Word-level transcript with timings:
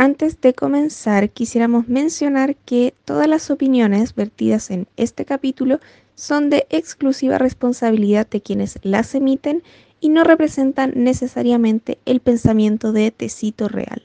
Antes 0.00 0.40
de 0.40 0.54
comenzar, 0.54 1.30
quisiéramos 1.30 1.88
mencionar 1.88 2.54
que 2.54 2.94
todas 3.04 3.26
las 3.26 3.50
opiniones 3.50 4.14
vertidas 4.14 4.70
en 4.70 4.86
este 4.96 5.24
capítulo 5.24 5.80
son 6.14 6.50
de 6.50 6.68
exclusiva 6.70 7.36
responsabilidad 7.36 8.28
de 8.28 8.40
quienes 8.40 8.78
las 8.84 9.16
emiten 9.16 9.64
y 10.00 10.10
no 10.10 10.22
representan 10.22 10.92
necesariamente 10.94 11.98
el 12.06 12.20
pensamiento 12.20 12.92
de 12.92 13.10
Tecito 13.10 13.66
Real. 13.66 14.04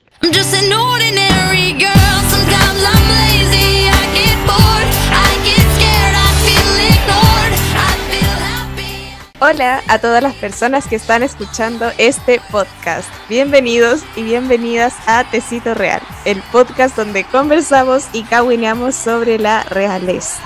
Hola 9.45 9.83
a 9.89 9.99
todas 9.99 10.23
las 10.23 10.35
personas 10.35 10.87
que 10.87 10.95
están 10.95 11.21
escuchando 11.21 11.91
este 11.97 12.39
podcast. 12.49 13.09
Bienvenidos 13.27 13.99
y 14.15 14.23
bienvenidas 14.23 14.93
a 15.05 15.25
Tecito 15.25 15.73
Real, 15.73 16.01
el 16.23 16.41
podcast 16.43 16.95
donde 16.95 17.25
conversamos 17.25 18.05
y 18.13 18.23
cahuineamos 18.23 18.95
sobre 18.95 19.37
la 19.37 19.63
realeza. 19.63 20.41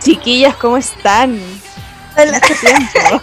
Chiquillas, 0.00 0.56
¿cómo 0.56 0.78
están? 0.78 1.38
Tiempo. 2.16 3.20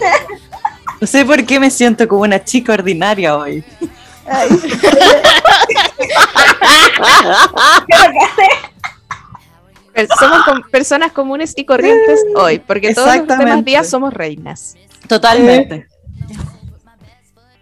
No 0.98 1.06
sé 1.06 1.26
por 1.26 1.44
qué 1.44 1.60
me 1.60 1.70
siento 1.70 2.08
como 2.08 2.22
una 2.22 2.42
chica 2.42 2.72
ordinaria 2.72 3.36
hoy. 3.36 3.62
Somos 10.18 10.44
com- 10.44 10.62
personas 10.70 11.12
comunes 11.12 11.54
y 11.56 11.64
corrientes 11.64 12.20
hoy, 12.36 12.58
porque 12.58 12.94
todos 12.94 13.16
los 13.16 13.38
demás 13.38 13.64
días 13.64 13.88
somos 13.88 14.12
reinas. 14.12 14.76
Totalmente. 15.08 15.86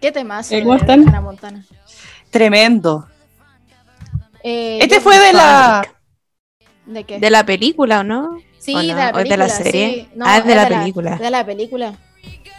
¿Qué 0.01 0.11
temas? 0.11 0.49
¿cómo 0.49 0.75
están? 0.75 1.07
Hannah 1.07 1.21
Montana. 1.21 1.65
Tremendo. 2.29 3.07
Eh, 4.43 4.79
Este 4.81 4.99
fue 4.99 5.17
de 5.17 5.33
la. 5.33 5.87
¿De 6.85 7.03
qué? 7.03 7.19
¿De 7.19 7.29
la 7.29 7.45
película 7.45 8.01
o 8.01 8.03
no? 8.03 8.37
sí, 8.59 8.75
¿o 8.75 8.79
de 8.79 8.87
la 8.87 9.11
¿O 9.13 9.19
es 9.19 9.29
de 9.29 9.37
la 9.37 9.45
película, 9.45 9.49
serie? 9.49 9.89
sí. 9.93 10.09
No, 10.15 10.25
Ah, 10.27 10.37
es 10.37 10.45
de 10.45 10.51
es 10.51 10.57
la 10.57 10.67
película. 10.67 11.15
De 11.17 11.29
la 11.31 11.45
película. 11.45 11.93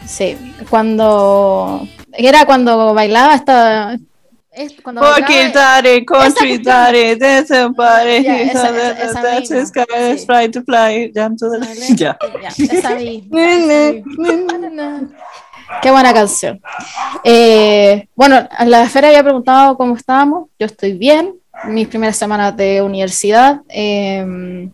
Sí, 0.04 0.36
cuando. 0.70 1.86
Era 2.12 2.44
cuando 2.46 2.94
bailaba 2.94 3.34
esta. 3.34 3.96
Es 4.56 4.72
cuando 4.82 5.02
Porque 5.02 5.48
bailaba- 5.50 5.52
daddy, 5.82 6.04
country 6.06 6.58
daddy, 6.58 6.98
party, 7.14 7.18
that's 7.18 7.50
his 7.50 7.68
to 10.50 10.62
fly, 10.64 11.12
jump 11.14 11.38
to 11.38 11.50
the 11.50 11.58
Vale. 11.58 11.94
Ya. 11.96 12.16
Esa 12.58 12.94
misma. 12.94 13.36
Qué 15.82 15.90
buena 15.90 16.14
canción. 16.14 16.60
Eh, 17.24 18.08
bueno, 18.14 18.48
a 18.50 18.64
la 18.64 18.84
esfera 18.84 19.08
había 19.08 19.22
preguntado 19.22 19.76
cómo 19.76 19.96
estábamos. 19.96 20.48
Yo 20.58 20.66
estoy 20.66 20.94
bien. 20.94 21.34
Mis 21.68 21.88
primeras 21.88 22.16
semanas 22.16 22.56
de 22.56 22.80
universidad. 22.82 23.60
eh, 23.68 24.70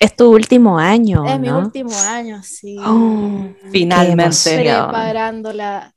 Es 0.00 0.14
tu 0.16 0.32
último 0.34 0.78
año, 0.78 1.24
es 1.26 1.38
mi 1.40 1.48
último 1.50 1.94
año, 2.08 2.42
sí. 2.42 2.76
Oh, 2.84 3.46
Finalmente. 3.70 4.56
Preparando 4.56 5.52
la 5.52 5.93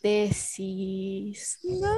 tesis. 0.00 1.58
No. 1.62 1.96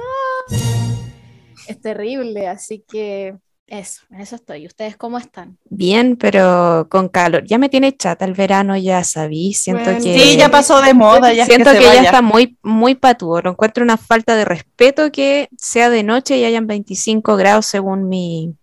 Es 1.67 1.79
terrible, 1.79 2.47
así 2.47 2.83
que 2.87 3.35
eso, 3.67 4.01
en 4.09 4.21
eso 4.21 4.35
estoy. 4.35 4.65
¿Ustedes 4.67 4.97
cómo 4.97 5.17
están? 5.17 5.57
Bien, 5.69 6.17
pero 6.17 6.87
con 6.89 7.07
calor. 7.07 7.45
Ya 7.45 7.57
me 7.57 7.69
tiene 7.69 7.95
chata 7.95 8.25
el 8.25 8.33
verano, 8.33 8.75
ya 8.75 9.03
sabí. 9.03 9.53
Siento 9.53 9.85
Bueno, 9.85 10.03
que. 10.03 10.19
Sí, 10.19 10.37
ya 10.37 10.49
pasó 10.49 10.81
de 10.81 10.93
moda, 10.93 11.33
ya 11.33 11.43
es 11.43 11.47
Siento 11.47 11.71
que, 11.71 11.81
ya 11.81 12.01
está 12.01 12.21
muy, 12.21 12.57
muy 12.63 12.95
patúo. 12.95 13.41
Lo 13.41 13.51
encuentro 13.51 13.83
una 13.83 13.97
falta 13.97 14.35
de 14.35 14.45
respeto 14.45 15.11
que 15.11 15.49
sea 15.57 15.89
de 15.89 16.03
noche 16.03 16.37
y 16.37 16.43
hayan 16.43 16.67
25 16.67 17.37
grados 17.37 17.65
según 17.65 18.09
mi, 18.09 18.55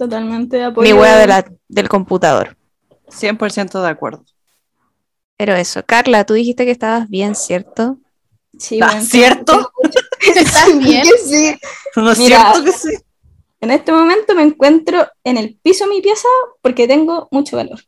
Totalmente 0.00 0.56
de 0.56 0.70
mi 0.70 0.94
wea 0.94 1.18
de 1.18 1.26
la, 1.26 1.44
del 1.68 1.90
computador. 1.90 2.56
100% 3.08 3.82
de 3.82 3.88
acuerdo. 3.88 4.24
Pero 5.36 5.54
eso, 5.54 5.82
Carla, 5.84 6.24
tú 6.24 6.32
dijiste 6.32 6.64
que 6.64 6.70
estabas 6.70 7.10
bien, 7.10 7.34
¿cierto? 7.34 7.98
Sí, 8.60 8.78
Ah, 8.82 8.86
bueno. 8.88 9.02
¿Cierto? 9.04 9.72
¿Estás 10.36 10.78
bien? 10.78 11.04
Sí. 11.26 11.58
¿No 11.96 12.12
es 12.12 12.18
Mira. 12.18 12.52
cierto 12.52 12.64
que 12.64 12.72
sí? 12.72 12.94
En 13.60 13.70
este 13.70 13.90
momento 13.92 14.34
me 14.34 14.42
encuentro 14.42 15.06
en 15.24 15.36
el 15.36 15.58
piso 15.62 15.84
de 15.84 15.90
mi 15.90 16.00
pieza 16.00 16.28
porque 16.62 16.86
tengo 16.86 17.28
mucho 17.30 17.56
calor. 17.56 17.80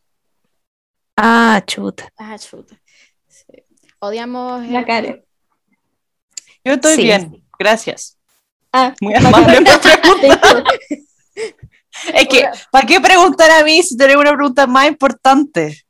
Ah, 1.17 1.63
chuta. 1.67 2.09
Ah, 2.17 2.37
chuta. 2.39 2.81
Sí. 3.29 3.45
Odiamos. 4.01 4.67
La 4.69 4.81
el- 4.81 4.87
cara. 4.87 5.19
Yo 6.65 6.73
estoy 6.75 6.95
Sí. 6.97 7.03
bien, 7.03 7.45
gracias. 7.59 8.17
Ah, 8.73 8.95
Muy 9.01 9.15
amable 9.15 9.61
por 9.63 9.81
preguntar. 9.81 10.65
Listo. 10.91 11.55
Es 12.15 12.29
que, 12.29 12.49
¿para 12.71 12.87
qué 12.87 13.01
preguntar 13.01 13.51
a 13.51 13.63
mí 13.65 13.83
si 13.83 13.97
tenemos 13.97 14.23
una 14.23 14.35
pregunta 14.35 14.67
más 14.67 14.89
importante? 14.89 15.85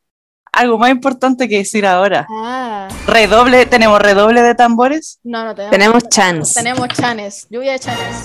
Algo 0.53 0.77
más 0.79 0.91
importante 0.91 1.49
que 1.49 1.59
decir 1.59 1.87
ahora. 1.87 2.27
Ah, 2.31 2.87
Redoble, 3.07 3.65
¿tenemos 3.67 3.99
redoble 4.01 4.43
de 4.43 4.55
tambores? 4.55 5.19
no, 5.25 5.45
no 5.45 5.55
tenemos. 5.55 5.71
Tenemos 5.73 6.09
chance. 6.11 6.55
Tenemos 6.55 6.89
chanes, 6.89 7.47
lluvia 7.49 7.73
de 7.73 7.79
chanes. 7.79 8.17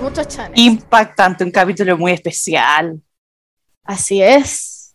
Muchos 0.00 0.28
chanes. 0.28 0.58
Impactante, 0.58 1.42
un 1.44 1.50
capítulo 1.50 1.96
muy 1.98 2.12
especial. 2.12 3.00
Así 3.84 4.22
es. 4.22 4.94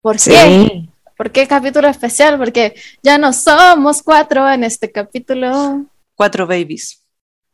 ¿Por 0.00 0.18
Sí. 0.18 0.30
qué? 0.32 0.88
¿Por 1.16 1.30
qué 1.30 1.46
capítulo 1.46 1.88
especial? 1.88 2.36
Porque 2.36 2.74
ya 3.02 3.18
no 3.18 3.32
somos 3.32 4.02
cuatro 4.02 4.48
en 4.50 4.64
este 4.64 4.90
capítulo. 4.90 5.84
Cuatro 6.14 6.46
babies. 6.46 7.02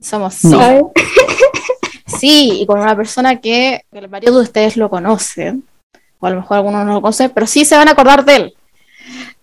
Somos 0.00 0.34
cinco. 0.34 0.58
¿Sabes? 0.58 0.82
Sí, 2.18 2.60
y 2.62 2.66
con 2.66 2.80
una 2.80 2.96
persona 2.96 3.40
que 3.40 3.82
el 3.92 4.06
varios 4.08 4.34
de 4.34 4.40
ustedes 4.42 4.76
lo 4.76 4.90
conocen, 4.90 5.64
o 6.22 6.26
a 6.26 6.30
lo 6.30 6.36
mejor 6.36 6.58
algunos 6.58 6.86
no 6.86 6.94
lo 6.94 7.00
conocen, 7.02 7.30
pero 7.30 7.48
sí 7.48 7.64
se 7.64 7.76
van 7.76 7.88
a 7.88 7.92
acordar 7.92 8.24
de 8.24 8.36
él. 8.36 8.54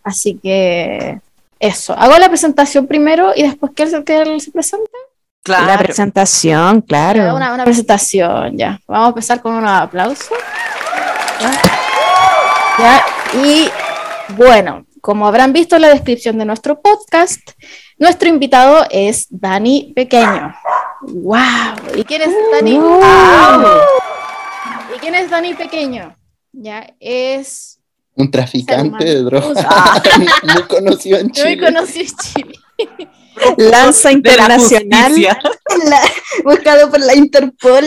Así 0.01 0.40
que 0.41 1.19
eso. 1.59 1.94
Hago 1.94 2.17
la 2.17 2.29
presentación 2.29 2.88
primero 2.88 3.34
y 3.35 3.44
después 3.44 3.73
que 3.75 3.84
él, 3.84 4.03
que 4.06 4.22
él 4.22 4.40
se 4.40 4.51
presente. 4.51 4.90
Claro. 5.44 5.66
La 5.66 5.78
presentación, 5.78 6.81
claro. 6.81 7.35
Una, 7.35 7.53
una 7.53 7.66
presentación, 7.66 8.57
ya. 8.57 8.79
Vamos 8.88 9.07
a 9.07 9.09
empezar 9.09 9.41
con 9.41 9.56
unos 9.56 9.69
aplausos. 9.69 10.29
¿Ya? 11.41 11.51
Ya, 12.79 13.06
Y 13.44 13.69
bueno, 14.38 14.85
como 15.01 15.28
habrán 15.28 15.51
visto 15.51 15.75
en 15.75 15.81
la 15.81 15.90
descripción 15.90 16.38
de 16.38 16.46
nuestro 16.46 16.81
podcast, 16.81 17.41
nuestro 17.97 18.29
invitado 18.29 18.85
es 18.90 19.28
Dani 19.29 19.91
Pequeño. 19.94 20.56
¡Wow! 21.01 21.97
¿Y 21.97 22.06
quién 22.06 22.22
es 22.22 22.29
Dani? 22.53 22.79
¿Y 24.96 25.00
quién 25.00 25.16
es 25.16 25.29
Dani 25.29 25.53
Pequeño? 25.56 26.19
Ya 26.52 26.94
es 27.00 27.80
Un 28.16 28.32
traficante 28.32 29.06
de 29.06 29.24
drogas 29.24 29.66
Ah. 29.70 30.02
muy 30.54 30.64
conocido 30.64 31.18
en 31.20 31.26
muy 31.28 31.34
Chile. 31.34 31.60
conocido 31.60 32.06
en 32.06 32.18
Chile. 32.18 32.60
Lanza 33.58 34.10
la 34.10 34.14
internacional. 34.18 35.04
justicia. 35.12 35.40
La- 35.90 36.02
buscado 36.44 36.90
por 36.90 37.00
la 37.00 37.16
Interpol. 37.16 37.86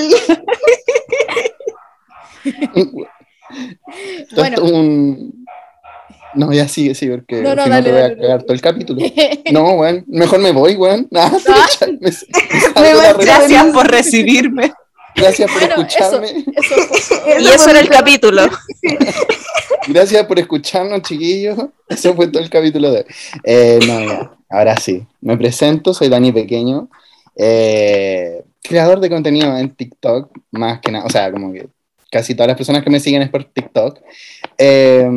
Bueno. 4.35 4.63
un... 4.63 5.47
No, 6.35 6.51
ya 6.51 6.67
sigue, 6.67 6.95
sí, 6.95 7.09
porque 7.09 7.43
No, 7.43 7.55
no, 7.55 7.65
si 7.65 7.69
no 7.69 7.75
dale, 7.75 7.85
te 7.85 7.91
voy 7.93 7.99
a 8.01 8.03
dale, 8.05 8.17
cagar 8.23 8.43
todo 8.45 8.55
el 8.55 8.61
capítulo. 8.63 9.03
No, 9.53 9.73
weón, 9.75 10.05
mejor 10.09 10.41
me 10.41 10.51
voy, 10.53 10.77
weón. 10.77 11.07
Ah, 11.15 11.31
Ah. 11.49 11.67
me- 11.87 11.99
me 12.01 12.11
Me 12.81 12.95
la. 12.95 13.13
Gracias 13.13 13.67
por 13.75 13.87
recibirme. 13.91 14.73
Gracias 15.15 15.51
por 15.51 15.61
Bueno, 15.61 15.75
escucharme. 15.83 16.45
Eso 16.57 16.75
fue. 16.77 17.23
Y 17.43 17.47
eso 17.49 17.71
era 17.71 17.81
el 17.81 17.89
capítulo. 17.89 18.43
Gracias 19.89 20.25
por 20.27 20.39
escucharnos, 20.39 21.03
chiquillos. 21.03 21.59
Eso 21.89 22.15
fue 22.15 22.29
todo 22.29 22.43
el 22.43 22.51
capítulo 22.51 22.91
de 22.91 22.99
hoy. 22.99 23.05
Eh, 23.45 23.79
no, 23.87 24.01
ya. 24.01 24.33
Ahora 24.49 24.77
sí. 24.77 25.05
Me 25.21 25.37
presento, 25.37 25.93
soy 25.95 26.09
Dani 26.09 26.33
Pequeño. 26.33 26.89
eh, 27.37 28.43
creador 28.63 29.01
de 29.01 29.11
contenido 29.11 29.57
en 29.59 29.75
TikTok, 29.75 30.31
más 30.53 30.81
que 30.81 30.93
nada. 30.93 31.05
O 31.05 31.11
sea, 31.11 31.31
como 31.33 31.53
que 31.53 31.67
casi 32.11 32.35
todas 32.35 32.49
las 32.49 32.57
personas 32.57 32.83
que 32.85 32.91
me 32.91 33.01
siguen 33.01 33.23
es 33.23 33.31
por 33.31 33.45
TikTok. 33.45 33.99
Eh, 34.59 35.09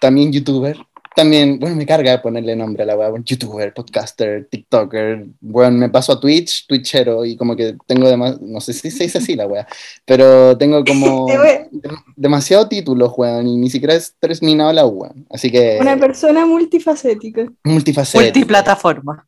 también 0.00 0.32
youtuber. 0.32 0.78
También, 1.14 1.58
bueno, 1.58 1.74
me 1.74 1.86
carga 1.86 2.22
ponerle 2.22 2.54
nombre 2.54 2.84
a 2.84 2.86
la 2.86 2.96
web. 2.96 3.22
Youtuber, 3.24 3.74
podcaster, 3.74 4.46
TikToker. 4.48 5.26
Bueno, 5.40 5.76
me 5.76 5.88
paso 5.88 6.12
a 6.12 6.20
Twitch, 6.20 6.66
Twitchero, 6.66 7.24
y 7.24 7.36
como 7.36 7.56
que 7.56 7.76
tengo 7.86 8.08
demasiado. 8.08 8.46
No 8.46 8.60
sé 8.60 8.72
si 8.72 8.90
se 8.90 9.04
dice 9.04 9.18
así 9.18 9.34
la 9.34 9.46
wea, 9.46 9.66
pero 10.04 10.56
tengo 10.56 10.84
como 10.84 11.28
Eh, 11.30 11.68
demasiado 12.16 12.68
títulos, 12.68 13.12
weón, 13.16 13.46
y 13.48 13.56
ni 13.56 13.70
siquiera 13.70 13.94
he 13.94 14.00
terminado 14.20 14.72
la 14.72 14.86
weón. 14.86 15.26
Así 15.30 15.50
que. 15.50 15.78
Una 15.80 15.96
persona 15.96 16.46
multifacética. 16.46 17.46
multifacético. 17.64 18.24
Multiplataforma. 18.24 19.26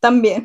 También. 0.00 0.44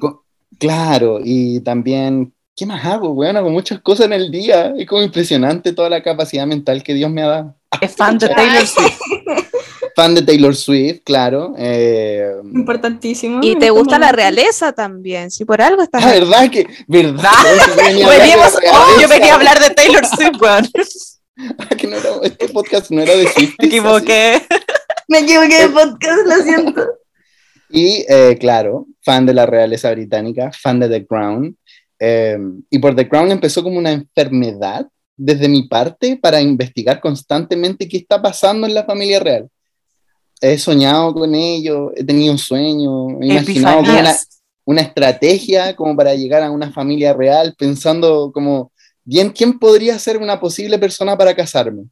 Claro, 0.57 1.19
y 1.23 1.59
también. 1.61 2.33
¿Qué 2.55 2.65
más 2.65 2.85
hago, 2.85 3.11
weón? 3.11 3.37
Hago 3.37 3.49
muchas 3.49 3.79
cosas 3.79 4.07
en 4.07 4.13
el 4.13 4.31
día. 4.31 4.73
Es 4.77 4.85
como 4.85 5.01
impresionante 5.01 5.71
toda 5.71 5.89
la 5.89 6.03
capacidad 6.03 6.45
mental 6.45 6.83
que 6.83 6.93
Dios 6.93 7.09
me 7.09 7.21
ha 7.21 7.27
dado. 7.27 7.58
Es 7.81 7.95
fan 7.95 8.17
de 8.17 8.29
Taylor 8.29 8.65
Swift. 8.67 8.99
Fan 9.95 10.15
de 10.15 10.21
Taylor 10.21 10.55
Swift, 10.55 11.01
claro. 11.03 11.53
eh, 11.57 12.31
Importantísimo. 12.53 13.39
Y 13.43 13.57
te 13.57 13.69
gusta 13.69 13.99
la 13.99 14.11
realeza 14.13 14.71
también, 14.71 15.29
si 15.29 15.43
por 15.43 15.61
algo 15.61 15.81
estás 15.81 16.05
aquí. 16.05 16.19
¿verdad 16.19 16.49
que? 16.49 16.67
¿Verdad? 16.87 17.31
Yo 17.99 18.07
venía 18.07 18.07
a 18.07 18.07
hablar 18.07 18.19
de 18.21 18.27
la 18.27 18.35
Veníamos- 18.37 18.59
oh, 18.71 19.01
yo 19.01 19.07
venía 19.09 19.31
a 19.33 19.35
hablar 19.35 19.59
de 19.59 19.69
Taylor 19.71 20.05
Swift, 20.05 20.41
weón. 20.41 20.67
Que 21.77 21.87
no 21.87 21.97
era- 21.97 22.09
este 22.23 22.47
podcast 22.49 22.91
no 22.91 23.01
era 23.01 23.13
de 23.15 23.27
Swift. 23.27 23.55
Me 23.59 23.67
equivoqué. 23.67 24.41
Me 25.09 25.19
equivoqué 25.19 25.61
de 25.61 25.69
podcast, 25.69 26.25
lo 26.25 26.43
siento. 26.43 26.85
Y 27.69 28.05
eh, 28.07 28.37
claro, 28.39 28.87
fan 29.03 29.25
de 29.25 29.33
la 29.33 29.45
realeza 29.45 29.91
británica, 29.91 30.51
fan 30.51 30.79
de 30.79 30.87
The 30.89 31.05
Crown. 31.05 31.57
eh, 31.99 32.37
y 32.69 32.79
por 32.79 32.95
The 32.95 33.07
Crown 33.09 33.31
empezó 33.31 33.63
como 33.63 33.77
una 33.79 33.91
enfermedad 33.91 34.87
desde 35.21 35.49
mi 35.49 35.63
parte 35.63 36.15
para 36.15 36.39
investigar 36.41 37.01
constantemente 37.01 37.89
qué 37.89 37.97
está 37.97 38.21
pasando 38.21 38.65
en 38.65 38.73
la 38.73 38.85
familia 38.85 39.19
real. 39.19 39.49
He 40.39 40.57
soñado 40.57 41.13
con 41.13 41.35
ello, 41.35 41.91
he 41.93 42.05
tenido 42.05 42.31
un 42.31 42.37
sueño, 42.37 43.19
he 43.21 43.27
imaginado 43.27 43.81
como 43.81 43.99
una, 43.99 44.15
una 44.63 44.81
estrategia 44.81 45.75
como 45.75 45.93
para 45.97 46.15
llegar 46.15 46.41
a 46.41 46.49
una 46.49 46.71
familia 46.71 47.11
real, 47.11 47.53
pensando 47.57 48.31
como, 48.33 48.71
bien, 49.03 49.31
¿quién 49.31 49.59
podría 49.59 49.99
ser 49.99 50.17
una 50.17 50.39
posible 50.39 50.79
persona 50.79 51.17
para 51.17 51.35
casarme? 51.35 51.83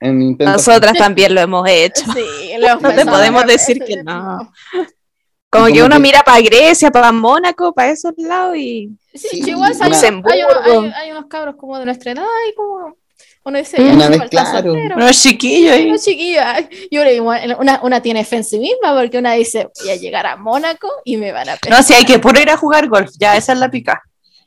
En 0.00 0.36
Nosotras 0.36 0.94
también 0.98 1.36
lo 1.36 1.40
hemos 1.40 1.68
hecho. 1.68 2.02
Sí, 2.12 2.56
lo 2.58 2.66
hemos 2.66 2.82
No 2.82 2.94
te 2.94 3.06
podemos 3.06 3.46
decir 3.46 3.78
que 3.84 4.02
no. 4.02 4.50
Y 4.74 5.48
Como 5.48 5.66
que 5.66 5.72
como 5.74 5.86
uno 5.86 5.96
que- 5.96 6.02
mira 6.02 6.22
para 6.24 6.40
Grecia, 6.40 6.90
para 6.90 7.12
Mónaco, 7.12 7.72
para 7.72 7.92
esos 7.92 8.14
lados 8.16 8.56
y 8.56 8.90
Sí, 9.18 9.28
Sí, 9.42 9.42
hay, 9.50 9.54
unos, 9.54 9.80
hay- 9.80 9.88
Luxemburgo. 9.90 10.90
hay 10.96 11.10
unos 11.10 11.26
cabros 11.26 11.56
como 11.56 11.78
de 11.78 11.84
nuestra 11.84 12.12
edad 12.12 12.24
y 12.50 12.54
como 12.54 12.96
uno 13.44 13.58
dice, 13.58 13.80
Una 13.80 14.08
no 14.10 14.18
vez, 14.18 14.28
claro. 14.30 14.72
Unos 14.72 15.22
chiquillos 15.22 15.72
ahí. 15.72 15.86
Unos 15.88 16.04
chiquillos, 16.04 16.42
ay, 16.44 16.68
yo 16.90 17.02
le 17.04 17.12
digo, 17.12 17.32
una, 17.58 17.80
una 17.82 18.02
tiene 18.02 18.24
fe 18.24 18.36
en 18.36 18.44
sí 18.44 18.58
misma 18.58 18.94
porque 18.98 19.18
una 19.18 19.32
dice, 19.34 19.68
voy 19.80 19.90
a 19.90 19.96
llegar 19.96 20.26
a 20.26 20.36
Mónaco 20.36 20.88
y 21.04 21.16
me 21.16 21.32
van 21.32 21.48
a 21.48 21.52
No, 21.54 21.58
pescar. 21.60 21.82
si 21.84 21.94
hay 21.94 22.04
que 22.04 22.18
puro 22.18 22.40
ir 22.40 22.50
a 22.50 22.56
jugar 22.56 22.88
golf, 22.88 23.10
ya 23.18 23.36
esa 23.36 23.54
es 23.54 23.58
la 23.58 23.70
pica. 23.70 24.02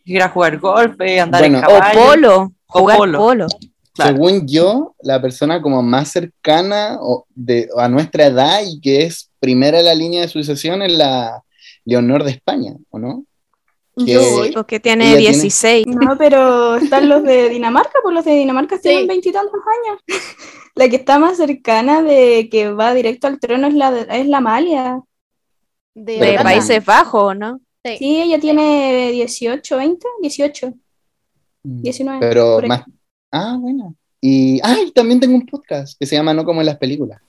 Ir 0.06 0.22
a 0.22 0.30
jugar 0.30 0.58
golf, 0.60 1.00
eh, 1.02 1.20
andar 1.20 1.42
Bueno, 1.42 1.60
en 1.60 1.66
o 1.66 1.68
caballo. 1.68 2.00
polo, 2.00 2.52
O 2.68 2.80
jugar 2.80 2.98
polo. 2.98 3.18
polo. 3.20 3.48
Claro. 3.94 4.12
Según 4.16 4.48
yo, 4.48 4.96
la 5.02 5.22
persona 5.22 5.62
como 5.62 5.82
más 5.84 6.10
cercana 6.12 6.98
o 7.02 7.26
de, 7.36 7.68
a 7.78 7.90
nuestra 7.90 8.28
edad 8.28 8.62
y 8.66 8.80
que 8.80 9.04
es 9.04 9.30
primera 9.40 9.80
en 9.80 9.86
la 9.86 9.96
línea 9.96 10.22
de 10.22 10.28
sucesión 10.30 10.82
es 10.82 10.92
la 10.94 11.42
Leonor 11.86 12.24
de 12.24 12.32
España, 12.32 12.74
¿o 12.90 13.00
no? 13.00 13.26
Que- 13.98 14.14
Yo 14.14 14.22
voy. 14.32 14.52
Porque 14.54 14.80
tiene 14.80 15.06
Ella 15.10 15.18
tiene- 15.18 15.34
16. 15.38 15.88
No, 15.88 16.18
pero 16.18 16.76
están 16.78 17.10
los 17.10 17.24
de 17.24 17.50
Dinamarca, 17.50 18.00
pues 18.02 18.16
los 18.16 18.26
de 18.26 18.32
Dinamarca 18.36 18.76
Sí. 18.78 18.84
tienen 18.84 19.08
veintitantos 19.08 19.54
años. 19.86 20.02
La 20.76 20.88
que 20.88 20.96
está 20.96 21.20
más 21.20 21.36
cercana 21.38 22.02
de 22.02 22.48
que 22.50 22.72
va 22.72 22.94
directo 22.94 23.28
al 23.28 23.40
trono 23.42 23.68
es 23.68 23.74
la, 23.74 23.92
de- 23.92 24.08
es 24.22 24.26
la 24.28 24.38
Amalia. 24.38 25.02
De. 25.94 26.40
Países 26.42 26.84
Bajos, 26.86 27.36
¿no? 27.38 27.60
Sí. 27.84 27.98
Sí, 27.98 28.22
ella 28.22 28.40
tiene 28.40 29.12
18, 29.12 29.76
20, 29.78 30.08
18, 30.22 30.74
19. 31.64 32.20
Pero 32.22 32.62
más... 32.68 32.84
Ah, 33.32 33.58
bueno. 33.60 33.96
Y 34.22 34.60
ay, 34.64 34.92
también 34.92 35.20
tengo 35.20 35.36
un 35.36 35.46
podcast 35.46 35.98
que 36.00 36.06
se 36.06 36.16
llama 36.16 36.34
No 36.34 36.46
como 36.46 36.62
en 36.62 36.68
las 36.68 36.78
películas. 36.78 37.20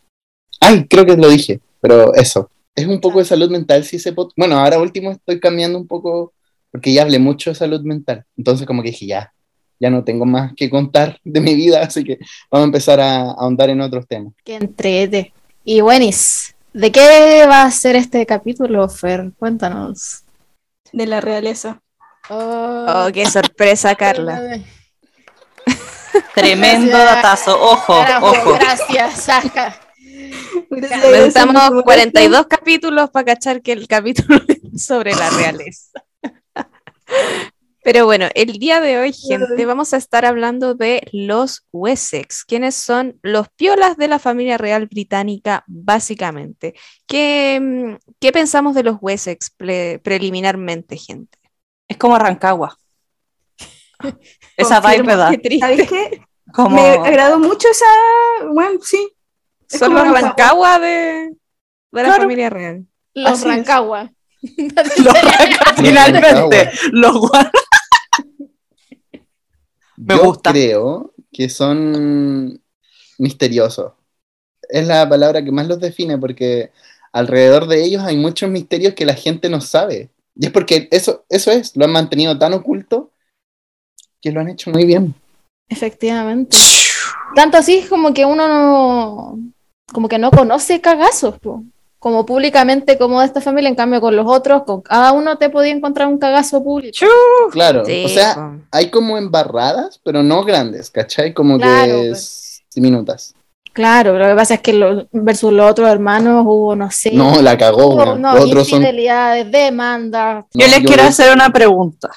Ay, 0.60 0.86
creo 0.86 1.04
que 1.04 1.16
lo 1.16 1.28
dije, 1.28 1.60
pero 1.80 2.14
eso. 2.14 2.48
Es 2.76 2.86
un 2.86 3.00
poco 3.00 3.18
de 3.18 3.24
salud 3.24 3.50
mental 3.50 3.82
si 3.84 3.96
ese 3.96 4.12
podcast... 4.12 4.36
Bueno, 4.36 4.56
ahora 4.58 4.78
último 4.80 5.10
estoy 5.10 5.40
cambiando 5.40 5.78
un 5.78 5.86
poco 5.88 6.32
porque 6.72 6.92
ya 6.92 7.02
hablé 7.02 7.18
mucho 7.18 7.50
de 7.50 7.54
salud 7.54 7.82
mental. 7.82 8.24
Entonces 8.36 8.66
como 8.66 8.82
que 8.82 8.90
dije, 8.90 9.06
ya, 9.06 9.32
ya 9.78 9.90
no 9.90 10.02
tengo 10.02 10.24
más 10.24 10.52
que 10.56 10.70
contar 10.70 11.20
de 11.22 11.40
mi 11.40 11.54
vida, 11.54 11.82
así 11.82 12.02
que 12.02 12.18
vamos 12.50 12.64
a 12.64 12.66
empezar 12.66 13.00
a, 13.00 13.20
a 13.20 13.30
ahondar 13.32 13.70
en 13.70 13.80
otros 13.80 14.08
temas. 14.08 14.32
Que 14.42 14.56
entrete. 14.56 15.32
Y 15.64 15.80
buenis, 15.80 16.56
¿de 16.72 16.90
qué 16.90 17.46
va 17.48 17.62
a 17.62 17.70
ser 17.70 17.94
este 17.94 18.26
capítulo, 18.26 18.88
Fer? 18.88 19.30
Cuéntanos. 19.38 20.24
De 20.92 21.06
la 21.06 21.20
realeza. 21.20 21.80
Oh, 22.28 23.08
qué 23.12 23.26
sorpresa, 23.26 23.94
Carla. 23.96 24.60
Tremendo 26.34 26.96
datazo. 26.96 27.60
Ojo, 27.60 27.94
Carajo, 27.94 28.30
ojo. 28.30 28.54
Gracias, 28.54 29.20
Saja. 29.20 29.78
Necesitamos 30.70 31.82
42 31.82 32.46
capítulos 32.46 33.10
para 33.10 33.34
cachar 33.34 33.62
que 33.62 33.72
el 33.72 33.86
capítulo 33.86 34.40
es 34.48 34.84
sobre 34.84 35.14
la 35.14 35.30
realeza. 35.30 36.04
Pero 37.84 38.04
bueno, 38.04 38.28
el 38.34 38.52
día 38.60 38.80
de 38.80 38.96
hoy, 38.98 39.12
gente, 39.12 39.66
vamos 39.66 39.92
a 39.92 39.96
estar 39.96 40.24
hablando 40.24 40.74
de 40.76 41.02
los 41.12 41.66
Wessex, 41.72 42.44
quienes 42.44 42.76
son 42.76 43.18
los 43.22 43.48
piolas 43.48 43.96
de 43.96 44.06
la 44.06 44.20
familia 44.20 44.56
real 44.56 44.86
británica, 44.86 45.64
básicamente. 45.66 46.74
¿Qué, 47.08 47.58
mm, 47.60 47.94
qué 48.20 48.30
pensamos 48.30 48.76
de 48.76 48.84
los 48.84 48.98
Wessex 49.00 49.50
pre- 49.50 49.98
preliminarmente, 49.98 50.96
gente? 50.96 51.38
Es 51.88 51.96
como 51.96 52.16
Rancagua. 52.20 52.78
Esa 54.56 54.80
vibe, 54.80 55.02
¿verdad? 55.02 55.32
¿Sabes 55.60 55.88
qué? 55.88 56.22
Como... 56.54 56.76
Me 56.76 56.88
agradó 56.88 57.38
mucho 57.40 57.68
esa. 57.68 57.84
Bueno, 58.52 58.78
sí. 58.82 59.12
Es 59.68 59.78
Son 59.80 59.92
como 59.92 60.04
los 60.04 60.12
Rancagua. 60.12 60.28
Rancagua 60.78 60.78
de, 60.78 60.88
de 60.90 61.34
la 61.92 62.02
Claro. 62.04 62.22
familia 62.22 62.50
real. 62.50 62.86
Los 63.14 63.44
Así 63.44 63.48
es. 63.50 63.66
Los 64.42 65.16
finalmente. 65.76 66.70
Los 66.92 67.16
guan- 67.16 67.50
Me 69.96 70.16
Yo 70.16 70.24
gusta. 70.24 70.50
creo 70.50 71.12
que 71.32 71.48
son 71.48 72.60
misteriosos. 73.18 73.92
Es 74.68 74.86
la 74.86 75.08
palabra 75.08 75.44
que 75.44 75.52
más 75.52 75.68
los 75.68 75.78
define 75.80 76.18
porque 76.18 76.72
alrededor 77.12 77.66
de 77.68 77.84
ellos 77.84 78.02
hay 78.02 78.16
muchos 78.16 78.50
misterios 78.50 78.94
que 78.94 79.04
la 79.06 79.14
gente 79.14 79.48
no 79.48 79.60
sabe. 79.60 80.10
Y 80.34 80.46
es 80.46 80.52
porque 80.52 80.88
eso, 80.90 81.24
eso 81.28 81.50
es, 81.50 81.76
lo 81.76 81.84
han 81.84 81.92
mantenido 81.92 82.36
tan 82.38 82.52
oculto 82.54 83.10
que 84.20 84.32
lo 84.32 84.40
han 84.40 84.48
hecho 84.48 84.70
muy 84.70 84.84
bien. 84.86 85.14
Efectivamente. 85.68 86.56
Tanto 87.34 87.58
así 87.58 87.78
es 87.78 87.88
como 87.88 88.12
que 88.12 88.24
uno 88.24 88.48
no, 88.48 89.38
como 89.92 90.08
que 90.08 90.18
no 90.18 90.30
conoce 90.30 90.80
cagazos, 90.80 91.38
po. 91.38 91.64
Como 92.02 92.26
públicamente 92.26 92.98
como 92.98 93.20
de 93.20 93.26
esta 93.26 93.40
familia, 93.40 93.68
en 93.68 93.76
cambio 93.76 94.00
con 94.00 94.16
los 94.16 94.26
otros, 94.26 94.64
con 94.64 94.80
cada 94.82 95.12
uno 95.12 95.38
te 95.38 95.50
podía 95.50 95.70
encontrar 95.72 96.08
un 96.08 96.18
cagazo 96.18 96.60
público. 96.60 96.96
Claro, 97.52 97.84
Sí, 97.84 98.02
o 98.04 98.08
sea, 98.08 98.34
po. 98.34 98.64
hay 98.72 98.90
como 98.90 99.16
embarradas, 99.16 100.00
pero 100.02 100.20
no 100.24 100.42
grandes, 100.42 100.90
¿cachai? 100.90 101.32
Como 101.32 101.58
Claro, 101.58 101.92
que 102.02 102.08
pues. 102.08 102.18
es 102.18 102.62
diminutas. 102.74 103.34
Claro, 103.72 104.18
lo 104.18 104.26
que 104.26 104.34
pasa 104.34 104.54
es 104.54 104.60
que 104.60 104.72
lo- 104.72 105.06
versus 105.12 105.52
los 105.52 105.70
otros 105.70 105.88
hermanos 105.88 106.42
hubo, 106.44 106.74
no 106.74 106.90
sé, 106.90 107.12
No, 107.12 107.40
la 107.40 107.56
cagó, 107.56 107.94
hubo, 107.94 108.16
no, 108.16 108.34
Los 108.34 108.46
otros 108.46 108.68
son... 108.68 108.80
infidelidades, 108.82 109.48
demandas. 109.52 110.44
Yo 110.54 110.66
No, 110.66 110.72
les 110.72 110.80
yo 110.82 110.88
quiero 110.88 111.02
vi- 111.04 111.08
hacer 111.08 111.32
una 111.32 111.50
pregunta. 111.50 112.10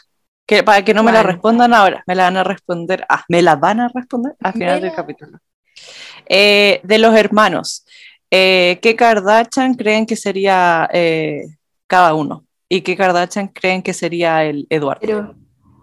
Que, 0.48 0.64
para 0.64 0.84
que 0.84 0.96
no 0.96 1.04
me 1.04 1.12
la 1.12 1.22
respondan 1.22 1.76
ahora, 1.76 2.04
me 2.08 2.16
la 2.16 2.24
van 2.24 2.38
a 2.38 2.44
responder. 2.44 3.06
Ah, 3.08 3.24
me 3.30 3.42
la 3.44 3.56
van 3.56 3.82
a 3.82 3.88
responder 3.88 4.34
al 4.42 4.54
final 4.54 4.82
del 4.82 4.94
capítulo. 4.94 5.38
Eh, 6.28 6.82
de 6.84 6.98
los 6.98 7.16
hermanos, 7.16 7.85
eh, 8.32 8.80
¿qué 8.82 8.96
Kardashian 8.96 9.76
creen 9.76 10.06
que 10.06 10.16
sería 10.16 10.90
eh, 10.94 11.44
cada 11.88 12.14
uno? 12.14 12.46
¿Y 12.68 12.82
qué 12.82 12.96
Kardashian 12.98 13.48
creen 13.50 13.82
que 13.84 13.94
sería 13.94 14.44
el 14.44 14.66
Eduardo? 14.70 15.02
Pero, 15.02 15.36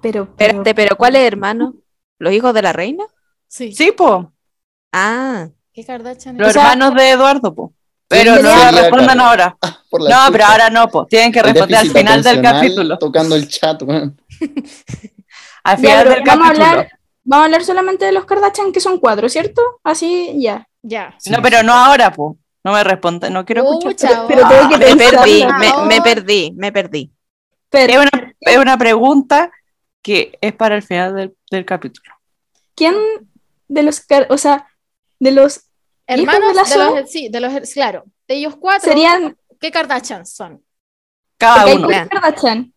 pero, 0.02 0.34
pero. 0.36 0.48
Espérate, 0.58 0.74
pero 0.74 0.96
¿cuáles 0.96 1.22
hermanos? 1.26 1.74
¿Los 2.18 2.32
hijos 2.32 2.52
de 2.54 2.62
la 2.62 2.72
reina? 2.72 3.04
Sí. 3.48 3.72
Sí, 3.72 3.92
po, 3.92 4.32
Ah, 4.92 5.48
¿Qué 5.72 5.84
Kardashian 5.84 6.36
los 6.36 6.48
O 6.48 6.52
sea, 6.52 6.72
hermanos 6.72 6.94
de 6.94 7.10
Eduardo, 7.10 7.54
po. 7.54 7.72
Pero 8.08 8.34
¿Quién 8.34 8.44
no 8.44 8.50
la 8.50 8.70
respondan 8.72 9.20
ahora. 9.20 9.56
No, 9.92 10.16
pero 10.32 10.44
ahora 10.46 10.70
no, 10.70 10.88
po. 10.88 11.06
Tienen 11.06 11.30
que 11.32 11.42
responder 11.42 11.78
al 11.78 11.90
final 11.90 12.22
del 12.22 12.40
capítulo. 12.42 12.98
Tocando 12.98 13.36
el 13.36 13.46
chat, 13.46 13.82
weón. 13.82 14.18
Al 15.64 15.78
final 15.78 16.08
del 16.08 16.22
vamos 16.24 16.46
a 16.46 16.48
capítulo. 16.48 16.66
hablar, 16.70 16.88
vamos 17.24 17.42
a 17.42 17.44
hablar 17.44 17.64
solamente 17.64 18.04
de 18.06 18.12
los 18.12 18.24
Kardashian, 18.24 18.72
que 18.72 18.80
son 18.80 18.98
cuatro, 18.98 19.28
¿cierto? 19.28 19.62
Así, 19.84 20.34
ya. 20.40 20.66
Ya. 20.82 21.16
No, 21.30 21.40
pero 21.42 21.62
no 21.62 21.72
ahora, 21.72 22.12
po. 22.12 22.36
No 22.64 22.72
me 22.72 22.84
responde, 22.84 23.30
no 23.30 23.44
quiero 23.44 23.64
escuchar. 23.78 24.26
Pero 24.28 24.46
oh. 24.46 24.48
tengo 24.48 24.68
que 24.68 24.78
me 24.78 24.96
perdí, 24.96 25.44
me, 25.44 25.86
me 25.86 26.02
perdí, 26.02 26.52
me 26.56 26.72
perdí. 26.72 27.12
Pero, 27.70 27.92
Es 28.02 28.10
una, 28.12 28.34
es 28.40 28.56
una 28.58 28.78
pregunta 28.78 29.50
que 30.00 30.36
es 30.40 30.52
para 30.54 30.76
el 30.76 30.82
final 30.82 31.14
del, 31.14 31.36
del 31.50 31.64
capítulo. 31.64 32.12
¿quién 32.74 32.94
de 33.68 33.82
los, 33.82 34.04
o 34.28 34.38
sea, 34.38 34.68
de 35.18 35.30
los 35.30 35.64
hermanos 36.06 36.48
de 36.48 36.54
la 36.54 36.62
de 36.64 37.00
los, 37.00 37.10
sí, 37.10 37.28
de 37.28 37.40
los, 37.40 37.72
claro, 37.72 38.04
de 38.26 38.34
ellos 38.34 38.56
cuatro, 38.56 38.90
serían 38.90 39.36
¿qué 39.60 39.70
Kardashian 39.70 40.26
son? 40.26 40.62
Cada 41.38 41.62
porque 41.62 41.76
uno. 41.76 42.08
Kardashian? 42.10 42.74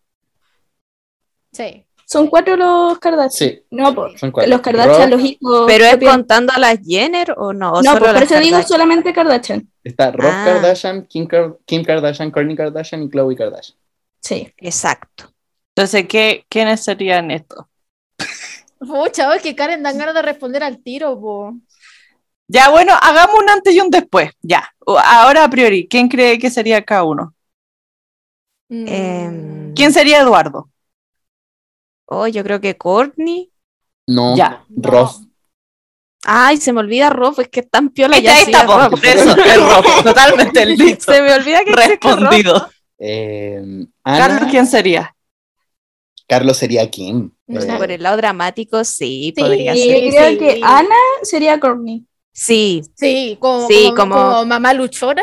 Sí. 1.52 1.85
Son 2.08 2.28
cuatro 2.28 2.56
los 2.56 2.98
Kardashian. 3.00 3.50
Sí, 3.50 3.62
No, 3.70 3.92
po, 3.92 4.16
son 4.16 4.30
cuatro. 4.30 4.48
los 4.50 4.60
Kardashian, 4.60 5.10
Rob- 5.10 5.18
los 5.18 5.28
hijos. 5.28 5.64
¿Pero 5.66 5.84
es 5.86 5.96
contando 5.98 6.52
a 6.54 6.58
las 6.60 6.78
Jenner 6.86 7.34
o 7.36 7.52
no? 7.52 7.72
¿O 7.72 7.82
No, 7.82 7.94
solo 7.94 8.06
por 8.12 8.22
eso 8.22 8.38
digo 8.38 8.62
solamente 8.62 9.12
Kardashian. 9.12 9.68
Está 9.82 10.12
Rob 10.12 10.30
Ah. 10.32 10.44
Kardashian, 10.46 11.04
Kim, 11.06 11.26
Kar- 11.26 11.56
Kim 11.66 11.82
Kardashian, 11.84 12.30
Kourtney 12.30 12.54
Kardashian 12.56 13.02
y 13.02 13.10
Khloe 13.10 13.34
Kardashian. 13.36 13.76
Sí. 14.20 14.52
Exacto. 14.58 15.32
Entonces, 15.74 16.06
¿qué, 16.08 16.46
¿quiénes 16.48 16.84
serían 16.84 17.30
estos? 17.32 17.64
Pucha, 18.78 19.34
es 19.34 19.42
que 19.42 19.56
Karen 19.56 19.82
dan 19.82 19.98
ganas 19.98 20.14
de 20.14 20.22
responder 20.22 20.62
al 20.62 20.78
tiro, 20.82 21.18
po. 21.20 21.54
Ya, 22.46 22.68
bueno, 22.70 22.92
hagamos 23.00 23.40
un 23.40 23.50
antes 23.50 23.74
y 23.74 23.80
un 23.80 23.90
después. 23.90 24.30
Ya. 24.42 24.68
O- 24.86 24.96
Ahora 24.98 25.42
a 25.44 25.50
priori, 25.50 25.88
¿quién 25.88 26.08
cree 26.08 26.38
que 26.38 26.50
sería 26.50 26.84
cada 26.84 27.02
uno? 27.02 27.34
Mm, 28.68 28.84
Em, 28.88 29.74
¿Quién 29.74 29.92
sería 29.92 30.20
Eduardo? 30.20 30.68
Oh, 32.06 32.26
yo 32.26 32.42
creo 32.44 32.60
que 32.60 32.76
Courtney. 32.76 33.50
No, 34.06 34.36
Ya. 34.36 34.64
No. 34.68 34.90
Ross. 34.90 35.22
Ay, 36.28 36.56
se 36.56 36.72
me 36.72 36.80
olvida 36.80 37.08
Rob, 37.10 37.38
es 37.40 37.48
que 37.48 37.60
es 37.60 37.70
tan 37.70 37.90
piola 37.90 38.18
ya 38.18 38.40
está, 38.40 38.62
sí, 38.62 38.66
Rob. 38.66 38.90
por 38.90 39.06
eso, 39.06 39.36
es 39.36 39.60
Rob, 39.60 39.84
totalmente 40.04 40.66
listo. 40.66 41.12
Se 41.12 41.22
me 41.22 41.32
olvida 41.32 41.64
que. 41.64 41.72
Respondido. 41.72 42.68
Eh, 42.98 43.60
Ana, 44.02 44.18
Carlos, 44.18 44.50
¿quién 44.50 44.66
sería? 44.66 45.14
Carlos 46.26 46.56
sería 46.56 46.90
Kim. 46.90 47.30
No. 47.46 47.60
Eh, 47.60 47.76
Por 47.78 47.90
el 47.92 48.02
lado 48.02 48.16
dramático, 48.16 48.82
sí, 48.84 49.32
Sí. 49.36 49.40
podría 49.40 49.74
ser. 49.74 50.02
yo 50.04 50.10
creo 50.10 50.30
sí. 50.30 50.38
que 50.38 50.60
Ana 50.64 50.94
sería 51.22 51.60
Courtney. 51.60 52.04
Sí, 52.32 52.82
Sí, 52.96 53.36
como, 53.40 53.68
Sí, 53.68 53.92
como, 53.96 54.14
como- 54.16 54.30
como 54.32 54.46
mamá 54.46 54.72
luchona. 54.74 55.22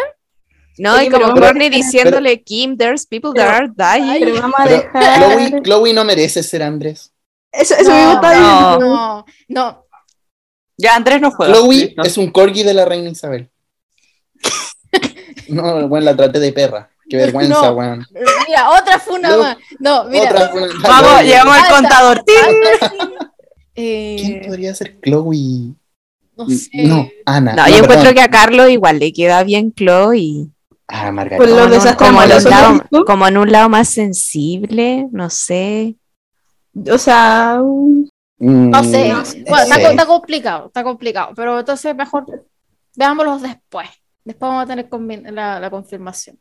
No, 0.77 0.97
Sí, 0.97 1.05
y 1.05 1.09
como 1.09 1.31
Courtney 1.33 1.69
diciéndole, 1.69 2.41
Kim, 2.43 2.77
there's 2.77 3.05
people 3.05 3.31
that 3.35 3.47
are 3.47 3.67
dying. 3.75 4.19
Pero 4.23 4.41
vamos 4.41 4.59
a 4.59 4.63
pero 4.63 4.77
dejar. 4.77 5.19
Chloe, 5.49 5.61
Chloe 5.63 5.93
no 5.93 6.03
merece 6.05 6.41
ser 6.43 6.63
Andrés. 6.63 7.11
Eso, 7.51 7.75
eso 7.75 7.89
No, 7.91 7.95
mismo 7.95 8.13
estaba 8.13 8.35
no. 8.35 8.41
diciendo. 8.77 8.79
No, 8.95 9.25
no. 9.49 9.85
Ya, 10.77 10.95
Andrés 10.95 11.21
no 11.21 11.31
juega. 11.31 11.53
Chloe 11.53 11.95
es 12.03 12.17
un 12.17 12.31
corgi 12.31 12.63
de 12.63 12.73
la 12.73 12.85
reina 12.85 13.09
Isabel. 13.09 13.49
No, 15.49 15.87
bueno, 15.87 16.05
la 16.05 16.15
traté 16.15 16.39
de 16.39 16.53
perra. 16.53 16.89
Qué 17.09 17.17
vergüenza, 17.17 17.61
No. 17.67 17.71
weón. 17.73 18.07
Mira, 18.47 18.69
otra 18.71 18.97
funa 18.97 19.29
No. 19.29 19.37
más. 19.39 19.57
No, 19.79 20.05
mira. 20.05 20.29
Otra 20.31 20.49
fue- 20.49 20.69
Vamos, 20.83 21.21
llegamos 21.23 21.55
al 21.57 21.69
contador. 21.69 22.23
Falta, 22.79 23.33
eh, 23.75 24.15
¿Quién 24.19 24.41
podría 24.47 24.73
ser 24.73 24.99
Chloe? 25.01 25.73
no 26.37 26.49
sé. 26.49 26.69
No, 26.73 27.07
Ana. 27.25 27.53
No, 27.55 27.67
yo 27.67 27.77
encuentro 27.83 28.13
que 28.13 28.21
a 28.21 28.29
Carlos 28.29 28.69
igual 28.69 28.99
le 28.99 29.11
queda 29.13 29.43
bien 29.43 29.73
Chloe. 29.73 30.47
Ah, 30.87 31.11
Margarita. 31.11 31.37
Por 31.37 31.47
los 31.49 31.55
Como 31.57 31.61
en 31.65 31.65
un- 31.65 31.71
desastres 31.71 31.95
como, 32.09 32.21
en 32.21 32.25
un 32.27 32.31
amorosos 32.31 32.51
lado, 32.51 32.79
que 32.79 32.87
hizo. 32.91 33.05
como 33.05 33.27
en 33.27 33.37
un 33.37 33.51
lado 33.51 33.69
más 33.69 33.89
sensible, 33.89 35.07
no 35.11 35.29
sé. 35.29 35.95
O 36.91 36.97
sea, 36.97 37.59
Mm, 38.39 38.69
No 38.71 38.83
sé. 38.83 39.09
no 39.09 39.23
Bueno, 39.47 39.75
está, 39.75 40.05
complicado, 40.05 40.65
está 40.67 40.83
complicado. 40.83 41.31
Pero 41.35 41.59
entonces 41.59 41.95
mejor 41.95 42.25
veámoslos 42.95 43.41
después. 43.41 43.87
Después 44.25 44.49
vamos 44.49 44.63
a 44.63 44.67
tener 44.67 44.89
la 45.33 45.69
confirmación. 45.69 46.37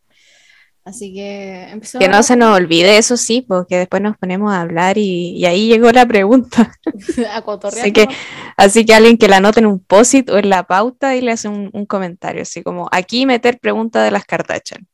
Así 0.84 1.14
que 1.14 1.68
empezamos. 1.70 2.04
Que 2.04 2.10
no 2.10 2.22
se 2.24 2.34
nos 2.34 2.56
olvide, 2.56 2.98
eso 2.98 3.16
sí, 3.16 3.40
porque 3.40 3.78
después 3.78 4.02
nos 4.02 4.16
ponemos 4.16 4.52
a 4.52 4.60
hablar 4.60 4.98
y, 4.98 5.36
y 5.36 5.46
ahí 5.46 5.68
llegó 5.68 5.92
la 5.92 6.06
pregunta. 6.06 6.72
a. 7.32 7.80
Así 7.80 7.92
que, 7.92 8.08
así 8.56 8.84
que 8.84 8.94
alguien 8.94 9.16
que 9.16 9.28
la 9.28 9.36
anote 9.36 9.60
en 9.60 9.66
un 9.66 9.78
post 9.78 10.28
o 10.28 10.38
en 10.38 10.50
la 10.50 10.64
pauta 10.64 11.14
y 11.14 11.20
le 11.20 11.30
hace 11.30 11.48
un, 11.48 11.70
un 11.72 11.86
comentario, 11.86 12.42
así 12.42 12.62
como 12.62 12.88
aquí 12.90 13.26
meter 13.26 13.60
pregunta 13.60 14.02
de 14.02 14.10
las 14.10 14.24
Kardashian. 14.24 14.88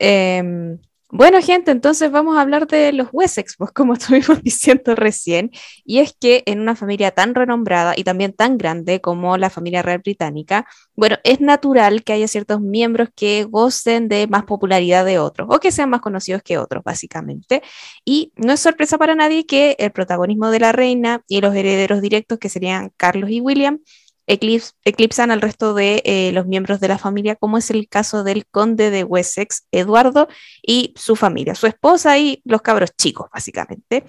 Em, 0.00 0.78
bueno, 1.10 1.40
gente, 1.40 1.70
entonces 1.70 2.10
vamos 2.10 2.36
a 2.36 2.42
hablar 2.42 2.66
de 2.66 2.92
los 2.92 3.08
Wessex, 3.12 3.56
pues 3.56 3.70
como 3.72 3.94
estuvimos 3.94 4.42
diciendo 4.42 4.94
recién, 4.94 5.50
y 5.84 6.00
es 6.00 6.14
que 6.18 6.42
en 6.46 6.60
una 6.60 6.76
familia 6.76 7.12
tan 7.12 7.34
renombrada 7.34 7.94
y 7.96 8.04
también 8.04 8.34
tan 8.34 8.58
grande 8.58 9.00
como 9.00 9.38
la 9.38 9.48
familia 9.48 9.82
real 9.82 10.00
británica, 10.00 10.66
bueno, 10.94 11.16
es 11.24 11.40
natural 11.40 12.04
que 12.04 12.12
haya 12.12 12.28
ciertos 12.28 12.60
miembros 12.60 13.08
que 13.14 13.44
gocen 13.44 14.08
de 14.08 14.26
más 14.26 14.44
popularidad 14.44 15.04
de 15.06 15.18
otros 15.18 15.48
o 15.50 15.60
que 15.60 15.72
sean 15.72 15.90
más 15.90 16.00
conocidos 16.00 16.42
que 16.42 16.58
otros, 16.58 16.84
básicamente. 16.84 17.62
Y 18.04 18.32
no 18.36 18.52
es 18.52 18.60
sorpresa 18.60 18.98
para 18.98 19.14
nadie 19.14 19.46
que 19.46 19.76
el 19.78 19.92
protagonismo 19.92 20.50
de 20.50 20.60
la 20.60 20.72
reina 20.72 21.22
y 21.26 21.40
los 21.40 21.54
herederos 21.54 22.02
directos, 22.02 22.38
que 22.38 22.48
serían 22.48 22.92
Carlos 22.96 23.30
y 23.30 23.40
William, 23.40 23.80
eclips- 24.28 24.74
eclipsan 24.84 25.30
al 25.32 25.40
resto 25.40 25.74
de 25.74 26.02
eh, 26.04 26.30
los 26.32 26.46
miembros 26.46 26.78
de 26.80 26.88
la 26.88 26.98
familia, 26.98 27.34
como 27.34 27.58
es 27.58 27.70
el 27.70 27.88
caso 27.88 28.22
del 28.22 28.46
conde 28.46 28.90
de 28.90 29.02
Wessex, 29.04 29.66
Eduardo, 29.72 30.28
y 30.62 30.94
su 30.96 31.16
familia, 31.16 31.54
su 31.54 31.66
esposa 31.66 32.18
y 32.18 32.40
los 32.44 32.62
cabros 32.62 32.90
chicos, 32.96 33.28
básicamente. 33.32 34.04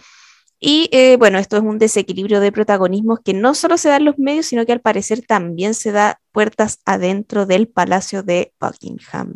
Y 0.59 0.89
eh, 0.91 1.15
bueno, 1.17 1.39
esto 1.39 1.55
es 1.55 1.63
un 1.63 1.79
desequilibrio 1.79 2.41
de 2.41 2.51
protagonismos 2.51 3.19
que 3.23 3.33
no 3.33 3.55
solo 3.55 3.77
se 3.77 3.89
da 3.89 3.95
en 3.95 4.05
los 4.05 4.19
medios, 4.19 4.45
sino 4.45 4.65
que 4.65 4.73
al 4.73 4.81
parecer 4.81 5.25
también 5.25 5.73
se 5.73 5.91
da 5.93 6.19
puertas 6.33 6.79
adentro 6.85 7.45
del 7.45 7.69
Palacio 7.69 8.23
de 8.23 8.53
Buckingham. 8.59 9.35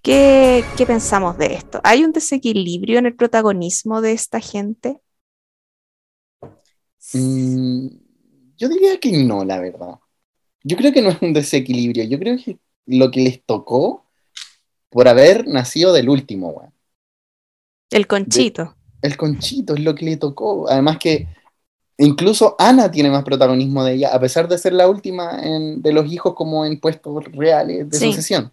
¿Qué, 0.00 0.64
qué 0.76 0.86
pensamos 0.86 1.36
de 1.38 1.54
esto? 1.54 1.80
¿Hay 1.84 2.04
un 2.04 2.12
desequilibrio 2.12 2.98
en 2.98 3.06
el 3.06 3.14
protagonismo 3.14 4.00
de 4.00 4.12
esta 4.12 4.40
gente? 4.40 4.98
Mm, 7.12 7.88
yo 8.56 8.68
diría 8.68 8.98
que 8.98 9.12
no, 9.24 9.44
la 9.44 9.60
verdad. 9.60 9.94
Yo 10.62 10.76
creo 10.76 10.92
que 10.92 11.02
no 11.02 11.10
es 11.10 11.20
un 11.22 11.32
desequilibrio. 11.32 12.04
Yo 12.04 12.18
creo 12.18 12.36
que 12.36 12.58
lo 12.86 13.10
que 13.10 13.20
les 13.20 13.42
tocó 13.44 14.04
por 14.88 15.08
haber 15.08 15.46
nacido 15.46 15.92
del 15.92 16.08
último, 16.08 16.48
weón. 16.50 16.72
El 17.90 18.06
conchito. 18.06 18.74
El 19.02 19.16
conchito 19.16 19.74
es 19.74 19.80
lo 19.80 19.94
que 19.94 20.04
le 20.04 20.16
tocó. 20.16 20.68
Además 20.68 20.98
que 20.98 21.28
incluso 21.98 22.56
Ana 22.58 22.90
tiene 22.90 23.10
más 23.10 23.24
protagonismo 23.24 23.84
de 23.84 23.94
ella, 23.94 24.14
a 24.14 24.20
pesar 24.20 24.48
de 24.48 24.58
ser 24.58 24.72
la 24.72 24.88
última 24.88 25.40
en- 25.42 25.82
de 25.82 25.92
los 25.92 26.10
hijos 26.10 26.34
como 26.34 26.64
en 26.64 26.80
puestos 26.80 27.24
reales 27.32 27.90
de 27.90 27.98
Sí. 27.98 28.06
sucesión. 28.06 28.52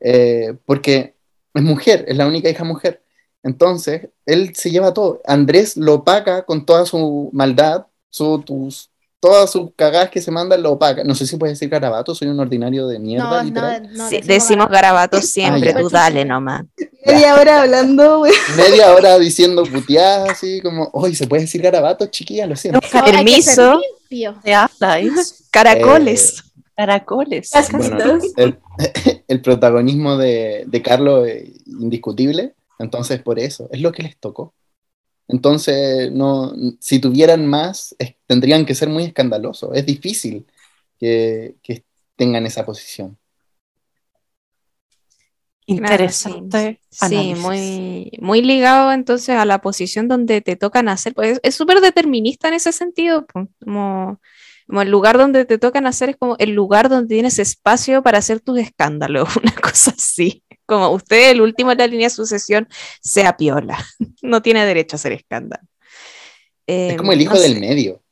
Eh, 0.00 0.54
porque 0.66 1.14
es 1.54 1.62
mujer, 1.62 2.04
es 2.08 2.16
la 2.16 2.26
única 2.26 2.50
hija 2.50 2.64
mujer. 2.64 3.02
Entonces, 3.42 4.08
él 4.26 4.54
se 4.56 4.70
lleva 4.70 4.92
todo. 4.92 5.20
Andrés 5.24 5.76
lo 5.76 6.02
paga 6.04 6.44
con 6.44 6.66
toda 6.66 6.84
su 6.84 7.30
maldad, 7.32 7.86
su, 8.10 8.40
tus, 8.42 8.90
todas 9.20 9.50
sus 9.50 9.70
cagadas 9.74 10.10
que 10.10 10.20
se 10.20 10.30
mandan 10.30 10.62
lo 10.62 10.78
paga. 10.78 11.02
No 11.04 11.14
sé 11.14 11.26
si 11.26 11.36
puedes 11.36 11.58
decir 11.58 11.68
garabato, 11.68 12.14
soy 12.14 12.28
un 12.28 12.38
ordinario 12.38 12.86
de 12.86 12.98
mierda, 12.98 13.24
No, 13.30 13.36
no, 13.38 13.42
literal. 13.42 13.88
no, 13.92 14.08
Sí, 14.08 14.16
decimos 14.16 14.26
decimos 14.28 14.68
garabatos 14.68 15.26
siempre, 15.30 15.74
tú 15.74 15.88
dale 15.88 16.24
nomás. 16.24 16.64
media 17.04 17.34
hora 17.34 17.62
hablando, 17.62 18.18
güey. 18.18 18.32
Media 18.56 18.94
hora 18.94 19.18
diciendo 19.18 19.64
puteadas, 19.64 20.30
así 20.30 20.60
como, 20.60 20.90
hoy 20.92 21.14
se 21.14 21.26
puede 21.26 21.42
decir 21.42 21.62
garabato, 21.62 22.06
chiquilla, 22.06 22.46
lo 22.46 22.56
siento. 22.56 22.80
No, 22.92 23.04
Permiso. 23.04 23.50
eso. 23.50 23.80
Caracoles. 25.50 26.44
Caracoles. 26.76 27.50
Bueno, 27.72 28.18
el, 28.36 28.58
el 29.28 29.40
protagonismo 29.40 30.16
de, 30.18 30.64
de 30.66 30.82
Carlos 30.82 31.26
es 31.26 31.48
indiscutible, 31.66 32.54
entonces 32.78 33.22
por 33.22 33.38
eso, 33.38 33.68
es 33.72 33.80
lo 33.80 33.92
que 33.92 34.02
les 34.02 34.16
tocó. 34.18 34.52
Entonces, 35.28 36.12
no, 36.12 36.52
si 36.80 37.00
tuvieran 37.00 37.46
más, 37.46 37.94
es- 37.98 38.14
tendrían 38.26 38.64
que 38.66 38.74
ser 38.74 38.88
muy 38.88 39.04
escandalosos. 39.04 39.70
Es 39.76 39.86
difícil 39.86 40.46
que, 40.98 41.56
que 41.62 41.84
tengan 42.16 42.46
esa 42.46 42.64
posición. 42.66 43.18
Interesante. 45.68 46.80
Sí, 46.90 47.34
muy, 47.34 48.12
muy 48.20 48.40
ligado 48.40 48.92
entonces 48.92 49.30
a 49.36 49.44
la 49.44 49.60
posición 49.60 50.06
donde 50.08 50.40
te 50.40 50.54
toca 50.56 50.82
nacer. 50.82 51.12
Pues 51.14 51.40
es 51.42 51.54
súper 51.56 51.80
determinista 51.80 52.48
en 52.48 52.54
ese 52.54 52.72
sentido. 52.72 53.26
pues, 53.26 53.48
Como, 53.64 54.20
como 54.66 54.82
el 54.82 54.90
lugar 54.90 55.18
donde 55.18 55.44
te 55.44 55.58
toca 55.58 55.80
nacer 55.80 56.10
es 56.10 56.16
como 56.16 56.36
el 56.38 56.50
lugar 56.50 56.88
donde 56.88 57.14
tienes 57.14 57.38
espacio 57.38 58.02
para 58.02 58.18
hacer 58.18 58.40
tus 58.40 58.58
escándalos, 58.58 59.28
una 59.42 59.54
cosa 59.54 59.92
así. 59.96 60.42
Como 60.66 60.88
usted, 60.90 61.30
el 61.30 61.40
último 61.40 61.70
en 61.72 61.78
la 61.78 61.86
línea 61.86 62.06
de 62.06 62.14
sucesión, 62.14 62.68
sea 63.00 63.36
piola. 63.36 63.78
No 64.22 64.42
tiene 64.42 64.64
derecho 64.66 64.96
a 64.96 64.98
hacer 64.98 65.12
escándalo. 65.12 65.62
Es 66.66 66.94
Eh, 66.94 66.96
como 66.96 67.12
el 67.12 67.20
hijo 67.20 67.34
no 67.34 67.40
del 67.40 67.54
sé. 67.54 67.60
medio. 67.60 68.02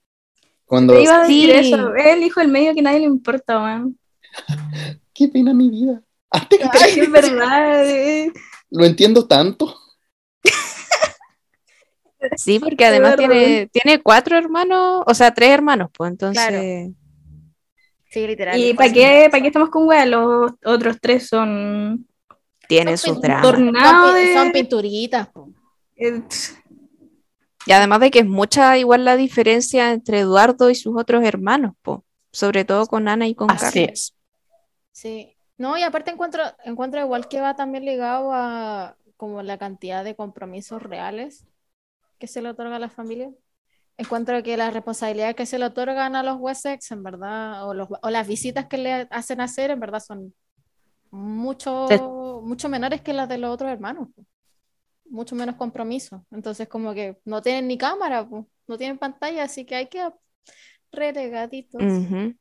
Cuando, 0.65 0.95
Te 0.95 1.03
iba 1.03 1.17
a 1.17 1.21
decir 1.23 1.51
Sí. 1.51 1.73
eso. 1.73 1.95
Es 1.97 2.07
el 2.07 2.23
hijo 2.23 2.41
del 2.41 2.49
medio 2.51 2.73
que 2.75 2.83
nadie 2.83 3.01
le 3.01 3.07
importa, 3.07 3.61
weón. 3.63 3.99
qué 5.15 5.29
pena 5.29 5.53
mi 5.53 5.69
vida. 5.71 6.03
Pero 6.51 6.71
es 6.87 7.11
verdad. 7.11 7.85
Lo 8.71 8.85
entiendo 8.85 9.27
tanto. 9.27 9.77
Sí, 12.37 12.59
porque 12.59 12.85
además 12.85 13.17
tiene, 13.17 13.69
tiene 13.73 14.03
cuatro 14.03 14.37
hermanos, 14.37 15.03
o 15.07 15.15
sea, 15.15 15.33
tres 15.33 15.51
hermanos, 15.51 15.91
pues 15.97 16.11
entonces. 16.11 16.91
Sí, 18.11 18.27
literal. 18.27 18.59
¿Y 18.61 18.75
para 18.75 18.93
qué, 18.93 19.29
para 19.31 19.41
qué 19.41 19.49
estamos 19.49 19.71
con 19.71 19.89
weá? 19.89 20.07
Los 20.07 20.53
otros 20.65 20.99
tres 21.01 21.27
son. 21.29 22.07
Tiene 22.69 22.97
Son 22.97 23.21
dramas. 23.21 23.43
tornados 23.43 24.11
Son, 24.13 24.17
pin- 24.17 24.27
de- 24.27 24.35
son 24.35 24.53
pinturitas. 24.53 25.29
po. 25.29 25.51
eh, 25.97 26.23
Y 27.67 27.73
además 27.73 28.01
de 28.01 28.11
que 28.11 28.21
es 28.21 28.27
mucha 28.27 28.79
igual 28.79 29.05
la 29.05 29.17
diferencia 29.17 29.93
entre 29.93 30.21
Eduardo 30.21 30.71
y 30.71 30.75
sus 30.75 30.97
otros 30.97 31.25
hermanos, 31.25 31.75
po. 31.83 32.05
sobre 32.33 32.65
todo 32.65 32.87
con 32.87 33.07
Ana 33.09 33.27
y 33.27 33.35
con 33.35 33.51
Así 33.51 33.81
Carlos. 33.87 33.91
es. 33.93 34.15
Sí. 34.93 35.37
No, 35.59 35.77
y 35.79 35.83
aparte 35.83 36.11
encuentro, 36.11 36.43
encuentro 36.65 37.01
igual 37.01 37.29
que 37.29 37.41
va 37.41 37.55
también 37.55 37.85
ligado 37.85 38.33
a 38.33 38.97
como 39.17 39.43
la 39.43 39.57
cantidad 39.59 40.03
de 40.03 40.17
compromisos 40.17 40.83
reales 40.83 41.45
que 42.25 42.29
se 42.33 42.41
le 42.41 42.49
otorga 42.49 42.77
a 42.77 42.79
la 42.79 42.89
familia. 42.89 43.31
Encuentro 43.99 44.43
que 44.43 44.57
las 44.57 44.73
responsabilidades 44.73 45.37
que 45.37 45.45
se 45.47 45.59
le 45.59 45.67
otorgan 45.67 46.17
a 46.17 46.23
los 46.23 46.39
Wessex, 46.41 46.91
en 46.91 47.03
verdad, 47.03 47.69
o, 47.69 47.75
los- 47.75 47.89
o 48.03 48.11
las 48.11 48.27
visitas 48.27 48.67
que 48.67 48.79
le 48.79 48.93
hacen 49.11 49.41
hacer, 49.43 49.71
en 49.71 49.79
verdad 49.79 50.01
son 50.01 50.35
mucho, 51.11 51.87
Sí. 51.89 51.97
mucho 52.43 52.69
menores 52.71 53.03
que 53.03 53.13
las 53.13 53.29
de 53.29 53.37
los 53.39 53.51
otros 53.51 53.71
hermanos. 53.71 54.09
Mucho 55.05 55.37
menos 55.37 55.57
compromiso. 55.57 56.25
Entonces, 56.31 56.67
como 56.67 56.95
que 56.95 57.19
no 57.27 57.43
tienen 57.43 57.69
ni 57.69 57.77
cámara, 57.77 58.27
no 58.67 58.79
tienen 58.79 58.99
pantalla, 58.99 59.45
así 59.45 59.67
que 59.67 59.75
hay 59.77 59.89
que 59.89 60.09
relegaditos. 60.91 61.83
Ujú. 61.83 62.35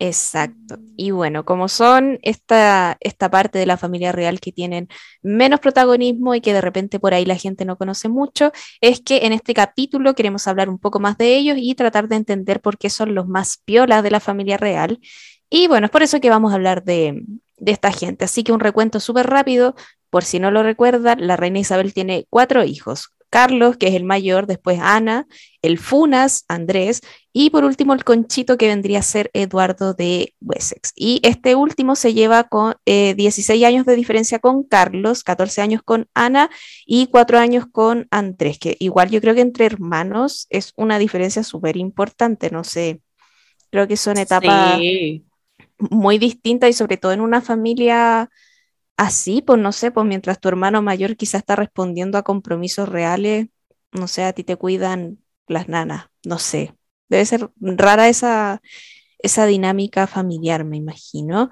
Exacto. 0.00 0.78
Y 0.96 1.12
bueno, 1.12 1.44
como 1.44 1.68
son 1.68 2.18
esta, 2.22 2.96
esta 3.00 3.30
parte 3.30 3.58
de 3.58 3.66
la 3.66 3.76
familia 3.76 4.12
real 4.12 4.40
que 4.40 4.52
tienen 4.52 4.88
menos 5.22 5.60
protagonismo 5.60 6.34
y 6.34 6.40
que 6.40 6.52
de 6.52 6.60
repente 6.60 6.98
por 6.98 7.14
ahí 7.14 7.24
la 7.24 7.36
gente 7.36 7.64
no 7.64 7.78
conoce 7.78 8.08
mucho, 8.08 8.52
es 8.80 9.00
que 9.00 9.18
en 9.24 9.32
este 9.32 9.54
capítulo 9.54 10.14
queremos 10.14 10.46
hablar 10.48 10.68
un 10.68 10.78
poco 10.78 10.98
más 11.00 11.16
de 11.16 11.36
ellos 11.36 11.56
y 11.58 11.74
tratar 11.76 12.08
de 12.08 12.16
entender 12.16 12.60
por 12.60 12.76
qué 12.76 12.90
son 12.90 13.14
los 13.14 13.28
más 13.28 13.58
piolas 13.64 14.02
de 14.02 14.10
la 14.10 14.20
familia 14.20 14.56
real. 14.58 14.98
Y 15.48 15.68
bueno, 15.68 15.86
es 15.86 15.90
por 15.92 16.02
eso 16.02 16.20
que 16.20 16.30
vamos 16.30 16.52
a 16.52 16.56
hablar 16.56 16.82
de, 16.84 17.22
de 17.58 17.72
esta 17.72 17.92
gente. 17.92 18.24
Así 18.24 18.42
que 18.44 18.52
un 18.52 18.60
recuento 18.60 18.98
súper 19.00 19.28
rápido, 19.28 19.74
por 20.10 20.24
si 20.24 20.40
no 20.40 20.50
lo 20.50 20.62
recuerdan, 20.64 21.26
la 21.26 21.36
reina 21.36 21.60
Isabel 21.60 21.94
tiene 21.94 22.26
cuatro 22.30 22.64
hijos. 22.64 23.13
Carlos, 23.34 23.76
que 23.76 23.88
es 23.88 23.94
el 23.94 24.04
mayor, 24.04 24.46
después 24.46 24.78
Ana, 24.80 25.26
el 25.60 25.78
Funas, 25.78 26.44
Andrés, 26.46 27.00
y 27.32 27.50
por 27.50 27.64
último 27.64 27.92
el 27.92 28.04
Conchito, 28.04 28.56
que 28.56 28.68
vendría 28.68 29.00
a 29.00 29.02
ser 29.02 29.28
Eduardo 29.32 29.92
de 29.92 30.36
Wessex. 30.40 30.92
Y 30.94 31.18
este 31.24 31.56
último 31.56 31.96
se 31.96 32.14
lleva 32.14 32.44
con 32.44 32.76
eh, 32.86 33.14
16 33.16 33.64
años 33.64 33.86
de 33.86 33.96
diferencia 33.96 34.38
con 34.38 34.62
Carlos, 34.62 35.24
14 35.24 35.62
años 35.62 35.82
con 35.84 36.06
Ana 36.14 36.48
y 36.86 37.08
4 37.08 37.40
años 37.40 37.64
con 37.72 38.06
Andrés, 38.12 38.60
que 38.60 38.76
igual 38.78 39.10
yo 39.10 39.20
creo 39.20 39.34
que 39.34 39.40
entre 39.40 39.64
hermanos 39.66 40.46
es 40.48 40.72
una 40.76 41.00
diferencia 41.00 41.42
súper 41.42 41.76
importante, 41.76 42.50
no 42.52 42.62
sé, 42.62 43.00
creo 43.72 43.88
que 43.88 43.96
son 43.96 44.16
etapas 44.16 44.78
Sí. 44.78 45.24
muy 45.90 46.18
distintas 46.18 46.70
y 46.70 46.72
sobre 46.72 46.98
todo 46.98 47.10
en 47.10 47.20
una 47.20 47.40
familia 47.40 48.30
así, 48.96 49.42
pues 49.42 49.60
no 49.60 49.72
sé, 49.72 49.90
pues 49.90 50.06
mientras 50.06 50.40
tu 50.40 50.48
hermano 50.48 50.82
mayor 50.82 51.16
quizás 51.16 51.40
está 51.40 51.56
respondiendo 51.56 52.18
a 52.18 52.22
compromisos 52.22 52.88
reales, 52.88 53.48
no 53.92 54.08
sé, 54.08 54.24
a 54.24 54.32
ti 54.32 54.44
te 54.44 54.56
cuidan 54.56 55.18
las 55.48 55.68
nanas, 55.68 56.06
no 56.24 56.38
sé. 56.38 56.74
Debe 57.08 57.24
ser 57.26 57.50
rara 57.60 58.08
esa, 58.08 58.60
esa 59.18 59.46
dinámica 59.46 60.06
familiar, 60.06 60.64
me 60.64 60.76
imagino. 60.78 61.50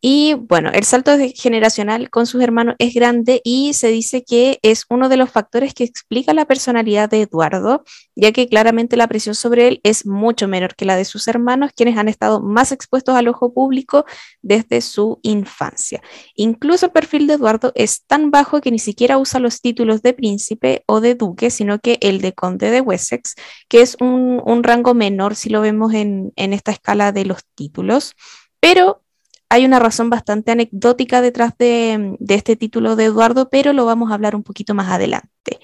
Y 0.00 0.34
bueno, 0.34 0.70
el 0.72 0.84
salto 0.84 1.10
generacional 1.34 2.08
con 2.08 2.26
sus 2.26 2.40
hermanos 2.40 2.76
es 2.78 2.94
grande 2.94 3.40
y 3.42 3.72
se 3.72 3.88
dice 3.88 4.22
que 4.22 4.60
es 4.62 4.84
uno 4.88 5.08
de 5.08 5.16
los 5.16 5.28
factores 5.28 5.74
que 5.74 5.82
explica 5.82 6.32
la 6.34 6.44
personalidad 6.44 7.10
de 7.10 7.22
Eduardo, 7.22 7.82
ya 8.14 8.30
que 8.30 8.48
claramente 8.48 8.96
la 8.96 9.08
presión 9.08 9.34
sobre 9.34 9.66
él 9.66 9.80
es 9.82 10.06
mucho 10.06 10.46
menor 10.46 10.76
que 10.76 10.84
la 10.84 10.94
de 10.94 11.04
sus 11.04 11.26
hermanos, 11.26 11.72
quienes 11.74 11.98
han 11.98 12.06
estado 12.06 12.40
más 12.40 12.70
expuestos 12.70 13.16
al 13.16 13.26
ojo 13.26 13.52
público 13.52 14.04
desde 14.40 14.82
su 14.82 15.18
infancia. 15.22 16.00
Incluso 16.36 16.86
el 16.86 16.92
perfil 16.92 17.26
de 17.26 17.34
Eduardo 17.34 17.72
es 17.74 18.04
tan 18.06 18.30
bajo 18.30 18.60
que 18.60 18.70
ni 18.70 18.78
siquiera 18.78 19.18
usa 19.18 19.40
los 19.40 19.60
títulos 19.60 20.02
de 20.02 20.12
príncipe 20.12 20.84
o 20.86 21.00
de 21.00 21.16
duque, 21.16 21.50
sino 21.50 21.80
que 21.80 21.98
el 22.00 22.20
de 22.20 22.34
conde 22.34 22.70
de 22.70 22.80
Wessex, 22.80 23.34
que 23.68 23.80
es 23.80 23.96
un, 24.00 24.38
rango 24.62 24.94
menor 24.94 25.34
si 25.34 25.50
lo 25.50 25.60
vemos 25.60 25.92
en 25.94 26.32
esta 26.36 26.70
escala 26.70 27.10
de 27.10 27.24
los 27.24 27.44
títulos. 27.54 28.14
Pero 28.60 29.02
hay 29.48 29.64
una 29.64 29.78
razón 29.78 30.10
bastante 30.10 30.52
anecdótica 30.52 31.20
detrás 31.20 31.56
de, 31.58 32.16
este 32.28 32.56
título 32.56 32.96
de 32.96 33.06
Eduardo, 33.06 33.48
pero 33.48 33.72
lo 33.72 33.86
vamos 33.86 34.10
a 34.10 34.14
hablar 34.14 34.36
un 34.36 34.42
poquito 34.42 34.74
más 34.74 34.90
adelante. 34.90 35.60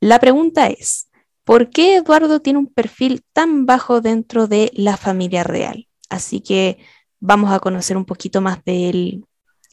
La 0.00 0.18
pregunta 0.18 0.68
es, 0.68 1.10
¿por 1.44 1.70
qué 1.70 1.96
Eduardo 1.96 2.40
tiene 2.40 2.58
un 2.58 2.66
perfil 2.66 3.22
tan 3.32 3.66
bajo 3.66 4.00
dentro 4.00 4.46
de 4.46 4.70
la 4.74 4.96
familia 4.96 5.44
real? 5.44 5.88
Así 6.08 6.40
que 6.40 6.78
vamos 7.18 7.52
a 7.52 7.60
conocer 7.60 7.96
un 7.96 8.06
poquito 8.06 8.40
más 8.40 8.64
de 8.64 8.88
él 8.88 9.24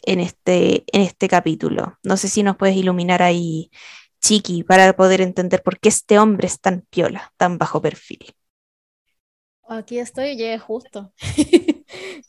en 0.04 0.20
este, 0.20 0.84
en 0.92 1.02
este 1.02 1.30
capítulo. 1.30 1.98
No 2.04 2.18
sé 2.18 2.28
si 2.28 2.44
nos 2.44 2.58
puedes 2.58 2.76
iluminar 2.76 3.24
ahí, 3.24 3.72
Chiqui, 4.22 4.64
para 4.64 4.94
poder 4.94 5.22
entender 5.22 5.64
por 5.64 5.80
qué 5.80 5.90
este 5.90 6.20
hombre 6.20 6.48
es 6.48 6.60
tan 6.60 6.86
piola, 6.90 7.32
tan 7.38 7.58
bajo 7.58 7.82
perfil. 7.82 8.34
Aquí 9.70 10.00
estoy, 10.00 10.36
llegué 10.36 10.60
justo. 10.60 11.14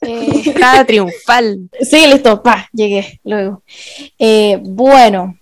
Eh, 0.01 0.55
Cada 0.59 0.85
triunfal. 0.85 1.69
sí, 1.81 2.07
listo, 2.07 2.43
pa, 2.43 2.69
llegué 2.73 3.21
luego. 3.25 3.63
Eh, 4.19 4.59
bueno, 4.63 5.39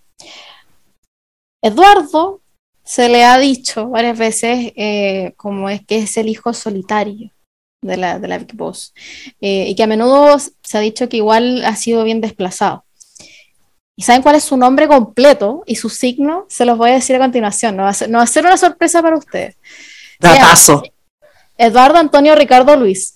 Eduardo 1.62 2.40
se 2.84 3.08
le 3.08 3.24
ha 3.24 3.38
dicho 3.38 3.88
varias 3.88 4.16
veces 4.16 4.72
eh, 4.76 5.34
como 5.36 5.68
es 5.68 5.84
que 5.84 5.98
es 5.98 6.16
el 6.16 6.28
hijo 6.28 6.52
solitario 6.52 7.32
de 7.82 7.96
la, 7.96 8.18
de 8.18 8.28
la 8.28 8.38
Big 8.38 8.54
Boss 8.54 8.94
Eh, 9.40 9.66
y 9.68 9.74
que 9.74 9.82
a 9.82 9.86
menudo 9.86 10.38
se 10.38 10.78
ha 10.78 10.80
dicho 10.80 11.08
que 11.08 11.16
igual 11.18 11.64
ha 11.64 11.76
sido 11.76 12.04
bien 12.04 12.20
desplazado. 12.20 12.84
¿Y 13.98 14.02
saben 14.02 14.22
cuál 14.22 14.36
es 14.36 14.44
su 14.44 14.56
nombre 14.56 14.86
completo 14.88 15.62
y 15.66 15.76
su 15.76 15.88
signo? 15.88 16.44
Se 16.48 16.64
los 16.64 16.76
voy 16.76 16.90
a 16.90 16.94
decir 16.94 17.16
a 17.16 17.18
continuación, 17.18 17.76
no 17.76 17.84
va 17.84 17.88
a 17.90 17.94
ser, 17.94 18.10
no 18.10 18.18
va 18.18 18.24
a 18.24 18.28
ser 18.28 18.44
una 18.44 18.56
sorpresa 18.56 19.02
para 19.02 19.16
ustedes. 19.16 19.56
Datazo. 20.20 20.82
Eduardo 21.56 21.98
Antonio 21.98 22.34
Ricardo 22.34 22.76
Luis. 22.76 23.15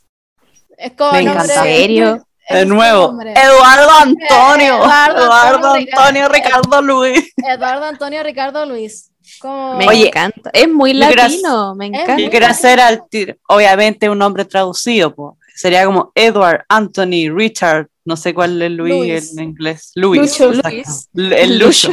Es 0.81 0.93
como 0.93 1.13
Me 1.13 1.21
encanta. 1.21 1.43
¿En 1.43 1.77
serio? 1.77 2.27
es 2.49 2.57
De 2.59 2.67
nuevo. 2.67 3.15
Eduardo 3.23 3.91
Antonio. 4.01 4.77
Eduardo 4.77 5.23
Eduardo 5.25 5.67
Antonio 5.75 5.89
Antonio 5.97 6.29
Ricardo 6.29 6.83
Luis. 6.83 7.33
Eduardo 7.37 7.85
Antonio 7.85 8.23
Ricardo 8.23 8.67
Luis. 8.67 9.11
Como- 9.41 9.77
Me 9.77 9.87
Oye, 9.87 10.09
encanta. 10.09 10.51
Es 10.53 10.69
muy 10.69 10.93
latino, 10.95 11.75
me 11.77 11.87
encanta. 11.87 12.19
Yo 12.19 12.31
quiero 12.31 12.47
hacer 12.47 12.81
al 12.81 13.09
tiro, 13.09 13.37
obviamente 13.49 14.09
un 14.11 14.19
nombre 14.19 14.45
traducido, 14.45 15.15
po. 15.15 15.39
sería 15.55 15.85
como 15.85 16.11
Edward, 16.15 16.65
Anthony, 16.69 17.29
Richard, 17.33 17.89
no 18.05 18.17
sé 18.17 18.33
cuál 18.35 18.61
es 18.63 18.71
Luis 18.71 18.95
Luis. 18.95 19.37
en 19.37 19.45
inglés. 19.45 19.93
Luis. 19.95 20.41
Lucho. 20.41 20.53
Luis. 20.53 21.09
El 21.15 21.59
Lucho. 21.59 21.91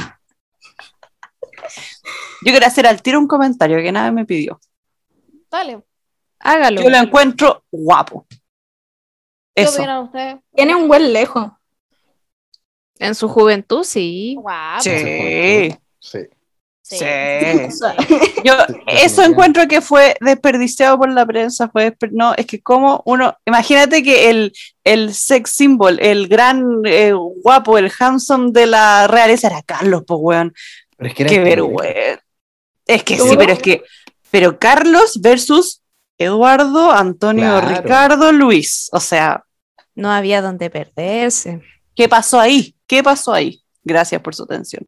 Yo 2.41 2.51
quiero 2.51 2.65
hacer 2.65 2.87
al 2.87 3.01
tiro 3.01 3.19
un 3.19 3.27
comentario 3.27 3.77
que 3.77 3.91
nadie 3.91 4.11
me 4.11 4.25
pidió. 4.25 4.59
Dale, 5.51 5.83
Hágalo. 6.39 6.81
Yo 6.81 6.89
lo 6.89 6.97
encuentro 6.97 7.63
guapo. 7.71 8.25
¿Qué 9.57 9.63
Eso. 9.63 10.11
Tiene 10.55 10.75
un 10.75 10.87
buen 10.87 11.11
lejos. 11.13 11.51
En 12.99 13.13
su 13.15 13.27
juventud, 13.27 13.83
sí. 13.83 14.35
Guapo. 14.39 14.81
Sí. 14.83 15.75
Sí. 15.99 16.19
Sí. 16.81 16.97
Sí. 16.97 16.97
Yo 18.45 18.53
eso 18.87 19.21
encuentro 19.21 19.67
que 19.67 19.81
fue 19.81 20.15
desperdiciado 20.21 20.97
por 20.97 21.11
la 21.11 21.25
prensa, 21.25 21.67
fue 21.67 21.91
desper- 21.91 22.11
no, 22.13 22.33
es 22.35 22.45
que 22.45 22.61
como 22.61 23.01
uno, 23.05 23.35
imagínate 23.45 24.01
que 24.03 24.29
el, 24.29 24.53
el 24.85 25.13
sex 25.13 25.49
symbol, 25.51 25.99
el 26.01 26.29
gran 26.29 26.63
eh, 26.85 27.11
guapo, 27.43 27.77
el 27.77 27.91
handsome 27.99 28.51
de 28.53 28.67
la 28.67 29.05
realeza 29.07 29.47
era 29.47 29.61
Carlos, 29.63 30.03
pues 30.07 30.19
weón, 30.23 30.53
Pero 30.95 31.09
es 31.09 31.13
que 31.15 31.23
era 31.23 31.29
qué 31.29 31.39
vergüenza. 31.39 32.23
Es 32.85 33.03
que 33.03 33.17
sí, 33.17 33.35
pero 33.37 33.51
es 33.51 33.59
que, 33.59 33.83
pero 34.31 34.57
Carlos 34.57 35.19
versus 35.19 35.81
Eduardo, 36.17 36.91
Antonio, 36.93 37.59
Claro. 37.59 37.81
Ricardo, 37.81 38.31
Luis, 38.31 38.87
o 38.93 39.01
sea, 39.01 39.43
No 39.97 40.11
había 40.11 40.41
donde 40.41 40.69
perderse. 40.69 41.61
¿qué 41.95 42.07
pasó 42.07 42.39
ahí? 42.39 42.75
¿Qué 42.85 43.01
pasó 43.03 43.33
ahí? 43.33 43.63
Gracias 43.83 44.21
por 44.21 44.35
su 44.35 44.43
atención. 44.43 44.85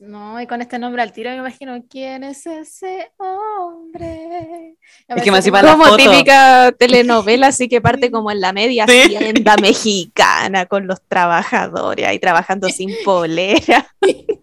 No, 0.00 0.40
y 0.40 0.46
con 0.46 0.62
este 0.62 0.78
nombre 0.78 1.02
al 1.02 1.12
tiro 1.12 1.28
me 1.30 1.36
imagino 1.36 1.84
quién 1.88 2.24
es 2.24 2.46
ese 2.46 3.10
hombre. 3.18 4.76
Es 5.06 5.22
que 5.22 5.30
me 5.30 5.38
hacía 5.38 5.52
parece 5.52 5.72
la 5.72 5.72
Como 5.72 5.84
foto. 5.84 5.96
típica 5.96 6.72
telenovela, 6.78 7.48
así 7.48 7.68
que 7.68 7.82
parte 7.82 8.10
como 8.10 8.30
en 8.30 8.40
la 8.40 8.52
media 8.54 8.86
Sí. 8.86 9.14
hacienda 9.16 9.56
mexicana 9.58 10.64
con 10.64 10.86
los 10.86 11.02
trabajadores 11.02 12.06
ahí 12.06 12.18
trabajando 12.18 12.68
sin 12.70 12.90
polera. 13.04 13.86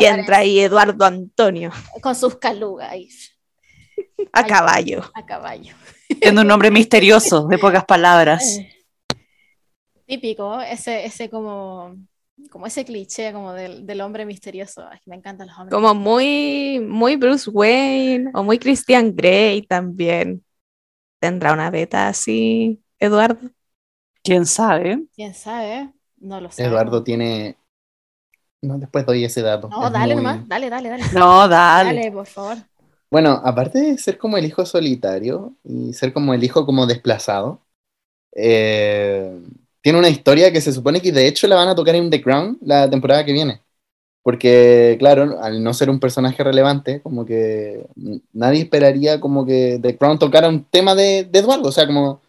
Y 0.00 0.04
entra 0.06 0.38
ahí 0.38 0.60
Eduardo 0.60 1.04
Antonio 1.04 1.70
con 2.00 2.14
sus 2.14 2.36
calugas 2.36 2.90
ahí, 2.90 3.08
a 4.32 4.46
caballo. 4.46 5.02
a 5.14 5.26
caballo. 5.26 5.74
Tiene 6.20 6.40
un 6.40 6.46
nombre 6.46 6.70
misterioso, 6.70 7.46
de 7.48 7.58
pocas 7.58 7.84
palabras. 7.84 8.60
Típico, 10.06 10.60
ese, 10.60 11.04
ese 11.04 11.28
como, 11.28 11.96
como 12.50 12.66
ese 12.66 12.84
cliché 12.84 13.32
como 13.32 13.52
del, 13.52 13.84
del 13.86 14.00
hombre 14.00 14.24
misterioso. 14.24 14.86
Ay, 14.88 15.00
me 15.06 15.16
encantan 15.16 15.48
los 15.48 15.58
hombres. 15.58 15.74
Como 15.74 15.94
muy, 15.94 16.78
muy 16.80 17.16
Bruce 17.16 17.50
Wayne 17.50 18.30
o 18.34 18.44
muy 18.44 18.58
Christian 18.58 19.14
Grey 19.16 19.62
también. 19.62 20.44
Tendrá 21.18 21.52
una 21.52 21.70
beta 21.70 22.06
así, 22.08 22.80
Eduardo. 23.00 23.50
¿Quién 24.22 24.46
sabe? 24.46 25.04
¿Quién 25.14 25.34
sabe? 25.34 25.92
No 26.18 26.40
lo 26.40 26.50
sé. 26.52 26.64
Eduardo 26.64 27.02
tiene. 27.02 27.56
No, 28.62 28.78
después 28.78 29.04
doy 29.06 29.24
ese 29.24 29.42
dato. 29.42 29.68
No, 29.68 29.86
Es 29.86 29.92
dale 29.92 30.14
muy- 30.14 30.22
nomás, 30.24 30.48
dale, 30.48 30.70
dale, 30.70 30.88
dale. 30.88 31.04
No, 31.14 31.48
dale. 31.48 31.94
Dale, 31.94 32.12
por 32.12 32.26
favor. 32.26 32.58
Bueno, 33.16 33.40
aparte 33.42 33.78
de 33.78 33.96
ser 33.96 34.18
como 34.18 34.36
el 34.36 34.44
hijo 34.44 34.66
solitario 34.66 35.54
y 35.64 35.94
ser 35.94 36.12
como 36.12 36.34
el 36.34 36.44
hijo 36.44 36.66
como 36.66 36.84
desplazado, 36.84 37.62
eh, 38.34 39.40
tiene 39.80 39.98
una 39.98 40.10
historia 40.10 40.52
que 40.52 40.60
se 40.60 40.70
supone 40.70 41.00
que 41.00 41.12
de 41.12 41.26
hecho 41.26 41.48
la 41.48 41.56
van 41.56 41.68
a 41.68 41.74
tocar 41.74 41.94
en 41.94 42.10
The 42.10 42.20
Crown 42.20 42.58
la 42.60 42.90
temporada 42.90 43.24
que 43.24 43.32
viene. 43.32 43.62
Porque, 44.22 44.96
claro, 44.98 45.38
al 45.40 45.64
no 45.64 45.72
ser 45.72 45.88
un 45.88 45.98
personaje 45.98 46.44
relevante, 46.44 47.00
como 47.00 47.24
que 47.24 47.86
nadie 48.34 48.64
esperaría 48.64 49.18
como 49.18 49.46
que 49.46 49.78
The 49.80 49.96
Crown 49.96 50.18
tocara 50.18 50.50
un 50.50 50.64
tema 50.64 50.94
de, 50.94 51.24
de 51.24 51.38
Eduardo. 51.38 51.70
O 51.70 51.72
sea, 51.72 51.86
como... 51.86 52.20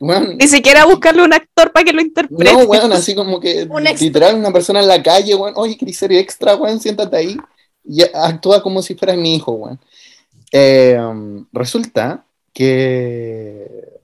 Bueno, 0.00 0.34
Ni 0.38 0.48
siquiera 0.48 0.84
buscarle 0.84 1.22
un 1.22 1.32
actor 1.32 1.72
para 1.72 1.86
que 1.86 1.94
lo 1.94 2.02
interprete. 2.02 2.44
no, 2.44 2.58
weón, 2.64 2.92
así 2.92 3.14
como 3.14 3.40
que 3.40 3.62
Un 3.70 3.84
literal 3.84 4.34
una 4.34 4.52
persona 4.52 4.80
en 4.80 4.88
la 4.88 5.02
calle, 5.02 5.34
weón, 5.34 5.54
oye, 5.56 5.78
¿querés 5.78 5.96
ser 5.96 6.12
extra, 6.12 6.56
weón? 6.56 6.78
Siéntate 6.78 7.16
ahí. 7.16 7.38
Y 7.88 8.02
actúa 8.02 8.62
como 8.62 8.82
si 8.82 8.94
fuera 8.94 9.16
mi 9.16 9.34
hijo, 9.34 9.52
weón. 9.52 9.80
Eh, 10.52 10.98
resulta 11.52 12.24
que 12.52 13.98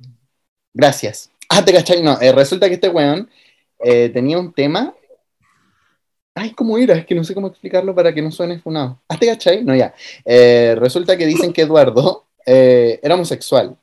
Gracias. 0.74 1.30
Ah, 1.48 1.64
te 1.64 1.72
cachai. 1.72 2.02
No, 2.02 2.20
eh, 2.20 2.32
resulta 2.32 2.68
que 2.68 2.74
este 2.74 2.88
weón 2.88 3.30
eh, 3.78 4.10
tenía 4.12 4.38
un 4.38 4.52
tema. 4.52 4.92
Ay, 6.34 6.50
¿cómo 6.50 6.76
era? 6.76 6.96
Es 6.96 7.06
que 7.06 7.14
no 7.14 7.22
sé 7.22 7.32
cómo 7.32 7.46
explicarlo 7.46 7.94
para 7.94 8.12
que 8.12 8.20
no 8.20 8.32
suene 8.32 8.58
funado. 8.58 9.00
Ah, 9.08 9.16
te 9.16 9.26
cachai. 9.26 9.62
No, 9.62 9.74
ya. 9.74 9.94
Eh, 10.24 10.74
resulta 10.76 11.16
que 11.16 11.26
dicen 11.26 11.52
que 11.52 11.62
Eduardo 11.62 12.26
era 12.44 13.14
homosexual. 13.14 13.76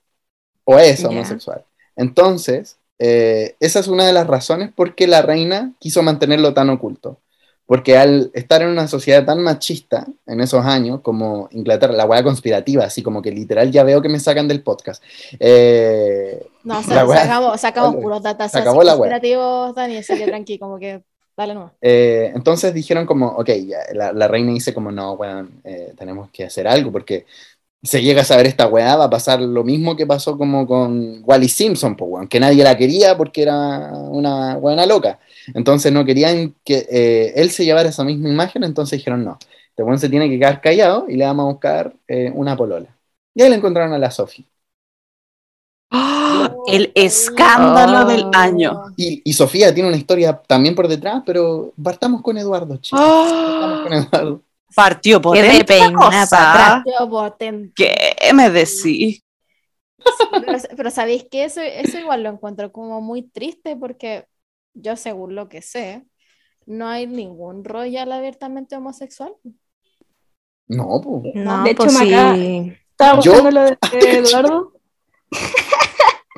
O 0.65 0.77
es 0.77 1.03
homosexual. 1.05 1.63
Entonces, 1.95 2.77
esa 2.99 3.79
es 3.79 3.87
una 3.87 4.05
de 4.05 4.13
las 4.13 4.27
razones 4.27 4.71
por 4.71 4.93
qué 4.93 5.07
la 5.07 5.21
reina 5.21 5.73
quiso 5.79 6.03
mantenerlo 6.03 6.53
tan 6.53 6.69
oculto. 6.69 7.17
Porque 7.71 7.95
al 7.95 8.31
estar 8.33 8.61
en 8.61 8.67
una 8.67 8.85
sociedad 8.85 9.23
tan 9.23 9.41
machista 9.41 10.05
en 10.27 10.41
esos 10.41 10.65
años, 10.65 10.99
como 10.99 11.47
Inglaterra, 11.51 11.93
la 11.93 12.05
hueá 12.05 12.21
conspirativa, 12.21 12.83
así 12.83 13.01
como 13.01 13.21
que 13.21 13.31
literal 13.31 13.71
ya 13.71 13.85
veo 13.85 14.01
que 14.01 14.09
me 14.09 14.19
sacan 14.19 14.45
del 14.49 14.61
podcast. 14.61 15.01
Eh, 15.39 16.45
No, 16.65 16.79
o 16.79 16.83
sea, 16.83 17.05
wea- 17.05 17.21
sacamos, 17.21 17.61
sacamos 17.61 17.91
Dale. 17.91 18.03
puros 18.03 18.21
datos 18.23 18.51
conspirativos, 18.51 19.73
Dani, 19.73 19.95
así 19.95 20.17
que 20.17 20.25
tranqui, 20.25 20.59
como 20.59 20.77
que 20.79 21.01
dale 21.37 21.53
no. 21.55 21.71
Eh, 21.81 22.33
entonces 22.35 22.73
dijeron 22.73 23.05
como, 23.05 23.27
ok, 23.27 23.49
ya, 23.65 23.77
la, 23.93 24.11
la 24.11 24.27
reina 24.27 24.51
dice 24.51 24.73
como, 24.73 24.91
no, 24.91 25.13
weón, 25.13 25.61
eh, 25.63 25.93
tenemos 25.97 26.29
que 26.29 26.43
hacer 26.43 26.67
algo 26.67 26.91
porque 26.91 27.25
se 27.83 28.01
llega 28.01 28.21
a 28.21 28.25
saber 28.25 28.45
esta 28.47 28.67
weá, 28.67 28.95
va 28.95 29.05
a 29.05 29.09
pasar 29.09 29.41
lo 29.41 29.63
mismo 29.63 29.95
que 29.95 30.05
pasó 30.05 30.37
como 30.37 30.67
con 30.67 31.21
Wally 31.25 31.49
Simpson, 31.49 31.95
pues, 31.95 32.09
weón, 32.11 32.27
que 32.27 32.39
nadie 32.39 32.63
la 32.63 32.77
quería 32.77 33.17
porque 33.17 33.41
era 33.43 33.91
una 33.93 34.57
buena 34.57 34.85
loca. 34.85 35.19
Entonces 35.53 35.91
no 35.91 36.05
querían 36.05 36.55
que 36.63 36.87
eh, 36.91 37.33
él 37.35 37.49
se 37.51 37.65
llevara 37.65 37.89
esa 37.89 38.03
misma 38.03 38.29
imagen, 38.29 38.63
entonces 38.63 38.99
dijeron, 38.99 39.23
no, 39.25 39.39
este 39.69 39.83
weón 39.83 39.99
se 39.99 40.09
tiene 40.09 40.29
que 40.29 40.37
quedar 40.39 40.61
callado 40.61 41.05
y 41.09 41.15
le 41.17 41.25
vamos 41.25 41.43
a 41.45 41.51
buscar 41.53 41.95
eh, 42.07 42.31
una 42.35 42.55
polola. 42.55 42.95
Y 43.33 43.41
ahí 43.41 43.49
le 43.49 43.55
encontraron 43.55 43.93
a 43.93 43.97
la 43.99 44.11
Sophie. 44.11 44.45
¡Ah! 45.89 46.57
El 46.65 46.91
escándalo 46.95 48.01
Oh. 48.01 48.05
del 48.05 48.27
año. 48.33 48.83
Y, 48.95 49.21
y 49.25 49.33
Sofía 49.33 49.73
tiene 49.73 49.89
una 49.89 49.97
historia 49.97 50.41
también 50.47 50.75
por 50.75 50.87
detrás, 50.87 51.23
pero 51.25 51.73
partamos 51.81 52.21
con 52.21 52.37
Eduardo, 52.37 52.77
chicos. 52.77 53.09
Partamos 53.41 53.79
¡Ah! 53.79 53.81
con 53.81 53.93
Eduardo. 53.93 54.43
Partió 54.75 55.19
Qué 55.19 55.23
potente 55.23 55.51
de 55.51 55.57
la 55.59 55.65
peinada 55.65 56.27
para 56.27 56.83
cosa. 56.83 56.83
Yo 56.85 57.09
potente. 57.09 57.73
¿Qué 57.75 58.33
me 58.33 58.49
decís? 58.49 59.23
Pero, 60.31 60.57
pero 60.75 60.89
sabéis 60.89 61.25
que 61.29 61.43
eso, 61.43 61.61
eso 61.61 61.99
igual 61.99 62.23
lo 62.23 62.29
encuentro 62.29 62.71
como 62.71 63.01
muy 63.01 63.23
triste 63.23 63.75
porque 63.75 64.25
yo 64.73 64.95
según 64.95 65.35
lo 65.35 65.49
que 65.49 65.61
sé, 65.61 66.03
no 66.65 66.87
hay 66.87 67.07
ningún 67.07 67.63
royal 67.63 68.11
abiertamente 68.11 68.75
homosexual. 68.75 69.33
No, 70.67 71.01
pues. 71.03 71.35
No, 71.35 71.63
De 71.63 71.71
hecho, 71.71 71.83
pues 71.83 71.97
sí. 71.97 72.73
Estaba 72.91 73.15
buscando 73.15 73.51
lo 73.51 73.61
de 73.63 73.77
Eduardo. 73.91 74.73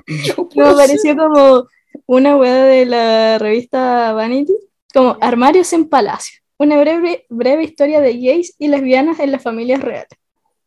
Yo 0.07 0.35
Me 0.37 0.45
puedo 0.45 0.69
apareció 0.73 1.15
como 1.15 1.67
una 2.05 2.35
weá 2.37 2.63
de 2.63 2.85
la 2.85 3.37
revista 3.37 4.13
Vanity, 4.13 4.53
como 4.93 5.17
Armarios 5.21 5.71
en 5.73 5.87
Palacio. 5.87 6.42
Una 6.63 6.79
breve, 6.79 7.25
breve 7.27 7.65
historia 7.65 7.99
de 7.99 8.13
gays 8.13 8.55
y 8.57 8.69
lesbianas 8.69 9.19
en 9.19 9.33
las 9.33 9.43
familias 9.43 9.81
reales. 9.81 10.07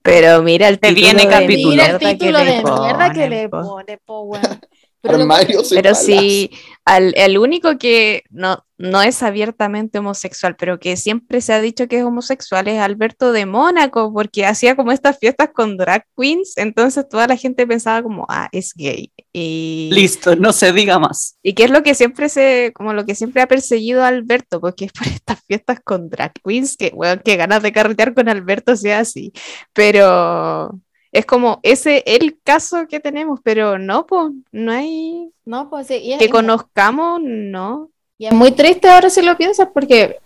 Pero 0.02 0.42
mira 0.42 0.68
el 0.68 0.78
Te 0.78 0.88
título 0.88 1.06
viene 1.06 1.22
de 1.22 1.28
capítulo. 1.30 1.70
Mira 1.70 1.86
el 1.86 1.98
título 1.98 2.38
le 2.38 2.44
de 2.44 2.62
mierda 2.62 3.12
que 3.14 3.28
le 3.30 3.48
po. 3.48 3.62
pone, 3.62 3.98
po, 4.04 4.20
weón. 4.24 4.60
Pero 5.06 5.26
Pero 5.70 5.94
sí, 5.94 6.50
al, 6.84 7.12
el 7.16 7.38
único 7.38 7.78
que 7.78 8.22
no, 8.30 8.64
no 8.78 9.02
es 9.02 9.22
abiertamente 9.22 9.98
homosexual, 9.98 10.56
pero 10.56 10.78
que 10.78 10.96
siempre 10.96 11.40
se 11.40 11.52
ha 11.52 11.60
dicho 11.60 11.88
que 11.88 11.98
es 11.98 12.04
homosexual 12.04 12.68
es 12.68 12.78
Alberto 12.78 13.32
de 13.32 13.46
Mónaco, 13.46 14.12
porque 14.12 14.44
hacía 14.44 14.76
como 14.76 14.92
estas 14.92 15.18
fiestas 15.18 15.50
con 15.54 15.76
drag 15.76 16.04
queens, 16.16 16.56
entonces 16.56 17.08
toda 17.08 17.26
la 17.26 17.36
gente 17.36 17.66
pensaba 17.66 18.02
como, 18.02 18.26
ah, 18.28 18.48
es 18.52 18.72
gay. 18.74 19.12
Y, 19.32 19.90
Listo, 19.92 20.36
no 20.36 20.52
se 20.52 20.72
diga 20.72 20.98
más. 20.98 21.36
y 21.42 21.54
que 21.54 21.64
es 21.64 21.70
lo 21.70 21.82
que 21.82 21.94
siempre 21.94 22.28
se, 22.28 22.72
como 22.74 22.92
lo 22.92 23.04
que 23.06 23.14
siempre 23.14 23.42
ha 23.42 23.48
perseguido 23.48 24.02
a 24.02 24.08
Alberto, 24.08 24.60
porque 24.60 24.86
es 24.86 24.92
por 24.92 25.06
estas 25.06 25.40
fiestas 25.46 25.80
con 25.82 26.08
drag 26.10 26.32
queens, 26.44 26.76
que, 26.76 26.92
weón, 26.94 27.20
que 27.24 27.36
ganas 27.36 27.62
de 27.62 27.72
carretear 27.72 28.14
con 28.14 28.28
Alberto 28.28 28.76
sea 28.76 29.00
así. 29.00 29.32
Pero 29.72 30.78
es 31.18 31.26
como 31.26 31.60
ese 31.62 32.02
el 32.06 32.38
caso 32.42 32.86
que 32.88 33.00
tenemos, 33.00 33.40
pero 33.42 33.78
no, 33.78 34.06
pues, 34.06 34.32
no 34.52 34.72
hay 34.72 35.30
No, 35.44 35.70
pues 35.70 35.86
sí, 35.86 35.94
y 35.94 36.12
es, 36.12 36.18
que 36.18 36.24
y 36.24 36.28
es- 36.28 36.32
conozcamos, 36.32 37.20
no. 37.22 37.90
y 38.18 38.26
es 38.26 38.32
muy 38.32 38.50
triste 38.52 38.88
ahora 38.88 39.08
si 39.10 39.22
lo 39.22 39.36
piensas 39.36 39.68
porque 39.72 40.16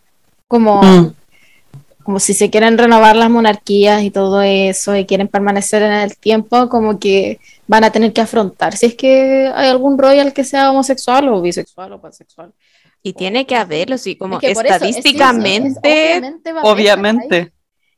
como, 0.49 0.83
Mm. 0.83 1.13
como 2.03 2.19
si 2.19 2.35
se 2.35 2.51
quieren 2.51 2.77
renovar 2.79 3.15
las 3.17 3.31
monarquías 3.31 4.03
y 4.03 4.11
todo 4.11 4.43
eso 4.43 4.97
y 4.97 5.05
quieren 5.07 5.29
permanecer 5.29 5.83
en 5.83 5.93
el 5.93 6.17
tiempo, 6.17 6.69
como 6.69 6.99
que 6.99 7.39
van 7.69 7.85
a 7.85 7.93
tener 7.93 8.13
que 8.13 8.21
afrontar 8.23 8.77
si 8.77 8.87
es 8.87 8.95
que 8.95 9.51
hay 9.55 9.69
algún 9.69 9.97
royal 9.99 10.33
que 10.33 10.43
sea 10.45 10.71
homosexual 10.71 11.29
o 11.29 11.41
bisexual 11.41 11.93
o 11.93 12.01
pansexual. 12.01 12.53
Y 13.03 13.13
tiene 13.15 13.47
que 13.47 13.55
haberlo, 13.57 13.97
sí, 13.97 14.17
como 14.17 14.35
Es 14.37 14.41
que 14.41 14.55
por 14.55 14.67
eso, 14.67 14.75
es- 14.75 14.81
sí, 14.81 14.89
estadísticamente. 14.89 15.79
obviamente 15.89 16.53
va 16.53 16.59
a 16.59 16.63
haber, 16.63 16.75
Obviamente. 16.75 17.53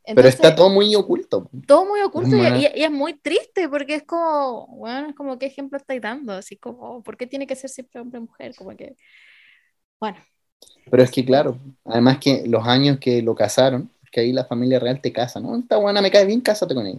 Pero 0.05 0.29
está 0.29 0.55
todo 0.55 0.69
muy 0.71 0.95
oculto. 0.95 1.49
todo 1.67 1.87
muy 1.87 2.01
oculto 2.01 2.37
y, 2.37 2.39
Bueno. 2.39 2.57
y- 2.59 2.81
y 2.81 2.85
es 2.85 2.91
muy 2.91 3.15
triste 3.15 3.69
porque 3.69 3.95
es 3.97 4.03
como, 4.05 4.67
bueno, 4.69 5.09
es 5.11 5.15
como 5.15 5.39
qué 5.39 5.47
ejemplo 5.47 5.79
estáis 5.79 6.01
dando, 6.03 6.33
así 6.33 6.57
como, 6.57 7.03
¿por 7.03 7.17
qué 7.17 7.27
tiene 7.27 7.47
que 7.47 7.57
ser 7.57 7.71
siempre 7.71 8.01
hombre 8.01 8.19
o 8.19 8.23
mujer? 8.23 8.55
Como 8.57 8.77
que, 8.77 8.97
bueno, 10.01 10.19
Pero 10.91 11.03
es 11.03 11.11
que, 11.11 11.25
claro, 11.25 11.59
además 11.85 12.19
que 12.19 12.45
los 12.47 12.67
años 12.67 12.99
que 13.01 13.23
lo 13.23 13.35
casaron, 13.35 13.91
que 14.11 14.21
ahí 14.21 14.33
la 14.33 14.45
familia 14.45 14.79
real 14.79 15.01
te 15.01 15.13
casa, 15.13 15.41
¿no? 15.41 15.57
Esta 15.57 15.77
buena 15.79 16.03
me 16.03 16.11
cae 16.11 16.27
bien, 16.27 16.41
cásate 16.41 16.75
con 16.75 16.87
ella. 16.87 16.99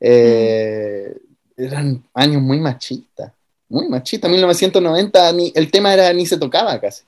Eh, 0.00 1.16
Eran 1.56 2.02
años 2.14 2.42
muy 2.42 2.58
machistas, 2.58 3.32
muy 3.68 3.88
machistas. 3.88 4.30
1990, 4.30 5.32
ni, 5.32 5.52
el 5.54 5.70
tema 5.70 5.92
era 5.94 6.12
ni 6.12 6.26
se 6.26 6.38
tocaba 6.38 6.78
casi. 6.80 7.04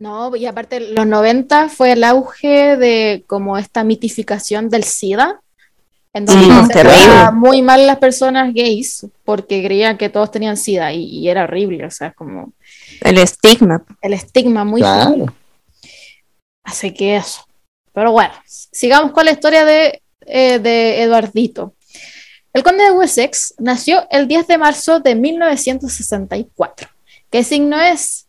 No, 0.00 0.34
y 0.34 0.46
aparte 0.46 0.80
los 0.80 1.06
90 1.06 1.68
fue 1.68 1.92
el 1.92 2.02
auge 2.02 2.76
de 2.76 3.22
como 3.28 3.56
esta 3.58 3.84
mitificación 3.84 4.68
del 4.68 4.82
SIDA, 4.82 5.40
en 6.12 6.26
donde 6.26 6.44
Sí, 6.44 6.50
se 6.66 6.72
terrible. 6.72 6.98
trataba 7.04 7.30
muy 7.30 7.62
mal 7.62 7.86
las 7.86 7.98
personas 7.98 8.52
gays 8.52 9.06
porque 9.24 9.62
creían 9.62 9.96
que 9.96 10.08
todos 10.08 10.30
tenían 10.32 10.56
SIDA 10.56 10.92
y, 10.92 11.04
y 11.04 11.28
era 11.28 11.44
horrible, 11.44 11.84
o 11.86 11.90
sea, 11.90 12.08
es 12.08 12.14
como 12.14 12.52
El 13.02 13.18
estigma. 13.18 13.84
el 14.02 14.12
estigma 14.14 14.64
muy 14.64 14.80
claro. 14.80 15.14
fuerte. 15.14 15.32
Así 16.64 16.92
que 16.92 17.16
eso. 17.16 17.44
Pero 17.92 18.12
bueno, 18.12 18.32
sigamos 18.46 19.12
con 19.12 19.24
la 19.24 19.32
historia 19.32 19.64
de, 19.64 20.02
eh, 20.26 20.58
de 20.58 21.02
Eduardito. 21.02 21.74
El 22.52 22.62
conde 22.64 22.84
de 22.84 22.90
Wessex 22.92 23.54
nació 23.58 24.06
el 24.10 24.26
10 24.26 24.46
de 24.48 24.58
marzo 24.58 24.98
de 25.00 25.14
1964. 25.14 26.88
¿Qué 27.30 27.44
signo 27.44 27.80
es? 27.80 28.26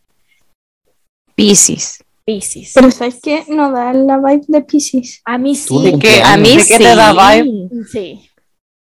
Piscis. 1.35 2.03
Piscis. 2.25 2.71
Pero 2.73 2.91
¿sabes 2.91 3.19
qué? 3.21 3.45
No 3.47 3.71
da 3.71 3.93
la 3.93 4.17
vibe 4.17 4.45
de 4.47 4.61
Pisces. 4.61 5.21
A 5.25 5.37
mí 5.37 5.55
sí. 5.55 5.81
de 5.83 5.99
¿Qué? 5.99 6.21
A 6.21 6.37
mí 6.37 6.57
¿De 6.57 6.65
qué 6.65 6.77
te 6.77 6.95
da 6.95 7.13
vibe? 7.13 7.69
Sí. 7.91 8.29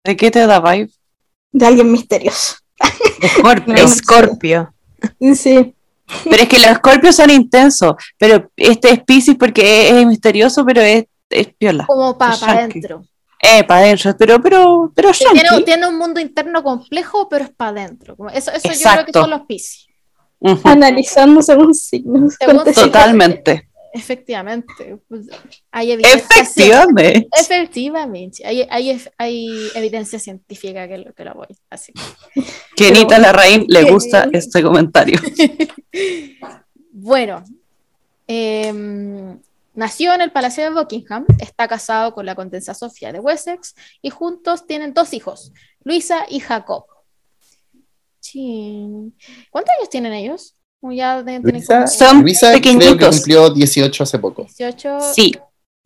¿De 0.04 0.16
qué 0.16 0.30
te 0.30 0.46
da 0.46 0.60
vibe? 0.60 0.90
De 1.52 1.66
alguien 1.66 1.90
misterioso. 1.90 2.56
Escorpio. 3.20 3.74
No, 3.76 3.84
Escorpio. 3.84 4.74
Sí. 5.34 5.74
Pero 6.24 6.42
es 6.42 6.48
que 6.48 6.58
los 6.58 6.70
escorpios 6.70 7.16
son 7.16 7.30
intensos. 7.30 7.94
Pero 8.18 8.50
este 8.56 8.90
es 8.92 9.04
Pisces 9.04 9.36
porque 9.36 9.88
es, 9.88 9.94
es 9.94 10.06
misterioso, 10.06 10.64
pero 10.64 10.80
es, 10.82 11.04
es 11.30 11.48
piola. 11.54 11.86
Como 11.86 12.16
para 12.18 12.36
yankee. 12.36 12.50
adentro. 12.52 13.04
Eh, 13.40 13.64
para 13.64 13.80
adentro. 13.80 14.14
Pero, 14.18 14.40
pero, 14.40 14.92
pero 14.94 15.10
Tiene, 15.12 15.62
tiene 15.64 15.86
un 15.86 15.98
mundo 15.98 16.20
interno 16.20 16.62
complejo, 16.62 17.28
pero 17.28 17.44
es 17.44 17.50
para 17.50 17.70
adentro. 17.82 18.16
Eso, 18.32 18.50
eso 18.50 18.52
yo 18.52 18.60
creo 18.60 18.70
que 18.70 18.78
Exacto. 18.78 19.20
son 19.20 19.30
los 19.30 19.42
Analizando 20.64 21.42
según 21.42 21.74
signos. 21.74 22.34
Según. 22.38 22.64
Totalmente. 22.72 23.68
Efectivamente. 23.94 24.98
Pues, 25.08 25.26
hay 25.70 25.92
evidencia 25.92 26.42
Efectivamente. 26.42 27.28
Efectivamente, 27.40 28.44
hay, 28.44 28.66
hay, 28.68 29.00
hay 29.16 29.68
evidencia 29.76 30.18
científica 30.18 30.88
que 30.88 30.98
lo, 30.98 31.14
que 31.14 31.24
lo 31.24 31.34
voy. 31.34 31.46
Así. 31.70 31.92
Que 32.76 32.88
Anita 32.88 33.20
Larraín 33.20 33.66
le 33.68 33.90
gusta 33.90 34.28
este 34.32 34.62
comentario. 34.62 35.18
Bueno, 36.96 37.42
em, 38.28 39.40
nació 39.74 40.14
en 40.14 40.20
el 40.20 40.30
Palacio 40.30 40.62
de 40.62 40.70
Buckingham, 40.70 41.26
está 41.40 41.66
casado 41.66 42.14
con 42.14 42.24
la 42.24 42.36
condesa 42.36 42.72
Sofía 42.72 43.12
de 43.12 43.18
Wessex 43.18 43.74
y 44.00 44.10
juntos 44.10 44.68
tienen 44.68 44.94
dos 44.94 45.12
hijos, 45.12 45.52
Luisa 45.82 46.24
y 46.28 46.38
Jacob. 46.38 46.84
Sí. 48.34 49.12
¿Cuántos 49.48 49.74
años 49.78 49.88
tienen 49.90 50.12
ellos? 50.12 50.56
Ya 50.90 51.22
de- 51.22 51.38
Luisa, 51.38 51.74
como 51.76 51.86
Son 51.86 52.20
Luisa 52.22 52.50
creo 52.60 52.96
que 52.96 53.06
cumplió 53.08 53.48
18 53.48 54.02
hace 54.02 54.18
poco. 54.18 54.42
18. 54.42 54.98
Sí. 55.14 55.32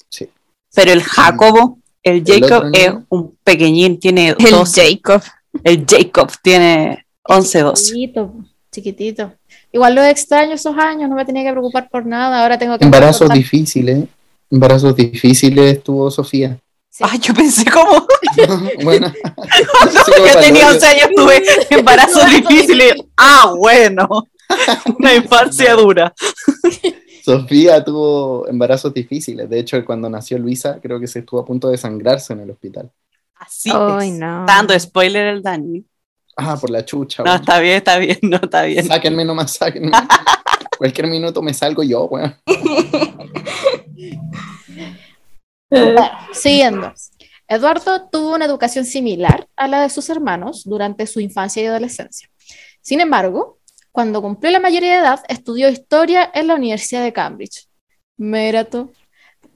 Sí. 0.08 0.30
Pero 0.74 0.92
el 0.92 1.02
Jacobo, 1.02 1.78
el 2.02 2.24
Jacob 2.24 2.68
otro 2.68 2.70
es 2.72 2.94
un 3.10 3.36
pequeñín, 3.44 4.00
tiene 4.00 4.30
El 4.30 4.50
12. 4.50 4.82
Jacob. 4.94 5.22
El 5.62 5.84
Jacob 5.86 6.32
tiene 6.42 7.04
11, 7.22 7.60
12. 7.60 7.84
Chiquitito, 7.84 8.34
chiquitito. 8.72 9.32
Igual 9.72 9.94
lo 9.94 10.02
extraño 10.02 10.54
esos 10.54 10.74
años, 10.78 11.10
no 11.10 11.16
me 11.16 11.26
tenía 11.26 11.44
que 11.44 11.52
preocupar 11.52 11.90
por 11.90 12.06
nada. 12.06 12.40
Ahora 12.42 12.58
tengo 12.58 12.78
que 12.78 12.84
Embarazos 12.84 13.28
difíciles. 13.28 14.06
Embarazos 14.50 14.96
difíciles 14.96 15.82
tuvo 15.82 16.10
Sofía. 16.10 16.58
Sí. 16.98 17.04
Ay, 17.08 17.18
yo 17.20 17.32
pensé 17.32 17.64
como 17.70 18.06
bueno, 18.82 19.12
que 19.12 20.36
tenía 20.40 20.66
11 20.68 20.86
años 20.86 21.08
tuve 21.14 21.42
embarazo 21.70 22.24
difícil. 22.24 22.80
y- 22.80 23.08
Ah, 23.16 23.52
bueno. 23.56 24.08
Una 24.98 25.14
infancia 25.14 25.74
dura. 25.74 26.12
Sofía 27.24 27.84
tuvo 27.84 28.48
embarazos 28.48 28.92
difíciles. 28.92 29.48
De 29.48 29.60
hecho, 29.60 29.84
cuando 29.84 30.08
nació 30.10 30.38
Luisa, 30.38 30.78
creo 30.82 30.98
que 30.98 31.06
se 31.06 31.20
estuvo 31.20 31.38
a 31.40 31.44
punto 31.44 31.68
de 31.68 31.76
sangrarse 31.78 32.32
en 32.32 32.40
el 32.40 32.50
hospital. 32.50 32.90
Así 33.36 33.70
Ay, 33.72 34.08
es. 34.08 34.14
no. 34.18 34.44
Dando 34.46 34.76
spoiler 34.80 35.26
el 35.28 35.42
Dani. 35.42 35.84
Ah, 36.36 36.56
por 36.60 36.70
la 36.70 36.84
chucha. 36.84 37.22
No, 37.22 37.34
está 37.36 37.60
bien, 37.60 37.76
está 37.76 37.98
bien, 37.98 38.18
no 38.22 38.38
está 38.42 38.62
bien. 38.62 38.84
Sáquenme 38.86 39.24
nomás, 39.24 39.52
sáquenme. 39.52 39.92
Cualquier 40.78 41.06
minuto 41.08 41.42
me 41.42 41.52
salgo 41.54 41.82
yo, 41.84 42.04
weón. 42.06 42.34
Bueno, 45.70 46.10
siguiendo. 46.32 46.92
Eduardo 47.46 48.08
tuvo 48.10 48.34
una 48.34 48.44
educación 48.44 48.84
similar 48.84 49.48
a 49.56 49.68
la 49.68 49.82
de 49.82 49.90
sus 49.90 50.10
hermanos 50.10 50.64
durante 50.64 51.06
su 51.06 51.20
infancia 51.20 51.62
y 51.62 51.66
adolescencia. 51.66 52.28
Sin 52.82 53.00
embargo, 53.00 53.58
cuando 53.90 54.20
cumplió 54.20 54.50
la 54.50 54.60
mayoría 54.60 54.92
de 54.92 54.98
edad, 54.98 55.24
estudió 55.28 55.68
historia 55.68 56.30
en 56.34 56.46
la 56.46 56.54
Universidad 56.54 57.02
de 57.02 57.12
Cambridge. 57.12 57.66
Mira 58.16 58.64
tú. 58.64 58.92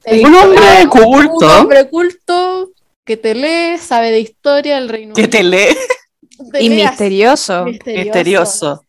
Un 0.05 0.35
hombre 0.35 0.87
culto. 0.89 1.45
Un 1.45 1.51
hombre 1.51 1.89
culto 1.89 2.71
que 3.05 3.17
te 3.17 3.35
lee, 3.35 3.77
sabe 3.77 4.11
de 4.11 4.19
historia 4.19 4.75
del 4.75 4.89
Reino 4.89 5.13
Que 5.13 5.27
te 5.27 5.43
lee. 5.43 5.75
Te 6.51 6.63
Y 6.63 6.81
así, 6.81 6.89
misterioso. 6.89 7.65
Misterioso. 7.65 8.83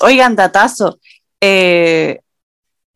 Oigan, 0.00 0.36
datazo. 0.36 0.98
eh, 1.40 2.20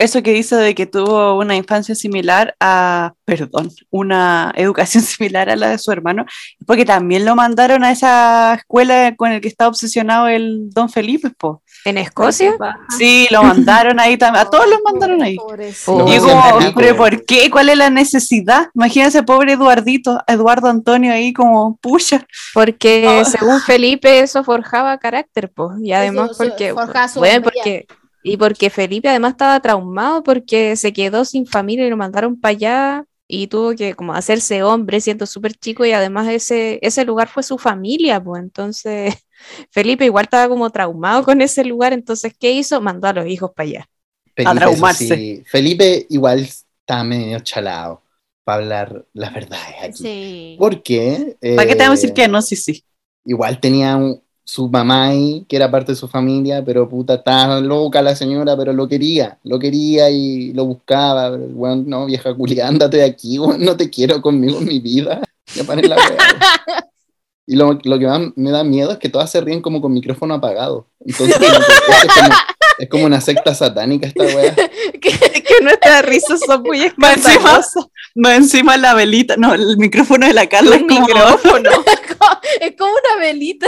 eso 0.01 0.23
que 0.23 0.33
dice 0.33 0.57
de 0.57 0.75
que 0.75 0.87
tuvo 0.87 1.39
una 1.39 1.55
infancia 1.55 1.95
similar 1.95 2.57
a, 2.59 3.13
perdón, 3.27 3.71
una 3.91 4.51
educación 4.57 5.05
similar 5.05 5.51
a 5.51 5.57
la 5.57 5.69
de 5.69 5.79
su 5.79 5.93
hermano, 5.93 6.25
porque 6.67 6.85
también 6.85 7.25
lo 7.25 7.37
mandaron 7.37 7.85
a 7.85 7.93
esa 7.93 8.55
escuela 8.55 9.15
con 9.17 9.31
el 9.31 9.41
que 9.41 9.49
está 9.49 9.69
obsesionado 9.69 10.27
el 10.27 10.71
don 10.71 10.89
Felipe, 10.89 11.31
po. 11.31 11.63
¿En 11.85 11.99
Escocia? 11.99 12.57
Sí, 12.97 13.29
lo 13.31 13.43
mandaron 13.45 14.01
ahí 14.01 14.17
también, 14.17 14.47
a 14.47 14.51
todos 14.51 14.67
los 14.69 14.81
mandaron 14.83 15.23
ahí. 15.23 15.35
Y 15.35 15.87
como, 15.87 16.59
pero. 16.75 16.97
¿por 16.97 17.25
qué? 17.25 17.51
¿Cuál 17.51 17.69
es 17.69 17.79
la 17.79 17.91
necesidad? 17.91 18.69
Imagínense, 18.75 19.23
pobre 19.23 19.53
Eduardito, 19.53 20.19
Eduardo 20.27 20.69
Antonio 20.69 21.13
ahí 21.13 21.33
como, 21.33 21.77
pucha. 21.77 22.27
Porque 22.55 23.23
según 23.27 23.61
Felipe 23.61 24.21
eso 24.21 24.45
forjaba 24.45 24.97
carácter, 24.99 25.51
pues. 25.51 25.79
Y 25.83 25.93
además 25.93 26.31
Eso- 26.33 26.45
porque, 26.45 26.73
forjaba 26.73 27.09
su 27.09 27.19
bueno, 27.21 27.43
porque 27.43 27.87
y 28.23 28.37
porque 28.37 28.71
Felipe 28.71 29.09
además 29.09 29.33
estaba 29.33 29.61
traumado 29.61 30.23
porque 30.23 30.77
se 30.77 30.93
quedó 30.93 31.25
sin 31.25 31.47
familia 31.47 31.87
y 31.87 31.91
lo 31.91 31.97
mandaron 31.97 32.39
para 32.41 32.51
allá 32.53 33.05
y 33.27 33.47
tuvo 33.47 33.75
que 33.75 33.95
como 33.95 34.13
hacerse 34.13 34.63
hombre 34.63 35.01
siendo 35.01 35.25
súper 35.27 35.55
chico 35.55 35.85
y 35.87 35.93
además 35.93 36.29
ese 36.29 36.79
ese 36.83 37.05
lugar 37.05 37.29
fue 37.29 37.43
su 37.43 37.59
familia, 37.59 38.23
pues. 38.23 38.43
Entonces 38.43 39.15
Felipe 39.71 40.05
igual 40.05 40.25
estaba 40.25 40.49
como 40.49 40.69
traumado 40.71 41.23
con 41.23 41.41
ese 41.41 41.65
lugar, 41.65 41.93
entonces 41.93 42.35
¿qué 42.39 42.51
hizo? 42.53 42.81
Mandó 42.81 43.09
a 43.09 43.13
los 43.13 43.27
hijos 43.27 43.51
para 43.55 43.69
allá. 43.69 43.87
Felipe, 44.37 44.57
traumarse. 44.57 45.17
sí. 45.17 45.43
Felipe 45.47 46.07
igual 46.11 46.41
está 46.41 47.05
medio 47.05 47.39
chalado 47.41 48.03
para 48.45 48.63
hablar 48.63 49.07
las 49.13 49.33
verdades 49.33 49.75
aquí. 49.83 50.03
Sí. 50.03 50.57
Porque 50.59 51.37
¿Para 51.57 51.69
qué 51.69 51.75
te 51.77 51.83
vamos 51.83 51.99
a 51.99 52.01
decir 52.01 52.11
eh, 52.11 52.15
que 52.15 52.29
no? 52.29 52.43
Sí, 52.43 52.57
sí. 52.57 52.85
igual 53.25 53.61
tenía 53.61 53.97
un- 53.97 54.23
su 54.51 54.69
mamá 54.69 55.11
ahí, 55.11 55.47
que 55.49 55.55
era 55.55 55.71
parte 55.71 55.93
de 55.93 55.97
su 55.97 56.09
familia, 56.09 56.65
pero 56.65 56.89
puta, 56.89 57.15
estaba 57.15 57.61
loca 57.61 58.03
la 58.03 58.17
señora, 58.17 58.57
pero 58.57 58.73
lo 58.73 58.89
quería, 58.89 59.39
lo 59.45 59.61
quería 59.61 60.11
y 60.11 60.53
lo 60.55 60.65
buscaba. 60.65 61.31
Pero, 61.31 61.45
weón, 61.55 61.89
no, 61.89 62.07
vieja 62.07 62.35
culia, 62.35 62.67
ándate 62.67 62.97
de 62.97 63.05
aquí, 63.05 63.39
weón, 63.39 63.65
no 63.65 63.77
te 63.77 63.89
quiero 63.89 64.21
conmigo 64.21 64.59
en 64.59 64.67
mi 64.67 64.81
vida. 64.81 65.23
Ya 65.53 65.65
la 65.65 65.97
weá. 65.97 66.87
Y 67.45 67.57
lo, 67.57 67.77
lo 67.83 67.99
que 67.99 68.07
más 68.07 68.21
me 68.37 68.53
da 68.53 68.63
miedo 68.63 68.93
es 68.93 68.99
que 68.99 69.09
todas 69.09 69.29
se 69.29 69.41
ríen 69.41 69.61
como 69.61 69.81
con 69.81 69.93
micrófono 69.93 70.35
apagado. 70.35 70.87
Entonces, 71.05 71.37
como 71.37 71.51
que 71.51 72.07
es, 72.07 72.15
como, 72.15 72.35
es 72.79 72.89
como 72.89 73.05
una 73.07 73.21
secta 73.21 73.53
satánica 73.53 74.07
esta 74.07 74.23
weá. 74.23 74.55
que 75.01 75.11
nuestras 75.61 76.05
risas 76.05 76.41
son 76.47 76.63
muy 76.63 76.83
escandalosas. 76.83 77.89
más 78.15 78.37
encima 78.37 78.77
la 78.77 78.95
velita, 78.95 79.37
no, 79.37 79.55
el 79.55 79.77
micrófono 79.79 80.29
de 80.29 80.35
la 80.35 80.49
Carla 80.49 80.77
es 80.77 80.83
como, 80.83 81.01
micrófono. 81.01 81.71
es 82.61 82.77
como 82.79 82.93
una 82.93 83.21
velita. 83.21 83.67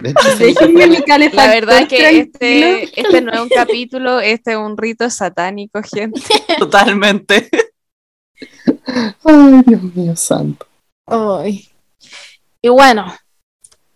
De 0.00 0.10
hecho, 0.10 0.30
sí, 0.36 0.44
Déjenme 0.44 0.86
mi 0.88 1.02
calefactor 1.02 1.46
La 1.46 1.54
verdad 1.54 1.78
es 1.80 1.88
que 1.88 1.98
tranquilo. 1.98 2.22
este, 2.22 3.00
este 3.00 3.20
no 3.22 3.32
es 3.32 3.40
un 3.40 3.48
capítulo, 3.48 4.20
este 4.20 4.52
es 4.52 4.56
un 4.58 4.76
rito 4.76 5.08
satánico, 5.08 5.80
gente. 5.82 6.20
totalmente. 6.58 7.48
Ay, 9.24 9.62
Dios 9.66 9.82
mío, 9.94 10.16
santo. 10.16 10.66
Ay. 11.06 11.68
Y 12.60 12.68
bueno, 12.68 13.14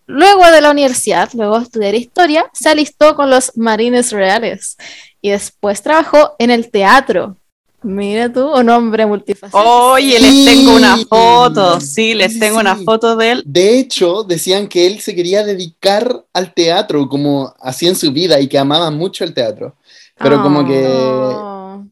luego 0.07 0.49
de 0.49 0.61
la 0.61 0.71
universidad, 0.71 1.29
luego 1.33 1.59
de 1.59 1.65
estudiar 1.65 1.95
historia, 1.95 2.49
se 2.53 2.69
alistó 2.69 3.15
con 3.15 3.29
los 3.29 3.55
Marines 3.57 4.11
Reales 4.11 4.77
y 5.21 5.29
después 5.29 5.83
trabajó 5.83 6.35
en 6.39 6.51
el 6.51 6.71
teatro. 6.71 7.37
Mira 7.83 8.31
tú, 8.31 8.47
un 8.53 8.69
hombre 8.69 9.05
multifacético. 9.07 9.57
Oye, 9.93 10.17
Sí. 10.19 10.23
les 10.23 10.45
tengo 10.45 10.75
una 10.75 10.97
foto, 10.97 11.79
sí, 11.79 12.13
les 12.13 12.33
Sí, 12.33 12.39
tengo 12.39 12.59
una 12.59 12.75
foto 12.75 13.15
de 13.15 13.31
él. 13.31 13.43
De 13.45 13.79
hecho, 13.79 14.23
decían 14.23 14.67
que 14.67 14.85
él 14.85 14.99
se 14.99 15.15
quería 15.15 15.43
dedicar 15.43 16.23
al 16.33 16.53
teatro 16.53 17.09
como 17.09 17.53
hacía 17.59 17.89
en 17.89 17.95
su 17.95 18.11
vida 18.11 18.39
y 18.39 18.47
que 18.47 18.59
amaba 18.59 18.91
mucho 18.91 19.23
el 19.23 19.33
teatro. 19.33 19.75
Pero 20.17 20.43
como 20.43 20.63
que, 20.67 20.85
Oh. 20.87 21.83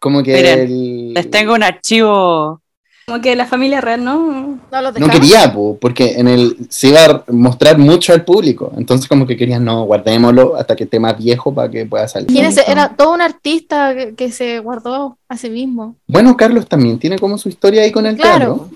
como 0.00 0.22
que 0.24 0.32
Miren, 0.34 0.58
él 0.60 1.14
Les 1.14 1.30
tengo 1.30 1.54
un 1.54 1.62
archivo. 1.62 2.60
Como 3.06 3.20
que 3.20 3.36
la 3.36 3.46
familia 3.46 3.82
real, 3.82 4.02
¿no? 4.02 4.58
No 4.72 4.80
lo 4.82 4.92
no 4.92 5.08
quería, 5.08 5.52
po, 5.52 5.76
porque 5.78 6.12
en 6.18 6.26
el 6.26 6.56
se 6.70 6.88
iba 6.88 7.04
a 7.04 7.24
mostrar 7.28 7.76
mucho 7.76 8.14
al 8.14 8.24
público. 8.24 8.72
Entonces 8.78 9.08
como 9.08 9.26
que 9.26 9.36
querían, 9.36 9.62
no, 9.64 9.84
guardémoslo 9.84 10.56
hasta 10.56 10.74
que 10.74 10.84
esté 10.84 10.98
más 10.98 11.18
viejo 11.18 11.54
para 11.54 11.70
que 11.70 11.84
pueda 11.84 12.08
salir. 12.08 12.30
Imagínense, 12.30 12.64
era 12.66 12.96
todo 12.96 13.12
un 13.12 13.20
artista 13.20 13.94
que, 13.94 14.14
que 14.14 14.32
se 14.32 14.58
guardó 14.60 15.18
a 15.28 15.36
sí 15.36 15.50
mismo. 15.50 15.96
Bueno, 16.06 16.34
Carlos 16.36 16.66
también 16.66 16.98
tiene 16.98 17.18
como 17.18 17.36
su 17.36 17.50
historia 17.50 17.82
ahí 17.82 17.92
con 17.92 18.06
el 18.06 18.16
Claro. 18.16 18.54
teatro. 18.56 18.70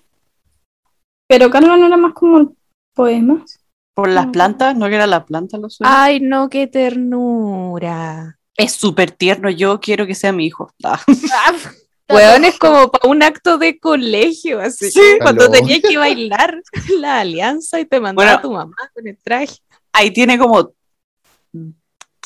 Pero 1.27 1.51
Carlos 1.51 1.79
no 1.79 1.87
era 1.87 1.97
más 1.97 2.13
como 2.15 2.53
poemas. 2.95 3.59
Por 3.95 4.11
las 4.11 4.27
plantas, 4.27 4.77
¿no 4.77 4.89
que 4.89 4.95
era 4.95 5.07
la 5.09 5.25
planta 5.25 5.59
lo 5.59 5.69
suyo? 5.71 5.91
Ay, 5.93 6.21
no, 6.21 6.49
qué 6.49 6.67
ternura. 6.69 8.39
Es 8.57 8.73
súper 8.73 9.11
tierno, 9.11 9.51
yo 9.51 9.81
quiero 9.81 10.07
que 10.07 10.15
sea 10.15 10.33
mi 10.33 10.47
hijo. 10.47 10.71
Ah. 10.85 11.01
Weón, 12.09 12.45
es 12.45 12.59
como 12.59 12.91
para 12.91 13.09
un 13.09 13.23
acto 13.23 13.59
de 13.59 13.79
colegio, 13.79 14.61
así. 14.61 14.91
Sí. 14.91 15.01
Cuando 15.21 15.45
Aló. 15.45 15.53
tenías 15.53 15.81
que 15.81 15.97
bailar 15.99 16.61
la 17.01 17.21
alianza 17.21 17.79
y 17.81 17.85
te 17.85 18.01
mandaba 18.01 18.33
Bueno. 18.37 18.41
tu 18.43 18.53
mamá 18.53 18.77
con 18.95 19.07
el 19.07 19.19
traje. 19.19 19.57
Ahí 19.93 20.11
tiene 20.11 20.39
como 20.39 20.73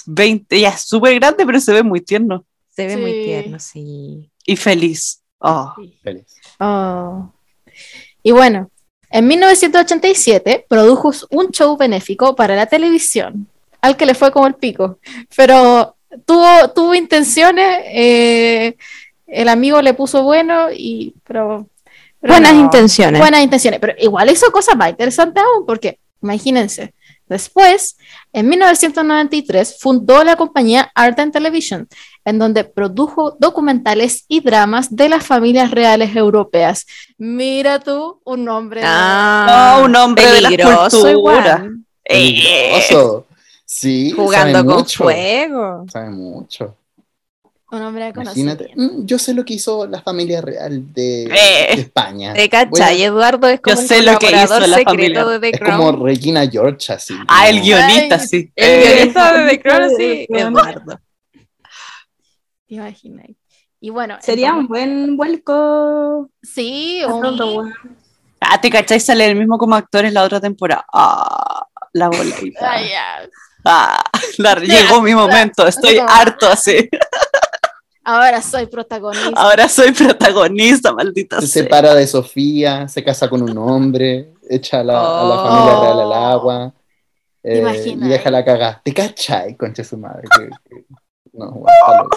20, 0.07 0.61
ya 0.61 0.71
es 0.71 0.83
súper 0.83 1.14
grande, 1.16 1.45
pero 1.47 1.61
se 1.61 1.73
ve 1.73 1.83
muy 1.83 2.01
tierno 2.01 2.45
Se 2.71 2.87
ve 2.87 2.97
muy 2.97 3.12
tierno, 3.25 3.59
sí. 3.59 4.31
y 4.45 4.57
feliz. 4.57 5.23
Oh. 5.38 5.73
Feliz. 6.03 6.27
Oh. 6.61 7.33
Y 8.23 8.31
bueno, 8.33 8.71
en 9.11 9.27
1987 9.27 10.66
produjo 10.68 11.12
un 11.31 11.51
show 11.51 11.77
benéfico 11.77 12.35
para 12.37 12.55
la 12.57 12.66
televisión, 12.66 13.49
al 13.81 13.97
que 13.97 14.07
le 14.07 14.14
fue 14.14 14.31
como 14.33 14.47
el 14.47 14.55
pico, 14.55 14.99
pero 15.37 15.97
tuvo, 16.25 16.71
tuvo 16.75 16.95
intenciones, 16.95 17.81
eh, 17.87 18.77
el 19.33 19.49
amigo 19.49 19.81
le 19.83 19.95
puso 19.95 20.23
bueno, 20.23 20.68
y, 20.73 21.14
pero, 21.25 21.66
pero 22.21 22.35
Buenas 22.35 22.55
no, 22.55 22.61
intenciones. 22.61 23.21
Buenas 23.21 23.42
intenciones, 23.42 23.81
pero 23.81 23.95
igual 23.99 24.31
hizo 24.31 24.51
cosas 24.53 24.77
más 24.77 24.90
interesantes 24.90 25.42
aún, 25.42 25.66
porque 25.66 25.99
imagínense, 26.23 26.95
después, 27.27 27.97
en 28.33 28.49
1993, 28.49 29.79
fundó 29.81 30.23
la 30.23 30.37
compañía 30.37 30.90
Art 30.95 31.18
and 31.18 31.33
Television, 31.33 31.88
en 32.25 32.38
donde 32.38 32.64
produjo 32.64 33.37
documentales 33.40 34.25
y 34.29 34.40
dramas 34.40 34.95
de 34.95 35.09
las 35.09 35.27
familias 35.27 35.71
reales 35.71 36.14
europeas. 36.14 36.87
Mira 37.18 37.81
tú, 37.81 38.21
un 38.25 38.49
hombre. 38.49 38.81
de- 38.83 38.87
Ah, 38.88 39.77
No, 39.79 39.85
un 39.87 39.97
hombre 39.97 40.27
de 40.27 40.40
la 40.42 40.49
peligroso. 40.51 41.09
Eh, 41.09 41.14
Peligroso. 42.05 43.27
Sí, 43.64 44.11
Jugando 44.12 44.64
con 44.64 44.77
mucho. 44.79 45.05
fuego. 45.05 45.85
Sabe 45.90 46.11
mucho. 46.11 46.77
Un 47.72 47.82
hombre 47.82 48.04
de 48.04 48.11
Imagínate. 48.11 48.64
conocimiento. 48.66 49.00
Mm, 49.02 49.06
Yo 49.06 49.18
sé 49.18 49.35
lo 49.35 49.44
que 49.44 49.54
hizo 49.54 49.87
la 49.87 50.00
familia 50.02 50.40
real 50.40 50.92
de, 50.92 51.24
Eh. 51.24 51.74
de 51.76 51.80
España. 51.82 52.32
¿Te 52.35 52.48
cachai? 52.48 53.02
Eduardo 53.02 53.48
es 53.48 53.61
como 53.61 53.74
Yo 53.76 53.80
el 53.82 53.88
sé 53.88 54.02
lo 54.02 54.18
que 54.18 54.26
hizo 54.26 54.61
la 54.61 54.66
secreto 54.76 54.90
familia. 54.90 55.24
de 55.24 55.38
The 55.40 55.48
Es 55.50 55.58
Crown. 55.58 55.76
como 55.92 56.04
Regina 56.06 56.46
George, 56.50 56.92
así. 56.92 57.14
Ah, 57.28 57.48
el 57.48 57.61
guionista, 57.62 58.16
Ay, 58.16 58.26
sí. 58.28 58.52
El 58.54 58.70
Eh, 58.70 58.94
guionista 58.94 59.32
de 59.38 59.48
The 59.50 59.61
Crown, 59.61 59.90
sí, 59.96 60.26
Eduardo. 60.28 61.00
¿Te 62.68 62.74
imaginas? 62.76 63.26
Y 63.80 63.90
bueno, 63.90 64.16
Sería 64.20 64.54
un 64.54 64.68
buen 64.68 65.16
vuelco. 65.16 66.30
Sí, 66.42 67.02
un-. 67.06 67.72
Ah, 68.40 68.61
¿te 68.61 68.70
cachai? 68.70 69.00
Sale 69.00 69.26
el 69.26 69.35
mismo 69.37 69.58
como 69.58 69.74
actores 69.74 70.12
la 70.12 70.22
otra 70.22 70.40
temporada. 70.40 70.85
Ah, 70.92 71.66
la 71.92 72.08
bolita. 72.08 72.61
Ay, 72.70 72.90
ya. 72.90 73.28
Ah, 73.64 74.02
la- 74.38 74.54
llegó 74.56 75.00
mi 75.02 75.14
momento, 75.14 75.66
estoy 75.66 75.98
harto 75.98 76.48
así. 76.48 76.88
Ahora 78.04 78.42
soy 78.42 78.66
protagonista. 78.66 79.30
Ahora 79.40 79.68
soy 79.68 79.92
protagonista, 79.92 80.92
maldita 80.92 81.40
Se 81.40 81.46
sea. 81.46 81.62
separa 81.62 81.94
de 81.94 82.06
Sofía, 82.06 82.88
se 82.88 83.04
casa 83.04 83.28
con 83.28 83.42
un 83.42 83.56
hombre, 83.58 84.32
echa 84.50 84.80
a 84.80 84.84
la, 84.84 84.98
a 84.98 85.24
la 85.24 85.34
Oh. 85.34 85.48
familia 85.48 85.80
real 85.80 86.00
al 86.00 86.12
agua 86.12 86.74
eh, 87.44 87.84
y 87.86 88.08
deja 88.08 88.30
la 88.30 88.44
cagada. 88.44 88.80
¿Te 88.84 88.92
cachai, 88.92 89.56
concha 89.56 89.84
su 89.84 89.96
madre? 89.98 90.22
Que- 90.36 90.48
que- 90.76 90.84
No, 91.32 91.50
bueno. 91.52 92.08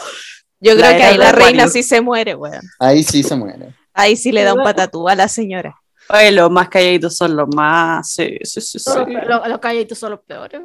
Yo 0.60 0.74
La 0.76 0.88
creo 0.88 0.98
que 0.98 1.04
ahí 1.04 1.18
la 1.18 1.32
reina 1.32 1.68
sí 1.68 1.84
se 1.84 2.02
muere, 2.02 2.36
weón. 2.36 2.62
Ahí 2.80 3.04
sí 3.04 3.22
se 3.24 3.36
muere. 3.36 3.74
Ahí 3.94 4.16
sí 4.18 4.32
le 4.32 4.44
da 4.44 4.54
un 4.54 4.64
patatú 4.64 5.08
a 5.08 5.16
la 5.16 5.28
señora. 5.28 5.76
Oye, 6.10 6.32
los 6.32 6.52
más 6.52 6.70
calladitos 6.70 7.16
son 7.18 7.36
los 7.36 7.48
más. 7.56 8.10
Sí, 8.12 8.38
sí, 8.44 8.62
sí. 8.62 8.78
sí. 8.80 8.90
Los, 9.28 9.48
los 9.48 9.60
calladitos 9.60 9.98
son 9.98 10.12
los 10.12 10.20
peores. 10.22 10.62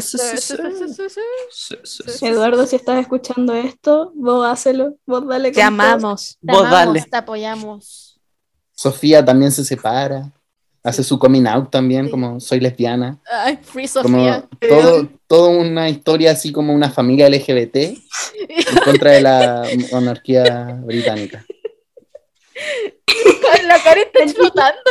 Sí, 0.00 0.18
sí, 1.84 2.02
sí. 2.06 2.26
Eduardo, 2.26 2.66
si 2.66 2.76
estás 2.76 3.00
escuchando 3.00 3.54
esto, 3.54 4.12
vos 4.16 4.46
hácelo, 4.46 4.96
vos 5.06 5.26
dale 5.26 5.52
Te 5.52 5.62
amamos. 5.62 6.38
Te 6.44 6.52
Vos 6.52 6.60
amamos, 6.66 6.72
dale. 6.94 7.02
te 7.08 7.16
apoyamos. 7.16 8.20
Sofía 8.72 9.24
también 9.24 9.52
se 9.52 9.64
separa, 9.64 10.32
hace 10.82 11.04
su 11.04 11.18
coming 11.18 11.46
out 11.46 11.70
también, 11.70 12.06
Sí. 12.06 12.10
como 12.10 12.40
soy 12.40 12.58
lesbiana. 12.58 13.20
Ay, 13.30 13.58
Free 13.62 13.86
Como 13.88 14.02
Sofía. 14.18 14.48
todo, 14.68 15.08
toda 15.28 15.48
una 15.50 15.88
historia 15.88 16.32
así 16.32 16.50
como 16.50 16.74
una 16.74 16.90
familia 16.90 17.28
LGBT 17.28 17.76
en 17.76 17.96
contra 18.84 19.12
de 19.12 19.20
la 19.20 19.62
monarquía 19.92 20.80
británica. 20.84 21.44
La 23.66 23.82
cara 23.82 24.00
está 24.00 24.18
explotando. 24.22 24.90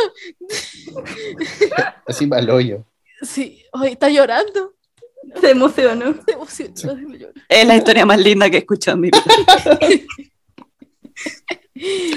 Así 2.06 2.26
va 2.26 2.38
el 2.38 2.50
hoyo. 2.50 2.84
Sí, 3.22 3.62
hoy 3.72 3.88
está 3.88 4.08
llorando. 4.10 4.74
Se 5.40 5.50
emocionó. 5.50 6.14
Se 6.26 6.32
emocionó. 6.32 7.28
Es 7.48 7.66
la 7.66 7.76
historia 7.76 8.04
más 8.04 8.18
linda 8.18 8.50
que 8.50 8.56
he 8.56 8.60
escuchado 8.60 8.96
en 8.96 9.00
mi 9.02 9.10
vida. 9.10 9.78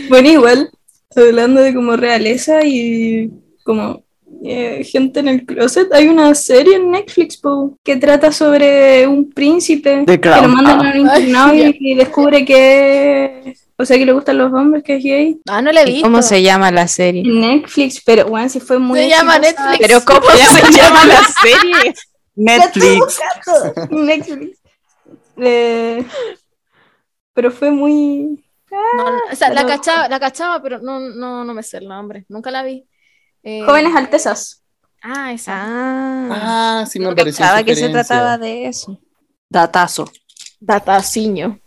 Bueno, 0.09 0.29
igual, 0.29 0.69
hablando 1.15 1.61
de 1.61 1.73
como 1.73 1.95
realeza 1.97 2.63
y 2.63 3.31
como 3.63 4.03
eh, 4.43 4.83
gente 4.83 5.19
en 5.19 5.27
el 5.27 5.45
closet, 5.45 5.91
hay 5.93 6.07
una 6.07 6.33
serie 6.35 6.75
en 6.75 6.91
Netflix 6.91 7.37
po, 7.37 7.77
que 7.83 7.95
trata 7.97 8.31
sobre 8.31 9.07
un 9.07 9.31
príncipe 9.31 10.03
que 10.05 10.29
lo 10.29 10.47
mandan 10.47 10.79
Ah. 10.79 10.89
a 10.89 10.91
un 10.93 10.97
internado 10.99 11.49
Ay, 11.51 11.75
y, 11.79 11.91
y 11.91 11.95
descubre 11.95 12.45
que, 12.45 13.55
o 13.77 13.85
sea, 13.85 13.97
que 13.97 14.05
le 14.05 14.11
gustan 14.11 14.37
los 14.37 14.51
hombres, 14.53 14.83
que 14.83 14.95
es 14.97 15.03
gay. 15.03 15.39
Ah, 15.47 15.61
no 15.61 15.71
le 15.71 15.81
he 15.81 15.89
¿Y 15.89 15.91
visto. 15.93 16.07
cómo 16.07 16.21
se 16.21 16.41
llama 16.41 16.71
la 16.71 16.87
serie? 16.87 17.23
Netflix, 17.23 18.01
pero 18.03 18.25
bueno, 18.27 18.49
sí 18.49 18.59
fue 18.59 18.79
muy 18.79 18.99
Se 18.99 19.09
llama. 19.09 19.37
Netflix. 19.39 19.77
Pero 19.79 20.03
¿cómo 20.03 20.29
se 20.31 20.71
llama 20.77 21.05
la 21.05 21.21
serie? 21.41 21.93
Netflix. 22.35 23.19
Netflix. 23.89 24.59
Eh, 25.37 26.05
pero 27.33 27.51
fue 27.51 27.69
muy... 27.71 28.43
No, 28.71 29.11
no, 29.11 29.17
o 29.31 29.35
sea, 29.35 29.49
la 29.53 29.65
cachaba, 29.65 30.09
la 30.09 30.19
cachaba, 30.19 30.61
pero 30.61 30.79
no, 30.79 30.99
no, 30.99 31.43
no 31.45 31.53
me 31.53 31.63
sé 31.63 31.77
el 31.77 31.87
nombre. 31.87 32.25
Nunca 32.29 32.51
la 32.51 32.63
vi. 32.63 32.85
Eh, 33.43 33.61
Jóvenes 33.65 33.95
Altezas. 33.95 34.63
Ah, 35.01 35.31
esa. 35.31 35.53
Ah, 35.55 36.79
Ah, 36.81 36.85
sí 36.89 36.99
me 36.99 37.05
no 37.05 37.11
apareció 37.11 37.37
pensaba 37.37 37.63
que 37.63 37.75
se 37.75 37.89
trataba 37.89 38.37
de 38.37 38.67
eso. 38.67 38.99
Datazo. 39.49 40.11
Dataciño. 40.59 41.59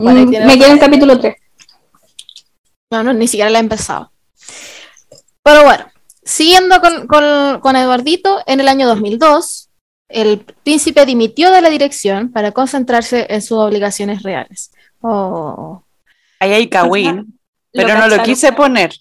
Bueno, 0.00 0.20
Mm, 0.24 0.46
me 0.46 0.58
queda 0.58 0.72
el 0.72 0.78
capítulo 0.78 1.20
3. 1.20 1.36
No, 2.90 3.02
no, 3.02 3.12
ni 3.12 3.28
siquiera 3.28 3.50
la 3.50 3.58
he 3.58 3.62
empezado. 3.62 4.10
Pero 5.42 5.64
bueno, 5.64 5.84
siguiendo 6.24 6.80
con, 6.80 7.06
con, 7.06 7.60
con 7.60 7.76
Eduardito, 7.76 8.42
en 8.46 8.60
el 8.60 8.68
año 8.68 8.88
2002, 8.88 9.68
el 10.08 10.40
príncipe 10.64 11.04
dimitió 11.06 11.50
de 11.50 11.60
la 11.60 11.68
dirección 11.68 12.32
para 12.32 12.52
concentrarse 12.52 13.26
en 13.28 13.42
sus 13.42 13.58
obligaciones 13.58 14.22
reales. 14.22 14.72
Oh. 15.02 15.82
Ahí 16.40 16.52
hay 16.52 16.68
Kawin, 16.68 17.38
pero 17.72 17.94
no 17.98 18.08
lo 18.08 18.22
quise 18.22 18.52
poner 18.52 18.92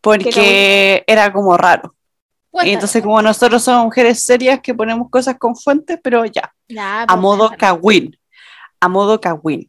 porque 0.00 1.02
era 1.06 1.32
como 1.32 1.56
raro. 1.56 1.94
Y 2.62 2.70
entonces, 2.70 3.02
como 3.02 3.20
nosotros 3.20 3.64
somos 3.64 3.84
mujeres 3.84 4.22
serias 4.22 4.60
que 4.60 4.74
ponemos 4.74 5.10
cosas 5.10 5.36
con 5.38 5.56
fuentes, 5.56 5.98
pero 6.02 6.24
ya, 6.26 6.54
Ya, 6.68 7.02
a 7.02 7.06
pues, 7.06 7.18
modo. 7.18 7.50
Kawin. 7.58 8.16
A 8.78 8.88
modo 8.88 9.20
Kawin. 9.20 9.68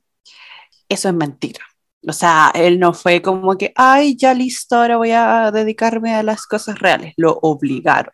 Eso 0.90 1.10
es 1.10 1.16
mentira. 1.16 1.62
O 2.08 2.14
sea, 2.14 2.52
él 2.54 2.80
no 2.80 2.94
fue 2.94 3.22
como 3.22 3.58
que, 3.58 3.72
ay, 3.76 4.16
ya 4.16 4.34
listo, 4.34 4.76
ahora 4.76 4.98
voy 4.98 5.12
a 5.12 5.52
dedicarme 5.52 6.14
a 6.14 6.24
las 6.24 6.46
cosas 6.46 6.80
reales. 6.80 7.14
Lo 7.18 7.40
obligaron. 7.42 8.14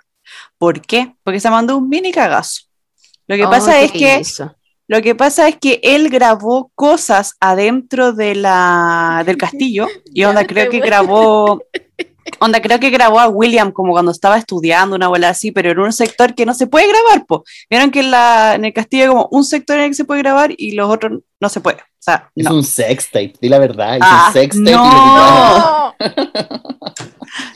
¿Por 0.57 0.81
qué? 0.81 1.15
Porque 1.23 1.39
se 1.39 1.49
mandó 1.49 1.77
un 1.77 1.89
mini 1.89 2.11
cagazo. 2.11 2.61
Lo 3.27 3.35
que 3.35 3.45
Oh, 3.45 3.49
pasa 3.49 3.73
¿qué 3.91 4.15
es 4.15 4.37
que? 4.37 4.45
Lo 4.87 5.01
que 5.01 5.15
pasa 5.15 5.47
es 5.47 5.57
que 5.57 5.79
él 5.83 6.09
grabó 6.09 6.71
cosas 6.75 7.35
adentro 7.39 8.11
de 8.11 8.35
la, 8.35 9.23
del 9.25 9.37
castillo 9.37 9.87
y 10.13 10.23
onda 10.25 10.45
creo 10.45 10.69
que 10.69 10.79
grabó, 10.79 11.61
onda 12.39 12.61
creo 12.61 12.79
que 12.79 12.89
grabó 12.89 13.19
a 13.19 13.29
William 13.29 13.71
como 13.71 13.93
cuando 13.93 14.11
estaba 14.11 14.37
estudiando 14.37 14.95
una 14.95 15.07
bola 15.07 15.29
así, 15.29 15.51
pero 15.51 15.71
en 15.71 15.79
un 15.79 15.93
sector 15.93 16.35
que 16.35 16.45
no 16.45 16.53
se 16.53 16.67
puede 16.67 16.89
grabar, 16.89 17.25
po. 17.25 17.43
Vieron 17.69 17.89
que 17.91 18.01
en, 18.01 18.11
la, 18.11 18.55
en 18.55 18.65
el 18.65 18.73
castillo 18.73 19.03
hay 19.03 19.09
como 19.09 19.29
un 19.31 19.45
sector 19.45 19.77
en 19.77 19.83
el 19.83 19.89
que 19.91 19.95
se 19.95 20.05
puede 20.05 20.23
grabar 20.23 20.53
y 20.57 20.71
los 20.73 20.89
otros 20.89 21.21
no 21.39 21.49
se 21.49 21.61
puede. 21.61 21.79
O 22.01 22.03
sea, 22.03 22.31
Es 22.35 22.45
no. 22.45 22.55
un 22.55 22.63
sex 22.63 23.11
tape, 23.11 23.33
di 23.39 23.47
la 23.47 23.59
verdad. 23.59 23.95
Es 23.97 24.01
Ah, 24.03 24.25
un 24.27 24.33
sex 24.33 24.57
tape. 24.57 24.71
no. 24.71 25.93
y. 25.99 26.03
No. 26.03 26.41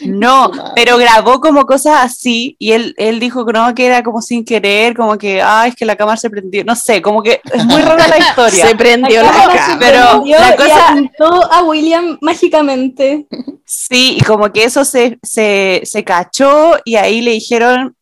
No, 0.05 0.49
pero 0.73 0.97
grabó 0.97 1.41
como 1.41 1.65
cosas 1.65 1.97
así 2.03 2.55
y 2.59 2.71
él, 2.71 2.93
él 2.97 3.19
dijo 3.19 3.45
que 3.45 3.51
no, 3.53 3.73
que 3.75 3.85
era 3.87 4.03
como 4.03 4.21
sin 4.21 4.45
querer, 4.45 4.95
como 4.95 5.17
que, 5.17 5.41
ay, 5.41 5.69
es 5.71 5.75
que 5.75 5.83
la 5.83 5.95
cámara 5.97 6.15
se 6.15 6.29
prendió, 6.29 6.63
no 6.63 6.75
sé, 6.75 7.01
como 7.01 7.21
que 7.21 7.41
es 7.51 7.65
muy 7.65 7.81
rara 7.81 8.07
la 8.07 8.17
historia. 8.29 8.67
Se 8.67 8.75
prendió 8.75 9.21
la 9.21 9.31
cámara 9.31 9.75
pero 9.79 10.09
prendió 10.11 10.39
la 10.39 10.55
cosa- 10.55 10.95
a 11.51 11.63
William 11.63 12.17
mágicamente. 12.21 13.25
Sí, 13.67 14.17
y 14.19 14.23
como 14.23 14.53
que 14.53 14.63
eso 14.63 14.85
se, 14.85 15.17
se, 15.23 15.81
se 15.85 16.03
cachó 16.03 16.75
y 16.85 16.97
ahí 16.97 17.21
le 17.21 17.31
dijeron, 17.31 17.95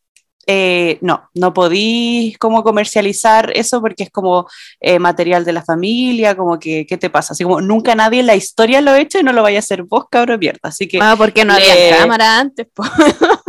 eh, 0.46 0.98
no, 1.02 1.30
no 1.34 1.54
podís 1.54 2.38
como 2.38 2.64
comercializar 2.64 3.52
eso 3.56 3.82
porque 3.82 4.04
es 4.04 4.10
como 4.10 4.48
eh, 4.80 5.00
material 5.00 5.46
de 5.46 5.54
la 5.54 5.64
familia, 5.64 6.36
como 6.36 6.60
que, 6.60 6.86
¿qué 6.86 6.98
te 6.98 7.10
pasa? 7.10 7.34
Así 7.34 7.44
como 7.44 7.62
nunca 7.62 7.96
nadie 7.96 8.20
en 8.20 8.28
la 8.28 8.36
historia 8.36 8.82
lo 8.82 8.92
ha 8.92 9.00
hecho 9.00 9.20
y 9.20 9.24
no 9.24 9.34
lo 9.34 9.44
vaya 9.44 9.58
a 9.58 9.60
hacer 9.60 9.84
vos, 9.84 10.06
cabrón, 10.10 10.40
mierda. 10.40 10.60
Así 10.64 10.88
que, 10.88 11.00
Ah, 11.02 11.16
porque 11.18 11.46
no 11.46 11.54
había 11.54 11.98
cámara 11.98 12.40
antes, 12.40 12.68
po. 12.74 12.84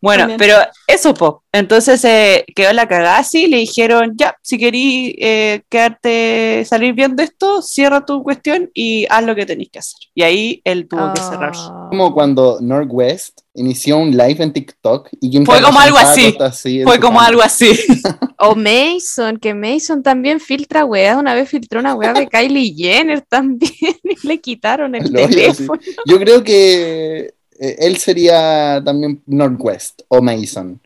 bueno, 0.00 0.22
también. 0.22 0.38
pero 0.38 0.56
eso, 0.86 1.14
po. 1.14 1.42
Entonces 1.52 2.04
eh, 2.04 2.44
quedó 2.54 2.72
la 2.72 2.86
cagada 2.86 3.18
así, 3.18 3.46
le 3.46 3.58
dijeron, 3.58 4.12
ya, 4.16 4.36
si 4.42 4.56
querís 4.56 5.14
eh, 5.18 5.62
quedarte, 5.68 6.64
salir 6.64 6.94
bien 6.94 7.16
de 7.16 7.24
esto, 7.24 7.60
cierra 7.60 8.04
tu 8.06 8.22
cuestión 8.22 8.70
y 8.72 9.06
haz 9.10 9.24
lo 9.24 9.34
que 9.34 9.46
tenés 9.46 9.68
que 9.70 9.80
hacer. 9.80 9.98
Y 10.14 10.22
ahí 10.22 10.60
él 10.64 10.88
tuvo 10.88 11.12
que 11.12 11.20
cerrar. 11.20 11.52
Ah. 11.56 11.88
Como 11.90 12.14
cuando 12.14 12.58
Northwest 12.60 13.40
inició 13.54 13.98
un 13.98 14.16
live 14.16 14.42
en 14.42 14.52
TikTok 14.52 15.08
y 15.20 15.30
Kim 15.30 15.44
Fue 15.44 15.60
como 15.60 15.80
algo 15.80 15.98
así. 15.98 16.36
Fue 16.84 17.00
como 17.00 17.18
cama. 17.18 17.26
algo 17.26 17.42
así. 17.42 17.70
O 18.42 18.54
Mason, 18.54 19.36
que 19.36 19.52
Mason 19.52 20.02
también 20.02 20.40
filtra 20.40 20.86
weas. 20.86 21.18
Una 21.18 21.34
vez 21.34 21.46
filtró 21.50 21.78
una 21.78 21.94
wea 21.94 22.14
de 22.14 22.26
Kylie 22.30 22.74
Jenner 22.74 23.20
también 23.20 23.70
y 24.02 24.26
le 24.26 24.40
quitaron 24.40 24.94
el 24.94 25.12
Lo 25.12 25.28
teléfono. 25.28 25.78
Yo 26.06 26.18
creo 26.18 26.42
que 26.42 27.34
eh, 27.60 27.76
él 27.78 27.98
sería 27.98 28.82
también 28.82 29.22
Northwest 29.26 30.02
o 30.08 30.22
Mason. 30.22 30.80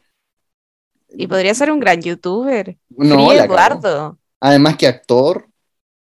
Y 1.16 1.28
podría 1.28 1.54
ser 1.54 1.70
un 1.70 1.78
gran 1.78 2.02
youtuber. 2.02 2.76
No. 2.90 3.32
Eduardo. 3.32 4.18
Además 4.40 4.76
que 4.76 4.88
actor. 4.88 5.46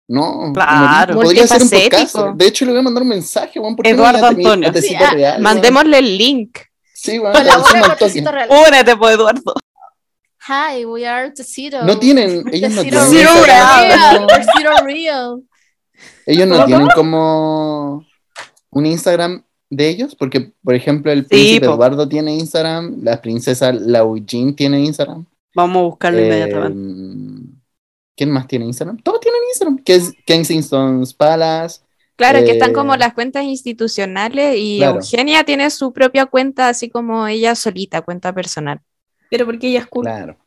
No, 0.07 0.51
Claro. 0.53 1.13
podría 1.15 1.47
ser 1.47 1.61
un 1.61 1.69
podcast. 1.69 2.15
De 2.35 2.47
hecho, 2.47 2.65
le 2.65 2.71
voy 2.71 2.79
a 2.79 2.83
mandar 2.83 3.03
un 3.03 3.09
mensaje, 3.09 3.59
Juan. 3.59 3.75
¿por 3.75 3.83
qué 3.85 3.91
Eduardo 3.91 4.19
no 4.19 4.27
Antonio. 4.27 4.73
Sí, 4.81 4.95
ah, 4.95 5.11
real? 5.11 5.41
Mandémosle 5.41 5.97
el 5.99 6.17
link. 6.17 6.57
Sí, 6.93 7.19
Real. 7.19 8.49
Únete, 8.49 8.97
pues, 8.97 9.15
Eduardo. 9.15 9.53
Hi, 10.47 10.83
we 10.85 11.07
are 11.07 11.31
Tecito. 11.31 11.83
No 11.83 11.97
tienen, 11.99 12.43
ellos 12.51 12.71
no 12.71 12.81
Tecito 12.81 13.07
tienen. 13.07 13.27
Zero 13.27 13.45
Real. 13.45 14.27
Tecito 14.27 14.85
Real. 14.85 15.43
Ellos 16.25 16.47
no 16.47 16.55
¿Cómo? 16.55 16.65
tienen 16.65 16.87
como 16.95 18.05
un 18.71 18.85
Instagram 18.85 19.43
de 19.75 19.89
ellos, 19.89 20.15
porque, 20.15 20.51
por 20.63 20.75
ejemplo, 20.75 21.11
el 21.11 21.25
príncipe 21.25 21.65
po. 21.67 21.73
Eduardo 21.73 22.07
tiene 22.07 22.35
Instagram, 22.35 22.99
la 23.03 23.21
princesa 23.21 23.71
Laujin 23.71 24.55
tiene 24.55 24.79
Instagram. 24.83 25.25
Vamos 25.55 25.77
a 25.77 25.83
buscarlo 25.85 26.19
eh, 26.19 26.25
inmediatamente. 26.25 27.57
¿Quién 28.15 28.31
más 28.31 28.47
tiene 28.47 28.65
Instagram? 28.65 28.97
Todos 29.01 29.19
tienen 29.19 29.41
Instagram, 29.49 29.77
que 29.83 29.95
es 29.95 30.13
Kensington's 30.25 31.13
Palace. 31.13 31.81
Claro, 32.15 32.39
que 32.39 32.51
Eh, 32.51 32.53
están 32.53 32.73
como 32.73 32.95
las 32.95 33.13
cuentas 33.13 33.43
institucionales 33.43 34.55
y 34.57 34.77
claro. 34.77 34.97
Eugenia 34.99 35.43
tiene 35.43 35.69
su 35.71 35.91
propia 35.91 36.27
cuenta, 36.27 36.69
así 36.69 36.89
como 36.89 37.27
ella 37.27 37.55
solita, 37.55 38.01
cuenta 38.03 38.33
personal. 38.33 38.81
Pero 39.31 39.45
porque 39.45 39.69
ella 39.69 39.79
es 39.79 39.87
cool. 39.87 40.03
Claro. 40.05 40.37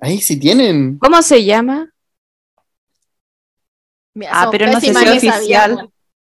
Ahí 0.00 0.20
sí 0.20 0.38
tienen. 0.38 0.98
¿Cómo 0.98 1.22
se 1.22 1.44
llama? 1.44 1.92
Mira, 4.14 4.30
Ah, 4.34 4.48
pero 4.50 4.66
no 4.66 4.80
sé 4.80 4.92
si 4.92 5.04
ni 5.04 5.10
oficial. 5.10 5.90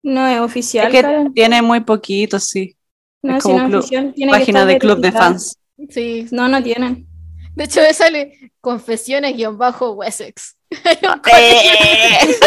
No 0.03 0.27
es 0.27 0.41
oficial. 0.41 0.87
Es 0.87 0.93
que 0.93 1.03
Karen. 1.03 1.35
tiene 1.35 1.63
muy 1.63 1.81
poquito, 1.81 2.39
sí. 2.39 2.77
no 3.23 3.37
es 3.37 3.43
como 3.43 3.59
no 3.59 3.65
es 3.65 3.69
club- 3.71 3.79
oficial. 3.81 4.13
Tiene 4.15 4.33
Página 4.33 4.65
de 4.67 4.79
club 4.79 5.01
de 5.01 5.13
fans. 5.13 5.59
Sí. 5.91 6.27
No, 6.31 6.49
no 6.49 6.63
tienen. 6.63 7.07
De 7.55 7.65
hecho, 7.65 7.81
me 7.81 7.93
sale 7.93 8.53
confesiones-wessex. 8.61 10.57
Colegio, 10.71 11.21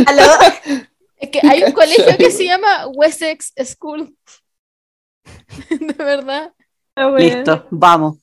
¿Aló? 0.06 0.22
es 1.16 1.30
que 1.30 1.40
hay 1.42 1.62
un 1.64 1.72
colegio 1.72 2.16
que 2.18 2.30
se 2.30 2.44
llama 2.46 2.86
Wessex 2.88 3.52
School. 3.64 4.14
De 5.70 5.94
verdad. 5.94 6.52
Wea. 6.96 7.36
Listo, 7.36 7.66
vamos. 7.70 8.18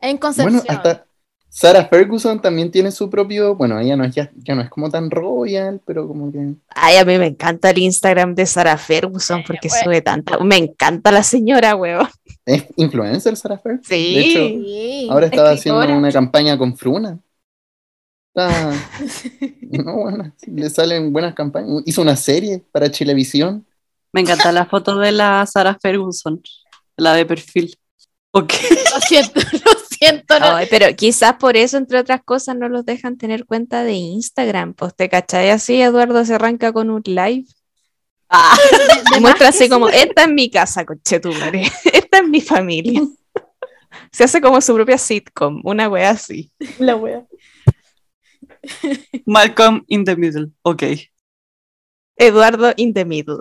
En 0.00 0.18
Concepción. 0.18 0.62
Bueno, 0.64 0.70
hasta 0.76 1.06
Sarah 1.52 1.86
Ferguson 1.86 2.40
también 2.40 2.70
tiene 2.70 2.92
su 2.92 3.10
propio, 3.10 3.56
bueno, 3.56 3.78
ella 3.80 3.96
no 3.96 4.04
es 4.04 4.14
ya, 4.14 4.30
ya 4.36 4.54
no 4.54 4.62
es 4.62 4.70
como 4.70 4.88
tan 4.88 5.10
royal, 5.10 5.80
pero 5.84 6.06
como 6.06 6.30
que 6.30 6.54
Ay, 6.68 6.96
a 6.96 7.04
mí 7.04 7.18
me 7.18 7.26
encanta 7.26 7.70
el 7.70 7.78
Instagram 7.78 8.34
de 8.36 8.46
Sarah 8.46 8.78
Ferguson 8.78 9.42
porque 9.44 9.68
bueno. 9.68 9.84
sube 9.84 10.00
tanta. 10.00 10.38
Me 10.38 10.56
encanta 10.56 11.10
la 11.10 11.22
señora, 11.24 11.74
weón. 11.74 12.06
es 12.46 12.66
influencer 12.76 13.36
Sarah 13.36 13.58
Ferguson. 13.58 13.84
Sí. 13.88 14.14
De 14.14 14.20
hecho, 14.20 14.38
Sí. 14.38 15.08
ahora 15.10 15.26
estaba 15.26 15.52
Escritora. 15.52 15.82
haciendo 15.82 15.98
una 15.98 16.12
campaña 16.12 16.56
con 16.56 16.76
Fruna. 16.76 17.18
Está, 18.32 18.72
no, 19.84 19.96
bueno, 19.96 20.32
le 20.46 20.70
salen 20.70 21.12
buenas 21.12 21.34
campañas. 21.34 21.82
Hizo 21.84 22.00
una 22.02 22.14
serie 22.14 22.62
para 22.70 22.90
Chilevisión. 22.90 23.66
Me 24.12 24.20
encanta 24.20 24.52
la 24.52 24.66
foto 24.66 24.96
de 24.98 25.10
la 25.12 25.44
Sarah 25.46 25.76
Ferguson, 25.82 26.40
la 26.96 27.14
de 27.14 27.26
perfil. 27.26 27.76
Ok. 28.32 28.52
Lo 28.94 29.00
siento, 29.00 29.40
lo 29.40 29.79
siento. 30.00 30.38
no. 30.40 30.56
Ay, 30.56 30.66
pero 30.70 30.86
quizás 30.96 31.34
por 31.34 31.56
eso, 31.56 31.76
entre 31.76 31.98
otras 31.98 32.22
cosas, 32.24 32.56
no 32.56 32.68
los 32.68 32.84
dejan 32.84 33.18
tener 33.18 33.44
cuenta 33.44 33.84
de 33.84 33.92
Instagram. 33.92 34.74
Pues 34.74 34.94
te 34.94 35.08
cachai 35.08 35.50
así, 35.50 35.80
Eduardo 35.80 36.24
se 36.24 36.34
arranca 36.34 36.72
con 36.72 36.90
un 36.90 37.02
live. 37.04 37.44
Ah, 38.28 38.56
muestra 39.20 39.48
así 39.48 39.68
como, 39.68 39.88
esta 39.88 40.22
es 40.22 40.30
mi 40.30 40.50
casa, 40.50 40.84
conchetumare. 40.86 41.62
Esta 41.92 42.18
es 42.18 42.28
mi 42.28 42.40
familia. 42.40 43.02
Se 44.12 44.24
hace 44.24 44.40
como 44.40 44.60
su 44.60 44.74
propia 44.74 44.98
sitcom, 44.98 45.60
una 45.64 45.88
wea 45.88 46.10
así. 46.10 46.52
La 46.78 46.94
wea. 46.94 47.26
Malcolm 49.26 49.84
in 49.88 50.04
the 50.04 50.16
middle. 50.16 50.50
Ok. 50.62 50.82
Eduardo 52.16 52.72
in 52.76 52.94
the 52.94 53.04
middle. 53.04 53.40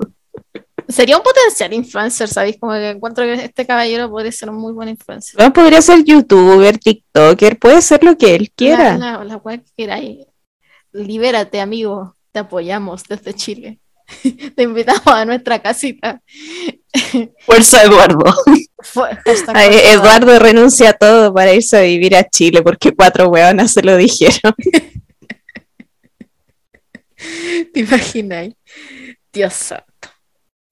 Sería 0.90 1.18
un 1.18 1.24
potencial 1.24 1.72
influencer, 1.74 2.28
¿sabéis? 2.28 2.58
Como 2.60 2.74
que 2.74 2.90
encuentro 2.90 3.24
que 3.24 3.34
este 3.34 3.66
caballero 3.66 4.10
podría 4.10 4.32
ser 4.32 4.50
un 4.50 4.58
muy 4.58 4.74
buen 4.74 4.90
influencer. 4.90 5.36
Bueno, 5.36 5.54
podría 5.54 5.82
ser 5.84 6.04
youtuber, 6.04 6.80
tiktoker, 6.80 7.60
puede 7.60 7.82
ser 7.84 8.04
lo 8.04 8.18
que 8.18 8.34
él 8.34 8.52
quiera. 8.56 8.98
La, 8.98 9.24
la, 9.24 9.40
la 9.44 9.58
que 9.58 9.64
queráis. 9.78 10.26
Libérate, 10.92 11.62
amigo. 11.62 12.16
Te 12.32 12.40
apoyamos 12.40 13.04
desde 13.04 13.36
Chile. 13.36 13.80
Te 14.56 14.64
invitamos 14.64 15.06
a 15.06 15.26
nuestra 15.26 15.62
casita. 15.62 16.22
Fuerza 17.46 17.84
Eduardo. 17.84 18.24
Ay, 19.54 19.76
Eduardo 19.92 20.40
renuncia 20.40 20.90
a 20.90 20.94
todo 20.94 21.32
para 21.34 21.54
irse 21.54 21.78
a 21.78 21.82
vivir 21.82 22.16
a 22.16 22.28
Chile 22.28 22.64
porque 22.64 22.96
cuatro 22.96 23.30
hueonas 23.30 23.74
se 23.74 23.84
lo 23.84 23.96
dijeron. 23.96 24.56
¿Te 27.74 27.82
imagináis? 27.82 28.56
Dios 29.32 29.54
santo. 29.54 29.89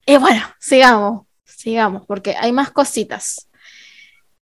Y 0.08 0.16
bueno, 0.16 0.40
sigamos, 0.58 1.26
sigamos, 1.44 2.06
porque 2.06 2.34
hay 2.34 2.50
más 2.50 2.70
cositas. 2.70 3.48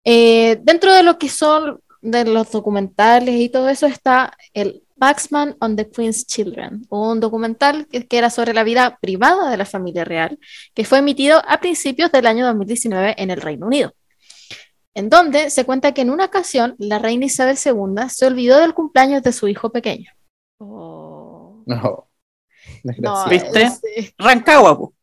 Eh, 0.04 0.58
dentro 0.62 0.92
de 0.92 1.02
lo 1.02 1.18
que 1.18 1.28
son 1.30 1.80
de 2.02 2.24
los 2.26 2.50
documentales 2.50 3.34
y 3.40 3.48
todo 3.48 3.70
eso 3.70 3.86
está 3.86 4.36
el 4.52 4.82
Baxman 4.96 5.56
on 5.60 5.74
the 5.76 5.88
Queen's 5.90 6.26
Children, 6.26 6.86
un 6.90 7.18
documental 7.18 7.86
que, 7.88 8.06
que 8.06 8.18
era 8.18 8.28
sobre 8.28 8.52
la 8.52 8.62
vida 8.62 8.98
privada 9.00 9.50
de 9.50 9.56
la 9.56 9.64
familia 9.64 10.04
real, 10.04 10.38
que 10.74 10.84
fue 10.84 10.98
emitido 10.98 11.42
a 11.48 11.58
principios 11.60 12.12
del 12.12 12.26
año 12.26 12.44
2019 12.46 13.14
en 13.16 13.30
el 13.30 13.40
Reino 13.40 13.66
Unido, 13.66 13.94
en 14.92 15.08
donde 15.08 15.48
se 15.48 15.64
cuenta 15.64 15.92
que 15.92 16.02
en 16.02 16.10
una 16.10 16.26
ocasión 16.26 16.74
la 16.78 16.98
reina 16.98 17.24
Isabel 17.24 17.56
II 17.64 18.08
se 18.10 18.26
olvidó 18.26 18.60
del 18.60 18.74
cumpleaños 18.74 19.22
de 19.22 19.32
su 19.32 19.48
hijo 19.48 19.72
pequeño. 19.72 20.12
Oh. 20.58 21.62
No. 21.66 22.08
No. 22.98 23.26
¿Viste? 23.28 23.62
es- 23.62 23.80
es- 23.96 24.14
Rancagua, 24.18 24.76
po. 24.78 24.93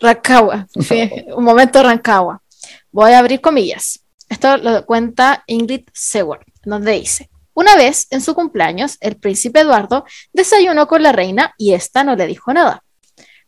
Rancagua, 0.00 0.66
sí, 0.80 1.10
un 1.34 1.44
momento 1.44 1.82
Rancagua. 1.82 2.42
Voy 2.90 3.12
a 3.12 3.18
abrir 3.18 3.40
comillas. 3.40 4.00
Esto 4.28 4.56
lo 4.56 4.86
cuenta 4.86 5.44
Ingrid 5.46 5.82
Seward, 5.92 6.44
donde 6.64 6.92
dice, 6.92 7.30
una 7.54 7.76
vez 7.76 8.06
en 8.10 8.20
su 8.20 8.34
cumpleaños, 8.34 8.96
el 9.00 9.16
príncipe 9.16 9.60
Eduardo 9.60 10.04
desayunó 10.32 10.86
con 10.86 11.02
la 11.02 11.12
reina 11.12 11.54
y 11.58 11.74
ésta 11.74 12.04
no 12.04 12.16
le 12.16 12.26
dijo 12.26 12.52
nada. 12.52 12.82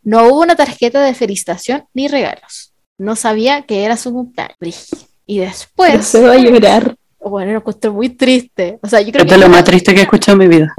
No 0.03 0.27
hubo 0.27 0.41
una 0.41 0.57
tarjeta 0.57 1.01
de 1.03 1.15
felicitación 1.15 1.87
ni 1.95 2.09
regalos. 2.09 2.75
No 2.99 3.17
sabía 3.17 3.63
que 3.63 3.85
era 3.85 3.97
su 3.97 4.13
cumpleaños. 4.13 4.89
Y 5.25 5.39
después, 5.39 6.05
se 6.05 6.21
va 6.21 6.33
a 6.33 6.37
llorar. 6.37 6.97
bueno, 7.21 7.53
lo 7.53 7.59
encontré 7.59 7.91
muy 7.91 8.11
triste. 8.11 8.79
O 8.83 8.89
sea, 8.89 9.01
yo 9.01 9.13
creo 9.13 9.23
Esto 9.23 9.35
es 9.35 9.41
que 9.41 9.47
lo 9.47 9.51
más 9.51 9.65
triste 9.65 9.95
que 9.95 10.01
he 10.01 10.03
escuchado 10.03 10.43
en 10.43 10.49
mi 10.49 10.57
vida. 10.57 10.75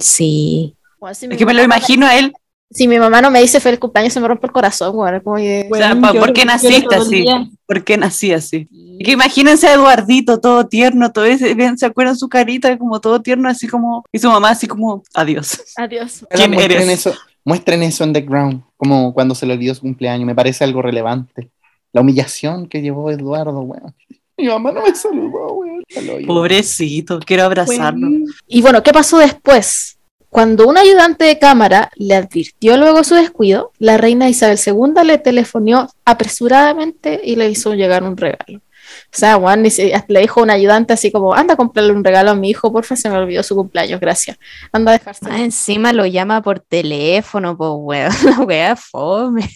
Sí. 0.00 0.76
Bueno, 1.00 1.14
si 1.14 1.26
mi 1.26 1.34
Es 1.34 1.38
que 1.38 1.46
me 1.46 1.54
lo 1.54 1.62
imagino 1.62 2.06
a 2.06 2.16
él. 2.16 2.32
Si 2.70 2.88
mi 2.88 2.98
mamá 2.98 3.20
no 3.22 3.30
me 3.30 3.40
dice 3.40 3.60
feliz 3.60 3.78
cumpleaños, 3.78 4.12
se 4.12 4.20
me 4.20 4.28
rompe 4.28 4.46
el 4.46 4.52
corazón. 4.52 4.94
Bueno, 4.94 5.22
como 5.22 5.36
O 5.36 5.38
sea, 5.38 5.64
Weón, 5.68 6.00
pa- 6.00 6.12
lloro- 6.12 6.20
¿por 6.20 6.32
qué 6.32 6.44
naciste 6.44 6.94
así? 6.94 7.24
¿Por 7.66 7.84
qué 7.84 7.96
nací 7.96 8.32
así? 8.32 8.68
Y 8.70 9.04
que 9.04 9.12
imagínense 9.12 9.66
a 9.68 9.74
Eduardito 9.74 10.40
todo 10.40 10.66
tierno, 10.66 11.12
todo 11.12 11.24
ese, 11.26 11.54
bien, 11.54 11.76
¿se 11.78 11.86
acuerdan 11.86 12.16
su 12.16 12.28
carita 12.28 12.76
como 12.78 13.00
todo 13.00 13.20
tierno, 13.20 13.48
así 13.48 13.68
como, 13.68 14.04
y 14.12 14.18
su 14.18 14.28
mamá 14.28 14.50
así 14.50 14.66
como, 14.66 15.02
adiós. 15.14 15.62
Adiós. 15.76 16.24
¿Quién 16.30 16.50
muestren 16.52 16.82
eres? 16.82 17.06
Eso, 17.06 17.14
muestren 17.44 17.82
eso 17.82 18.04
en 18.04 18.12
The 18.12 18.22
Ground, 18.22 18.62
como 18.76 19.12
cuando 19.14 19.34
se 19.34 19.46
le 19.46 19.52
olvidó 19.54 19.74
su 19.74 19.82
cumpleaños. 19.82 20.26
Me 20.26 20.34
parece 20.34 20.64
algo 20.64 20.82
relevante. 20.82 21.50
La 21.92 22.00
humillación 22.00 22.68
que 22.68 22.82
llevó 22.82 23.10
Eduardo, 23.10 23.60
weón. 23.60 23.94
Mi 24.38 24.46
mamá 24.48 24.70
no 24.72 24.82
me 24.82 24.94
saludó, 24.94 25.46
hoyo. 25.56 26.26
Pobrecito, 26.26 27.18
quiero 27.20 27.44
abrazarlo. 27.44 28.06
Weón. 28.08 28.24
Y 28.46 28.60
bueno, 28.60 28.82
¿qué 28.82 28.92
pasó 28.92 29.18
después? 29.18 29.95
Cuando 30.36 30.68
un 30.68 30.76
ayudante 30.76 31.24
de 31.24 31.38
cámara 31.38 31.90
le 31.94 32.14
advirtió 32.14 32.76
luego 32.76 33.02
su 33.04 33.14
descuido, 33.14 33.72
la 33.78 33.96
reina 33.96 34.28
Isabel 34.28 34.58
II 34.58 35.02
le 35.02 35.16
telefonó 35.16 35.88
apresuradamente 36.04 37.22
y 37.24 37.36
le 37.36 37.48
hizo 37.48 37.72
llegar 37.72 38.02
un 38.02 38.18
regalo. 38.18 38.58
O 38.58 39.16
sea, 39.16 39.36
Juan 39.36 39.62
le 39.62 40.20
dijo 40.20 40.40
a 40.40 40.42
un 40.42 40.50
ayudante 40.50 40.92
así 40.92 41.10
como, 41.10 41.32
anda 41.32 41.54
a 41.54 41.56
comprarle 41.56 41.92
un 41.92 42.04
regalo 42.04 42.32
a 42.32 42.34
mi 42.34 42.50
hijo, 42.50 42.70
porfa, 42.70 42.96
se 42.96 43.08
me 43.08 43.16
olvidó 43.16 43.42
su 43.42 43.56
cumpleaños, 43.56 43.98
gracias. 43.98 44.36
Anda 44.72 44.92
a 44.92 44.98
dejarse. 44.98 45.26
Más 45.26 45.40
encima 45.40 45.94
lo 45.94 46.04
llama 46.04 46.42
por 46.42 46.60
teléfono, 46.60 47.56
pues 47.56 47.70
weón. 47.72 48.12
La 48.24 48.44
wea 48.44 48.76
fome. 48.76 49.48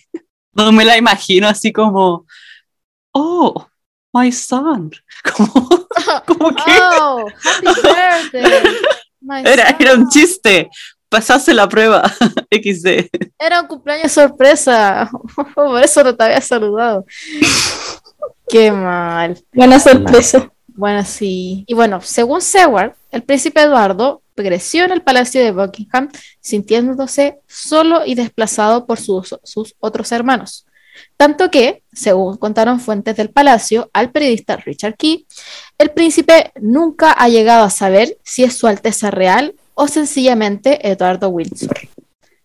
No 0.55 0.73
me 0.73 0.87
la 0.87 0.97
imagino 0.97 1.47
así 1.47 1.75
como, 1.75 2.25
oh, 3.13 3.67
my 4.15 4.33
son. 4.33 4.93
Como, 5.37 5.53
como 6.27 6.55
que 6.55 6.73
Oh, 6.81 7.27
happy 7.45 7.67
birthday. 8.33 8.63
Era, 9.45 9.77
era 9.79 9.95
un 9.95 10.09
chiste. 10.09 10.71
Pasase 11.09 11.53
la 11.53 11.69
prueba. 11.69 12.03
XD. 12.51 13.09
Era 13.39 13.61
un 13.61 13.67
cumpleaños 13.67 14.13
sorpresa. 14.13 15.11
Por 15.55 15.83
eso 15.83 16.05
no 16.05 16.15
te 16.15 16.25
había 16.25 16.41
saludado. 16.41 17.05
Qué 18.49 18.71
mal. 18.71 19.43
Buena 19.53 19.81
sorpresa. 19.81 20.51
Bueno, 20.69 21.05
sí. 21.05 21.65
Y 21.67 21.75
bueno, 21.75 22.01
según 22.01 22.41
Seward, 22.41 22.95
el 23.11 23.23
príncipe 23.23 23.61
Eduardo 23.61 24.23
creció 24.35 24.85
en 24.85 24.93
el 24.93 25.03
palacio 25.03 25.43
de 25.43 25.53
Buckingham 25.53 26.11
sintiéndose 26.41 27.41
solo 27.47 28.07
y 28.07 28.15
desplazado 28.15 28.87
por 28.87 28.99
sus, 28.99 29.37
sus 29.43 29.75
otros 29.81 30.13
hermanos. 30.13 30.67
Tanto 31.17 31.51
que, 31.51 31.83
según 31.93 32.37
contaron 32.37 32.81
fuentes 32.81 33.17
del 33.17 33.31
palacio 33.31 33.91
al 33.93 34.11
periodista 34.11 34.57
Richard 34.57 34.97
Key, 34.97 35.27
el 35.79 35.91
príncipe 35.91 36.53
nunca 36.61 37.13
ha 37.13 37.29
llegado 37.29 37.65
a 37.65 37.71
saber 37.71 38.17
si 38.23 38.45
es 38.45 38.57
su 38.57 38.67
Alteza 38.67 39.11
Real 39.11 39.55
o 39.75 39.89
sencillamente 39.89 40.91
Eduardo 40.91 41.29
Windsor. 41.29 41.79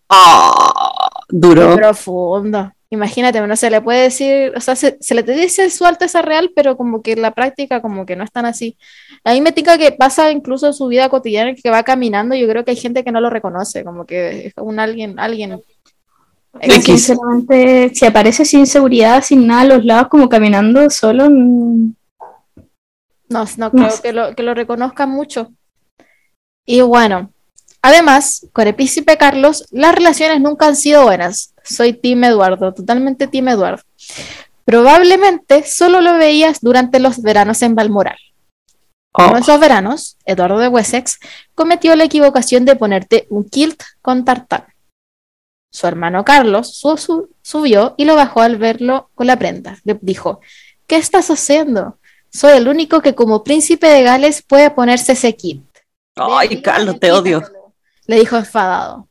Ah, 0.08 1.10
duro. 1.28 1.76
Profundo. 1.76 2.72
Imagínate, 2.88 3.40
no 3.40 3.56
se 3.56 3.68
le 3.68 3.80
puede 3.80 4.02
decir, 4.02 4.52
o 4.56 4.60
sea, 4.60 4.76
se, 4.76 4.96
se 5.00 5.14
le 5.14 5.22
dice 5.22 5.68
su 5.70 5.84
alteza 5.84 6.22
real, 6.22 6.52
pero 6.54 6.76
como 6.76 7.02
que 7.02 7.12
en 7.12 7.22
la 7.22 7.32
práctica 7.32 7.82
como 7.82 8.06
que 8.06 8.14
no 8.14 8.22
es 8.22 8.30
tan 8.30 8.46
así. 8.46 8.78
A 9.24 9.32
mí 9.32 9.40
me 9.40 9.50
tica 9.50 9.76
que 9.76 9.90
pasa 9.90 10.30
incluso 10.30 10.68
en 10.68 10.72
su 10.72 10.86
vida 10.86 11.08
cotidiana 11.08 11.54
que 11.54 11.68
va 11.68 11.82
caminando, 11.82 12.36
yo 12.36 12.46
creo 12.48 12.64
que 12.64 12.70
hay 12.70 12.76
gente 12.76 13.02
que 13.02 13.10
no 13.10 13.20
lo 13.20 13.28
reconoce, 13.28 13.82
como 13.82 14.06
que 14.06 14.46
es 14.46 14.54
un 14.56 14.78
alguien, 14.78 15.18
alguien. 15.18 15.60
X. 16.60 16.84
sinceramente, 16.84 17.90
si 17.94 18.06
aparece 18.06 18.44
sin 18.44 18.66
seguridad, 18.66 19.22
sin 19.22 19.46
nada 19.46 19.62
a 19.62 19.64
los 19.64 19.84
lados, 19.84 20.08
como 20.08 20.28
caminando 20.28 20.88
solo, 20.90 21.28
mm, 21.30 21.94
No, 23.28 23.44
no 23.44 23.46
No 23.56 23.70
creo 23.72 23.90
sé. 23.90 24.02
que 24.02 24.12
lo, 24.12 24.34
que 24.34 24.42
lo 24.42 24.54
reconozcan 24.54 25.10
mucho. 25.10 25.52
Y 26.64 26.80
bueno, 26.80 27.30
además, 27.82 28.46
con 28.52 28.66
el 28.68 28.74
príncipe 28.74 29.16
Carlos, 29.16 29.66
las 29.70 29.94
relaciones 29.94 30.40
nunca 30.40 30.66
han 30.66 30.76
sido 30.76 31.02
buenas. 31.04 31.52
Soy 31.64 31.92
Team 31.92 32.24
Eduardo, 32.24 32.72
totalmente 32.72 33.26
Team 33.26 33.48
Eduardo. 33.48 33.82
Probablemente 34.64 35.64
solo 35.64 36.00
lo 36.00 36.14
veías 36.14 36.60
durante 36.60 36.98
los 37.00 37.22
veranos 37.22 37.62
en 37.62 37.74
Balmoral. 37.74 38.16
Oh, 39.12 39.32
de 39.32 39.40
esos 39.40 39.58
veranos, 39.58 40.18
Eduardo 40.26 40.58
de 40.58 40.68
Wessex 40.68 41.18
cometió 41.54 41.96
la 41.96 42.04
equivocación 42.04 42.64
de 42.64 42.76
ponerte 42.76 43.26
un 43.30 43.48
kilt 43.48 43.82
con 44.02 44.24
tartán. 44.24 44.64
Su 45.76 45.86
hermano 45.86 46.24
Carlos 46.24 46.74
su- 46.74 46.96
su- 46.96 47.28
subió 47.42 47.94
y 47.98 48.06
lo 48.06 48.16
bajó 48.16 48.40
al 48.40 48.56
verlo 48.56 49.10
con 49.14 49.26
la 49.26 49.38
prenda. 49.38 49.76
Le 49.84 49.98
dijo, 50.00 50.40
¿qué 50.86 50.96
estás 50.96 51.28
haciendo? 51.30 51.98
Soy 52.32 52.52
el 52.56 52.66
único 52.66 53.02
que 53.02 53.14
como 53.14 53.44
príncipe 53.44 53.86
de 53.86 54.02
Gales 54.02 54.42
puede 54.42 54.70
ponerse 54.70 55.12
ese 55.12 55.36
kilt. 55.36 55.66
Ay, 56.14 56.62
Carlos, 56.62 56.98
te 56.98 57.12
odio. 57.12 57.42
Le 58.06 58.16
dijo 58.20 58.36
enfadado. 58.38 59.06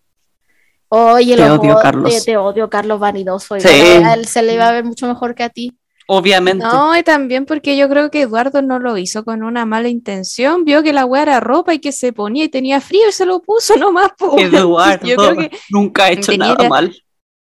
Oye, 0.89 1.35
Te 1.35 1.47
lo 1.47 1.53
odio, 1.53 1.75
od- 1.75 1.81
Carlos. 1.83 2.11
Te, 2.15 2.21
te 2.31 2.37
odio, 2.37 2.67
Carlos 2.67 2.99
vanidoso. 2.99 3.59
Sí. 3.59 3.67
Igual 3.67 4.03
A 4.05 4.13
él 4.15 4.25
se 4.25 4.41
le 4.41 4.55
iba 4.55 4.67
a 4.67 4.71
ver 4.71 4.85
mucho 4.85 5.07
mejor 5.07 5.35
que 5.35 5.43
a 5.43 5.49
ti. 5.49 5.71
Obviamente. 6.07 6.63
No, 6.63 6.95
y 6.97 7.01
también 7.03 7.45
porque 7.45 7.77
yo 7.77 7.89
creo 7.89 8.11
que 8.11 8.21
Eduardo 8.21 8.61
no 8.61 8.77
lo 8.79 8.97
hizo 8.97 9.23
con 9.25 9.43
una 9.43 9.65
mala 9.65 9.89
intención. 9.89 10.63
Vio 10.63 10.83
que 10.83 10.93
la 10.93 11.05
weá 11.05 11.23
era 11.23 11.39
ropa 11.39 11.73
y 11.73 11.79
que 11.79 11.91
se 11.91 12.13
ponía 12.13 12.43
y 12.43 12.49
tenía 12.49 12.79
frío 12.81 13.09
y 13.09 13.11
se 13.11 13.25
lo 13.25 13.41
puso 13.41 13.75
nomás. 13.79 14.11
po. 14.17 14.37
Eduardo 14.39 15.07
Yo 15.07 15.15
creo 15.15 15.35
que 15.35 15.51
nunca 15.69 16.05
ha 16.05 16.11
hecho 16.11 16.31
tenía 16.31 16.53
nada 16.53 16.69
mal. 16.69 16.95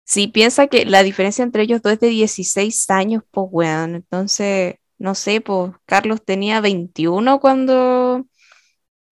si 0.05 0.27
piensa 0.27 0.67
que 0.67 0.85
la 0.85 1.03
diferencia 1.03 1.43
entre 1.43 1.63
ellos 1.63 1.81
dos 1.81 1.93
es 1.93 1.99
de 1.99 2.07
16 2.07 2.89
años, 2.89 3.23
pues 3.31 3.47
weón. 3.51 3.95
Entonces, 3.95 4.75
no 4.97 5.13
sé, 5.13 5.41
pues 5.41 5.73
Carlos 5.85 6.23
tenía 6.25 6.59
21 6.59 7.39
cuando, 7.39 8.25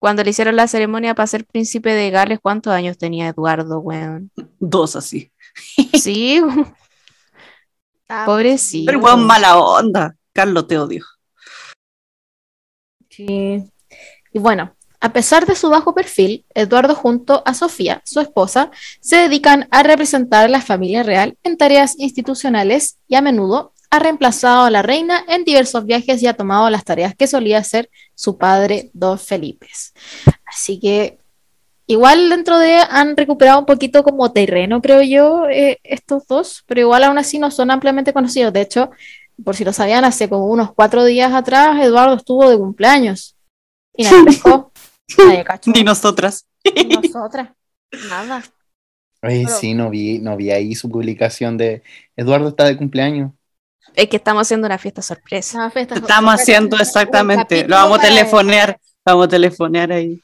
cuando 0.00 0.24
le 0.24 0.30
hicieron 0.30 0.56
la 0.56 0.66
ceremonia 0.66 1.14
para 1.14 1.28
ser 1.28 1.44
príncipe 1.46 1.90
de 1.94 2.10
Gales. 2.10 2.40
¿Cuántos 2.42 2.72
años 2.72 2.98
tenía 2.98 3.28
Eduardo, 3.28 3.78
weón? 3.78 4.32
Dos 4.58 4.96
así. 4.96 5.30
Sí, 5.94 6.42
Ah, 8.08 8.24
Pobrecito. 8.26 8.86
Pero 8.86 9.00
weón, 9.00 9.26
mala 9.26 9.58
onda. 9.58 10.14
Carlos, 10.32 10.66
te 10.66 10.78
odio. 10.78 11.04
Sí. 13.08 13.64
Y 14.32 14.38
bueno, 14.38 14.76
a 15.00 15.12
pesar 15.12 15.46
de 15.46 15.54
su 15.54 15.70
bajo 15.70 15.94
perfil, 15.94 16.44
Eduardo 16.54 16.94
junto 16.94 17.42
a 17.46 17.54
Sofía, 17.54 18.02
su 18.04 18.20
esposa, 18.20 18.70
se 19.00 19.16
dedican 19.16 19.68
a 19.70 19.82
representar 19.82 20.46
a 20.46 20.48
la 20.48 20.60
familia 20.60 21.02
real 21.02 21.36
en 21.42 21.56
tareas 21.56 21.98
institucionales 21.98 22.98
y 23.08 23.14
a 23.14 23.22
menudo 23.22 23.72
ha 23.90 23.98
reemplazado 23.98 24.64
a 24.64 24.70
la 24.70 24.82
reina 24.82 25.24
en 25.28 25.44
diversos 25.44 25.84
viajes 25.84 26.22
y 26.22 26.26
ha 26.26 26.34
tomado 26.34 26.68
las 26.70 26.84
tareas 26.84 27.14
que 27.14 27.26
solía 27.26 27.58
hacer 27.58 27.90
su 28.14 28.36
padre, 28.36 28.90
Don 28.92 29.18
Felipe. 29.18 29.68
Así 30.44 30.80
que 30.80 31.18
igual 31.86 32.28
dentro 32.30 32.58
de 32.58 32.76
han 32.76 33.16
recuperado 33.16 33.58
un 33.60 33.66
poquito 33.66 34.02
como 34.02 34.32
terreno, 34.32 34.80
creo 34.82 35.02
yo, 35.02 35.48
eh, 35.48 35.78
estos 35.84 36.26
dos, 36.26 36.62
pero 36.66 36.80
igual 36.80 37.04
aún 37.04 37.18
así 37.18 37.38
no 37.38 37.50
son 37.50 37.70
ampliamente 37.70 38.12
conocidos. 38.12 38.52
De 38.52 38.60
hecho, 38.62 38.90
por 39.44 39.54
si 39.56 39.64
lo 39.64 39.72
sabían, 39.72 40.04
hace 40.04 40.28
como 40.28 40.46
unos 40.46 40.72
cuatro 40.74 41.04
días 41.04 41.32
atrás, 41.32 41.78
Eduardo 41.84 42.14
estuvo 42.16 42.48
de 42.48 42.56
cumpleaños. 42.58 43.36
Y 43.96 44.04
nadie 44.04 44.24
pescó, 44.24 44.72
nadie 45.26 45.44
cachó. 45.44 45.70
Ni 45.70 45.82
nosotras. 45.84 46.46
Ni 46.64 46.84
nosotras. 46.96 47.50
Nada. 48.08 48.42
Oye, 49.22 49.44
Pero- 49.46 49.56
sí, 49.58 49.74
no 49.74 49.88
vi, 49.90 50.18
no 50.18 50.36
vi 50.36 50.50
ahí 50.50 50.74
su 50.74 50.90
publicación 50.90 51.56
de 51.56 51.82
Eduardo 52.16 52.48
está 52.48 52.64
de 52.64 52.76
cumpleaños. 52.76 53.32
es 53.94 54.08
que 54.08 54.16
estamos 54.16 54.42
haciendo 54.42 54.66
una 54.66 54.76
fiesta 54.78 55.00
sorpresa. 55.02 55.58
Una 55.58 55.70
fiesta- 55.70 55.94
Estamos 55.94 56.34
haciendo 56.34 56.76
exactamente. 56.78 57.66
Lo 57.66 57.76
vamos 57.76 57.98
a 57.98 58.02
para 58.02 58.08
telefonear. 58.14 58.78
Vamos 59.04 59.26
a 59.26 59.28
telefonear 59.28 59.92
ahí. 59.92 60.20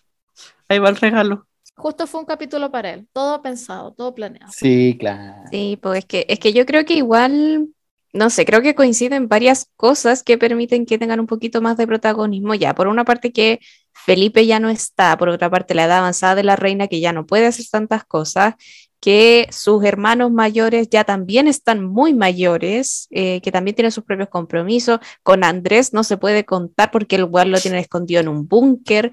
Ahí 0.69 0.79
va 0.79 0.89
el 0.91 0.97
regalo. 0.97 1.47
Justo 1.75 2.07
fue 2.07 2.21
un 2.21 2.27
capítulo 2.27 2.71
para 2.71 2.93
él. 2.93 3.09
Todo 3.13 3.43
pensado, 3.43 3.93
todo 3.93 4.15
planeado. 4.15 4.53
Sí, 4.55 4.97
claro. 4.99 5.43
Sí, 5.51 5.79
pues 5.81 6.01
es 6.01 6.05
que, 6.05 6.27
es 6.29 6.39
que 6.39 6.53
yo 6.53 6.67
creo 6.67 6.85
que 6.85 6.95
igual, 6.95 7.69
no 8.13 8.31
sé, 8.31 8.45
creo 8.45 8.63
que 8.63 8.75
coinciden 8.75 9.29
varias 9.29 9.71
cosas 9.77 10.23
que 10.23 10.39
permiten 10.39 10.87
que 10.87 10.99
tengan 10.99 11.21
un 11.21 11.27
poquito 11.27 11.63
más 11.63 11.77
de 11.77 11.87
protagonismo 11.87 12.55
ya. 12.55 12.75
Por 12.75 12.89
una 12.89 13.05
parte 13.05 13.33
que 13.33 13.61
Felipe 13.93 14.47
ya 14.47 14.61
no 14.61 14.69
está, 14.69 15.17
por 15.17 15.29
otra 15.29 15.51
parte 15.51 15.75
la 15.75 15.85
edad 15.85 15.99
avanzada 15.99 16.35
de 16.35 16.45
la 16.45 16.57
reina 16.57 16.89
que 16.89 17.01
ya 17.01 17.13
no 17.13 17.27
puede 17.27 17.47
hacer 17.47 17.67
tantas 17.71 18.05
cosas, 18.05 18.55
que 19.03 19.49
sus 19.51 19.83
hermanos 19.85 20.31
mayores 20.31 20.89
ya 20.89 21.03
también 21.03 21.49
están 21.49 21.85
muy 21.85 22.15
mayores, 22.15 23.09
eh, 23.11 23.41
que 23.41 23.51
también 23.51 23.75
tienen 23.75 23.91
sus 23.91 24.05
propios 24.05 24.29
compromisos. 24.29 25.01
Con 25.25 25.43
Andrés 25.43 25.93
no 25.93 26.05
se 26.05 26.19
puede 26.19 26.45
contar 26.45 26.93
porque 26.93 27.17
el 27.17 27.25
weón 27.25 27.51
lo 27.51 27.59
tienen 27.59 27.81
escondido 27.81 28.21
en 28.21 28.29
un 28.29 28.47
búnker. 28.47 29.11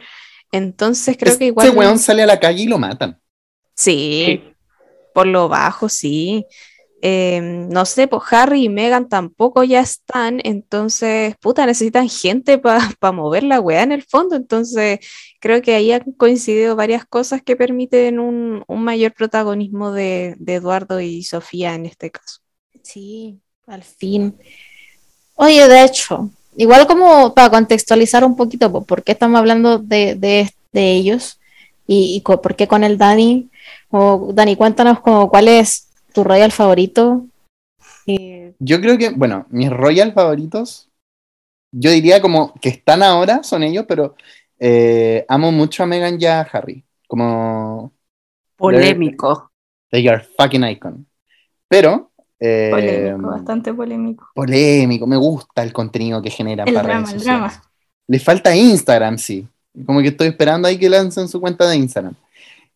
Entonces 0.51 1.17
creo 1.17 1.37
que 1.37 1.45
igual... 1.45 1.67
Ese 1.67 1.75
weón 1.75 1.99
sale 1.99 2.23
a 2.23 2.27
la 2.27 2.39
calle 2.39 2.63
y 2.63 2.67
lo 2.67 2.77
matan. 2.77 3.19
Sí, 3.75 4.43
por 5.13 5.27
lo 5.27 5.47
bajo, 5.47 5.89
sí. 5.89 6.45
Eh, 7.01 7.39
no 7.41 7.85
sé, 7.85 8.07
pues 8.07 8.23
Harry 8.31 8.65
y 8.65 8.69
Meghan 8.69 9.07
tampoco 9.07 9.63
ya 9.63 9.79
están, 9.79 10.41
entonces, 10.43 11.35
puta, 11.39 11.65
necesitan 11.65 12.09
gente 12.09 12.57
para 12.57 12.81
mover 13.13 13.43
la 13.43 13.61
weá 13.61 13.83
en 13.83 13.93
el 13.93 14.03
fondo. 14.03 14.35
Entonces, 14.35 14.99
creo 15.39 15.61
que 15.61 15.75
ahí 15.75 15.91
han 15.93 16.11
coincidido 16.17 16.75
varias 16.75 17.05
cosas 17.05 17.41
que 17.41 17.55
permiten 17.55 18.19
un, 18.19 18.63
un 18.67 18.83
mayor 18.83 19.13
protagonismo 19.13 19.91
de, 19.91 20.35
de 20.39 20.55
Eduardo 20.55 20.99
y 20.99 21.23
Sofía 21.23 21.73
en 21.75 21.85
este 21.85 22.11
caso. 22.11 22.41
Sí, 22.83 23.39
al 23.65 23.83
fin. 23.83 24.37
Oye, 25.35 25.67
de 25.69 25.85
hecho, 25.85 26.31
igual 26.59 26.85
como 26.87 27.33
para 27.33 27.49
contextualizar 27.49 28.23
un 28.23 28.35
poquito 28.35 28.71
po- 28.71 28.83
por 28.85 29.03
qué 29.03 29.13
estamos 29.13 29.39
hablando 29.39 29.79
de, 29.79 30.15
de- 30.15 30.51
de 30.71 30.91
ellos 30.91 31.39
y, 31.87 32.21
por 32.21 32.55
qué 32.55 32.67
con 32.67 32.83
el 32.83 32.97
Dani. 32.97 33.49
O, 33.89 34.31
Dani, 34.33 34.55
cuéntanos 34.55 34.99
como 34.99 35.29
cuál 35.29 35.47
es 35.47 35.87
tu 36.13 36.23
royal 36.23 36.51
favorito. 36.51 37.25
Y- 38.05 38.51
Yo 38.59 38.79
creo 38.81 38.97
que, 38.97 39.09
bueno, 39.09 39.45
mis 39.49 39.69
royal 39.71 40.13
favoritos, 40.13 40.89
yo 41.71 41.89
diría 41.91 42.21
como 42.21 42.53
que 42.61 42.69
están 42.69 43.01
ahora, 43.03 43.41
son 43.43 43.63
ellos, 43.63 43.85
pero 43.87 44.15
eh, 44.59 45.25
amo 45.27 45.51
mucho 45.51 45.83
a 45.83 45.85
Meghan 45.87 46.21
y 46.21 46.25
a 46.25 46.41
Harry. 46.41 46.83
Como 47.07 47.91
Polémico. 48.57 49.51
they 49.91 50.07
are 50.07 50.23
fucking 50.37 50.63
icon. 50.65 51.07
Pero 51.67 52.11
eh, 52.39 52.69
Polémico, 52.71 53.29
bastante 53.31 53.73
polémico. 53.73 54.27
polémico, 54.33 55.05
me 55.07 55.17
gusta 55.17 55.61
el 55.63 55.73
contenido 55.73 56.21
que 56.21 56.29
generan 56.29 56.67
El 56.67 56.73
para 56.73 56.87
drama, 56.87 57.07
redes 57.07 57.21
el 57.21 57.25
drama. 57.25 57.63
Le 58.07 58.19
falta 58.19 58.55
Instagram, 58.55 59.17
sí. 59.17 59.47
Como 59.85 60.01
que 60.01 60.07
estoy 60.09 60.27
esperando 60.29 60.67
ahí 60.67 60.77
que 60.77 60.89
lancen 60.89 61.27
su 61.27 61.39
cuenta 61.39 61.67
de 61.67 61.75
Instagram. 61.75 62.13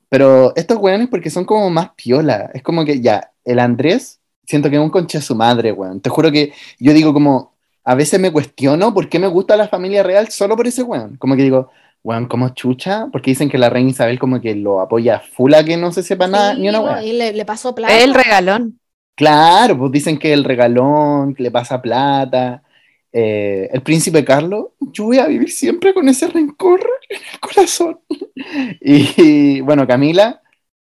Pero 0.10 0.54
estos 0.56 0.78
weones 0.78 1.08
porque 1.10 1.30
son 1.30 1.46
como 1.46 1.70
más 1.70 1.90
piola. 1.96 2.52
Es 2.54 2.62
como 2.62 2.86
que 2.86 3.02
ya, 3.02 3.32
el 3.44 3.58
Andrés, 3.60 4.20
siento 4.46 4.70
que 4.70 4.76
es 4.76 4.82
un 4.82 4.90
concha 4.92 5.18
de 5.18 5.24
su 5.24 5.34
madre, 5.36 5.72
weón. 5.72 6.02
Te 6.02 6.10
juro 6.10 6.32
que 6.32 6.54
yo 6.80 6.94
digo 6.94 7.14
como, 7.14 7.54
a 7.84 7.96
veces 7.96 8.20
me 8.20 8.32
cuestiono 8.32 8.94
por 8.94 9.10
qué 9.10 9.18
me 9.18 9.28
gusta 9.28 9.58
la 9.58 9.68
familia 9.68 10.04
real 10.04 10.28
solo 10.30 10.56
por 10.56 10.68
ese 10.68 10.84
weón. 10.84 11.18
Como 11.18 11.36
que 11.36 11.42
digo, 11.44 11.72
weón, 12.04 12.28
como 12.28 12.50
chucha, 12.50 13.08
porque 13.12 13.32
dicen 13.32 13.50
que 13.50 13.58
la 13.58 13.70
reina 13.72 13.90
Isabel 13.90 14.20
como 14.20 14.40
que 14.40 14.54
lo 14.54 14.82
apoya 14.82 15.20
full 15.20 15.54
a 15.56 15.64
que 15.64 15.78
no 15.78 15.92
se 15.92 16.04
sepa 16.04 16.28
nada, 16.28 16.54
Sí, 16.54 16.62
ni 16.62 16.70
una 16.70 16.78
no, 16.78 16.84
weá. 16.86 17.04
y 17.04 17.14
le, 17.14 17.34
le 17.34 17.46
pasó 17.46 17.74
plata. 17.74 17.98
El 17.98 18.14
regalón. 18.14 18.80
Claro, 19.16 19.78
pues 19.78 19.92
dicen 19.92 20.18
que 20.18 20.34
el 20.34 20.44
regalón, 20.44 21.36
que 21.36 21.44
le 21.44 21.52
pasa 21.52 21.82
plata. 21.82 22.64
Eh, 23.12 23.70
el 23.72 23.84
príncipe 23.84 24.26
Carlos, 24.26 24.70
yo 24.80 25.06
voy 25.06 25.20
a 25.20 25.28
vivir 25.28 25.52
siempre 25.52 25.94
con 25.94 26.10
ese 26.10 26.28
rencor 26.28 26.82
en 27.10 27.18
el 27.34 27.40
corazón. 27.40 28.00
Y, 28.82 29.62
bueno, 29.62 29.86
Camila, 29.88 30.42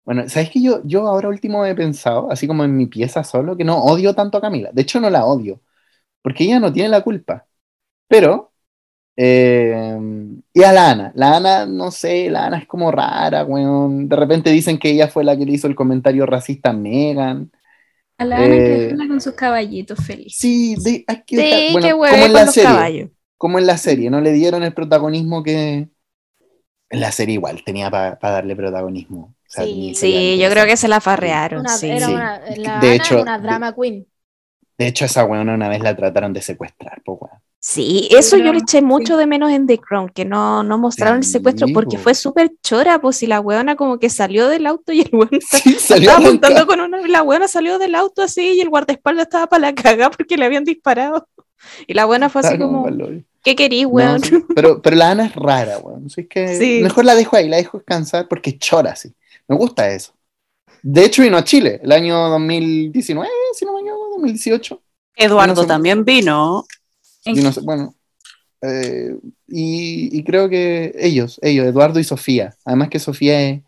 bueno, 0.05 0.29
¿sabes 0.29 0.51
que 0.51 0.63
yo, 0.63 0.81
yo 0.85 1.07
ahora 1.09 1.29
último 1.29 1.65
he 1.67 1.75
pensado, 1.75 2.31
así 2.31 2.47
como 2.47 2.65
en 2.65 2.77
mi 2.77 2.87
pieza 2.87 3.25
solo, 3.25 3.57
que 3.57 3.65
no 3.65 3.79
odio 3.85 4.15
tanto 4.15 4.39
a 4.39 4.41
Camila? 4.41 4.71
De 4.73 4.83
hecho, 4.83 5.01
no 5.01 5.11
la 5.11 5.27
odio, 5.27 5.61
porque 6.23 6.45
ella 6.45 6.61
no 6.61 6.73
tiene 6.73 6.89
la 6.91 7.03
culpa. 7.03 7.47
Pero, 8.09 8.53
eh, 9.17 9.99
y 10.53 10.63
a 10.63 10.73
la 10.73 10.91
Ana, 10.91 11.13
la 11.17 11.37
Ana, 11.37 11.67
no 11.67 11.91
sé, 11.91 12.31
la 12.31 12.47
Ana 12.47 12.59
es 12.59 12.67
como 12.67 12.91
rara, 12.91 13.45
weón. 13.45 14.09
De 14.09 14.17
repente 14.17 14.51
dicen 14.51 14.79
que 14.79 14.91
ella 14.91 15.09
fue 15.09 15.25
la 15.25 15.37
que 15.37 15.45
le 15.47 15.53
hizo 15.53 15.67
el 15.69 15.75
comentario 15.75 16.27
racista 16.27 16.71
a 16.71 16.73
Megan. 16.73 17.51
A 18.23 18.25
la 18.25 18.37
Ana 18.37 18.47
que 18.47 18.89
Eh, 18.91 19.09
con 19.09 19.21
sus 19.21 19.35
caballitos 19.35 19.99
felices. 20.05 20.37
Sí, 20.39 20.75
de, 20.79 21.05
hay 21.07 21.23
que 21.27 21.37
Sí, 21.37 21.73
bueno, 21.73 21.87
qué 21.87 21.93
como 21.93 22.07
en 22.07 22.23
con 22.23 22.33
la 22.33 22.47
serie, 22.47 22.69
caballos. 22.69 23.11
como 23.37 23.59
en 23.59 23.67
la 23.67 23.77
serie, 23.77 24.11
no 24.11 24.21
le 24.21 24.33
dieron 24.33 24.63
el 24.63 24.73
protagonismo 24.75 25.43
que 25.43 25.89
en 26.91 27.01
la 27.01 27.11
serie 27.13 27.35
igual 27.35 27.63
tenía 27.65 27.91
para 27.91 28.19
darle 28.21 28.55
protagonismo. 28.57 29.35
O 29.35 29.51
sea, 29.55 29.65
Sí. 29.65 29.95
Sí, 29.95 30.39
yo 30.39 30.49
creo 30.51 30.65
que 30.67 30.77
se 30.77 30.89
la 30.89 31.01
farrearon, 31.01 31.61
Una- 31.61 31.77
sí. 31.77 31.89
era 31.91 32.07
Sí. 32.07 32.13
una, 32.15 32.41
la 32.41 32.79
De 32.81 32.87
Ana 32.89 32.95
hecho, 32.95 33.15
era 33.15 33.23
una 33.23 33.39
de- 33.39 33.43
drama 33.45 33.75
queen. 33.75 34.07
De 34.79 34.87
hecho, 34.87 35.05
esa 35.05 35.25
weona 35.25 35.55
una 35.55 35.69
vez 35.69 35.81
la 35.81 35.95
trataron 35.97 36.33
de 36.33 36.43
secuestrar, 36.43 37.03
po, 37.05 37.15
weón. 37.21 37.41
Sí, 37.65 38.09
eso 38.11 38.37
yo 38.39 38.53
le 38.53 38.59
eché 38.59 38.83
mucho 38.83 39.13
sí. 39.15 39.19
de 39.21 39.27
menos 39.29 39.53
en 39.53 39.69
The 39.69 39.79
Crown, 39.79 40.09
que 40.09 40.25
no, 40.25 40.65
no 40.65 40.79
mostraron 40.79 41.19
el 41.19 41.25
secuestro 41.25 41.69
porque 41.73 41.97
po. 41.97 42.03
fue 42.03 42.15
súper 42.17 42.51
chora, 42.61 43.01
pues 43.01 43.17
si 43.19 43.29
la 43.29 43.39
weona 43.39 43.77
como 43.77 44.01
que 44.01 44.11
salió 44.11 44.49
del 44.49 44.67
auto 44.67 44.93
y 44.93 45.03
el 45.03 45.11
weón 45.13 45.31
Sí, 45.49 45.75
salió 45.75 46.11
estaba 46.11 46.27
apuntando 46.27 46.67
con 46.67 46.81
una, 46.81 47.07
la 47.07 47.23
weona 47.23 47.47
salió 47.47 47.79
del 47.79 47.95
auto 47.95 48.23
así 48.23 48.55
y 48.55 48.61
el 48.61 48.69
guardaespaldas 48.69 49.27
estaba 49.27 49.47
para 49.47 49.61
la 49.61 49.75
cagada 49.77 50.11
porque 50.11 50.37
le 50.37 50.45
habían 50.45 50.65
disparado. 50.65 51.29
Y 51.87 51.95
la 51.95 52.09
weona 52.09 52.29
fue 52.29 52.41
así 52.41 52.59
como. 52.59 52.85
¿qué 53.45 53.55
querís, 53.55 53.85
No, 53.85 53.91
weón? 53.91 54.21
sí, 54.21 54.45
pero, 54.57 54.83
pero 54.83 54.97
la 54.97 55.13
Ana 55.13 55.27
es 55.27 55.37
rara, 55.37 55.79
weón. 55.79 56.07
Así 56.07 56.27
que 56.27 56.57
Sí. 56.57 56.81
mejor 56.83 57.05
la 57.05 57.15
dejo 57.15 57.37
ahí, 57.37 57.49
la 57.49 57.59
dejo 57.59 57.79
descansar 57.79 58.27
porque 58.27 58.59
chora, 58.59 58.97
sí. 58.97 59.15
Me 59.47 59.55
gusta 59.55 59.89
eso. 59.89 60.13
De 60.83 61.05
hecho, 61.05 61.23
vino 61.23 61.37
a 61.37 61.45
Chile 61.45 61.79
el 61.85 61.93
año 61.93 62.17
2019, 62.31 63.31
si 63.55 63.65
no 63.65 63.75
me 63.75 63.81
equivoco, 63.83 64.09
2018. 64.17 64.83
Eduardo 65.15 65.55
No 65.55 65.63
sé- 65.63 65.69
también 65.69 66.05
vino. 66.05 66.65
Y 67.25 67.35
no 67.41 67.53
sé, 67.53 67.61
bueno. 67.61 67.95
eh, 68.63 69.17
y, 69.49 70.17
y 70.19 70.25
creo 70.25 70.49
que 70.49 70.93
ellos, 70.97 71.39
ellos, 71.43 71.67
Eduardo 71.67 71.99
y 72.01 72.05
Sofía. 72.05 72.55
Además 72.65 72.89
que 72.89 72.99
Sofía 72.99 73.41
es. 73.49 73.63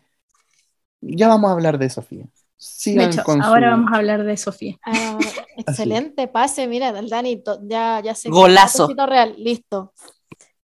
Ya 1.01 1.27
vamos 1.27 1.49
a 1.49 1.53
hablar 1.53 1.77
de 1.77 1.89
Sofía. 1.89 2.23
De 2.23 2.29
Sigan 2.57 3.11
hecho, 3.11 3.23
con 3.23 3.41
ahora 3.41 3.67
su- 3.69 3.71
vamos 3.77 3.93
a 3.93 3.97
hablar 3.97 4.23
de 4.23 4.37
Sofía. 4.37 4.77
Ah, 4.83 5.19
excelente 5.57 6.27
pase, 6.27 6.67
mira, 6.67 6.91
Dani 6.91 7.43
ya, 7.63 8.01
ya 8.03 8.15
se 8.15 8.29
Golazo. 8.29 8.87
Real, 9.05 9.35
listo. 9.37 9.93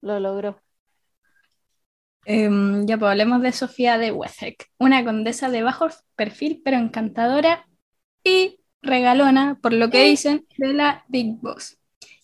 Lo 0.01 0.19
logró. 0.19 0.61
Em, 2.25 2.85
ya 2.85 2.97
pues 2.97 3.09
hablemos 3.09 3.41
de 3.41 3.51
Sofía 3.51 3.97
de 3.97 4.11
Wessex, 4.11 4.67
una 4.77 5.03
condesa 5.03 5.49
de 5.49 5.63
bajo 5.63 5.87
perfil 6.15 6.61
pero 6.63 6.77
encantadora 6.77 7.67
y 8.23 8.59
regalona, 8.83 9.57
por 9.61 9.73
lo 9.73 9.89
que 9.89 10.03
dicen, 10.03 10.45
de 10.57 10.73
la 10.73 11.05
Big 11.07 11.37
Boss, 11.41 11.78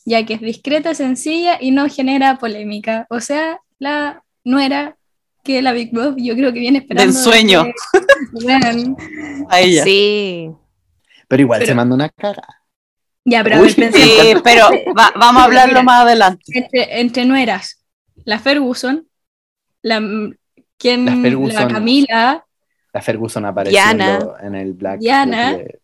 ya 0.06 0.26
que 0.26 0.36
es 0.36 0.41
discreta, 0.41 0.93
sencilla 0.93 1.58
y 1.60 1.72
no 1.72 1.89
genera 1.89 2.38
polémica. 2.38 3.08
O 3.10 3.20
sea, 3.20 3.60
la 3.80 4.24
nuera 4.43 4.95
que 5.43 5.62
la 5.62 5.74
Big 5.74 5.91
Boss 5.93 6.16
yo 6.18 6.36
creo 6.36 6.53
que 6.53 6.60
viene 6.60 6.80
esperando. 6.80 7.12
Del 7.14 7.22
sueño. 7.22 7.66
A 9.49 9.60
ella. 9.62 9.84
Sí. 9.84 10.49
Pero 11.28 11.41
igual 11.41 11.60
Pero- 11.60 11.70
se 11.72 11.76
manda 11.76 11.95
una 11.95 12.10
caga. 12.10 12.43
Ya, 13.28 13.43
pero 13.43 13.56
a 13.56 13.60
Uy, 13.62 13.66
ver, 13.70 13.76
pensemos. 13.76 14.08
Sí, 14.08 14.34
pero 14.43 14.70
va- 14.95 15.12
vamos 15.20 15.41
a 15.41 15.45
hablarlo 15.45 15.74
Mira. 15.74 15.84
más 15.84 16.03
adelante. 16.03 16.43
entre, 16.53 16.99
entre 17.01 17.26
nueras, 17.26 17.84
la 18.24 18.38
Ferguson, 18.38 19.08
la, 19.82 19.99
quien, 20.78 21.06
La 21.06 21.16
Ferguson. 21.16 21.56
la 21.64 21.68
Camila 21.68 22.45
La 22.93 23.01
Ferguson 23.01 23.45
apareció 23.45 23.80
Diana. 23.80 24.20
en, 24.43 24.53
el 24.53 24.74
Black. 24.74 24.99
Diana. 24.99 25.53
Black- 25.56 25.80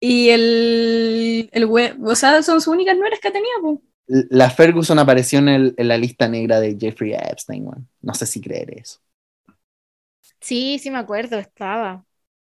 y 0.00 0.28
el, 0.30 1.48
el 1.52 1.64
o 1.64 2.14
sea, 2.14 2.42
son 2.42 2.60
sus 2.60 2.68
únicas 2.74 2.96
nueras 2.96 3.20
que 3.20 3.30
tenía, 3.30 3.52
po. 3.60 3.82
La 4.06 4.50
Ferguson 4.50 4.98
apareció 4.98 5.38
en, 5.40 5.48
el- 5.48 5.74
en 5.76 5.88
la 5.88 5.98
lista 5.98 6.28
negra 6.28 6.60
de 6.60 6.76
Jeffrey 6.78 7.12
Epstein, 7.14 7.66
weón. 7.66 7.88
No 8.02 8.14
sé 8.14 8.26
si 8.26 8.40
creer 8.40 8.78
eso. 8.78 9.00
Sí, 10.40 10.78
sí 10.78 10.90
me 10.90 10.98
acuerdo, 10.98 11.38
estaba. 11.38 12.04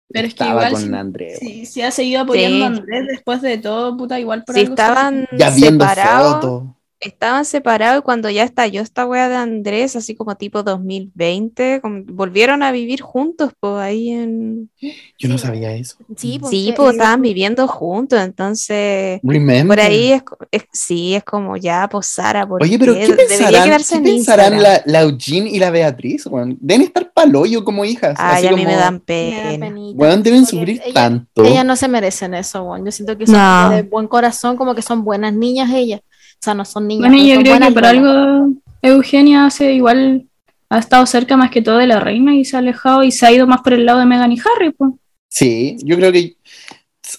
Pero 0.08 0.26
es 0.26 0.34
que 0.34 0.42
Estaba 0.42 0.50
igual 0.66 0.72
con 0.72 0.82
sí- 0.82 0.94
Andrés. 0.94 1.38
Sí, 1.38 1.66
sí 1.66 1.82
ha 1.82 1.90
seguido 1.90 2.22
apoyando 2.22 2.56
Sí. 2.56 2.62
a 2.62 2.66
Andrés 2.66 3.06
después 3.06 3.42
de 3.42 3.58
todo, 3.58 3.96
puta, 3.96 4.18
igual 4.18 4.42
por 4.44 4.54
Si 4.54 4.62
algo 4.62 4.72
estaban 4.72 5.28
Ya 5.36 5.50
viendo 5.50 5.84
separados, 5.84 6.34
fotos. 6.36 6.64
Estaban 7.00 7.44
separados 7.46 8.00
y 8.00 8.02
cuando 8.02 8.28
ya 8.28 8.44
estalló 8.44 8.82
esta 8.82 9.06
wea 9.06 9.28
de 9.30 9.36
Andrés, 9.36 9.96
así 9.96 10.14
como 10.14 10.36
tipo 10.36 10.62
2020, 10.62 11.80
como- 11.80 12.02
volvieron 12.06 12.62
a 12.62 12.72
vivir 12.72 13.00
juntos, 13.00 13.52
pues 13.58 13.74
ahí 13.76 14.10
en... 14.10 14.70
Yo 15.18 15.28
no 15.30 15.38
sabía 15.38 15.72
eso. 15.74 15.96
Sí, 16.16 16.38
pues, 16.38 16.50
Sí, 16.50 16.72
pues 16.76 16.90
eh, 16.90 16.92
estaban 16.92 17.22
viviendo 17.22 17.66
juntos, 17.68 18.20
entonces... 18.20 19.20
Remember. 19.22 19.78
Por 19.78 19.80
ahí 19.86 20.12
es, 20.12 20.22
es- 20.50 20.64
sí, 20.72 21.14
es 21.14 21.24
como 21.24 21.56
ya, 21.56 21.88
pues 21.90 22.06
Sara, 22.06 22.46
¿por 22.46 22.62
Oye, 22.62 22.78
pero 22.78 22.92
qué? 22.94 23.00
¿qué 23.00 23.06
Debería 23.06 23.28
pensarán, 23.38 23.64
quedarse 23.64 23.92
¿qué 23.94 23.98
en 23.98 24.04
pensarán 24.04 24.62
la, 24.62 24.82
la 24.84 25.00
Eugene 25.02 25.50
y 25.50 25.58
la 25.58 25.70
Beatriz? 25.70 26.26
weón? 26.26 26.58
Deben 26.60 26.82
estar 26.82 27.10
paloyo 27.12 27.64
como 27.64 27.84
hijas. 27.84 28.14
Ay, 28.18 28.38
así 28.38 28.46
a 28.48 28.50
mí 28.50 28.56
me 28.58 28.64
como, 28.74 28.76
dan 28.78 28.94
me 28.94 28.98
da 29.00 29.04
pena. 29.06 29.66
penita. 29.66 29.98
Weón, 29.98 30.22
deben 30.22 30.44
sufrir 30.46 30.80
ella- 30.84 30.92
tanto. 30.94 31.44
Ellas 31.44 31.64
no 31.64 31.76
se 31.76 31.88
merecen 31.88 32.34
eso, 32.34 32.62
weón. 32.62 32.84
Yo 32.84 32.92
siento 32.92 33.16
que 33.16 33.26
son 33.26 33.36
No. 33.36 33.70
de 33.70 33.82
buen 33.82 34.06
corazón, 34.06 34.56
como 34.58 34.74
que 34.74 34.82
son 34.82 35.02
buenas 35.02 35.32
niñas 35.32 35.70
ellas. 35.72 36.00
O 36.40 36.42
sea, 36.42 36.54
no 36.54 36.64
son 36.64 36.88
niñas. 36.88 37.10
Bueno, 37.10 37.22
yo 37.22 37.34
creo 37.40 37.42
que 37.42 37.50
buenas 37.50 37.74
por 37.74 37.84
algo 37.84 38.48
Eugenia 38.82 39.44
hace 39.46 39.74
igual, 39.74 40.26
ha 40.70 40.78
estado 40.78 41.04
cerca 41.04 41.36
más 41.36 41.50
que 41.50 41.60
todo 41.60 41.76
de 41.76 41.86
la 41.86 42.00
reina 42.00 42.34
y 42.34 42.44
se 42.46 42.56
ha 42.56 42.60
alejado 42.60 43.02
y 43.02 43.12
se 43.12 43.26
ha 43.26 43.32
ido 43.32 43.46
más 43.46 43.60
por 43.60 43.74
el 43.74 43.84
lado 43.84 43.98
de 43.98 44.06
Meghan 44.06 44.32
y 44.32 44.38
Harry, 44.38 44.70
pues. 44.72 44.92
Sí, 45.28 45.76
yo 45.84 45.96
creo 45.96 46.10
que 46.12 46.36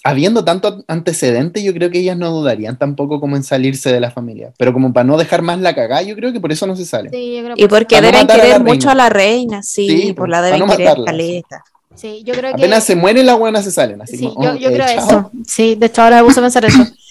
habiendo 0.04 0.44
tanto 0.44 0.84
antecedente, 0.88 1.62
yo 1.62 1.72
creo 1.72 1.90
que 1.90 2.00
ellas 2.00 2.16
no 2.16 2.30
dudarían 2.30 2.78
tampoco 2.78 3.20
como 3.20 3.36
en 3.36 3.44
salirse 3.44 3.92
de 3.92 4.00
la 4.00 4.10
familia. 4.10 4.52
Pero 4.58 4.72
como 4.72 4.92
para 4.92 5.04
no 5.04 5.16
dejar 5.16 5.42
más 5.42 5.60
la 5.60 5.74
cagada, 5.74 6.02
yo 6.02 6.16
creo 6.16 6.32
que 6.32 6.40
por 6.40 6.50
eso 6.50 6.66
no 6.66 6.74
se 6.74 6.84
sale. 6.84 7.10
Sí, 7.10 7.36
yo 7.36 7.42
creo 7.44 7.54
Y 7.56 7.60
que 7.60 7.68
porque 7.68 7.94
Para 7.96 8.08
no 8.10 8.12
deben 8.12 8.26
la 8.26 8.34
querer 8.34 8.50
reina. 8.58 8.64
mucho 8.74 8.90
a 8.90 8.94
la 8.94 9.08
reina, 9.08 9.62
sí, 9.62 9.88
Sí, 9.88 10.06
por 10.08 10.16
pues, 10.16 10.30
la 10.30 10.42
deben 10.42 10.58
no 10.60 10.66
querer 10.66 10.86
matarla, 10.88 11.04
caleta. 11.06 11.62
Sí, 11.94 12.22
yo 12.24 12.32
creo 12.34 12.50
que. 12.54 12.62
Apenas 12.62 12.84
se 12.84 12.96
muere 12.96 13.22
la 13.22 13.34
buena 13.34 13.62
se 13.62 13.70
salen. 13.70 14.00
Así 14.00 14.16
Sí, 14.16 14.24
como, 14.26 14.42
yo, 14.42 14.52
oh, 14.52 14.56
yo 14.56 14.70
eh, 14.70 14.72
creo 14.72 14.86
chao. 14.86 15.06
eso. 15.06 15.30
Sí, 15.46 15.74
de 15.74 15.86
hecho 15.86 16.02
ahora 16.02 16.16
me 16.22 16.24
puse 16.24 16.40
a 16.40 16.42
pensar 16.42 16.64
eso. 16.64 16.78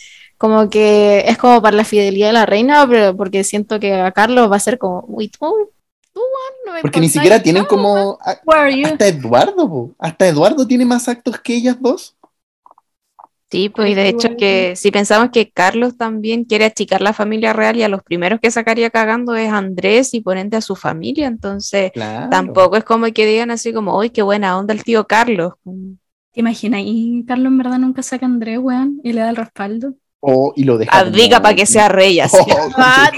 Como 0.41 0.71
que 0.71 1.19
es 1.27 1.37
como 1.37 1.61
para 1.61 1.77
la 1.77 1.85
fidelidad 1.85 2.29
de 2.29 2.33
la 2.33 2.47
reina, 2.47 2.87
pero 2.89 3.15
porque 3.15 3.43
siento 3.43 3.79
que 3.79 3.93
a 3.93 4.11
Carlos 4.11 4.51
va 4.51 4.55
a 4.55 4.59
ser 4.59 4.79
como, 4.79 5.05
uy, 5.07 5.27
tú, 5.27 5.37
tú, 6.11 6.19
weón, 6.19 6.53
no 6.65 6.73
me 6.73 6.81
Porque 6.81 6.99
ni 6.99 7.09
siquiera 7.09 7.43
tienen 7.43 7.63
como... 7.65 8.17
a- 8.25 8.39
Where 8.43 8.61
are 8.61 8.75
you? 8.75 8.87
Hasta 8.87 9.07
Eduardo, 9.07 9.69
po. 9.69 9.91
hasta 9.99 10.27
Eduardo 10.27 10.65
tiene 10.65 10.83
más 10.83 11.07
actos 11.07 11.39
que 11.39 11.53
ellas 11.53 11.77
dos. 11.79 12.15
Sí, 13.51 13.69
pues 13.69 13.91
y 13.91 13.93
de 13.93 14.07
hecho 14.07 14.29
que 14.35 14.75
si 14.75 14.89
pensamos 14.89 15.29
que 15.29 15.51
Carlos 15.51 15.95
también 15.95 16.45
quiere 16.45 16.65
achicar 16.65 17.01
la 17.01 17.13
familia 17.13 17.53
real 17.53 17.75
y 17.75 17.83
a 17.83 17.89
los 17.89 18.01
primeros 18.01 18.39
que 18.39 18.49
sacaría 18.49 18.89
cagando 18.89 19.35
es 19.35 19.51
Andrés 19.51 20.13
y 20.15 20.21
por 20.21 20.37
ende 20.37 20.57
a 20.57 20.61
su 20.61 20.75
familia, 20.75 21.27
entonces 21.27 21.91
Claro. 21.91 22.31
tampoco 22.31 22.77
es 22.77 22.83
como 22.83 23.05
que 23.13 23.27
digan 23.27 23.51
así 23.51 23.73
como, 23.73 23.95
uy, 23.95 24.09
qué 24.09 24.23
buena 24.23 24.57
onda 24.57 24.73
el 24.73 24.83
tío 24.83 25.05
Carlos. 25.05 25.53
¿Te 26.31 26.39
imaginas? 26.39 26.81
Y 26.83 27.25
Carlos 27.27 27.47
en 27.51 27.57
verdad 27.59 27.77
nunca 27.77 28.01
saca 28.01 28.25
a 28.25 28.29
Andrés, 28.29 28.57
weón, 28.57 29.01
y 29.03 29.13
le 29.13 29.21
da 29.21 29.29
el 29.29 29.35
respaldo. 29.35 29.93
Oh, 30.23 30.53
y 30.55 30.63
lo 30.65 30.77
deja 30.77 30.91
Abdica 30.99 31.37
como- 31.37 31.43
para 31.43 31.55
que 31.55 31.65
sea 31.65 31.89
rey 31.89 32.19
así. 32.19 32.37
Oh, 32.47 32.69
Ah, 32.77 33.11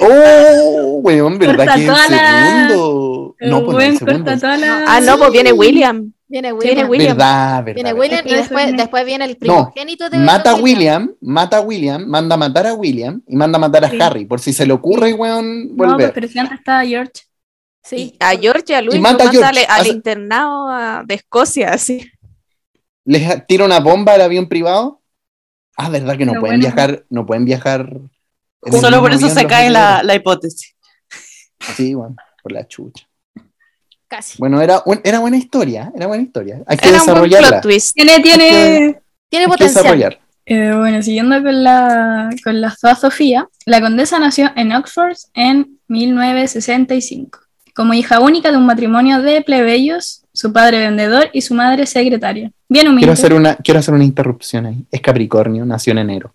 oh, 0.00 1.00
weón, 1.02 1.38
¿verdad 1.38 1.56
Corta 1.66 1.74
que 1.74 1.86
el 1.86 1.94
segundo? 1.94 3.36
No, 3.40 3.64
pues 3.66 4.00
no. 4.02 4.24
Ah, 4.86 5.00
no, 5.02 5.18
pues 5.18 5.30
viene 5.32 5.52
William. 5.52 6.12
Viene 6.28 6.52
Viene 6.54 6.84
William. 6.84 7.16
Verdad, 7.16 7.62
verdad. 7.62 7.74
Viene 7.74 7.92
verdad. 7.92 8.00
William 8.00 8.26
y 8.26 8.34
después, 8.34 8.66
es- 8.68 8.76
después 8.76 9.04
viene 9.06 9.24
el 9.26 9.36
primogénito 9.36 10.10
de 10.10 10.18
Mata 10.18 10.50
a 10.52 10.54
William, 10.56 11.12
mata 11.20 11.58
a 11.58 11.60
William, 11.60 12.04
manda 12.06 12.34
a 12.34 12.38
matar 12.38 12.66
a 12.66 12.74
William 12.74 13.22
y 13.28 13.36
manda 13.36 13.58
a 13.58 13.60
matar 13.60 13.84
a 13.84 13.90
Sí. 13.90 13.98
Harry, 14.00 14.24
por 14.24 14.40
si 14.40 14.52
se 14.52 14.66
le 14.66 14.72
ocurre, 14.72 15.12
weón, 15.12 15.68
No, 15.68 15.76
pues, 15.76 15.90
volver. 15.92 16.12
pero 16.12 16.26
si 16.26 16.38
antes 16.38 16.58
estaba 16.58 16.84
George. 16.84 17.12
Sí. 17.84 18.16
A 18.18 18.30
George 18.30 18.64
y 18.68 18.72
a 18.72 18.82
Luis 18.82 18.98
mata 19.00 19.24
lo 19.24 19.30
a 19.30 19.32
manda 19.32 19.40
George, 19.52 19.60
al, 19.66 19.70
al 19.76 19.80
hace- 19.82 19.90
internado 19.90 20.68
a- 20.68 21.04
de 21.06 21.14
Escocia, 21.14 21.70
así. 21.72 22.10
les 23.04 23.46
tira 23.46 23.64
una 23.64 23.78
bomba 23.78 24.14
al 24.14 24.22
avión 24.22 24.48
privado. 24.48 25.00
Ah, 25.76 25.88
verdad 25.90 26.16
que 26.16 26.24
no 26.26 26.32
Pero 26.32 26.40
pueden 26.40 26.60
bueno. 26.60 26.74
viajar, 26.74 27.04
no 27.10 27.26
pueden 27.26 27.44
viajar. 27.44 27.90
Solo 28.80 29.00
por 29.00 29.12
eso 29.12 29.28
se 29.28 29.46
cae 29.46 29.70
la, 29.70 30.02
la 30.02 30.14
hipótesis. 30.14 30.74
Sí, 31.76 31.94
bueno, 31.94 32.16
por 32.42 32.52
la 32.52 32.66
chucha. 32.66 33.06
Casi. 34.08 34.38
Bueno, 34.38 34.60
era, 34.60 34.82
un- 34.86 35.00
era 35.04 35.18
buena 35.18 35.36
historia, 35.36 35.92
era 35.94 36.06
buena 36.06 36.22
historia. 36.22 36.62
Hay 36.66 36.76
que 36.76 36.88
Era 36.88 37.00
un 37.00 37.06
desarrollarla. 37.06 37.48
plot 37.48 37.62
twist. 37.62 37.94
Tiene, 37.94 38.20
tiene... 38.20 39.00
Tiene 39.28 39.44
Hay 39.46 39.46
que 39.46 39.48
potencial. 39.48 39.82
desarrollar. 39.82 40.20
Eh, 40.48 40.72
bueno, 40.76 41.02
siguiendo 41.02 41.42
con 41.42 41.64
la, 41.64 42.30
con 42.44 42.60
la 42.60 42.70
Zoa 42.70 42.94
Sofía, 42.94 43.48
la 43.64 43.80
condesa 43.80 44.20
nació 44.20 44.52
en 44.54 44.70
Oxford 44.72 45.16
en 45.34 45.80
1965, 45.88 47.40
como 47.74 47.94
hija 47.94 48.20
única 48.20 48.52
de 48.52 48.56
un 48.56 48.66
matrimonio 48.66 49.20
de 49.22 49.42
plebeyos, 49.42 50.22
su 50.36 50.52
padre 50.52 50.80
vendedor 50.80 51.30
y 51.32 51.40
su 51.40 51.54
madre 51.54 51.86
secretaria. 51.86 52.52
Bien 52.68 52.86
humilde. 52.86 53.00
Quiero 53.00 53.12
hacer 53.14 53.32
una, 53.32 53.56
quiero 53.56 53.80
hacer 53.80 53.94
una 53.94 54.04
interrupción 54.04 54.66
ahí. 54.66 54.84
Es 54.90 55.00
Capricornio, 55.00 55.64
nació 55.64 55.92
en 55.92 55.98
enero. 55.98 56.34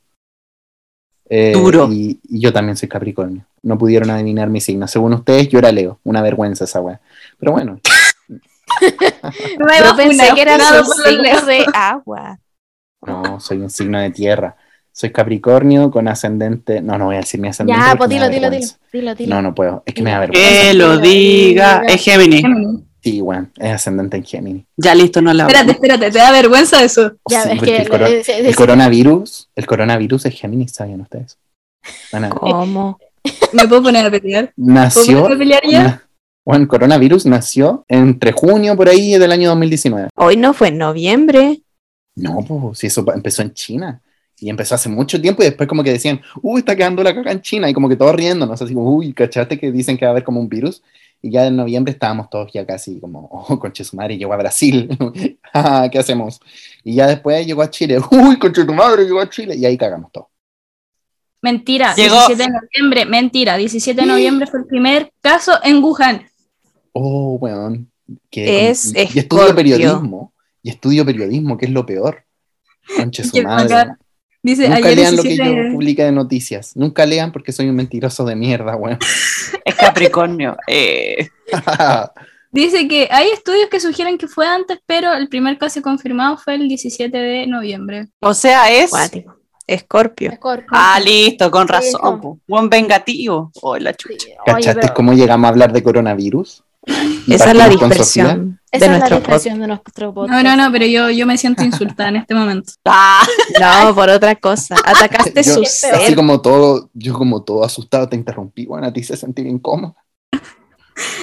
Eh, 1.29 1.51
Duro. 1.53 1.87
Y, 1.91 2.19
y 2.23 2.39
yo 2.39 2.51
también 2.51 2.75
soy 2.75 2.89
Capricornio. 2.89 3.45
No 3.61 3.77
pudieron 3.77 4.09
adivinar 4.09 4.49
mi 4.49 4.59
signo. 4.59 4.87
Según 4.87 5.13
ustedes, 5.13 5.49
yo 5.49 5.59
era 5.59 5.71
Leo. 5.71 5.99
Una 6.03 6.23
vergüenza 6.23 6.63
esa 6.63 6.81
weá. 6.81 6.99
Pero 7.37 7.51
bueno, 7.51 7.79
Yo 8.81 9.95
pensé 9.95 10.33
que 10.33 10.41
era 10.41 10.57
signo 10.83 11.45
de 11.45 11.65
agua. 11.71 12.39
no, 13.05 13.39
soy 13.39 13.59
un 13.59 13.69
signo 13.69 13.99
de 13.99 14.09
tierra. 14.09 14.55
Soy 14.91 15.11
Capricornio 15.11 15.91
con 15.91 16.07
ascendente. 16.07 16.81
No, 16.81 16.97
no 16.97 17.05
voy 17.05 17.15
a 17.15 17.19
decir 17.19 17.39
mi 17.39 17.49
ascendente. 17.49 17.79
Ya, 17.79 17.95
pues 17.95 18.09
dilo, 18.09 18.27
dilo, 18.29 18.49
dilo, 18.49 18.49
vergüenza. 18.49 18.77
dilo, 18.91 19.15
dilo. 19.15 19.35
No, 19.35 19.41
no 19.43 19.53
puedo. 19.53 19.83
Es 19.85 19.93
que 19.93 20.01
me 20.01 20.09
da 20.09 20.19
vergüenza. 20.21 20.49
Que 20.49 20.73
lo 20.73 20.97
diga. 20.97 21.83
Es 21.87 22.03
Gemini. 22.03 22.41
Sí, 23.03 23.19
bueno, 23.21 23.49
es 23.57 23.71
ascendente 23.71 24.17
en 24.17 24.23
Géminis. 24.23 24.65
Ya 24.77 24.93
listo, 24.93 25.21
no 25.21 25.33
la 25.33 25.43
Espérate, 25.47 25.71
espérate, 25.71 26.11
¿te 26.11 26.17
da 26.19 26.31
vergüenza 26.31 26.83
eso? 26.83 27.13
Ya, 27.29 27.43
Sí, 27.43 27.49
es 27.53 27.61
que 27.63 27.77
el, 27.77 27.89
coro- 27.89 28.05
es- 28.05 28.29
es- 28.29 28.39
el 28.39 28.45
es- 28.47 28.55
coronavirus, 28.55 29.49
el 29.55 29.65
coronavirus 29.65 30.25
es 30.27 30.35
Géminis, 30.39 30.71
¿sabían 30.73 31.01
ustedes? 31.01 31.37
Bueno, 32.11 32.29
¿Cómo? 32.29 32.99
¿Me 33.53 33.67
puedo 33.67 33.83
poner 33.83 34.05
a 34.05 34.11
pelear? 34.11 34.53
¿Puedo 34.55 34.71
nació. 34.73 35.21
ponerme 35.23 35.35
a 35.35 35.37
pelear 35.39 35.61
ya? 35.67 35.83
na- 35.83 36.07
bueno, 36.45 36.63
el 36.63 36.67
coronavirus 36.67 37.25
nació 37.27 37.85
entre 37.87 38.31
junio 38.31 38.75
por 38.75 38.89
ahí 38.89 39.13
del 39.17 39.31
año 39.31 39.49
2019. 39.49 40.09
Hoy 40.15 40.37
no 40.37 40.53
fue 40.53 40.69
en 40.69 40.77
noviembre. 40.79 41.61
No, 42.15 42.39
pues 42.47 42.79
si 42.79 42.87
eso 42.87 43.05
empezó 43.13 43.41
en 43.41 43.53
China. 43.53 44.01
Y 44.39 44.49
empezó 44.49 44.73
hace 44.73 44.89
mucho 44.89 45.21
tiempo 45.21 45.43
y 45.43 45.45
después 45.45 45.69
como 45.69 45.83
que 45.83 45.91
decían, 45.91 46.19
uy, 46.41 46.59
está 46.61 46.75
quedando 46.75 47.03
la 47.03 47.13
caca 47.13 47.31
en 47.31 47.41
China. 47.41 47.69
Y 47.69 47.73
como 47.73 47.87
que 47.87 47.95
todos 47.95 48.15
riéndonos, 48.15 48.59
así 48.59 48.73
como, 48.73 48.89
uy, 48.95 49.13
¿cachaste 49.13 49.59
que 49.59 49.71
dicen 49.71 49.97
que 49.99 50.05
va 50.05 50.09
a 50.09 50.11
haber 50.13 50.23
como 50.23 50.39
un 50.39 50.49
virus? 50.49 50.81
Y 51.23 51.31
ya 51.31 51.45
en 51.45 51.55
noviembre 51.55 51.93
estábamos 51.93 52.29
todos 52.29 52.51
ya 52.51 52.65
casi 52.65 52.99
como, 52.99 53.19
oh, 53.31 53.59
conche 53.59 53.83
su 53.83 53.95
madre, 53.95 54.17
llegó 54.17 54.33
a 54.33 54.37
Brasil. 54.37 54.89
Ah, 55.53 55.89
¿Qué 55.91 55.99
hacemos? 55.99 56.39
Y 56.81 56.95
ya 56.95 57.07
después 57.07 57.45
llegó 57.45 57.61
a 57.61 57.69
Chile, 57.69 57.99
uy, 58.11 58.39
conche 58.39 58.63
tu 58.63 58.73
madre, 58.73 59.03
llegó 59.03 59.19
a 59.19 59.29
Chile. 59.29 59.53
Y 59.57 59.65
ahí 59.65 59.77
cagamos 59.77 60.09
todo. 60.09 60.29
Mentira, 61.41 61.93
Llegó- 61.95 62.15
17 62.27 62.43
de 62.43 62.49
noviembre, 62.49 63.05
mentira, 63.05 63.57
17 63.57 63.99
de 63.99 64.07
noviembre 64.07 64.47
fue 64.47 64.61
el 64.61 64.65
primer 64.65 65.11
caso 65.21 65.53
en 65.63 65.83
Wuhan. 65.83 66.25
Oh, 66.93 67.33
weón. 67.41 67.91
Que 68.29 68.69
Es 68.69 68.93
y, 68.95 68.99
y 69.15 69.19
estudio 69.19 69.53
periodismo. 69.53 70.33
Y 70.63 70.69
estudio 70.69 71.05
periodismo, 71.05 71.57
que 71.57 71.65
es 71.65 71.71
lo 71.71 71.85
peor. 71.85 72.23
Conche 72.95 73.23
su 73.23 73.41
madre. 73.41 73.95
Dice, 74.43 74.67
Nunca 74.69 74.87
ayer 74.87 74.97
lean 74.97 75.15
lo 75.15 75.21
que 75.23 75.29
17 75.29 75.67
yo 75.67 75.73
publique 75.73 76.03
de 76.03 76.11
noticias. 76.11 76.75
Nunca 76.75 77.05
lean 77.05 77.31
porque 77.31 77.51
soy 77.51 77.69
un 77.69 77.75
mentiroso 77.75 78.25
de 78.25 78.35
mierda, 78.35 78.75
weón. 78.75 78.97
Es 79.65 79.75
Capricornio. 79.75 80.57
Eh, 80.67 81.29
Dice 82.51 82.87
que 82.87 83.07
hay 83.11 83.29
estudios 83.29 83.69
que 83.69 83.79
sugieren 83.79 84.17
que 84.17 84.27
fue 84.27 84.45
antes, 84.45 84.79
pero 84.85 85.13
el 85.13 85.29
primer 85.29 85.57
caso 85.57 85.81
confirmado 85.81 86.37
fue 86.37 86.55
el 86.55 86.67
17 86.67 87.17
de 87.17 87.47
noviembre. 87.47 88.07
o 88.19 88.33
sea, 88.33 88.69
es. 88.71 88.89
Cuático. 88.89 89.37
Escorpio. 89.67 90.31
Scorpio. 90.33 90.67
Ah, 90.71 90.99
listo, 90.99 91.49
con 91.49 91.65
Sí, 91.67 91.71
razón. 91.73 92.41
Buen 92.47 92.69
vengativo. 92.69 93.51
Oh, 93.61 93.77
la 93.77 93.91
Sí, 93.91 93.97
chucha. 93.99 94.25
oye, 94.25 94.53
¿Cachaste 94.55 94.81
pero 94.81 94.93
cómo 94.95 95.13
llegamos 95.13 95.45
a 95.45 95.49
hablar 95.49 95.71
de 95.71 95.81
coronavirus? 95.81 96.63
Esa 97.27 97.51
es 97.51 97.55
la 97.57 97.69
dispersión 97.69 98.59
esa 98.71 98.79
de 98.79 98.85
es 98.85 98.91
la 98.91 98.97
nuestro 98.99 99.17
dispersión 99.17 99.59
de 99.59 99.67
nuestro 99.67 100.13
podcast. 100.13 100.31
No, 100.31 100.43
no, 100.43 100.55
no, 100.63 100.71
pero 100.71 100.85
yo, 100.85 101.09
yo 101.11 101.25
me 101.27 101.37
siento 101.37 101.63
insultada 101.63 102.09
en 102.09 102.15
este 102.17 102.33
momento. 102.33 102.71
Ah. 102.85 103.21
No, 103.59 103.93
por 103.93 104.09
otra 104.09 104.35
cosa. 104.35 104.75
Atacaste 104.85 105.43
Yo- 105.43 105.53
su 105.55 105.61
Así 105.61 105.87
ser. 106.07 106.15
como 106.15 106.41
todo, 106.41 106.89
yo 106.93 107.13
como 107.13 107.43
todo 107.43 107.63
asustado 107.63 108.07
te 108.09 108.15
interrumpí, 108.15 108.65
bueno, 108.65 108.87
a 108.87 108.93
ti 108.93 109.03
se 109.03 109.15
sentir 109.17 109.45
incómodo. 109.45 109.95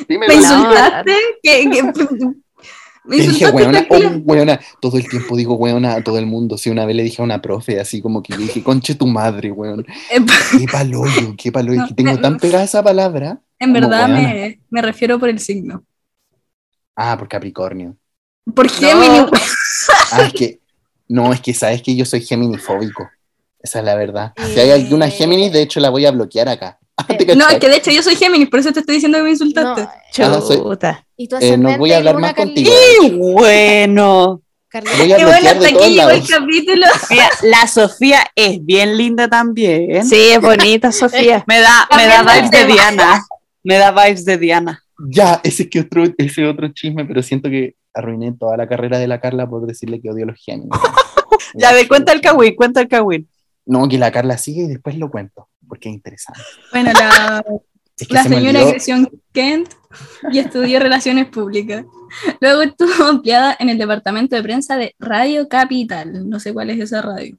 Dímelo. 0.09 0.33
¿Me 0.33 0.41
insultaste? 0.41 1.13
¿Qué, 1.43 1.69
qué- 1.71 1.83
me 3.05 3.17
Te 3.17 3.23
dije, 3.23 3.47
weona, 3.51 3.87
oh, 3.89 3.97
weona, 4.25 4.61
todo 4.81 4.99
el 4.99 5.09
tiempo 5.09 5.37
digo 5.37 5.55
weona 5.55 5.95
a 5.95 6.05
todo 6.05 6.19
el 6.19 6.27
mundo. 6.27 6.59
Si 6.59 6.69
una 6.71 6.85
vez 6.85 6.95
le 6.97 7.03
dije 7.03 7.23
a 7.23 7.25
una 7.25 7.41
profe, 7.41 7.81
así 7.81 8.03
como 8.03 8.23
que 8.23 8.35
le 8.37 8.45
dije, 8.45 8.63
conche 8.63 8.95
tu 8.95 9.07
madre, 9.07 9.51
weón. 9.51 9.85
Qué 10.59 10.67
paloyo, 10.71 11.35
qué 11.37 11.51
paloyo. 11.51 11.81
No, 11.81 11.89
que 11.89 11.95
tengo 11.95 12.13
me- 12.13 12.19
tan 12.19 12.37
pegada 12.39 12.65
esa 12.65 12.83
palabra. 12.83 13.41
En 13.59 13.73
verdad 13.73 14.09
me, 14.09 14.61
me 14.71 14.83
refiero 14.83 15.19
por 15.19 15.29
el 15.29 15.39
signo. 15.41 15.85
Ah, 16.97 17.17
por 17.19 17.29
Capricornio. 17.29 17.97
¿Por 18.55 18.69
Géminis? 18.69 19.25
Ah, 20.11 20.23
es 20.23 20.33
que, 20.33 20.61
no, 21.09 21.33
es 21.33 21.41
que 21.41 21.55
sabes 21.55 21.83
que 21.83 21.95
yo 21.95 22.05
soy 22.05 22.21
geminifóbico. 22.23 23.09
Esa 23.61 23.79
es 23.79 23.85
la 23.85 23.95
verdad. 23.95 24.33
Si 24.53 24.59
hay 24.59 24.71
Eh. 24.71 24.73
alguna 24.73 25.09
Géminis, 25.09 25.53
de 25.53 25.63
hecho 25.63 25.81
la 25.81 25.89
voy 25.91 26.05
a 26.07 26.11
bloquear 26.11 26.49
acá. 26.49 26.79
¿Te 27.09 27.27
No, 27.37 27.45
cachai? 27.45 27.55
es 27.55 27.61
que 27.61 27.69
de 27.69 27.77
hecho 27.77 27.91
yo 27.91 28.03
soy 28.03 28.17
Géminis, 28.17 28.49
por 28.51 28.59
eso 28.61 28.73
te 28.73 28.81
estoy 28.81 28.97
diciendo 28.97 29.19
que 29.19 29.23
me 29.23 29.29
No, 29.29 29.33
insultaste. 29.33 29.83
Ah, 29.83 30.41
soy- 30.41 30.57
Chuta. 30.59 31.07
y 31.17 31.29
tu 31.29 31.37
Eh, 31.41 31.57
no 31.57 31.77
voy 31.79 31.93
a 31.93 31.99
hablar 31.99 32.19
más 32.19 32.35
Carlita. 32.35 32.71
contigo. 32.71 33.01
qué 33.01 33.17
bueno. 33.33 34.43
Carlita. 34.69 34.97
Voy 34.99 35.13
a 35.13 35.17
Qué 35.17 35.25
bueno, 35.25 35.39
bloquear 35.41 35.57
hasta 35.57 35.67
de 35.67 35.73
todos 35.73 35.85
aquí 35.87 35.95
llegó 35.95 36.11
el 36.11 36.17
lados. 36.19 36.29
capítulo. 36.31 36.87
Mira, 37.11 37.31
la 37.43 37.67
Sofía 37.69 38.19
es 38.35 38.65
bien 38.65 38.97
linda 38.97 39.29
también. 39.29 40.07
Sí, 40.07 40.17
es 40.33 40.41
bonita, 40.41 40.93
Sofía. 40.93 41.45
Me 41.47 41.61
da, 41.61 41.89
me 41.97 42.07
da 42.07 42.23
vibes 42.23 42.51
de. 42.51 42.65
Diana. 42.67 43.25
Me 43.65 43.77
da 43.77 43.91
vibes 43.91 44.25
de 44.25 44.39
Diana. 44.39 44.83
Ya, 45.09 45.41
ese 45.45 45.65
es 45.65 45.71
que 45.71 45.81
otro, 45.81 46.05
ese 46.17 46.47
otro 46.47 46.69
chisme, 46.69 47.05
pero 47.05 47.23
siento 47.23 47.49
que 47.49 47.77
arruiné 47.95 48.33
toda 48.33 48.57
la 48.57 48.69
carrera 48.69 48.99
de 48.99 49.09
la 49.09 49.21
Carla 49.21 49.49
por 49.49 49.67
decirle 49.67 50.01
que 50.01 50.11
odio 50.11 50.27
los 50.27 50.39
Géminis. 50.39 50.71
Ya, 51.55 51.73
ve, 51.73 51.89
cuenta 51.89 52.13
el 52.13 52.21
Kawin, 52.21 52.55
cuenta 52.55 52.83
el 52.83 52.89
Kawin. 52.89 53.27
No, 53.65 53.89
que 53.89 53.97
la 53.97 54.13
Carla 54.13 54.37
sigue 54.37 54.65
y 54.65 54.67
después 54.67 54.99
lo 54.99 55.11
cuento, 55.11 55.49
porque 55.67 55.89
es 55.89 55.95
interesante. 55.95 56.41
Bueno, 56.73 56.93
la, 56.93 57.43
Es 57.99 58.07
que 58.07 58.15
la 58.15 58.23
se 58.23 58.29
señora 58.29 58.61
en 58.61 59.11
Kent 59.33 59.71
y 60.31 60.39
estudió 60.39 60.79
Relaciones 60.79 61.27
Públicas. 61.27 61.85
Luego 62.41 62.63
estuvo 62.63 63.09
empleada 63.09 63.57
en 63.59 63.71
el 63.71 63.79
departamento 63.79 64.37
de 64.37 64.43
prensa 64.43 64.77
de 64.77 64.95
Radio 64.99 65.49
Capital. 65.49 66.29
No 66.29 66.39
sé 66.39 66.53
cuál 66.53 66.71
es 66.71 66.79
esa 66.79 67.03
radio. 67.03 67.37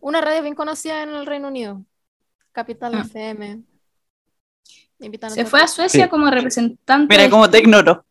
Una 0.00 0.20
radio 0.20 0.42
bien 0.42 0.54
conocida 0.54 1.02
en 1.02 1.10
el 1.10 1.24
Reino 1.24 1.48
Unido. 1.48 1.82
Capital 2.52 2.94
Ah. 2.94 3.04
FM. 3.06 3.62
Invitan 5.00 5.30
Se 5.30 5.44
fue 5.44 5.60
a 5.60 5.68
Suecia 5.68 6.04
Sí. 6.04 6.10
como 6.10 6.30
representante. 6.30 7.06
Mira 7.12 7.24
de- 7.24 7.30
cómo 7.30 7.48
te 7.50 7.58
ignoro. 7.58 8.04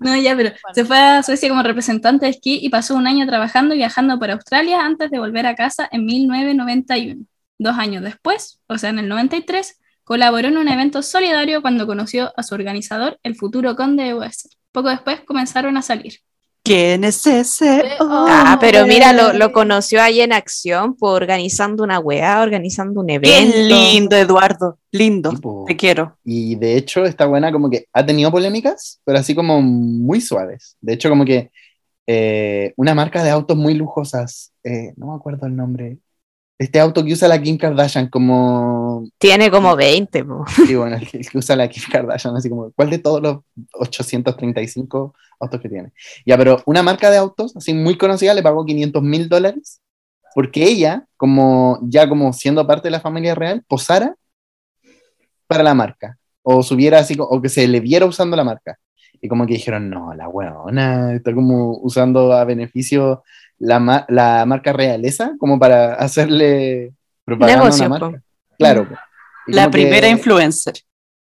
No, 0.00 0.16
ya, 0.16 0.36
pero 0.36 0.52
se 0.74 0.84
fue 0.84 0.96
a 0.98 1.22
Suecia 1.24 1.48
como 1.48 1.62
representante 1.62 2.26
de 2.26 2.30
esquí 2.30 2.60
y 2.62 2.68
pasó 2.68 2.94
un 2.94 3.06
año 3.08 3.26
trabajando 3.26 3.74
y 3.74 3.78
viajando 3.78 4.18
por 4.18 4.30
Australia 4.30 4.84
antes 4.84 5.10
de 5.10 5.18
volver 5.18 5.44
a 5.46 5.56
casa 5.56 5.88
en 5.90 6.06
1991. 6.06 7.24
Dos 7.58 7.76
años 7.76 8.04
después, 8.04 8.60
o 8.68 8.78
sea, 8.78 8.90
en 8.90 9.00
el 9.00 9.08
93, 9.08 9.80
colaboró 10.04 10.46
en 10.48 10.56
un 10.58 10.68
evento 10.68 11.02
solidario 11.02 11.62
cuando 11.62 11.86
conoció 11.86 12.32
a 12.36 12.42
su 12.44 12.54
organizador, 12.54 13.18
el 13.24 13.34
futuro 13.34 13.74
conde 13.74 14.04
de 14.04 14.14
Wessex. 14.14 14.56
Poco 14.70 14.88
después 14.88 15.20
comenzaron 15.22 15.76
a 15.76 15.82
salir. 15.82 16.20
¿Quién 16.68 17.04
es 17.04 17.26
ese? 17.26 17.82
Oh. 18.00 18.26
Ah, 18.28 18.58
pero 18.60 18.86
mira, 18.86 19.12
lo, 19.12 19.32
lo 19.32 19.52
conoció 19.52 20.02
ahí 20.02 20.20
en 20.20 20.32
acción, 20.32 20.94
por 20.96 21.22
organizando 21.22 21.82
una 21.82 21.98
weá, 21.98 22.42
organizando 22.42 23.00
un 23.00 23.06
Qué 23.06 23.14
evento. 23.14 23.56
lindo, 23.56 24.16
Eduardo. 24.16 24.78
Lindo. 24.92 25.30
Tipo, 25.30 25.64
Te 25.66 25.76
quiero. 25.76 26.18
Y 26.24 26.56
de 26.56 26.76
hecho, 26.76 27.04
esta 27.04 27.26
buena 27.26 27.50
como 27.50 27.70
que 27.70 27.86
ha 27.92 28.04
tenido 28.04 28.30
polémicas, 28.30 29.00
pero 29.04 29.18
así 29.18 29.34
como 29.34 29.62
muy 29.62 30.20
suaves. 30.20 30.76
De 30.80 30.92
hecho, 30.92 31.08
como 31.08 31.24
que 31.24 31.50
eh, 32.06 32.72
una 32.76 32.94
marca 32.94 33.22
de 33.22 33.30
autos 33.30 33.56
muy 33.56 33.74
lujosas, 33.74 34.52
eh, 34.64 34.92
no 34.96 35.08
me 35.08 35.16
acuerdo 35.16 35.46
el 35.46 35.56
nombre, 35.56 35.98
este 36.58 36.80
auto 36.80 37.04
que 37.04 37.12
usa 37.12 37.28
la 37.28 37.40
Kim 37.40 37.56
Kardashian 37.56 38.08
como, 38.08 39.08
Tiene 39.18 39.50
como 39.50 39.76
20, 39.76 40.24
po. 40.24 40.44
sí, 40.66 40.74
bueno, 40.74 40.96
el 40.96 41.06
que 41.08 41.38
usa 41.38 41.54
la 41.56 41.68
Kim 41.68 41.84
Kardashian, 41.90 42.36
así 42.36 42.48
como, 42.48 42.72
¿cuál 42.72 42.90
de 42.90 42.98
todos 42.98 43.22
los 43.22 43.38
835 43.72 45.14
autos 45.40 45.60
que 45.60 45.68
tiene? 45.68 45.92
Ya, 46.26 46.36
pero 46.36 46.62
una 46.66 46.82
marca 46.82 47.10
de 47.10 47.16
autos, 47.16 47.56
así 47.56 47.72
muy 47.74 47.96
conocida, 47.96 48.34
le 48.34 48.42
pagó 48.42 48.64
500 48.64 49.02
mil 49.02 49.28
dólares 49.28 49.80
porque 50.34 50.64
ella, 50.64 51.06
como 51.16 51.80
ya 51.82 52.08
como 52.08 52.32
siendo 52.32 52.66
parte 52.66 52.88
de 52.88 52.92
la 52.92 53.00
familia 53.00 53.34
real, 53.34 53.64
posara 53.66 54.14
para 55.46 55.62
la 55.62 55.74
marca, 55.74 56.18
o 56.42 56.62
subiera 56.62 56.98
así, 57.00 57.16
o 57.18 57.42
que 57.42 57.48
se 57.48 57.66
le 57.66 57.80
viera 57.80 58.06
usando 58.06 58.36
la 58.36 58.44
marca. 58.44 58.78
Y 59.20 59.28
como 59.28 59.46
que 59.46 59.54
dijeron, 59.54 59.90
no, 59.90 60.14
la 60.14 60.28
weona 60.28 61.14
está 61.14 61.34
como 61.34 61.76
usando 61.78 62.32
a 62.32 62.44
beneficio 62.44 63.24
la, 63.58 63.78
ma- 63.78 64.06
la 64.08 64.44
marca 64.46 64.72
realeza 64.72 65.32
como 65.38 65.58
para 65.58 65.94
hacerle 65.94 66.92
propaganda 67.24 67.60
a 67.60 67.64
Negocio, 67.64 67.86
una 67.86 67.98
po. 67.98 68.04
marca. 68.10 68.22
Claro. 68.58 68.88
po. 68.88 68.94
La 69.46 69.64
que- 69.64 69.70
primera 69.70 70.08
influencer. 70.08 70.74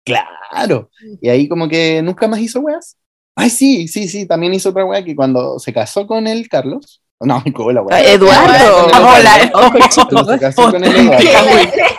Claro. 0.05 0.89
Y 1.21 1.29
ahí 1.29 1.47
como 1.47 1.67
que 1.67 2.01
nunca 2.01 2.27
más 2.27 2.39
hizo 2.39 2.59
weas. 2.61 2.97
Ay, 3.35 3.49
sí, 3.49 3.87
sí, 3.87 4.07
sí, 4.07 4.25
también 4.25 4.53
hizo 4.53 4.69
otra 4.69 4.83
wea 4.85 5.03
que 5.03 5.15
cuando 5.15 5.59
se 5.59 5.71
casó 5.71 6.07
con 6.07 6.27
el 6.27 6.49
Carlos. 6.49 7.01
No, 7.21 7.41
me 7.45 7.51
cagó 7.53 7.71
la 7.71 7.81
wea. 7.81 7.97
Ah, 7.97 8.01
Eduardo. 8.01 8.87
Hola. 8.87 9.51
Cuando 10.09 10.33
se 10.33 10.39
casó 10.39 10.71
con 10.71 10.83
el 10.83 10.95
Eduardo. 10.95 11.23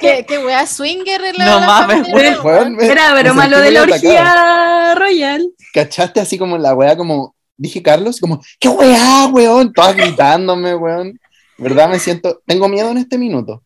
¿Qué, 0.01 0.25
qué 0.27 0.39
wea 0.45 0.67
swinger 0.67 1.23
en 1.25 1.37
la, 1.37 1.45
No 1.47 1.61
mames, 1.61 2.09
Era, 2.09 3.33
malo 3.35 3.57
sentí 3.59 3.65
de 3.67 3.71
la 3.73 3.83
orgía 3.83 4.95
royal. 4.97 5.51
¿Cachaste 5.75 6.21
así 6.21 6.37
como 6.39 6.59
la 6.59 6.75
wea 6.75 6.97
como 6.97 7.35
dije 7.61 7.83
Carlos? 7.83 8.19
Como, 8.21 8.41
¿qué 8.59 8.69
wea, 8.69 9.29
weón? 9.33 9.73
Todas 9.73 9.95
gritándome, 9.97 10.75
weón. 10.75 11.19
¿Verdad? 11.59 11.89
Me 11.91 11.99
siento, 11.99 12.43
tengo 12.47 12.69
miedo 12.69 12.91
en 12.91 12.99
este 12.99 13.19
minuto. 13.19 13.63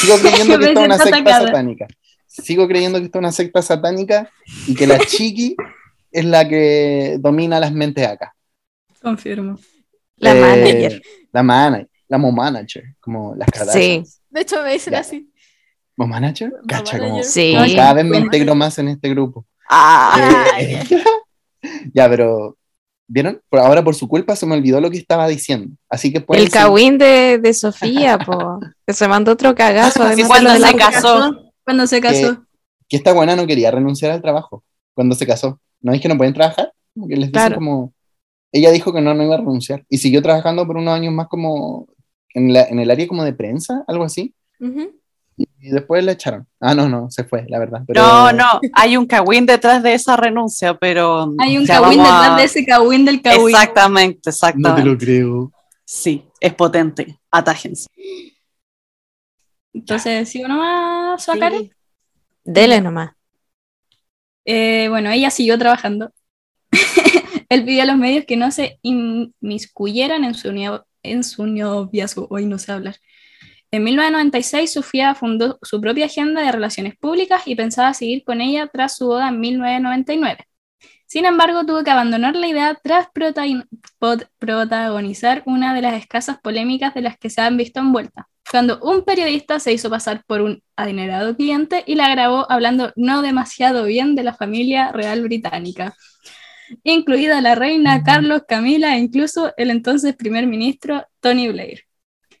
Sigo 0.00 0.16
creyendo 0.20 0.58
que 0.58 0.66
esto 0.66 0.80
es 0.80 0.86
una 0.86 0.98
secta 0.98 1.16
atacada. 1.18 1.46
satánica. 1.46 1.86
Sigo 2.26 2.68
creyendo 2.68 2.98
que 2.98 3.06
esto 3.06 3.18
es 3.18 3.20
una 3.22 3.32
secta 3.32 3.62
satánica 3.62 4.30
y 4.66 4.74
que 4.74 4.86
la 4.86 4.98
chiqui 5.06 5.56
es 6.12 6.24
la 6.24 6.46
que 6.46 7.16
domina 7.20 7.58
las 7.58 7.72
mentes 7.72 8.06
acá. 8.06 8.34
Confirmo. 9.02 9.58
La 10.16 10.34
Eh, 10.36 10.40
manager. 10.40 11.02
La 11.32 11.42
manager. 11.42 11.88
La 12.08 12.18
mo 12.18 12.32
manager, 12.32 12.84
como 13.00 13.34
las 13.34 13.48
Kardashian. 13.50 14.04
Sí, 14.06 14.12
De 14.30 14.40
hecho, 14.42 14.62
me 14.62 14.72
dicen 14.72 14.92
Ya. 14.92 15.00
así. 15.00 15.30
¿Mo 15.96 16.06
manager? 16.06 16.52
Cacha, 16.66 16.98
como, 16.98 17.10
manager. 17.10 17.24
sí. 17.30 17.54
como 17.56 17.74
cada 17.76 17.92
vez 17.94 18.04
me 18.04 18.18
integro 18.18 18.54
más 18.54 18.78
en 18.78 18.88
este 18.88 19.08
grupo. 19.10 19.46
Ah, 19.70 20.46
Eh, 20.58 20.82
ya, 21.94 22.08
pero 22.08 22.56
¿vieron? 23.08 23.40
Por 23.48 23.58
ahora 23.60 23.82
por 23.82 23.94
su 23.94 24.06
culpa 24.06 24.36
se 24.36 24.46
me 24.46 24.54
olvidó 24.54 24.80
lo 24.80 24.90
que 24.90 24.98
estaba 24.98 25.26
diciendo. 25.26 25.74
Así 25.88 26.12
que 26.12 26.24
El 26.28 26.50
Kawin 26.50 26.98
de, 26.98 27.38
de 27.38 27.54
Sofía, 27.54 28.18
po. 28.18 28.60
Que 28.86 28.92
se 28.92 29.08
mandó 29.08 29.32
otro 29.32 29.54
cagazo. 29.54 30.02
Además 30.04 30.28
cuando 30.28 30.54
se 30.56 30.74
casó. 30.76 31.52
Cuando 31.64 31.86
se 31.86 32.00
casó. 32.00 32.44
que 32.88 32.96
esta 32.96 33.12
buena 33.12 33.34
no 33.36 33.46
quería 33.46 33.70
renunciar 33.70 34.12
al 34.12 34.22
trabajo 34.22 34.62
cuando 34.94 35.14
se 35.14 35.26
casó. 35.26 35.60
¿No 35.80 35.92
es 35.92 36.00
que 36.00 36.08
no 36.08 36.16
pueden 36.16 36.34
trabajar? 36.34 36.72
Como 36.94 37.08
que 37.08 37.14
les 37.16 37.26
dicen 37.28 37.32
Claro. 37.32 37.54
como... 37.56 37.92
Ella 38.52 38.70
dijo 38.70 38.92
que 38.94 39.00
no, 39.02 39.12
no 39.14 39.22
iba 39.24 39.34
a 39.34 39.38
renunciar. 39.38 39.84
Y 39.90 39.98
siguió 39.98 40.22
trabajando 40.22 40.66
por 40.66 40.76
unos 40.78 40.94
años 40.94 41.12
más 41.12 41.28
como 41.28 41.86
en, 42.34 42.52
la- 42.52 42.64
en 42.64 42.78
el 42.78 42.90
área 42.90 43.06
como 43.06 43.22
de 43.24 43.34
prensa, 43.34 43.84
algo 43.86 44.04
así. 44.04 44.34
Ujú. 44.58 44.90
Y 45.60 45.70
después 45.70 46.04
la 46.04 46.12
echaron. 46.12 46.46
Ah, 46.60 46.74
no, 46.74 46.88
no, 46.88 47.10
se 47.10 47.24
fue, 47.24 47.44
la 47.48 47.58
verdad. 47.58 47.82
Pero- 47.86 48.00
No, 48.02 48.32
no, 48.32 48.60
hay 48.74 48.96
un 48.96 49.06
Kawin 49.06 49.44
detrás 49.44 49.82
de 49.82 49.94
esa 49.94 50.16
renuncia, 50.16 50.74
pero. 50.78 51.34
Hay 51.38 51.58
un 51.58 51.68
a- 51.70 51.88
detrás 51.90 52.36
de 52.36 52.44
ese 52.44 52.64
Kawin 52.64 53.04
del 53.04 53.20
Kawin. 53.20 53.48
Exactamente, 53.54 54.20
No 54.24 54.30
exactamente. 54.30 54.82
te 54.82 54.88
lo 54.88 54.98
creo. 54.98 55.52
Sí, 55.84 56.24
es 56.40 56.54
potente. 56.54 57.18
Atájense. 57.30 57.86
Entonces, 59.72 60.28
¿sí 60.28 60.42
o 60.44 60.48
no 60.48 60.58
más, 60.58 61.24
Suacare? 61.24 61.58
Sí. 61.58 61.72
Dele 62.44 62.80
nomás. 62.80 63.12
Eh, 64.44 64.86
bueno, 64.88 65.10
ella 65.10 65.30
siguió 65.30 65.58
trabajando. 65.58 66.12
Él 67.48 67.64
pidió 67.64 67.82
a 67.82 67.86
los 67.86 67.96
medios 67.96 68.24
que 68.26 68.36
no 68.36 68.50
se 68.50 68.78
inmiscuyeran 68.82 70.24
en 70.24 70.34
su, 70.34 70.48
en 71.02 71.24
su 71.24 71.46
noviazgo. 71.46 72.26
Hoy 72.30 72.46
no 72.46 72.58
sé 72.58 72.72
hablar. 72.72 72.96
En 73.70 73.84
1996, 73.84 74.72
Sofía 74.72 75.14
fundó 75.14 75.58
su 75.62 75.80
propia 75.80 76.06
agenda 76.06 76.40
de 76.42 76.52
relaciones 76.52 76.96
públicas 76.96 77.42
y 77.46 77.54
pensaba 77.54 77.92
seguir 77.92 78.24
con 78.24 78.40
ella 78.40 78.66
tras 78.66 78.96
su 78.96 79.06
boda 79.06 79.28
en 79.28 79.40
1999. 79.40 80.48
Sin 81.06 81.26
embargo, 81.26 81.64
tuvo 81.66 81.84
que 81.84 81.90
abandonar 81.90 82.36
la 82.36 82.46
idea 82.46 82.78
tras 82.82 83.08
protagonizar 84.38 85.42
una 85.46 85.74
de 85.74 85.82
las 85.82 85.94
escasas 85.94 86.38
polémicas 86.38 86.94
de 86.94 87.02
las 87.02 87.18
que 87.18 87.30
se 87.30 87.40
han 87.40 87.56
visto 87.56 87.80
envuelta, 87.80 88.28
cuando 88.50 88.78
un 88.80 89.04
periodista 89.04 89.58
se 89.60 89.72
hizo 89.72 89.90
pasar 89.90 90.24
por 90.26 90.42
un 90.42 90.62
adinerado 90.76 91.36
cliente 91.36 91.82
y 91.86 91.94
la 91.94 92.10
grabó 92.10 92.50
hablando 92.50 92.92
no 92.96 93.22
demasiado 93.22 93.84
bien 93.84 94.14
de 94.14 94.22
la 94.22 94.34
familia 94.34 94.92
real 94.92 95.22
británica, 95.22 95.94
incluida 96.84 97.40
la 97.40 97.54
reina 97.54 98.02
Carlos 98.02 98.42
Camila 98.46 98.96
e 98.96 99.00
incluso 99.00 99.52
el 99.56 99.70
entonces 99.70 100.14
primer 100.16 100.46
ministro 100.46 101.06
Tony 101.20 101.48
Blair. 101.48 101.87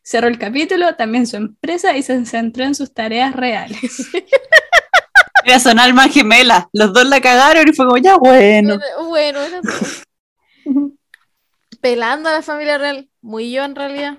Cerró 0.08 0.26
el 0.28 0.38
capítulo, 0.38 0.94
también 0.96 1.26
su 1.26 1.36
empresa 1.36 1.94
y 1.94 2.02
se 2.02 2.24
centró 2.24 2.64
en 2.64 2.74
sus 2.74 2.94
tareas 2.94 3.36
reales. 3.36 4.08
Era 5.44 5.58
son 5.60 5.78
alma 5.78 6.08
gemela. 6.08 6.66
Los 6.72 6.94
dos 6.94 7.06
la 7.06 7.20
cagaron 7.20 7.68
y 7.68 7.74
fue 7.74 7.84
como, 7.84 7.98
ya 7.98 8.16
bueno. 8.16 8.78
Bueno, 9.06 9.40
era 9.40 9.60
todo. 9.60 10.92
Pelando 11.80 12.28
a 12.28 12.32
la 12.32 12.42
familia 12.42 12.78
real. 12.78 13.08
Muy 13.20 13.52
yo 13.52 13.64
en 13.64 13.74
realidad. 13.74 14.18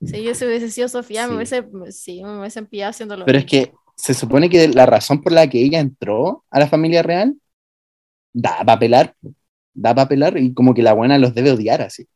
Si 0.00 0.22
yo 0.22 0.30
hubiese 0.30 0.70
sido 0.70 0.88
Sofía, 0.88 1.26
me 1.26 1.36
hubiese, 1.36 1.64
sí, 1.90 2.22
me 2.22 2.38
hubiesen 2.38 2.66
pillado 2.66 2.90
haciendo 2.90 3.16
lo 3.16 3.24
Pero 3.24 3.38
es 3.38 3.44
que 3.44 3.72
se 3.96 4.14
supone 4.14 4.48
que 4.48 4.68
la 4.68 4.86
razón 4.86 5.20
por 5.20 5.32
la 5.32 5.48
que 5.48 5.60
ella 5.60 5.80
entró 5.80 6.44
a 6.50 6.60
la 6.60 6.68
familia 6.68 7.02
real 7.02 7.36
da 8.32 8.64
para 8.64 8.78
pelar, 8.78 9.16
da 9.74 9.94
para 9.94 10.08
pelar 10.08 10.38
y 10.38 10.54
como 10.54 10.74
que 10.74 10.82
la 10.82 10.92
buena 10.92 11.18
los 11.18 11.34
debe 11.34 11.50
odiar 11.52 11.82
así. 11.82 12.08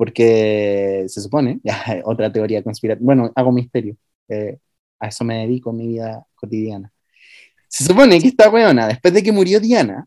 Porque 0.00 1.04
se 1.08 1.20
supone, 1.20 1.60
ya, 1.62 2.00
otra 2.06 2.32
teoría 2.32 2.62
conspirativa, 2.62 3.04
bueno, 3.04 3.30
hago 3.34 3.52
misterio, 3.52 3.98
eh, 4.30 4.56
a 4.98 5.08
eso 5.08 5.24
me 5.24 5.40
dedico 5.40 5.68
en 5.72 5.76
mi 5.76 5.88
vida 5.88 6.24
cotidiana. 6.34 6.90
Se 7.68 7.84
supone 7.84 8.18
que 8.18 8.28
esta 8.28 8.48
weona, 8.48 8.88
después 8.88 9.12
de 9.12 9.22
que 9.22 9.30
murió 9.30 9.60
Diana, 9.60 10.06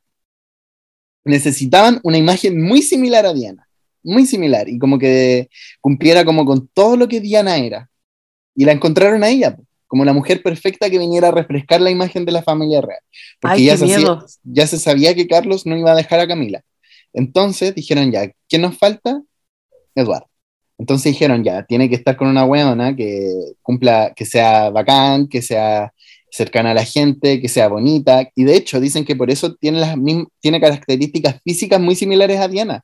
necesitaban 1.24 2.00
una 2.02 2.18
imagen 2.18 2.60
muy 2.60 2.82
similar 2.82 3.28
a 3.28 3.36
Diana, 3.36 3.68
muy 4.02 4.26
similar, 4.26 4.68
y 4.68 4.80
como 4.80 4.98
que 4.98 5.48
cumpliera 5.80 6.26
como 6.26 6.44
con 6.44 6.68
todo 6.70 6.98
lo 6.98 7.08
que 7.08 7.20
Diana 7.20 7.58
era. 7.58 7.88
Y 8.56 8.66
la 8.66 8.72
encontraron 8.72 9.24
a 9.24 9.30
ella, 9.30 9.56
como 9.86 10.06
la 10.06 10.14
mujer 10.14 10.42
perfecta 10.42 10.90
que 10.90 10.98
viniera 10.98 11.28
a 11.28 11.32
refrescar 11.32 11.82
la 11.82 11.92
imagen 11.92 12.26
de 12.26 12.32
la 12.32 12.42
familia 12.42 12.82
real. 12.82 13.02
Porque 13.40 13.58
Ay, 13.58 13.66
ya, 13.66 13.74
qué 13.74 13.78
se 13.78 13.94
hacía- 13.94 14.26
ya 14.42 14.66
se 14.66 14.80
sabía 14.80 15.14
que 15.14 15.28
Carlos 15.28 15.68
no 15.68 15.78
iba 15.78 15.92
a 15.92 15.96
dejar 15.96 16.20
a 16.20 16.28
Camila. 16.28 16.64
Entonces 17.14 17.76
dijeron 17.76 18.12
ya, 18.12 18.32
¿quién 18.50 18.64
nos 18.64 18.76
falta? 18.76 19.22
Eduardo. 19.96 20.28
Entonces 20.78 21.14
dijeron 21.14 21.44
ya, 21.44 21.64
tiene 21.64 21.88
que 21.90 21.96
estar 21.96 22.18
con 22.18 22.28
una 22.28 22.46
weona 22.46 22.96
que 22.96 23.32
cumpla, 23.62 24.14
que 24.16 24.26
sea 24.26 24.70
bacán, 24.70 25.28
que 25.28 25.42
sea 25.42 25.94
cercana 26.32 26.72
a 26.72 26.74
la 26.74 26.84
gente, 26.84 27.40
que 27.40 27.48
sea 27.48 27.68
bonita. 27.68 28.28
Y 28.36 28.44
de 28.44 28.56
hecho 28.56 28.80
dicen 28.80 29.06
que 29.06 29.16
por 29.16 29.30
eso 29.30 29.56
tiene, 29.56 29.80
las 29.80 29.96
mism- 29.96 30.28
tiene 30.40 30.60
características 30.60 31.40
físicas 31.44 31.80
muy 31.80 31.96
similares 31.96 32.40
a 32.40 32.48
Diana. 32.48 32.84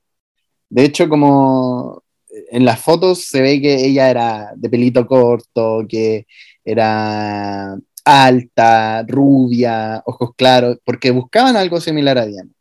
De 0.69 0.83
hecho, 0.85 1.09
como 1.09 2.03
en 2.51 2.63
las 2.63 2.79
fotos 2.79 3.25
se 3.25 3.41
ve 3.41 3.59
que 3.59 3.85
ella 3.85 4.09
era 4.09 4.51
de 4.55 4.69
pelito 4.69 5.07
corto, 5.07 5.83
que 5.89 6.27
era 6.63 7.75
alta, 8.05 9.03
rubia, 9.07 10.01
ojos 10.05 10.31
claros, 10.35 10.77
porque 10.85 11.11
buscaban 11.11 11.57
algo 11.57 11.81
similar 11.81 12.19
a 12.19 12.25
Diana. 12.27 12.51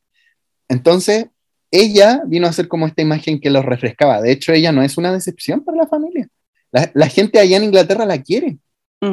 Entonces, 0.68 1.26
ella 1.71 2.23
vino 2.27 2.47
a 2.47 2.53
ser 2.53 2.69
como 2.69 2.87
esta 2.87 3.03
imagen 3.03 3.41
que 3.41 3.51
los 3.51 3.64
refrescaba. 3.64 4.21
De 4.23 4.33
hecho, 4.33 4.53
ella 4.53 4.73
no 4.73 4.83
es 4.83 4.97
una 4.99 5.12
decepción 5.12 5.64
para 5.64 5.79
la 5.79 5.87
familia. 5.87 6.29
La, 6.71 6.91
la 6.95 7.09
gente 7.09 7.39
allá 7.39 7.57
en 7.57 7.64
Inglaterra 7.64 8.05
la 8.07 8.21
quiere, 8.23 8.59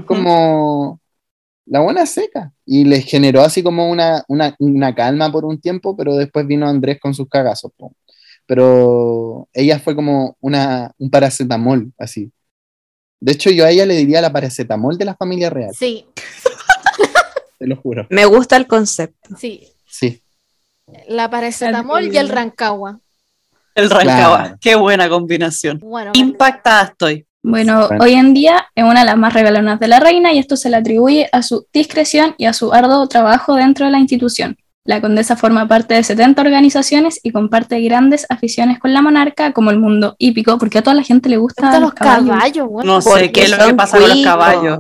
como 0.06 1.00
la 1.66 1.80
buena 1.82 2.06
seca. 2.06 2.52
Y 2.66 2.84
les 2.86 3.06
generó 3.06 3.42
así 3.42 3.62
como 3.64 3.90
una, 3.90 4.24
una, 4.28 4.56
una 4.60 4.94
calma 4.96 5.32
por 5.32 5.46
un 5.46 5.60
tiempo, 5.60 5.96
pero 5.96 6.16
después 6.16 6.46
vino 6.48 6.68
Andrés 6.68 7.00
con 7.00 7.14
sus 7.14 7.28
cagazos. 7.30 7.72
po. 7.78 7.94
Pero 8.46 9.48
ella 9.54 9.80
fue 9.80 9.96
como 9.96 10.38
una, 10.40 10.92
un 10.98 11.10
paracetamol, 11.10 11.92
así. 11.98 12.32
De 13.20 13.32
hecho, 13.32 13.50
yo 13.50 13.66
a 13.66 13.72
ella 13.72 13.86
le 13.86 13.96
diría 13.96 14.22
la 14.22 14.32
paracetamol 14.32 14.98
de 14.98 15.06
la 15.06 15.16
familia 15.16 15.50
real, 15.50 15.72
Sí, 15.74 16.06
te 17.58 17.66
lo 17.68 17.76
juro. 17.78 18.06
Me 18.10 18.26
gusta 18.26 18.56
el 18.58 18.68
concepto. 18.68 19.36
sí. 19.38 19.68
Sí. 19.88 20.22
La 21.08 21.30
paracetamol 21.30 22.14
y 22.14 22.18
el 22.18 22.30
rancagua. 22.30 23.00
El 23.74 23.90
Rancagua. 23.90 24.38
Claro. 24.42 24.58
Qué 24.62 24.76
buena 24.76 25.10
combinación. 25.10 25.80
Bueno, 25.80 26.12
Impactada 26.14 26.84
estoy. 26.84 27.26
Bueno, 27.44 27.88
Bueno. 27.88 28.04
hoy 28.04 28.14
en 28.14 28.34
día 28.34 28.68
es 28.74 28.84
una 28.84 29.02
de 29.02 29.06
las 29.06 29.18
más 29.18 29.34
regalonas 29.34 29.80
de 29.80 29.88
la 29.88 30.00
reina 30.00 30.32
y 30.34 30.40
esto 30.40 30.56
se 30.56 30.70
le 30.70 30.78
atribuye 30.78 31.28
a 31.32 31.44
su 31.44 31.68
discreción 31.74 32.36
y 32.38 32.46
a 32.46 32.54
su 32.54 32.74
arduo 32.74 33.08
trabajo 33.08 33.56
dentro 33.56 33.86
de 33.86 33.92
la 33.92 34.00
institución. 34.00 34.58
La 34.86 35.02
condesa 35.02 35.36
forma 35.36 35.68
parte 35.68 35.96
de 35.96 36.04
70 36.04 36.42
organizaciones 36.42 37.20
y 37.22 37.32
comparte 37.32 37.80
grandes 37.82 38.26
aficiones 38.30 38.80
con 38.80 38.94
la 38.94 39.02
monarca, 39.02 39.52
como 39.52 39.72
el 39.72 39.80
mundo 39.80 40.16
hípico, 40.20 40.58
porque 40.58 40.78
a 40.78 40.82
toda 40.84 40.96
la 40.96 41.04
gente 41.04 41.28
le 41.28 41.38
gustan 41.38 41.66
gustan 41.66 41.82
los 41.82 41.94
caballos. 41.94 42.30
caballos, 42.30 42.68
bueno. 42.70 42.94
No 42.96 43.02
sé 43.02 43.32
qué 43.32 43.44
es 43.44 43.52
lo 43.58 43.66
que 43.66 43.74
pasa 43.74 44.00
con 44.00 44.10
los 44.10 44.24
caballos. 44.24 44.80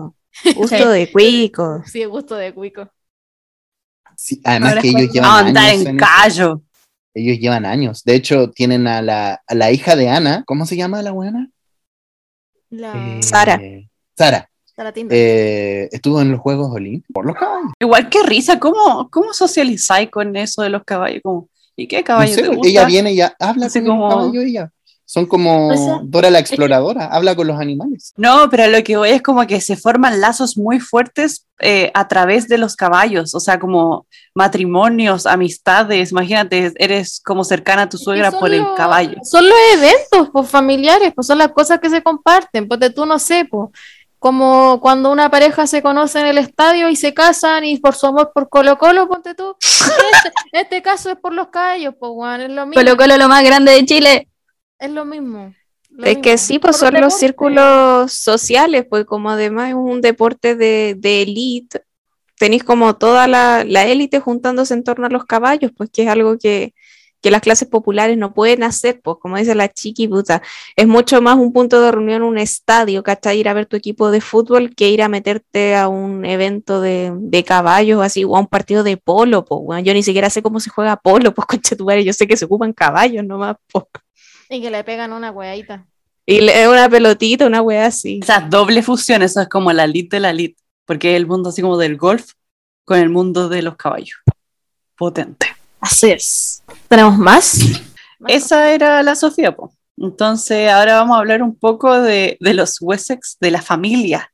Gusto 0.56 0.78
Sí. 0.78 0.84
de 0.84 1.12
cuico. 1.12 1.82
Sí, 1.86 2.02
el 2.04 2.10
gusto 2.10 2.36
de 2.36 2.54
cuico. 2.54 2.88
Sí, 4.26 4.42
además 4.44 4.70
Ahora 4.72 4.82
que 4.82 4.88
ellos 4.90 5.14
llevan 5.14 5.30
Vamos 5.30 5.44
a 5.44 5.48
andar 5.50 5.64
años 5.70 5.86
en 5.86 5.98
callo. 5.98 6.62
Ellos 7.14 7.38
llevan 7.38 7.64
años. 7.64 8.04
De 8.04 8.16
hecho, 8.16 8.50
tienen 8.50 8.88
a 8.88 9.04
la, 9.04 9.40
a 9.46 9.54
la 9.54 9.72
hija 9.72 9.96
de 9.96 10.10
Ana. 10.10 10.44
¿Cómo 10.48 10.66
se 10.66 10.76
llama 10.76 11.04
la 11.04 11.12
buena? 11.12 11.48
La, 12.72 12.94
Eh, 12.96 13.22
Sara. 13.22 13.62
Sara. 14.18 14.50
Eh, 15.12 15.88
estuvo 15.92 16.20
en 16.22 16.32
los 16.32 16.42
Juegos 16.42 16.72
Olímpicos 16.74 17.14
por 17.14 17.26
los 17.28 17.36
caballos. 17.36 17.72
Igual 17.80 18.10
que 18.10 18.24
risa, 18.24 18.60
¿cómo, 18.60 19.10
cómo 19.12 19.32
socializáis 19.32 20.10
con 20.10 20.36
eso 20.36 20.64
de 20.64 20.70
los 20.70 20.84
caballos? 20.84 21.22
Como, 21.24 21.48
¿Y 21.76 21.88
qué 21.88 22.00
No 22.00 22.04
caballo 22.04 22.34
sé, 22.34 22.42
te 22.42 22.48
porque 22.48 22.58
gusta? 22.58 22.70
ella 22.72 22.86
viene 22.86 23.14
y 23.14 23.18
ya 23.18 23.36
habla 23.40 23.68
Así 23.68 23.80
con 23.82 23.90
como- 23.90 24.08
el 24.08 24.10
caballo 24.16 24.42
ella. 24.42 24.72
Son 25.16 25.28
como 25.28 25.70
O 25.70 25.78
sea, 25.78 26.00
Dora 26.04 26.30
la 26.30 26.40
exploradora, 26.40 27.06
habla 27.06 27.38
con 27.38 27.48
los 27.48 27.58
animales. 27.58 28.14
No, 28.18 28.50
pero 28.50 28.68
lo 28.68 28.84
que 28.84 28.98
voy 28.98 29.12
es 29.12 29.22
como 29.22 29.48
que 29.48 29.62
se 29.62 29.78
forman 29.78 30.20
lazos 30.20 30.58
muy 30.58 30.82
fuertes 30.82 31.48
eh, 31.62 31.90
a 31.94 32.10
través 32.10 32.50
de 32.50 32.58
los 32.58 32.76
caballos, 32.76 33.34
o 33.34 33.40
sea, 33.40 33.58
como 33.58 34.08
matrimonios, 34.34 35.26
amistades, 35.26 36.12
imagínate, 36.12 36.74
eres 36.76 37.22
como 37.24 37.46
cercana 37.46 37.84
a 37.84 37.90
tu 37.90 37.98
suegra 37.98 38.30
por 38.30 38.54
el 38.54 38.66
caballo. 38.76 39.16
Son 39.24 39.48
los 39.48 39.58
eventos 39.76 40.32
pues, 40.34 40.50
familiares, 40.50 41.14
pues 41.16 41.28
son 41.28 41.38
las 41.38 41.54
cosas 41.54 41.80
que 41.80 41.90
se 41.90 42.04
comparten. 42.04 42.68
Pues 42.68 42.94
tú 42.94 43.06
no 43.06 43.18
sé, 43.18 43.48
pues, 43.50 43.70
como 44.20 44.82
cuando 44.82 45.14
una 45.14 45.32
pareja 45.32 45.66
se 45.66 45.82
conoce 45.82 46.20
en 46.20 46.26
el 46.26 46.40
estadio 46.40 46.90
y 46.90 46.98
se 46.98 47.14
casan 47.14 47.64
y 47.64 47.78
por 47.78 47.96
su 47.96 48.08
amor 48.08 48.32
por 48.34 48.50
Colo 48.50 48.78
Colo, 48.78 49.08
ponte 49.08 49.34
tú. 49.34 49.56
Este, 49.86 50.32
este 50.52 50.82
caso 50.82 51.10
es 51.10 51.16
por 51.16 51.34
los 51.34 51.48
caballos, 51.48 51.94
pues, 51.98 52.12
Juan, 52.12 52.42
es 52.42 52.50
lo 52.50 52.66
mismo. 52.66 52.84
Colo 52.84 52.98
Colo 52.98 53.16
lo 53.16 53.30
más 53.30 53.46
grande 53.46 53.72
de 53.72 53.86
Chile. 53.86 54.28
Es 54.80 54.92
lo 54.92 55.06
mismo. 55.06 55.54
lo 55.90 56.06
Es 56.06 56.18
que 56.18 56.38
sí, 56.38 56.60
pues 56.60 56.78
Por 56.78 56.92
son 56.92 57.02
los 57.02 57.18
círculos 57.18 58.12
sociales, 58.12 58.86
pues 58.90 59.06
como 59.06 59.30
además 59.30 59.70
es 59.70 59.76
un 59.76 60.02
deporte 60.02 60.56
de, 60.56 60.96
de 60.98 61.22
élite, 61.22 61.82
tenéis 62.38 62.64
como 62.64 62.96
toda 62.96 63.28
la, 63.28 63.64
la 63.64 63.86
élite 63.86 64.20
juntándose 64.20 64.74
en 64.74 64.84
torno 64.84 65.08
a 65.08 65.10
los 65.10 65.26
caballos, 65.26 65.72
pues 65.76 65.90
que 65.92 66.04
es 66.04 66.10
algo 66.10 66.38
que, 66.38 66.74
que 67.22 67.32
las 67.32 67.42
clases 67.42 67.68
populares 67.68 68.18
no 68.18 68.34
pueden 68.34 68.62
hacer, 68.64 69.02
pues 69.02 69.18
como 69.20 69.38
dice 69.38 69.56
la 69.56 69.68
chiqui 69.72 70.08
puta, 70.08 70.42
es 70.76 70.88
mucho 70.88 71.22
más 71.22 71.38
un 71.38 71.54
punto 71.54 71.82
de 71.82 71.92
reunión, 71.92 72.22
un 72.24 72.38
estadio, 72.38 73.02
¿cachai? 73.04 73.40
Ir 73.40 73.50
a 73.50 73.54
ver 73.54 73.66
tu 73.66 73.76
equipo 73.76 74.12
de 74.12 74.22
fútbol 74.22 74.76
que 74.76 74.90
ir 74.90 75.02
a 75.02 75.10
meterte 75.10 75.76
a 75.76 75.88
un 75.88 76.26
evento 76.26 76.82
de, 76.82 77.12
de 77.16 77.44
caballos 77.44 78.02
así, 78.04 78.24
o 78.26 78.36
a 78.36 78.40
un 78.42 78.48
partido 78.48 78.84
de 78.84 78.98
polo, 78.98 79.46
pues 79.46 79.62
bueno, 79.64 79.82
yo 79.82 79.94
ni 79.94 80.04
siquiera 80.04 80.30
sé 80.30 80.44
cómo 80.44 80.60
se 80.60 80.70
juega 80.70 80.98
polo, 80.98 81.34
pues 81.34 81.48
concha 81.48 81.76
tu 81.76 81.86
madre, 81.86 82.04
yo 82.04 82.14
sé 82.14 82.28
que 82.28 82.38
se 82.38 82.46
ocupan 82.46 82.74
caballos 82.74 83.26
nomás, 83.26 83.56
pues. 83.72 83.86
Y 84.50 84.62
que 84.62 84.70
le 84.72 84.84
pegan 84.84 85.14
una 85.14 85.32
hueadita. 85.32 85.86
Y 86.26 86.42
le- 86.42 86.68
una 86.68 86.90
pelotita, 86.90 87.46
una 87.46 87.62
wea 87.62 87.86
así. 87.88 88.20
Esa 88.24 88.40
doble 88.42 88.82
fusión, 88.82 89.22
eso 89.22 89.42
es 89.42 89.48
como 89.50 89.72
la 89.74 89.86
lit 89.88 90.12
de 90.12 90.20
la 90.20 90.34
lit, 90.34 90.58
porque 90.86 91.12
es 91.12 91.18
el 91.18 91.28
mundo 91.28 91.50
así 91.50 91.62
como 91.62 91.78
del 91.78 91.98
golf 91.98 92.32
con 92.84 92.98
el 93.00 93.10
mundo 93.10 93.48
de 93.50 93.62
los 93.62 93.76
caballos. 93.76 94.18
Potente. 94.98 95.48
Así 95.80 96.12
es. 96.12 96.64
¿Tenemos 96.88 97.18
más? 97.18 97.60
Esa 98.28 98.72
era 98.74 99.04
la 99.04 99.16
Sofía, 99.16 99.56
po. 99.56 99.74
Entonces, 99.98 100.70
ahora 100.70 100.96
vamos 100.98 101.16
a 101.16 101.20
hablar 101.20 101.42
un 101.44 101.56
poco 101.58 102.02
de, 102.02 102.38
de 102.40 102.54
los 102.54 102.78
Wessex, 102.82 103.38
de 103.40 103.52
la 103.52 103.62
familia, 103.62 104.32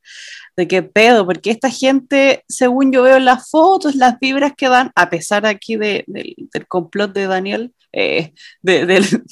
de 0.56 0.66
qué 0.66 0.82
pedo, 0.82 1.24
porque 1.26 1.50
esta 1.50 1.70
gente, 1.70 2.44
según 2.48 2.90
yo 2.92 3.02
veo 3.02 3.16
en 3.16 3.24
las 3.26 3.50
fotos, 3.50 3.94
las 3.94 4.18
vibras 4.18 4.52
que 4.56 4.68
dan, 4.68 4.90
a 4.94 5.08
pesar 5.10 5.46
aquí 5.46 5.76
de- 5.76 6.04
del, 6.06 6.34
del 6.52 6.66
complot 6.66 7.12
de 7.12 7.26
Daniel, 7.26 7.74
eh, 7.92 8.32
de, 8.62 8.86
del- 8.86 9.22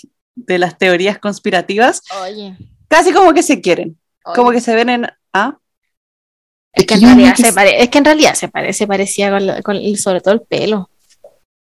de 0.47 0.59
las 0.59 0.78
teorías 0.78 1.18
conspirativas, 1.18 2.03
Oye. 2.22 2.57
casi 2.88 3.12
como 3.12 3.32
que 3.34 3.43
se 3.43 3.61
quieren, 3.61 3.99
como 4.22 4.49
oye. 4.49 4.59
que 4.59 4.61
se 4.62 4.74
ven 4.74 4.88
en... 4.88 5.07
¿ah? 5.32 5.57
Es 6.72 6.86
que 6.86 6.95
en 6.95 7.01
realidad 7.03 7.34
que 7.36 7.43
se 7.43 7.53
pare- 7.53 7.82
es 7.82 7.88
que 7.88 7.99
en 7.99 8.05
realidad 8.05 8.34
se 8.34 8.49
parece, 8.49 8.86
parecía 8.86 9.30
con, 9.30 9.47
la- 9.47 9.62
con 9.62 9.76
el- 9.76 9.99
sobre 9.99 10.20
todo 10.20 10.34
el 10.34 10.43
pelo. 10.43 10.88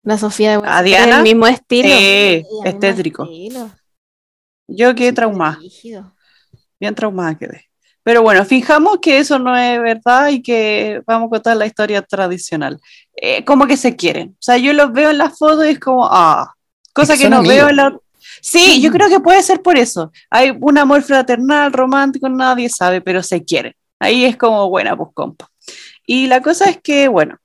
La 0.04 0.18
Sofía 0.18 0.52
de 0.52 0.56
¿A 0.56 0.60
Wessex. 0.60 0.78
Es 0.80 0.84
Diana? 0.86 1.18
el 1.18 1.24
mismo 1.24 1.48
estilo. 1.48 1.90
Eh, 1.92 2.46
Sí, 2.48 2.58
es 2.66 2.80
tétrico. 2.80 3.24
estilo. 3.24 3.70
Yo 4.68 4.96
quedé 4.96 5.12
traumada. 5.14 5.58
Rígido. 5.60 6.14
bien 6.80 6.96
traumada 6.96 7.38
quedé. 7.38 7.66
Pero 8.04 8.22
bueno, 8.22 8.46
fijamos 8.46 9.00
que 9.02 9.18
eso 9.18 9.38
no 9.40 9.58
es 9.58 9.80
verdad 9.82 10.30
y 10.30 10.42
que 10.42 11.02
vamos 11.06 11.28
a 11.28 11.30
contar 11.32 11.58
la 11.58 11.66
historia 11.66 12.02
tradicional. 12.02 12.80
Eh, 13.16 13.44
como 13.44 13.68
que 13.68 13.76
se 13.78 13.96
quieren. 13.96 14.30
O 14.30 14.42
sea, 14.42 14.58
yo 14.58 14.72
los 14.74 14.94
veo 14.94 15.10
en 15.10 15.18
las 15.18 15.38
fotos 15.38 15.66
y 15.66 15.70
es 15.72 15.80
como, 15.80 16.08
ah, 16.10 16.54
cosa 16.94 17.14
Es 17.14 17.20
que 17.20 17.26
que 17.26 17.30
no 17.30 17.42
veo 17.44 17.66
amigos. 17.66 17.70
en 17.72 17.76
la... 17.76 18.00
Sí, 18.42 18.82
yo 18.82 18.92
creo 18.92 19.10
que 19.10 19.20
puede 19.20 19.42
ser 19.44 19.62
por 19.62 19.78
eso. 19.78 20.12
Hay 20.30 20.52
un 20.60 20.78
amor 20.78 21.02
fraternal, 21.04 21.72
romántico, 21.74 22.30
nadie 22.30 22.70
sabe, 22.70 23.02
pero 23.02 23.24
se 23.24 23.44
quieren. 23.44 23.74
Ahí 24.00 24.26
es 24.26 24.38
como 24.38 24.70
buena, 24.70 24.96
pues 24.96 25.10
compa. 25.14 25.50
Y 26.06 26.28
la 26.28 26.42
cosa 26.42 26.70
es 26.70 26.80
que, 26.82 27.08
bueno, 27.08 27.38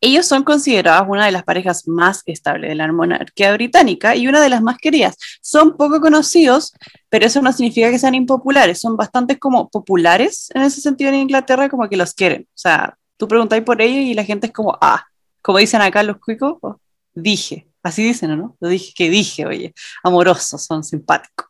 Ellos 0.00 0.26
son 0.26 0.44
considerados 0.44 1.08
una 1.08 1.26
de 1.26 1.32
las 1.32 1.42
parejas 1.42 1.88
más 1.88 2.22
estables 2.26 2.68
de 2.70 2.76
la 2.76 2.90
monarquía 2.92 3.52
británica 3.52 4.14
y 4.14 4.28
una 4.28 4.40
de 4.40 4.48
las 4.48 4.62
más 4.62 4.78
queridas. 4.78 5.16
Son 5.40 5.76
poco 5.76 6.00
conocidos, 6.00 6.72
pero 7.08 7.26
eso 7.26 7.42
no 7.42 7.52
significa 7.52 7.90
que 7.90 7.98
sean 7.98 8.14
impopulares. 8.14 8.80
Son 8.80 8.96
bastante 8.96 9.38
como 9.40 9.68
populares 9.68 10.50
en 10.54 10.62
ese 10.62 10.80
sentido 10.80 11.10
en 11.10 11.16
Inglaterra, 11.16 11.68
como 11.68 11.88
que 11.88 11.96
los 11.96 12.14
quieren. 12.14 12.42
O 12.50 12.58
sea, 12.58 12.96
tú 13.16 13.26
preguntáis 13.26 13.64
por 13.64 13.82
ellos 13.82 14.04
y 14.04 14.14
la 14.14 14.24
gente 14.24 14.46
es 14.48 14.52
como, 14.52 14.78
ah, 14.80 15.04
como 15.42 15.58
dicen 15.58 15.82
acá 15.82 16.02
los 16.04 16.18
cuicos, 16.18 16.58
oh, 16.62 16.80
dije. 17.14 17.67
Así 17.82 18.02
dicen, 18.02 18.36
¿no? 18.36 18.56
Lo 18.60 18.68
dije 18.68 18.92
que 18.94 19.10
dije, 19.10 19.46
oye, 19.46 19.74
amorosos, 20.02 20.64
son 20.64 20.84
simpáticos. 20.84 21.46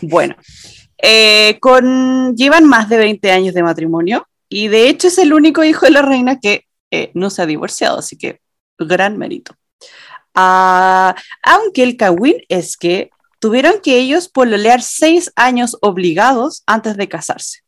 Bueno, 0.00 0.36
eh, 0.98 1.58
con, 1.60 2.34
llevan 2.36 2.64
más 2.64 2.88
de 2.88 2.98
20 2.98 3.30
años 3.30 3.54
de 3.54 3.62
matrimonio 3.62 4.26
y 4.48 4.68
de 4.68 4.88
hecho 4.88 5.08
es 5.08 5.18
el 5.18 5.32
único 5.32 5.64
hijo 5.64 5.86
de 5.86 5.92
la 5.92 6.02
reina 6.02 6.38
que 6.40 6.64
eh, 6.90 7.10
no 7.14 7.30
se 7.30 7.42
ha 7.42 7.46
divorciado, 7.46 7.98
así 7.98 8.16
que 8.16 8.40
gran 8.78 9.18
mérito. 9.18 9.54
Ah, 10.34 11.14
aunque 11.42 11.82
el 11.82 11.96
cagüín 11.96 12.36
es 12.48 12.76
que 12.76 13.10
tuvieron 13.40 13.80
que 13.82 13.98
ellos 13.98 14.28
pololear 14.28 14.82
seis 14.82 15.32
años 15.34 15.76
obligados 15.80 16.62
antes 16.66 16.96
de 16.96 17.08
casarse. 17.08 17.60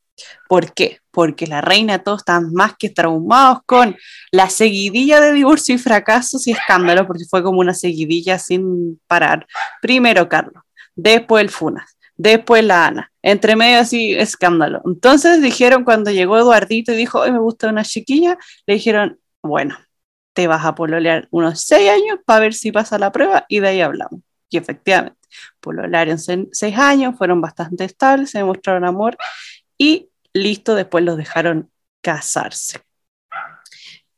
¿Por 0.48 0.72
qué? 0.72 0.98
Porque 1.10 1.46
la 1.46 1.60
reina 1.60 1.98
todos 2.02 2.20
están 2.20 2.52
más 2.52 2.74
que 2.78 2.90
traumados 2.90 3.60
con 3.66 3.96
la 4.30 4.48
seguidilla 4.50 5.20
de 5.20 5.32
divorcio 5.32 5.74
y 5.74 5.78
fracasos 5.78 6.46
y 6.46 6.52
escándalos, 6.52 7.06
porque 7.06 7.24
fue 7.28 7.42
como 7.42 7.60
una 7.60 7.74
seguidilla 7.74 8.38
sin 8.38 9.00
parar. 9.06 9.46
Primero 9.82 10.28
Carlos, 10.28 10.62
después 10.94 11.42
el 11.42 11.50
Funas, 11.50 11.96
después 12.16 12.64
la 12.64 12.86
Ana, 12.86 13.12
entre 13.22 13.56
medio 13.56 13.80
así 13.80 14.14
escándalo. 14.14 14.80
Entonces 14.84 15.42
dijeron 15.42 15.84
cuando 15.84 16.10
llegó 16.10 16.38
Eduardito 16.38 16.92
y 16.92 16.96
dijo, 16.96 17.20
hoy 17.20 17.32
me 17.32 17.38
gusta 17.40 17.68
una 17.68 17.84
chiquilla, 17.84 18.38
le 18.66 18.74
dijeron, 18.74 19.18
bueno, 19.42 19.76
te 20.32 20.46
vas 20.46 20.64
a 20.64 20.74
pololear 20.74 21.26
unos 21.30 21.62
seis 21.62 21.90
años 21.90 22.18
para 22.24 22.40
ver 22.40 22.54
si 22.54 22.70
pasa 22.70 22.98
la 22.98 23.10
prueba 23.12 23.44
y 23.48 23.60
de 23.60 23.68
ahí 23.68 23.80
hablamos. 23.80 24.20
Y 24.50 24.56
efectivamente, 24.56 25.18
pololearon 25.60 26.18
se- 26.18 26.48
seis 26.52 26.78
años, 26.78 27.16
fueron 27.18 27.40
bastante 27.40 27.84
estables, 27.84 28.30
se 28.30 28.38
demostraron 28.38 28.84
amor 28.84 29.16
y 29.78 30.10
listo, 30.32 30.74
después 30.74 31.04
los 31.04 31.16
dejaron 31.16 31.70
casarse. 32.02 32.80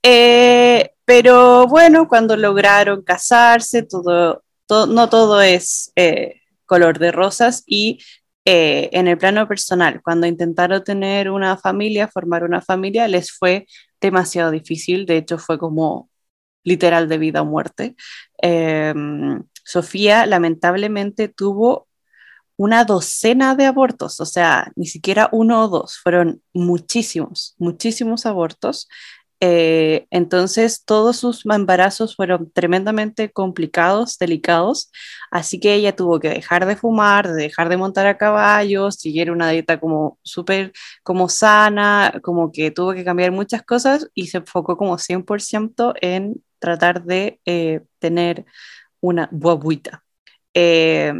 Eh, 0.02 0.92
pero 1.04 1.66
bueno, 1.66 2.08
cuando 2.08 2.36
lograron 2.36 3.02
casarse, 3.02 3.82
todo, 3.82 4.42
no 4.68 5.08
todo 5.08 5.42
es 5.42 5.92
eh, 5.96 6.40
color 6.64 6.98
de 6.98 7.12
rosas 7.12 7.62
y 7.66 7.98
eh, 8.44 8.88
en 8.92 9.08
el 9.08 9.18
plano 9.18 9.46
personal, 9.46 10.00
cuando 10.02 10.26
intentaron 10.26 10.82
tener 10.82 11.30
una 11.30 11.56
familia, 11.58 12.08
formar 12.08 12.44
una 12.44 12.62
familia, 12.62 13.06
les 13.06 13.32
fue 13.32 13.66
demasiado 14.00 14.50
difícil, 14.50 15.04
de 15.04 15.18
hecho 15.18 15.38
fue 15.38 15.58
como 15.58 16.10
literal 16.64 17.08
de 17.08 17.18
vida 17.18 17.42
o 17.42 17.44
muerte. 17.44 17.96
Eh, 18.42 18.94
Sofía 19.64 20.26
lamentablemente 20.26 21.28
tuvo 21.28 21.86
una 22.60 22.84
docena 22.84 23.54
de 23.54 23.64
abortos, 23.64 24.20
o 24.20 24.26
sea, 24.26 24.70
ni 24.76 24.84
siquiera 24.84 25.30
uno 25.32 25.64
o 25.64 25.68
dos, 25.68 25.98
fueron 25.98 26.42
muchísimos, 26.52 27.54
muchísimos 27.56 28.26
abortos. 28.26 28.86
Eh, 29.40 30.06
entonces, 30.10 30.84
todos 30.84 31.16
sus 31.16 31.46
embarazos 31.46 32.16
fueron 32.16 32.50
tremendamente 32.52 33.32
complicados, 33.32 34.18
delicados, 34.18 34.92
así 35.30 35.58
que 35.58 35.72
ella 35.74 35.96
tuvo 35.96 36.20
que 36.20 36.28
dejar 36.28 36.66
de 36.66 36.76
fumar, 36.76 37.28
de 37.28 37.44
dejar 37.44 37.70
de 37.70 37.78
montar 37.78 38.06
a 38.06 38.18
caballo, 38.18 38.90
seguir 38.90 39.30
una 39.30 39.48
dieta 39.48 39.80
como 39.80 40.18
súper 40.22 40.72
como 41.02 41.30
sana, 41.30 42.20
como 42.22 42.52
que 42.52 42.70
tuvo 42.70 42.92
que 42.92 43.04
cambiar 43.04 43.32
muchas 43.32 43.62
cosas 43.62 44.10
y 44.14 44.26
se 44.26 44.38
enfocó 44.38 44.76
como 44.76 44.98
100% 44.98 45.94
en 46.02 46.44
tratar 46.58 47.04
de 47.04 47.40
eh, 47.46 47.80
tener 48.00 48.44
una 49.00 49.30
guaguita. 49.32 50.04
Eh, 50.54 51.12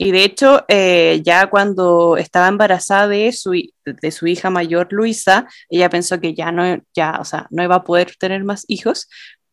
y 0.00 0.12
de 0.12 0.24
hecho, 0.24 0.64
eh, 0.68 1.20
ya 1.24 1.48
cuando 1.50 2.16
estaba 2.16 2.46
embarazada 2.46 3.08
de 3.08 3.32
su, 3.32 3.52
de 3.84 4.10
su 4.12 4.28
hija 4.28 4.48
mayor, 4.48 4.86
Luisa, 4.92 5.48
ella 5.68 5.90
pensó 5.90 6.20
que 6.20 6.34
ya 6.34 6.52
no, 6.52 6.80
ya, 6.94 7.18
o 7.20 7.24
sea, 7.24 7.48
no 7.50 7.64
iba 7.64 7.74
a 7.74 7.84
poder 7.84 8.14
tener 8.16 8.44
más 8.44 8.64
hijos, 8.68 9.08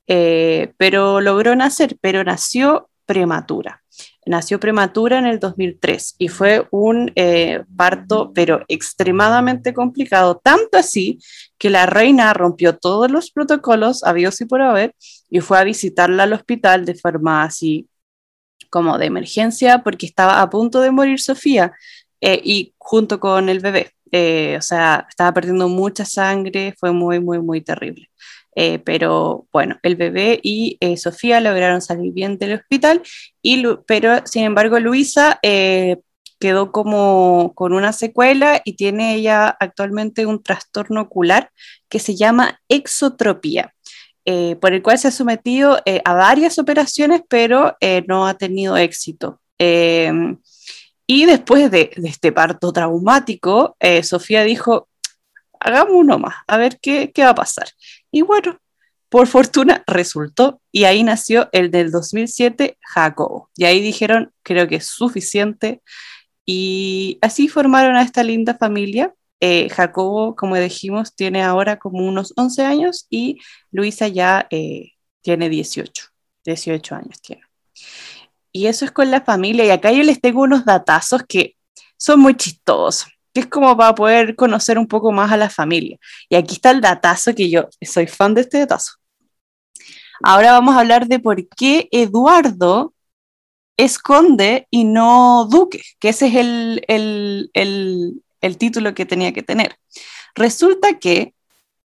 eh, 0.06 0.74
pero 0.78 1.20
logró 1.20 1.56
nacer, 1.56 1.98
pero 2.00 2.24
nació 2.24 2.90
prematura. 3.08 3.82
Nació 4.28 4.60
prematura 4.60 5.18
en 5.18 5.26
el 5.26 5.40
2003 5.40 6.16
y 6.20 6.28
fue 6.28 6.68
un 6.70 7.12
eh, 7.16 7.64
parto, 7.76 8.32
pero 8.34 8.66
extremadamente 8.68 9.74
complicado, 9.74 10.40
tanto 10.44 10.78
así 10.78 11.20
que 11.58 11.72
la 11.72 11.88
reina 11.88 12.34
rompió 12.34 12.78
todos 12.78 13.10
los 13.10 13.32
protocolos 13.32 14.04
habidos 14.04 14.42
y 14.42 14.46
por 14.46 14.62
haber 14.62 14.94
y 15.30 15.40
fue 15.40 15.60
a 15.60 15.64
visitarla 15.64 16.24
al 16.24 16.34
hospital 16.34 16.86
de 16.86 16.96
forma 16.96 17.44
así 17.44 17.88
como 18.76 18.98
de 18.98 19.06
emergencia 19.06 19.84
porque 19.84 20.06
estaba 20.06 20.42
a 20.42 20.50
punto 20.50 20.82
de 20.82 20.92
morir 20.92 21.22
Sofía 21.22 21.72
eh, 22.20 22.42
y 22.44 22.74
junto 22.78 23.22
con 23.22 23.48
el 23.48 23.62
bebé. 23.62 23.92
Eh, 24.12 24.56
o 24.58 24.62
sea, 24.62 25.08
estaba 25.10 25.34
perdiendo 25.34 25.70
mucha 25.70 26.04
sangre, 26.04 26.76
fue 26.78 26.92
muy, 26.92 27.22
muy, 27.22 27.40
muy 27.40 27.62
terrible. 27.62 28.10
Eh, 28.54 28.80
pero 28.80 29.48
bueno, 29.54 29.80
el 29.82 29.96
bebé 29.96 30.42
y 30.44 30.78
eh, 30.82 30.98
Sofía 30.98 31.40
lograron 31.40 31.82
salir 31.82 32.12
bien 32.12 32.38
del 32.38 32.56
hospital, 32.56 33.02
y, 33.42 33.64
pero 33.88 34.10
sin 34.26 34.44
embargo 34.44 34.78
Luisa 34.80 35.40
eh, 35.42 36.02
quedó 36.38 36.74
como 36.74 37.54
con 37.56 37.72
una 37.72 37.94
secuela 37.94 38.62
y 38.66 38.74
tiene 38.74 39.16
ella 39.16 39.56
actualmente 39.58 40.26
un 40.26 40.44
trastorno 40.44 41.02
ocular 41.02 41.50
que 41.88 42.00
se 42.00 42.16
llama 42.16 42.60
exotropía 42.68 43.74
eh, 44.26 44.56
por 44.60 44.74
el 44.74 44.82
cual 44.82 44.98
se 44.98 45.08
ha 45.08 45.12
sometido 45.12 45.80
eh, 45.86 46.02
a 46.04 46.14
varias 46.14 46.58
operaciones, 46.58 47.22
pero 47.30 47.78
eh, 47.80 48.04
no 48.08 48.28
ha 48.28 48.34
tenido 48.34 48.76
éxito. 48.76 49.40
Eh, 49.60 50.12
y 51.08 51.26
después 51.26 51.70
de, 51.70 51.92
este 52.04 52.32
parto 52.32 52.74
traumático, 52.74 53.78
Sofía 54.02 54.44
dijo, 54.44 54.88
hagamos 55.60 55.94
uno 55.94 56.18
más, 56.18 56.36
a 56.48 56.58
ver 56.58 56.80
qué, 56.82 57.12
qué 57.14 57.24
va 57.24 57.30
a 57.30 57.36
pasar. 57.36 57.68
Y 58.12 58.24
bueno, 58.24 58.60
por 59.10 59.28
fortuna 59.28 59.84
resultó, 59.86 60.60
y 60.72 60.86
ahí 60.86 61.04
nació 61.04 61.48
el 61.52 61.70
del 61.70 61.92
2007, 61.92 62.80
Jacobo. 62.82 63.52
Y 63.56 63.66
ahí 63.66 63.80
dijeron, 63.80 64.32
creo 64.42 64.68
que 64.68 64.78
es 64.78 64.88
suficiente, 64.88 65.84
y 66.46 67.18
así 67.22 67.48
formaron 67.48 67.96
a 67.96 68.02
esta 68.02 68.24
linda 68.24 68.56
familia. 68.56 69.14
Eh, 69.48 69.70
Jacobo, 69.70 70.36
como 70.36 70.56
dijimos, 70.56 71.14
tiene 71.16 71.44
ahora 71.44 71.78
como 71.78 72.04
unos 72.04 72.34
11 72.36 72.66
años 72.66 73.06
y 73.12 73.40
Luisa 73.70 74.08
ya 74.08 74.48
eh, 74.50 74.94
tiene 75.22 75.50
18, 75.50 76.08
18 76.44 76.96
años 76.96 77.22
tiene. 77.22 77.44
Y 78.52 78.66
eso 78.66 78.86
es 78.86 78.92
con 78.92 79.12
la 79.12 79.22
familia. 79.22 79.64
Y 79.64 79.70
acá 79.70 79.92
yo 79.92 80.02
les 80.02 80.20
tengo 80.20 80.42
unos 80.42 80.66
datazos 80.66 81.22
que 81.28 81.56
son 81.96 82.22
muy 82.22 82.36
chistosos, 82.36 83.08
que 83.34 83.42
es 83.42 83.46
como 83.46 83.78
para 83.78 83.94
poder 83.94 84.36
conocer 84.36 84.80
un 84.80 84.88
poco 84.88 85.12
más 85.12 85.32
a 85.32 85.38
la 85.38 85.52
familia. 85.52 86.00
Y 86.28 86.36
aquí 86.36 86.56
está 86.56 86.72
el 86.72 86.82
datazo 86.82 87.36
que 87.36 87.48
yo 87.48 87.70
soy 87.84 88.08
fan 88.08 88.34
de 88.34 88.42
este 88.42 88.58
datazo. 88.58 88.94
Ahora 90.24 90.54
vamos 90.54 90.76
a 90.76 90.80
hablar 90.80 91.06
de 91.08 91.20
por 91.20 91.48
qué 91.50 91.88
Eduardo 91.92 92.96
es 93.78 94.00
conde 94.00 94.68
y 94.72 94.86
no 94.86 95.48
duque, 95.52 95.84
que 96.00 96.10
ese 96.10 96.30
es 96.30 96.36
el, 96.36 96.84
el, 96.88 97.52
el, 97.54 98.24
el 98.42 98.58
título 98.58 98.94
que 98.94 99.06
tenía 99.06 99.32
que 99.34 99.44
tener. 99.44 99.78
Resulta 100.36 101.00
que 101.00 101.34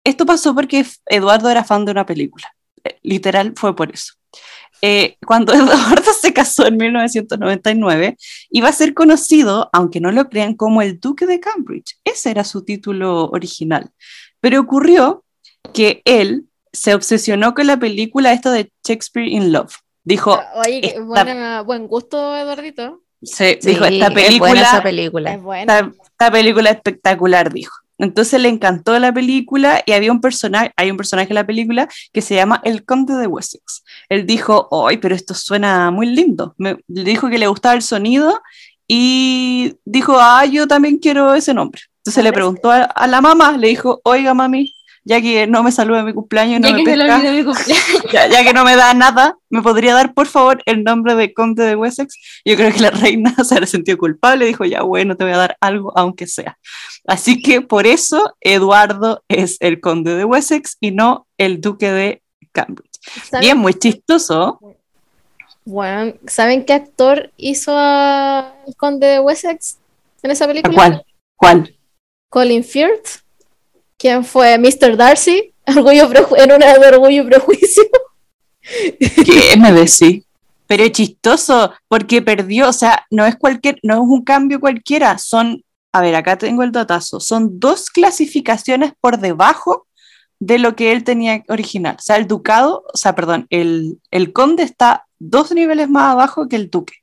esto 0.04 0.26
pasó 0.26 0.54
porque 0.54 0.84
Eduardo 1.06 1.50
era 1.50 1.64
fan 1.64 1.84
de 1.84 1.92
una 1.92 2.06
película. 2.06 2.52
Eh, 2.84 2.98
Literal 3.02 3.54
fue 3.56 3.74
por 3.74 3.92
eso. 3.92 4.14
Eh, 4.82 5.16
cuando 5.26 5.52
Eduardo 5.54 6.12
se 6.12 6.32
casó 6.32 6.66
en 6.66 6.76
1999, 6.76 8.16
iba 8.50 8.68
a 8.68 8.72
ser 8.72 8.94
conocido, 8.94 9.70
aunque 9.72 10.00
no 10.00 10.12
lo 10.12 10.28
crean, 10.28 10.54
como 10.54 10.82
el 10.82 11.00
Duque 11.00 11.26
de 11.26 11.40
Cambridge. 11.40 11.96
Ese 12.04 12.30
era 12.30 12.44
su 12.44 12.62
título 12.64 13.26
original. 13.30 13.90
Pero 14.40 14.60
ocurrió 14.60 15.24
que 15.72 16.02
él 16.04 16.44
se 16.72 16.94
obsesionó 16.94 17.54
con 17.54 17.66
la 17.66 17.78
película 17.78 18.32
esta 18.32 18.52
de 18.52 18.70
Shakespeare 18.86 19.26
in 19.28 19.50
Love. 19.52 19.74
Dijo, 20.04 20.38
Oye, 20.56 20.86
esta- 20.86 21.00
buena- 21.00 21.62
buen 21.62 21.86
gusto, 21.88 22.36
Eduardito. 22.36 23.02
se, 23.22 23.58
Sí, 23.60 23.70
dijo 23.70 23.86
esta 23.86 24.06
es 24.08 24.12
buena 24.12 24.14
película 24.14 24.60
esa 24.60 24.82
película. 24.82 25.32
Es 25.34 25.42
buena. 25.42 25.78
esta, 25.78 25.92
esta 26.18 26.30
película 26.30 26.70
es 26.70 26.76
espectacular, 26.76 27.52
dijo. 27.52 27.74
Entonces 27.98 28.40
le 28.40 28.48
encantó 28.48 28.98
la 28.98 29.12
película 29.12 29.82
y 29.84 29.92
había 29.92 30.12
un 30.12 30.20
personaje, 30.22 30.72
hay 30.76 30.90
un 30.90 30.96
personaje 30.96 31.28
en 31.28 31.34
la 31.34 31.46
película 31.46 31.88
que 32.12 32.22
se 32.22 32.34
llama 32.34 32.60
el 32.64 32.84
Conde 32.86 33.14
de 33.14 33.26
Wessex. 33.26 33.84
Él 34.08 34.26
dijo, 34.26 34.68
¡ay, 34.86 34.96
pero 34.96 35.14
esto 35.14 35.34
suena 35.34 35.90
muy 35.90 36.06
lindo! 36.06 36.54
Me, 36.56 36.78
le 36.88 37.04
dijo 37.04 37.28
que 37.28 37.38
le 37.38 37.46
gustaba 37.46 37.74
el 37.74 37.82
sonido 37.82 38.40
y 38.88 39.76
dijo, 39.84 40.16
ah, 40.18 40.46
yo 40.46 40.66
también 40.66 40.98
quiero 40.98 41.34
ese 41.34 41.52
nombre. 41.52 41.82
Entonces 41.98 42.24
le 42.24 42.32
preguntó 42.32 42.70
a, 42.70 42.84
a 42.84 43.06
la 43.06 43.20
mamá, 43.20 43.56
le 43.58 43.68
dijo, 43.68 44.00
oiga 44.04 44.32
mami, 44.32 44.74
ya 45.06 45.20
que 45.20 45.46
no 45.46 45.62
me 45.62 45.70
saluda 45.70 46.00
en 46.00 46.06
mi 46.06 46.12
cumpleaños, 46.12 46.58
y 46.58 46.60
no 46.62 46.68
ya 46.68 46.74
me 46.74 46.84
que 46.84 46.90
se 46.90 46.96
pesca, 46.96 47.18
mi 47.18 47.44
cumpleaños. 47.44 48.02
ya, 48.12 48.26
ya 48.28 48.42
que 48.44 48.52
no 48.52 48.64
me 48.64 48.74
da 48.74 48.92
nada, 48.92 49.38
¿me 49.48 49.62
podría 49.62 49.94
dar 49.94 50.12
por 50.14 50.26
favor 50.26 50.60
el 50.66 50.82
nombre 50.82 51.14
de 51.14 51.32
Conde 51.32 51.62
de 51.64 51.76
Wessex? 51.76 52.42
Yo 52.44 52.56
creo 52.56 52.72
que 52.72 52.80
la 52.80 52.90
reina 52.90 53.32
se 53.44 53.60
le 53.60 53.66
sintió 53.68 53.96
culpable, 53.96 54.44
dijo, 54.46 54.64
ya 54.64 54.82
bueno, 54.82 55.16
te 55.16 55.22
voy 55.22 55.32
a 55.32 55.36
dar 55.38 55.56
algo, 55.60 55.92
aunque 55.96 56.26
sea. 56.26 56.58
Así 57.06 57.40
que 57.40 57.60
por 57.60 57.86
eso 57.86 58.34
Eduardo 58.40 59.22
es 59.28 59.56
el 59.60 59.80
Conde 59.80 60.16
de 60.16 60.24
Wessex 60.24 60.76
y 60.80 60.90
no 60.90 61.28
el 61.38 61.60
Duque 61.60 61.92
de 61.92 62.22
Cambridge. 62.50 62.98
¿Saben- 63.30 63.44
Y 63.46 63.50
es 63.50 63.56
muy 63.56 63.74
chistoso. 63.74 64.58
Bueno, 65.64 66.14
¿saben 66.26 66.64
qué 66.64 66.72
actor 66.72 67.32
hizo 67.36 67.72
a 67.76 68.54
el 68.66 68.76
conde 68.76 69.06
de 69.08 69.20
Wessex 69.20 69.78
en 70.22 70.30
esa 70.30 70.46
película? 70.46 70.74
¿Cuál? 70.74 71.04
¿Cuál? 71.36 71.76
Colin 72.28 72.62
Firth, 72.62 73.22
quien 73.98 74.24
fue 74.24 74.58
Mr. 74.58 74.96
Darcy 74.96 75.52
Orgullo 75.66 76.08
en 76.36 76.52
una 76.52 76.78
de 76.78 76.86
Orgullo 76.86 77.22
y 77.22 77.26
Prejuicio. 77.26 77.84
¿Qué 78.62 79.56
me 79.58 79.72
decís? 79.72 80.24
Pero 80.66 80.84
es 80.84 80.92
chistoso 80.92 81.72
porque 81.88 82.22
perdió, 82.22 82.68
o 82.68 82.72
sea, 82.72 83.04
no 83.10 83.24
es 83.24 83.36
cualquier, 83.36 83.78
no 83.82 83.94
es 83.94 84.00
un 84.00 84.24
cambio 84.24 84.60
cualquiera, 84.60 85.18
son, 85.18 85.62
a 85.92 86.00
ver, 86.00 86.16
acá 86.16 86.36
tengo 86.38 86.62
el 86.62 86.72
datazo, 86.72 87.20
son 87.20 87.60
dos 87.60 87.90
clasificaciones 87.90 88.92
por 89.00 89.18
debajo 89.18 89.86
de 90.40 90.58
lo 90.58 90.74
que 90.74 90.92
él 90.92 91.04
tenía 91.04 91.44
original. 91.48 91.96
O 91.98 92.02
sea, 92.02 92.16
el 92.16 92.26
ducado, 92.26 92.84
o 92.92 92.96
sea, 92.96 93.14
perdón, 93.14 93.46
el, 93.50 94.00
el 94.10 94.32
conde 94.32 94.64
está 94.64 95.06
dos 95.18 95.52
niveles 95.52 95.88
más 95.88 96.12
abajo 96.12 96.48
que 96.48 96.56
el 96.56 96.68
duque. 96.68 96.94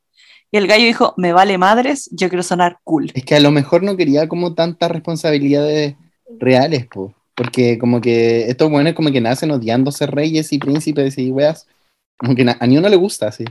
Y 0.52 0.58
el 0.58 0.68
gallo 0.68 0.86
dijo, 0.86 1.14
me 1.18 1.34
vale 1.34 1.58
madres, 1.58 2.10
yo 2.12 2.30
quiero 2.30 2.44
sonar 2.44 2.78
cool. 2.84 3.12
Es 3.16 3.26
que 3.26 3.36
a 3.36 3.40
lo 3.40 3.50
mejor 3.50 3.82
no 3.82 3.98
quería 3.98 4.28
como 4.28 4.54
tantas 4.54 4.92
responsabilidades 4.92 5.96
reales, 6.40 6.88
po. 6.88 7.14
Porque 7.36 7.78
como 7.80 8.02
que 8.02 8.50
estos 8.50 8.70
buenos 8.70 8.94
como 8.94 9.12
que 9.12 9.22
nacen 9.22 9.52
odiándose 9.52 10.06
reyes 10.08 10.54
y 10.54 10.60
príncipes 10.60 11.18
y 11.18 11.32
weas. 11.32 11.68
Como 12.18 12.36
que 12.36 12.44
a 12.60 12.68
ni 12.68 12.78
uno 12.78 12.90
le 12.90 12.96
gusta 12.96 13.28
así. 13.28 13.46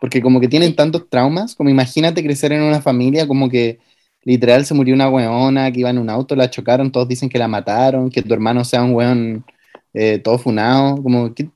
Porque 0.00 0.20
como 0.22 0.40
que 0.40 0.48
tienen 0.48 0.76
tantos 0.76 1.08
traumas, 1.08 1.54
como 1.54 1.70
imagínate 1.70 2.22
crecer 2.22 2.52
en 2.52 2.62
una 2.62 2.80
familia 2.82 3.26
como 3.26 3.48
que 3.48 3.78
literal 4.22 4.64
se 4.66 4.74
murió 4.74 4.94
una 4.94 5.08
weona 5.08 5.70
que 5.72 5.80
iba 5.80 5.90
en 5.90 5.98
un 5.98 6.10
auto, 6.10 6.34
la 6.36 6.50
chocaron, 6.50 6.90
todos 6.92 7.08
dicen 7.08 7.28
que 7.28 7.38
la 7.38 7.48
mataron, 7.48 8.10
que 8.10 8.22
tu 8.22 8.32
hermano 8.34 8.64
sea 8.64 8.82
un 8.82 8.94
weón 8.94 9.44
eh, 9.92 10.18
todo 10.18 10.38
funado, 10.38 11.02
como, 11.02 11.34
¿qué, 11.34 11.48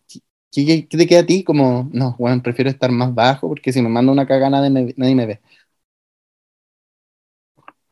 qué, 0.52 0.86
qué- 0.88 0.96
te 0.98 1.06
queda 1.06 1.20
a 1.20 1.26
ti? 1.26 1.44
Como, 1.44 1.88
no, 1.92 2.14
weón, 2.18 2.40
prefiero 2.42 2.70
estar 2.70 2.90
más 2.92 3.14
bajo 3.14 3.48
porque 3.48 3.72
si 3.72 3.82
me 3.82 3.88
mando 3.88 4.12
una 4.12 4.26
cagada 4.26 4.50
nadie 4.50 4.70
me, 4.70 4.94
nadie 4.96 5.14
me 5.14 5.26
ve. 5.26 5.40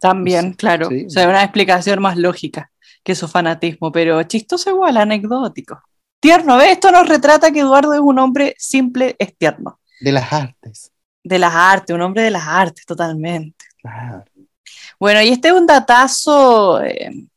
También, 0.08 0.52
claro. 0.54 0.88
sí. 0.88 1.06
O 1.06 1.10
sea, 1.10 1.28
una 1.28 1.42
explicación 1.42 2.00
más 2.00 2.16
lógica 2.16 2.70
que 3.02 3.14
su 3.14 3.28
fanatismo, 3.28 3.92
pero 3.92 4.22
chistoso 4.24 4.70
igual, 4.70 4.96
anecdótico. 4.96 5.80
Tierno, 6.20 6.56
¿ves? 6.56 6.72
Esto 6.72 6.90
nos 6.90 7.08
retrata 7.08 7.52
que 7.52 7.60
Eduardo 7.60 7.94
es 7.94 8.00
un 8.00 8.18
hombre 8.18 8.54
simple, 8.58 9.14
es 9.18 9.36
tierno. 9.36 9.78
De 10.00 10.12
las 10.12 10.32
artes. 10.32 10.90
De 11.22 11.38
las 11.38 11.54
artes, 11.54 11.94
un 11.94 12.02
hombre 12.02 12.22
de 12.22 12.30
las 12.30 12.46
artes, 12.46 12.84
totalmente. 12.84 13.64
Claro. 13.80 14.24
Bueno, 14.98 15.22
y 15.22 15.28
este 15.28 15.48
es 15.48 15.54
un 15.54 15.66
datazo 15.66 16.82
eh, 16.82 17.28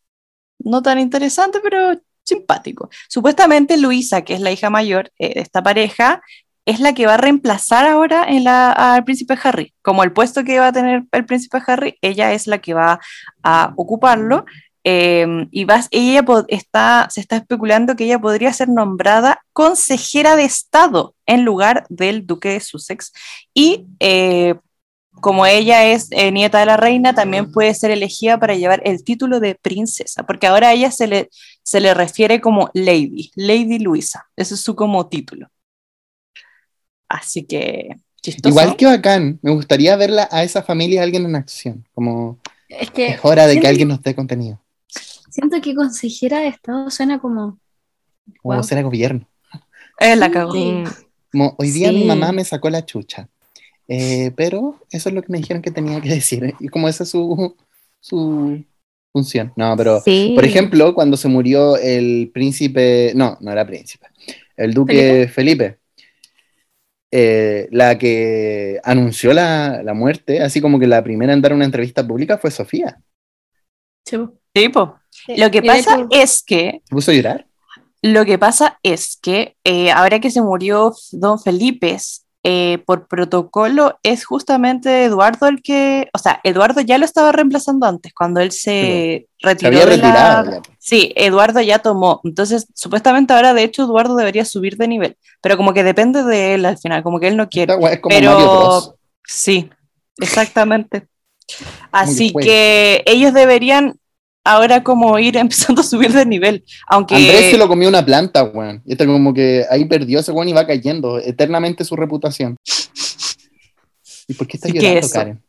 no 0.60 0.82
tan 0.82 1.00
interesante, 1.00 1.60
pero 1.62 2.00
simpático. 2.24 2.90
Supuestamente 3.08 3.78
Luisa, 3.78 4.24
que 4.24 4.36
es 4.36 4.42
la 4.42 4.52
hija 4.52 4.70
mayor 4.70 5.12
eh, 5.18 5.36
de 5.36 5.42
esta 5.42 5.62
pareja, 5.62 6.22
es 6.70 6.80
la 6.80 6.94
que 6.94 7.08
va 7.08 7.16
a 7.16 7.18
reemplazar 7.18 7.88
ahora 7.88 8.28
al 8.74 9.04
príncipe 9.04 9.36
Harry. 9.44 9.74
Como 9.82 10.04
el 10.04 10.14
puesto 10.14 10.44
que 10.44 10.60
va 10.60 10.68
a 10.68 10.72
tener 10.72 11.04
el 11.12 11.26
príncipe 11.26 11.60
Harry, 11.66 11.98
ella 12.02 12.32
es 12.34 12.46
la 12.46 12.60
que 12.60 12.76
va 12.76 13.00
a 13.44 13.74
ocuparlo. 13.76 14.46
eh, 14.84 15.48
y 15.52 15.66
vas, 15.66 15.88
ella 15.92 16.24
está, 16.48 17.08
se 17.10 17.22
está 17.22 17.38
especulando 17.38 17.96
que 17.96 18.06
ella 18.06 18.20
podría 18.20 18.54
ser 18.54 18.70
nombrada 18.70 19.42
consejera 19.52 20.36
de 20.36 20.46
Estado 20.46 21.16
en 21.26 21.44
lugar 21.44 21.86
del 21.90 22.28
duque 22.28 22.50
de 22.50 22.60
Sussex. 22.60 23.14
Y 23.54 23.88
eh, 24.00 24.54
como 25.22 25.46
ella 25.48 25.86
es 25.86 26.08
eh, 26.12 26.32
nieta 26.32 26.60
de 26.60 26.68
la 26.68 26.78
reina, 26.78 27.14
también 27.16 27.52
puede 27.52 27.74
ser 27.74 27.90
elegida 27.92 28.40
para 28.40 28.56
llevar 28.56 28.82
el 28.86 29.04
título 29.04 29.40
de 29.40 29.56
princesa, 29.56 30.24
porque 30.24 30.48
ahora 30.48 30.70
a 30.70 30.74
ella 30.74 30.92
se 30.92 31.08
le, 31.08 31.30
se 31.64 31.80
le 31.82 31.94
refiere 31.96 32.40
como 32.42 32.70
Lady, 32.74 33.32
Lady 33.36 33.80
Luisa, 33.80 34.26
ese 34.38 34.54
es 34.54 34.62
su 34.62 34.76
como 34.76 35.08
título. 35.10 35.48
Así 37.10 37.44
que, 37.44 37.90
chistoso. 38.22 38.50
Igual 38.50 38.78
que 38.78 38.86
bacán, 38.86 39.40
me 39.42 39.52
gustaría 39.52 39.96
verla 39.96 40.28
a 40.32 40.44
esa 40.44 40.62
familia 40.64 41.04
alguien 41.04 41.26
en 41.26 41.36
acción. 41.36 41.86
Como 41.94 42.38
Es 42.70 42.92
que 42.92 43.08
es 43.08 43.20
hora 43.24 43.48
de 43.48 43.60
que 43.60 43.68
alguien 43.68 43.88
nos 43.88 44.02
dé 44.02 44.14
contenido. 44.16 44.62
siento 45.30 45.60
que 45.62 45.74
consejera 45.76 46.40
de 46.40 46.48
Estado 46.48 46.90
suena 46.90 47.20
como. 47.20 47.58
Como 48.42 48.56
Wow. 48.56 48.64
ser 48.64 48.78
a 48.78 48.82
gobierno. 48.84 49.28
Eh, 50.00 50.16
la 50.16 50.30
cagó. 50.32 50.54
Sí. 50.54 50.84
Como 51.32 51.56
hoy 51.58 51.72
día 51.72 51.92
mi 51.92 52.02
Sí. 52.02 52.06
mamá 52.06 52.32
me 52.32 52.44
sacó 52.46 52.70
la 52.70 52.86
chucha. 52.86 53.28
Eh, 53.88 54.32
pero 54.36 54.80
eso 54.92 55.10
es 55.10 55.16
lo 55.16 55.22
que 55.24 55.32
me 55.32 55.40
dijeron 55.40 55.62
que 55.64 55.72
tenía 55.72 56.00
que 56.00 56.10
decir. 56.22 56.44
¿eh? 56.44 56.54
Y 56.60 56.68
como 56.68 56.88
esa 56.88 57.04
es 57.04 57.10
su, 57.10 57.56
su 58.00 58.64
función. 59.12 59.52
No, 59.56 59.76
pero 59.76 60.00
Sí. 60.02 60.34
por 60.36 60.46
ejemplo, 60.46 60.94
cuando 60.94 61.18
se 61.18 61.28
murió 61.28 61.76
el 61.78 62.30
príncipe, 62.34 63.14
no, 63.16 63.36
no 63.42 63.52
era 63.52 63.66
príncipe, 63.66 64.06
el 64.56 64.74
duque 64.74 65.28
Felipe, 65.34 65.80
eh, 67.12 67.68
la 67.72 67.98
que 67.98 68.80
anunció 68.84 69.34
la, 69.34 69.82
la 69.84 69.94
muerte, 69.94 70.42
así 70.42 70.62
como 70.62 70.80
que 70.80 70.88
la 70.88 71.04
primera 71.04 71.34
en 71.34 71.42
dar 71.42 71.54
una 71.54 71.66
entrevista 71.66 72.06
pública 72.06 72.38
fue 72.38 72.52
Sofía. 72.52 73.00
Sí, 74.06 74.70
po. 74.70 75.00
Lo 75.28 75.52
que 75.52 75.62
pasa 75.62 76.08
es 76.12 76.44
que 76.44 76.82
¿Se 76.86 76.96
puso 76.96 77.12
a 77.12 77.14
llorar? 77.14 77.48
Lo 78.02 78.26
que 78.26 78.38
pasa 78.38 78.80
es 78.82 79.18
que 79.22 79.58
eh, 79.64 79.92
ahora 79.92 80.20
que 80.20 80.32
se 80.32 80.42
murió 80.42 80.94
Don 81.12 81.40
Felipe, 81.40 81.98
eh, 82.44 82.78
por 82.86 83.08
protocolo 83.08 84.00
es 84.02 84.24
justamente 84.26 85.04
Eduardo 85.04 85.48
el 85.48 85.62
que, 85.62 86.10
o 86.14 86.18
sea, 86.18 86.40
Eduardo 86.44 86.80
ya 86.82 86.98
lo 86.98 87.04
estaba 87.06 87.32
reemplazando 87.34 87.86
antes, 87.86 88.14
cuando 88.14 88.40
él 88.40 88.52
se 88.52 88.60
Se 88.62 89.28
retiró. 89.42 89.68
había 89.70 89.86
de 89.86 89.98
la- 89.98 90.42
retirado. 90.44 90.62
Sí, 90.80 91.12
Eduardo 91.18 91.60
ya 91.62 91.80
tomó. 91.80 92.22
Entonces, 92.24 92.68
supuestamente 92.74 93.34
ahora, 93.34 93.54
de 93.54 93.64
hecho, 93.64 93.84
Eduardo 93.84 94.16
debería 94.16 94.46
subir 94.46 94.78
de 94.78 94.88
nivel, 94.88 95.18
pero 95.42 95.58
como 95.58 95.74
que 95.74 95.84
depende 95.84 96.24
de 96.24 96.54
él 96.56 96.66
al 96.66 96.78
final, 96.78 97.04
como 97.04 97.20
que 97.20 97.28
él 97.28 97.36
no 97.38 97.50
quiere. 97.50 97.74
Es 97.74 98.00
como 98.00 98.16
Pero- 98.16 98.32
Mario. 98.34 98.96
Sí, 99.26 99.70
exactamente. 100.18 101.08
Así 101.92 102.30
juega. 102.32 102.46
que 102.46 103.04
ellos 103.06 103.34
deberían 103.34 103.96
ahora 104.50 104.84
como 104.84 105.18
ir 105.20 105.38
empezando 105.38 105.82
a 105.82 105.84
subir 105.84 106.12
de 106.12 106.26
nivel, 106.26 106.64
aunque... 106.88 107.16
Andrés 107.16 107.52
se 107.52 107.58
lo 107.58 107.68
comió 107.68 107.88
una 107.88 108.04
planta, 108.04 108.44
weón. 108.44 108.82
Y 108.86 108.94
está 108.94 109.06
como 109.06 109.34
que 109.34 109.66
ahí 109.70 109.86
perdió 109.86 110.20
ese 110.20 110.32
weón 110.32 110.50
y 110.50 110.54
va 110.54 110.66
cayendo 110.66 111.20
eternamente 111.20 111.86
su 111.86 111.96
reputación. 111.96 112.58
¿Y 114.28 114.34
por 114.34 114.48
qué 114.48 114.58
está 114.58 114.70
llorando, 114.70 115.00
eso. 115.00 115.14
Karen? 115.14 115.44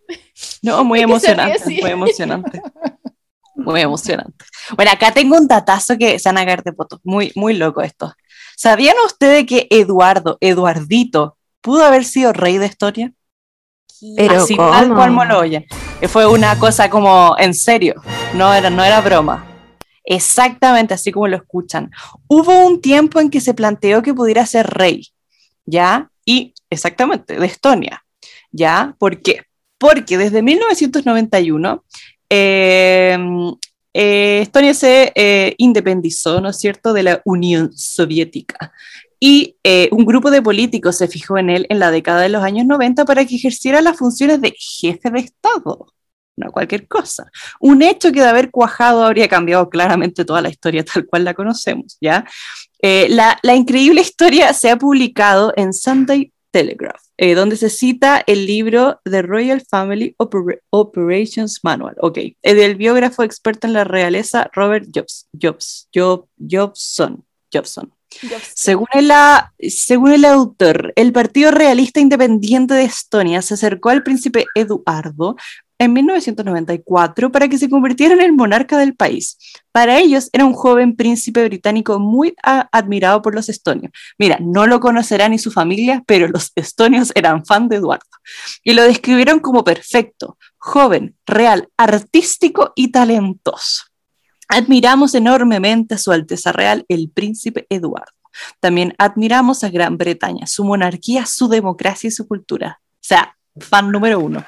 No, 0.62 0.84
muy 0.84 1.00
emocionante, 1.00 1.64
muy 1.64 1.90
emocionante. 1.90 2.62
Muy 3.56 3.82
emocionante. 3.82 4.42
Bueno, 4.74 4.90
acá 4.90 5.12
tengo 5.12 5.36
un 5.36 5.46
datazo 5.46 5.98
que 5.98 6.18
se 6.18 6.30
van 6.30 6.38
a 6.38 6.46
caer 6.46 6.62
de 6.62 6.72
poto. 6.72 6.98
Muy, 7.04 7.30
muy 7.34 7.52
loco 7.52 7.82
esto. 7.82 8.14
¿Sabían 8.56 8.96
ustedes 9.04 9.44
que 9.44 9.66
Eduardo, 9.68 10.38
Eduardito, 10.40 11.36
pudo 11.60 11.84
haber 11.84 12.06
sido 12.06 12.32
rey 12.32 12.56
de 12.56 12.64
Estonia? 12.64 13.12
Pero 14.16 14.44
Así 14.44 14.56
¿cómo? 14.56 14.70
tal 14.70 14.94
cual 14.94 15.10
Moloya. 15.10 15.64
Fue 16.08 16.26
una 16.26 16.58
cosa 16.58 16.88
como 16.88 17.36
en 17.38 17.54
serio, 17.54 17.94
no 18.34 18.52
era, 18.52 18.70
no 18.70 18.82
era 18.82 19.00
broma. 19.00 19.46
Exactamente 20.02 20.94
así 20.94 21.12
como 21.12 21.28
lo 21.28 21.36
escuchan. 21.36 21.90
Hubo 22.26 22.66
un 22.66 22.80
tiempo 22.80 23.20
en 23.20 23.30
que 23.30 23.40
se 23.40 23.54
planteó 23.54 24.02
que 24.02 24.14
pudiera 24.14 24.44
ser 24.46 24.66
rey, 24.66 25.08
¿ya? 25.66 26.10
Y 26.24 26.54
exactamente, 26.70 27.36
de 27.38 27.46
Estonia, 27.46 28.02
¿ya? 28.50 28.96
¿Por 28.98 29.20
qué? 29.22 29.42
Porque 29.78 30.18
desde 30.18 30.42
1991 30.42 31.84
eh, 32.30 33.18
eh, 33.92 34.40
Estonia 34.42 34.74
se 34.74 35.12
eh, 35.14 35.54
independizó, 35.58 36.40
¿no 36.40 36.50
es 36.50 36.58
cierto?, 36.58 36.92
de 36.92 37.02
la 37.02 37.22
Unión 37.24 37.72
Soviética. 37.76 38.72
Y 39.22 39.56
eh, 39.62 39.90
un 39.92 40.06
grupo 40.06 40.30
de 40.30 40.40
políticos 40.40 40.96
se 40.96 41.06
fijó 41.06 41.36
en 41.36 41.50
él 41.50 41.66
en 41.68 41.78
la 41.78 41.90
década 41.90 42.22
de 42.22 42.30
los 42.30 42.42
años 42.42 42.66
90 42.66 43.04
para 43.04 43.26
que 43.26 43.36
ejerciera 43.36 43.82
las 43.82 43.98
funciones 43.98 44.40
de 44.40 44.54
jefe 44.58 45.10
de 45.10 45.20
Estado, 45.20 45.86
no 46.36 46.50
cualquier 46.50 46.88
cosa. 46.88 47.30
Un 47.60 47.82
hecho 47.82 48.12
que 48.12 48.20
de 48.20 48.28
haber 48.28 48.50
cuajado 48.50 49.04
habría 49.04 49.28
cambiado 49.28 49.68
claramente 49.68 50.24
toda 50.24 50.40
la 50.40 50.48
historia 50.48 50.84
tal 50.84 51.04
cual 51.06 51.24
la 51.24 51.34
conocemos, 51.34 51.98
¿ya? 52.00 52.24
Eh, 52.82 53.08
la, 53.10 53.38
increíble 53.54 54.00
historia 54.00 54.54
se 54.54 54.70
ha 54.70 54.78
publicado 54.78 55.52
en 55.54 55.74
Sunday 55.74 56.32
Telegraph, 56.50 57.02
eh, 57.18 57.34
donde 57.34 57.56
se 57.56 57.68
cita 57.68 58.24
el 58.26 58.46
libro 58.46 59.00
The 59.04 59.20
Royal 59.20 59.60
Family 59.60 60.14
Oper- 60.18 60.62
Operations 60.70 61.60
Manual, 61.62 61.94
ok, 62.00 62.18
del 62.42 62.76
biógrafo 62.76 63.22
experto 63.22 63.66
en 63.66 63.74
la 63.74 63.84
realeza 63.84 64.50
Robert 64.54 64.88
Jobs, 64.92 65.28
Jobs, 65.38 65.88
Job, 65.94 66.26
Jobson, 66.38 67.22
Jobson. 67.52 67.92
Según 68.54 68.88
el, 68.92 70.24
autor, 70.24 70.92
el 70.96 71.12
Partido 71.12 71.50
Realista 71.50 72.00
Independiente 72.00 72.74
de 72.74 72.84
Estonia 72.84 73.40
se 73.42 73.54
acercó 73.54 73.90
al 73.90 74.02
príncipe 74.02 74.46
Eduardo 74.54 75.36
en 75.78 75.94
1994 75.94 77.32
para 77.32 77.48
que 77.48 77.56
se 77.56 77.70
convirtiera 77.70 78.14
en 78.14 78.20
el 78.20 78.32
monarca 78.34 78.76
del 78.76 78.94
país. 78.94 79.38
Para 79.72 79.98
ellos 79.98 80.28
era 80.32 80.44
un 80.44 80.52
joven 80.52 80.94
príncipe 80.94 81.42
británico 81.44 81.98
muy 81.98 82.34
admirado 82.42 83.22
por 83.22 83.34
los 83.34 83.48
estonios. 83.48 83.92
Mira, 84.18 84.38
no 84.40 84.66
lo 84.66 84.80
conocerá 84.80 85.28
ni 85.28 85.38
su 85.38 85.50
familia, 85.50 86.02
pero 86.06 86.28
los 86.28 86.52
estonios 86.54 87.12
eran 87.14 87.46
fan 87.46 87.68
de 87.68 87.76
Eduardo 87.76 88.04
y 88.62 88.74
lo 88.74 88.82
describieron 88.82 89.40
como 89.40 89.64
perfecto, 89.64 90.36
joven, 90.58 91.16
real, 91.26 91.68
artístico 91.78 92.72
y 92.76 92.90
talentoso. 92.90 93.89
Admiramos 94.50 95.14
enormemente 95.14 95.94
a 95.94 95.98
Su 95.98 96.12
Alteza 96.12 96.52
Real, 96.52 96.84
el 96.88 97.10
Príncipe 97.10 97.66
Eduardo. 97.70 98.12
También 98.58 98.94
admiramos 98.98 99.64
a 99.64 99.70
Gran 99.70 99.96
Bretaña, 99.96 100.46
su 100.46 100.64
monarquía, 100.64 101.26
su 101.26 101.48
democracia 101.48 102.08
y 102.08 102.10
su 102.10 102.26
cultura. 102.26 102.80
O 102.82 102.98
sea, 103.00 103.36
fan 103.58 103.90
número 103.90 104.18
uno. 104.18 104.44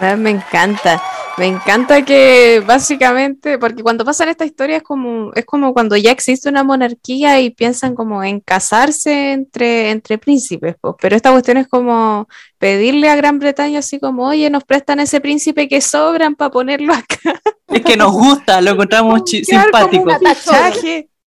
Ah, 0.00 0.16
Me 0.16 0.30
encanta. 0.30 1.02
Me 1.38 1.46
encanta 1.46 2.04
que 2.04 2.62
básicamente, 2.66 3.58
porque 3.58 3.82
cuando 3.82 4.04
pasan 4.04 4.28
esta 4.28 4.44
historia 4.44 4.78
es 4.78 4.82
como, 4.82 5.32
es 5.34 5.46
como 5.46 5.72
cuando 5.72 5.96
ya 5.96 6.10
existe 6.10 6.48
una 6.48 6.62
monarquía 6.62 7.40
y 7.40 7.50
piensan 7.50 7.94
como 7.94 8.22
en 8.22 8.40
casarse 8.40 9.32
entre, 9.32 9.90
entre 9.90 10.18
príncipes, 10.18 10.76
pues. 10.80 10.94
Pero 11.00 11.16
esta 11.16 11.30
cuestión 11.30 11.56
es 11.56 11.68
como 11.68 12.28
pedirle 12.58 13.08
a 13.08 13.16
Gran 13.16 13.38
Bretaña 13.38 13.78
así 13.78 13.98
como, 13.98 14.26
oye, 14.26 14.50
nos 14.50 14.64
prestan 14.64 15.00
ese 15.00 15.20
príncipe 15.20 15.68
que 15.68 15.80
sobran 15.80 16.34
para 16.34 16.50
ponerlo 16.50 16.92
acá. 16.92 17.40
Es 17.68 17.82
que 17.82 17.96
nos 17.96 18.12
gusta, 18.12 18.60
lo 18.60 18.70
encontramos 18.72 19.22
simpático. 19.28 20.10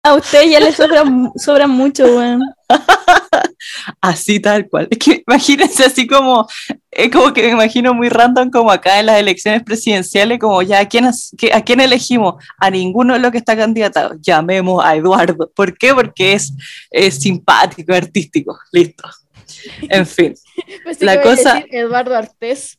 A 0.03 0.14
usted 0.14 0.44
ya 0.44 0.60
le 0.60 0.72
sobran, 0.72 1.32
sobran 1.36 1.72
mucho, 1.72 2.06
weón. 2.06 2.41
Así 4.02 4.40
tal 4.40 4.68
cual. 4.70 4.88
Es 4.90 4.98
que 4.98 5.24
imagínense 5.28 5.84
así 5.86 6.08
como, 6.08 6.48
es 6.92 7.12
como 7.12 7.34
que 7.34 7.44
me 7.44 7.50
imagino 7.50 7.94
muy 7.94 8.10
random 8.10 8.50
como 8.50 8.72
acá 8.72 9.00
en 9.00 9.08
las 9.08 9.20
elecciones 9.20 9.64
presidenciales, 9.64 10.40
como 10.40 10.62
ya, 10.62 10.80
¿a 10.80 10.86
quién, 10.88 11.06
a 11.06 11.62
quién 11.62 11.80
elegimos? 11.80 12.36
A 12.60 12.70
ninguno 12.70 13.14
de 13.14 13.20
los 13.20 13.32
que 13.32 13.38
está 13.38 13.56
candidatado. 13.56 14.16
Llamemos 14.22 14.84
a 14.84 14.96
Eduardo. 14.96 15.52
¿Por 15.56 15.78
qué? 15.78 15.94
Porque 15.94 16.34
es, 16.34 16.54
es 16.92 17.16
simpático, 17.16 17.94
artístico. 17.94 18.58
Listo. 18.72 19.04
En 19.90 20.06
fin. 20.06 20.34
Pensé 20.84 21.06
La 21.06 21.22
cosa- 21.22 21.56
decir 21.56 21.68
Eduardo 21.72 22.16
Artés. 22.16 22.78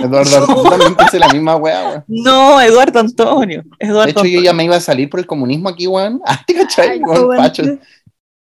Eduardo, 0.00 0.62
también 0.70 0.94
pensé 0.96 1.18
la 1.18 1.28
misma 1.28 1.56
weá, 1.56 1.88
weón. 1.88 2.04
No, 2.08 2.60
Eduardo 2.60 2.98
Antonio. 3.00 3.62
De 3.80 3.86
Eduardo 3.86 4.10
hecho, 4.10 4.20
yo 4.24 4.26
Antonio. 4.26 4.42
ya 4.42 4.52
me 4.52 4.64
iba 4.64 4.76
a 4.76 4.80
salir 4.80 5.08
por 5.08 5.18
el 5.20 5.26
comunismo 5.26 5.68
aquí, 5.68 5.86
weón. 5.86 6.20
Ah, 6.26 6.42
¿te 6.46 6.52
cachai, 6.54 6.88
Ay, 6.90 6.98
weón? 7.00 7.28
weón. 7.28 7.80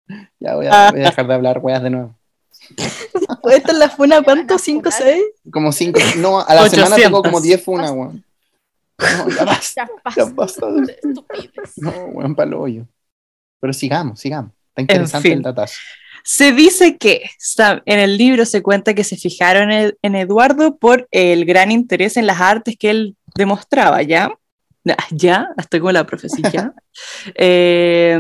Ya 0.40 0.56
voy 0.56 0.68
a, 0.68 0.92
voy 0.92 1.02
a 1.02 1.06
dejar 1.06 1.28
de 1.28 1.34
hablar 1.34 1.60
weas 1.60 1.82
de 1.84 1.90
nuevo. 1.90 2.16
¿Esta 3.52 3.72
es 3.72 3.78
la 3.78 3.90
funa 3.90 4.22
cuánto? 4.24 4.58
¿Cinco, 4.58 4.90
seis? 4.92 5.24
Como 5.52 5.72
cinco, 5.72 6.00
no, 6.18 6.40
a 6.40 6.54
la 6.56 6.70
semana 6.70 6.96
tengo 6.96 7.20
800. 7.20 7.22
como 7.24 7.42
10 7.42 7.64
funas, 7.64 7.92
weón. 7.92 8.24
No, 8.98 9.30
ya 9.30 9.46
basta. 9.46 9.90
Ya 10.16 10.26
basta. 10.26 10.68
No, 11.78 11.92
weón, 12.08 12.36
palo 12.36 12.62
hoyo. 12.62 12.88
Pero 13.60 13.74
sigamos, 13.74 14.20
sigamos. 14.20 14.52
Está 14.70 14.82
interesante 14.82 15.30
fin. 15.30 15.38
el 15.38 15.44
datazo. 15.44 15.76
Se 16.24 16.52
dice 16.54 16.98
que 16.98 17.30
sa- 17.38 17.84
en 17.86 18.00
el 18.00 18.18
libro 18.18 18.46
se 18.46 18.64
cuenta 18.64 18.94
que 18.96 19.04
se 19.04 19.16
fijaron 19.16 19.72
en, 19.72 19.96
en 20.02 20.16
Eduardo 20.16 20.78
por 20.78 21.08
el 21.12 21.46
gran 21.46 21.72
interés 21.72 22.18
en 22.18 22.26
las 22.26 22.42
artes 22.42 22.76
que 22.80 22.90
él 22.90 23.16
demostraba, 23.36 24.02
¿ya? 24.02 24.32
Ah, 24.90 25.06
Ya, 25.12 25.50
estoy 25.58 25.80
como 25.82 25.92
la 25.92 26.06
profecía. 26.06 26.74
Eh, 27.36 28.18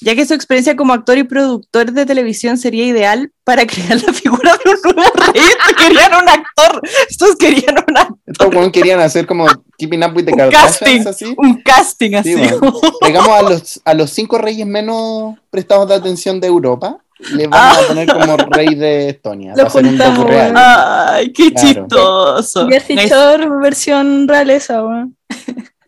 ya 0.00 0.14
que 0.14 0.24
su 0.26 0.34
experiencia 0.34 0.76
como 0.76 0.92
actor 0.92 1.18
y 1.18 1.24
productor 1.24 1.92
de 1.92 2.06
televisión 2.06 2.56
sería 2.58 2.86
ideal 2.86 3.30
para 3.44 3.66
crear 3.66 4.02
la 4.02 4.12
figura 4.12 4.52
de 4.64 4.70
un 4.70 4.96
nuevo 4.96 5.12
rey. 5.32 5.42
Estos 5.42 5.76
querían 5.76 6.12
un 6.14 6.28
actor, 6.28 6.82
estos 7.08 7.36
querían 7.36 7.74
un, 7.88 7.96
actor, 7.98 8.18
Estos 8.26 8.70
querían 8.72 9.00
hacer 9.00 9.26
como 9.26 9.46
Keeping 9.78 10.02
Up 10.04 10.16
with 10.16 10.24
the 10.26 10.32
Un 10.32 10.38
Kardashians, 10.38 11.04
casting. 11.04 11.08
así. 11.08 11.34
un 11.36 11.62
casting 11.62 12.14
así. 12.14 12.34
Sí, 12.34 12.40
bueno. 12.58 12.80
Llegamos 13.06 13.28
a 13.30 13.42
los, 13.42 13.80
a 13.84 13.94
los 13.94 14.10
cinco 14.10 14.38
reyes 14.38 14.66
menos 14.66 15.36
prestados 15.50 15.88
de 15.88 15.94
atención 15.96 16.40
de 16.40 16.46
Europa. 16.46 16.98
Le 17.34 17.46
vamos 17.48 17.78
a 17.84 17.86
poner 17.88 18.08
como 18.10 18.36
rey 18.38 18.74
de 18.74 19.10
Estonia. 19.10 19.52
Lo 19.54 19.68
juntamos, 19.68 20.26
real. 20.26 20.54
Ay, 20.56 21.30
qué 21.34 21.52
Claro. 21.52 21.68
chistoso. 21.68 22.66
Es- 22.70 22.88
Shore 23.10 23.46
versión 23.60 24.26
realeza, 24.26 24.82
weón. 24.82 25.16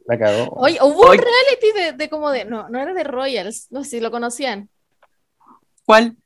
La 0.07 0.19
cagó. 0.19 0.53
Oye, 0.57 0.79
hubo 0.83 1.09
Oye. 1.09 1.19
un 1.19 1.25
reality 1.25 1.79
de, 1.79 1.93
de 1.93 2.09
como 2.09 2.31
de. 2.31 2.45
No, 2.45 2.69
no 2.69 2.81
era 2.81 2.93
de 2.93 3.05
Royals. 3.05 3.67
No 3.71 3.85
sé 3.85 3.91
si 3.91 4.01
lo 4.01 4.11
conocían. 4.11 4.69
¿Cuál? 5.85 6.17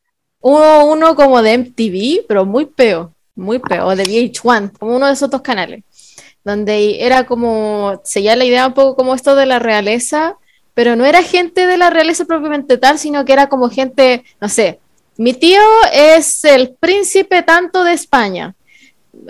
Hubo 0.40 0.84
uno 0.86 1.14
como 1.14 1.42
de 1.42 1.58
MTV, 1.58 2.26
pero 2.26 2.44
muy 2.44 2.66
peo. 2.66 3.12
Muy 3.34 3.58
peo. 3.58 3.86
O 3.86 3.96
de 3.96 4.04
VH1, 4.04 4.78
como 4.78 4.96
uno 4.96 5.06
de 5.06 5.12
esos 5.12 5.30
dos 5.30 5.42
canales. 5.42 5.84
Donde 6.44 7.04
era 7.04 7.26
como. 7.26 8.00
Seguía 8.04 8.36
la 8.36 8.44
idea 8.44 8.66
un 8.66 8.74
poco 8.74 8.96
como 8.96 9.14
esto 9.14 9.34
de 9.34 9.46
la 9.46 9.58
realeza. 9.58 10.36
Pero 10.74 10.94
no 10.94 11.06
era 11.06 11.22
gente 11.22 11.66
de 11.66 11.78
la 11.78 11.90
realeza 11.90 12.26
propiamente 12.26 12.76
tal, 12.76 12.98
sino 12.98 13.24
que 13.24 13.32
era 13.32 13.48
como 13.48 13.70
gente, 13.70 14.24
no 14.42 14.48
sé, 14.50 14.78
mi 15.18 15.32
tío 15.32 15.62
es 15.92 16.44
el 16.44 16.74
príncipe 16.74 17.42
tanto 17.42 17.84
de 17.84 17.94
España. 17.94 18.54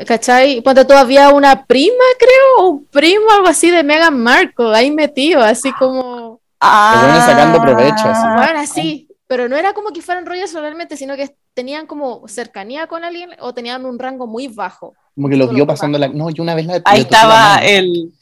¿Cachai? 0.04 0.60
Ponte 0.60 0.84
todavía 0.84 1.30
una 1.30 1.64
prima, 1.64 2.04
creo, 2.18 2.66
o 2.66 2.68
un 2.70 2.84
primo, 2.86 3.30
algo 3.30 3.48
así 3.48 3.70
de 3.70 3.82
Meghan 3.82 4.20
Markle, 4.20 4.74
ahí 4.74 4.90
metido, 4.90 5.40
así 5.40 5.72
como. 5.72 6.40
Ah, 6.60 7.24
sacando 7.26 7.60
provecho, 7.60 8.04
así. 8.04 8.26
Bueno, 8.36 8.60
así, 8.60 9.08
pero 9.26 9.48
no 9.48 9.56
era 9.56 9.72
como 9.72 9.90
que 9.90 10.02
fueran 10.02 10.26
rollos 10.26 10.50
solamente, 10.50 10.96
sino 10.96 11.16
que 11.16 11.34
tenían 11.54 11.86
como 11.86 12.26
cercanía 12.28 12.86
con 12.86 13.04
alguien 13.04 13.30
o 13.40 13.54
tenían 13.54 13.86
un 13.86 13.98
rango 13.98 14.26
muy 14.26 14.48
bajo. 14.48 14.94
Como 15.14 15.28
que 15.28 15.36
lo 15.36 15.46
Solo 15.46 15.56
vio 15.56 15.66
pasando 15.66 15.98
la. 15.98 16.08
No, 16.08 16.30
yo 16.30 16.42
una 16.42 16.54
vez 16.54 16.66
la. 16.66 16.82
Ahí 16.84 16.98
la 16.98 17.02
estaba 17.02 17.58
el. 17.64 18.12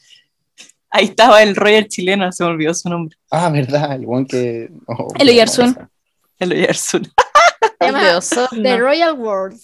Ahí 0.89 1.05
estaba 1.05 1.43
el 1.43 1.55
Royal 1.55 1.87
chileno, 1.87 2.31
se 2.31 2.43
me 2.43 2.51
olvidó 2.51 2.73
su 2.73 2.87
nombre. 2.87 3.17
Ah, 3.29 3.49
verdad, 3.49 3.93
el 3.93 4.05
buen 4.05 4.25
que. 4.25 4.71
oh, 4.87 5.07
El 5.19 5.37
cosa. 5.45 5.89
El 6.39 6.53
Oyarsun. 6.53 7.11
The 8.63 8.77
Royal 8.77 9.13
World. 9.13 9.59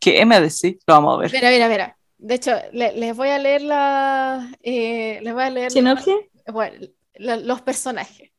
¿Qué 0.00 0.24
MDC? 0.24 0.78
Lo 0.86 0.94
vamos 0.94 1.14
a 1.16 1.20
ver. 1.22 1.32
Mira, 1.32 1.50
mira, 1.50 1.68
mira. 1.68 1.96
De 2.18 2.34
hecho, 2.34 2.52
le- 2.72 2.92
les 2.92 3.16
voy 3.16 3.28
a 3.28 3.38
leer 3.38 3.62
la. 3.62 4.48
eh, 4.62 5.20
les 5.22 5.32
voy 5.32 5.42
a 5.42 5.50
leer 5.50 5.70
¿Sinopsis? 5.70 6.14
bueno, 6.52 6.86
la- 7.14 7.36
los 7.36 7.62
personajes, 7.62 8.30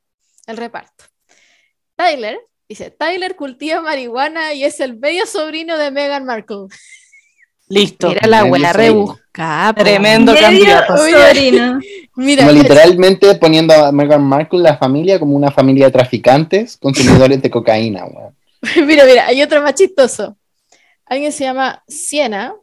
el 0.47 0.57
reparto. 0.57 1.05
Tyler, 1.95 2.39
dice, 2.67 2.91
Tyler 2.91 3.35
cultiva 3.35 3.81
marihuana 3.81 4.53
y 4.53 4.63
es 4.63 4.79
el 4.79 4.93
bello 4.93 5.25
sobrino 5.25 5.77
de 5.77 5.91
Meghan 5.91 6.25
Markle. 6.25 6.67
Listo. 7.67 8.09
Mira 8.09 8.27
la 8.27 8.45
weá 8.45 8.73
rebuscada. 8.73 9.73
Tremendo 9.73 10.33
candidato. 10.35 10.97
sobrino. 10.97 11.79
Mira, 12.15 12.41
Como 12.43 12.51
mira, 12.53 12.63
literalmente 12.63 13.35
poniendo 13.35 13.73
a 13.73 13.91
Meghan 13.93 14.23
Markle, 14.23 14.59
la 14.59 14.75
familia, 14.77 15.19
como 15.19 15.35
una 15.37 15.51
familia 15.51 15.85
de 15.85 15.91
traficantes, 15.91 16.75
consumidores 16.77 17.41
de 17.41 17.49
cocaína, 17.49 18.03
mira, 18.85 19.05
mira, 19.05 19.25
hay 19.27 19.41
otro 19.41 19.61
más 19.61 19.73
chistoso. 19.75 20.35
Alguien 21.09 21.31
se 21.31 21.43
llama 21.43 21.83
Siena 21.87 22.53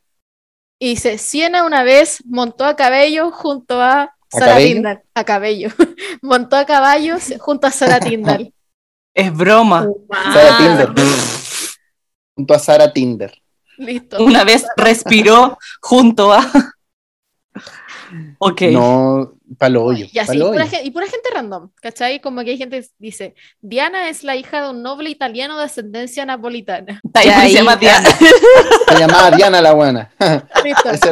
y 0.78 0.90
dice, 0.90 1.18
Siena 1.18 1.64
una 1.64 1.82
vez 1.82 2.22
montó 2.26 2.64
a 2.64 2.76
cabello 2.76 3.32
junto 3.32 3.82
a 3.82 4.14
Sara 4.30 4.52
cabello? 4.52 4.74
Tindall. 4.74 5.02
A 5.14 5.24
cabello. 5.24 5.68
montó 6.22 6.56
a 6.56 6.64
caballos 6.64 7.34
junto 7.40 7.66
a 7.66 7.70
Sara 7.70 8.00
Tindall. 8.00 8.52
Es 9.14 9.34
broma. 9.34 9.88
Sara 10.10 10.58
Tinder. 10.58 10.90
Junto 12.34 12.52
a 12.52 12.58
Sara 12.58 12.92
Tinder. 12.92 13.42
Listo. 13.78 14.22
Una 14.22 14.44
vez 14.44 14.66
respiró 14.76 15.58
junto 15.80 16.32
a. 16.32 16.46
Ok. 18.38 18.62
No, 18.70 19.35
palo 19.58 19.84
hoyo. 19.84 20.06
Y 20.12 20.18
así, 20.18 20.28
palo 20.28 20.50
pura 20.52 20.64
hoyo. 20.64 20.70
gen- 20.70 20.86
y 20.86 20.90
pura 20.90 21.06
gente 21.06 21.28
random, 21.32 21.70
¿cachai? 21.80 22.20
Como 22.20 22.42
que 22.44 22.50
hay 22.50 22.58
gente 22.58 22.80
que 22.80 22.88
dice, 22.98 23.34
Diana 23.60 24.08
es 24.08 24.24
la 24.24 24.36
hija 24.36 24.62
de 24.62 24.70
un 24.70 24.82
noble 24.82 25.08
italiano 25.10 25.56
de 25.58 25.64
ascendencia 25.64 26.24
napolitana. 26.26 27.00
Está 27.04 27.20
ahí, 27.42 27.50
se 27.52 27.58
llama. 27.58 27.76
Diana. 27.76 28.08
Se 28.88 28.98
llamaba 28.98 29.30
Diana 29.30 29.60
la 29.62 29.72
buena. 29.72 30.10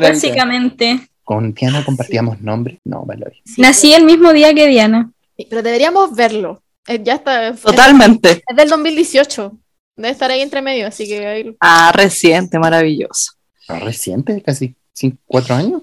Básicamente. 0.00 1.08
¿Con 1.22 1.54
Diana 1.54 1.84
compartíamos 1.84 2.40
nombre? 2.40 2.80
No, 2.84 3.04
palo 3.06 3.26
hoyo. 3.26 3.40
Sí, 3.44 3.60
Nací 3.60 3.92
el 3.94 4.04
mismo 4.04 4.32
día 4.32 4.52
que 4.54 4.66
Diana. 4.66 5.10
pero, 5.36 5.48
pero 5.50 5.62
deberíamos 5.62 6.14
verlo. 6.14 6.62
Eh, 6.86 7.00
ya 7.02 7.14
está. 7.14 7.48
es- 7.48 7.60
Totalmente. 7.62 8.42
Es 8.46 8.56
del 8.56 8.68
2018. 8.68 9.52
Debe 9.96 10.10
estar 10.10 10.30
ahí 10.30 10.40
entre 10.40 10.60
medio, 10.60 10.86
así 10.88 11.06
que 11.06 11.26
ahí- 11.26 11.56
Ah, 11.60 11.92
reciente, 11.94 12.58
maravilloso. 12.58 13.32
Ah, 13.68 13.78
Reciente, 13.78 14.42
casi 14.42 14.74
cinco, 14.92 15.16
cuatro 15.24 15.54
años. 15.54 15.82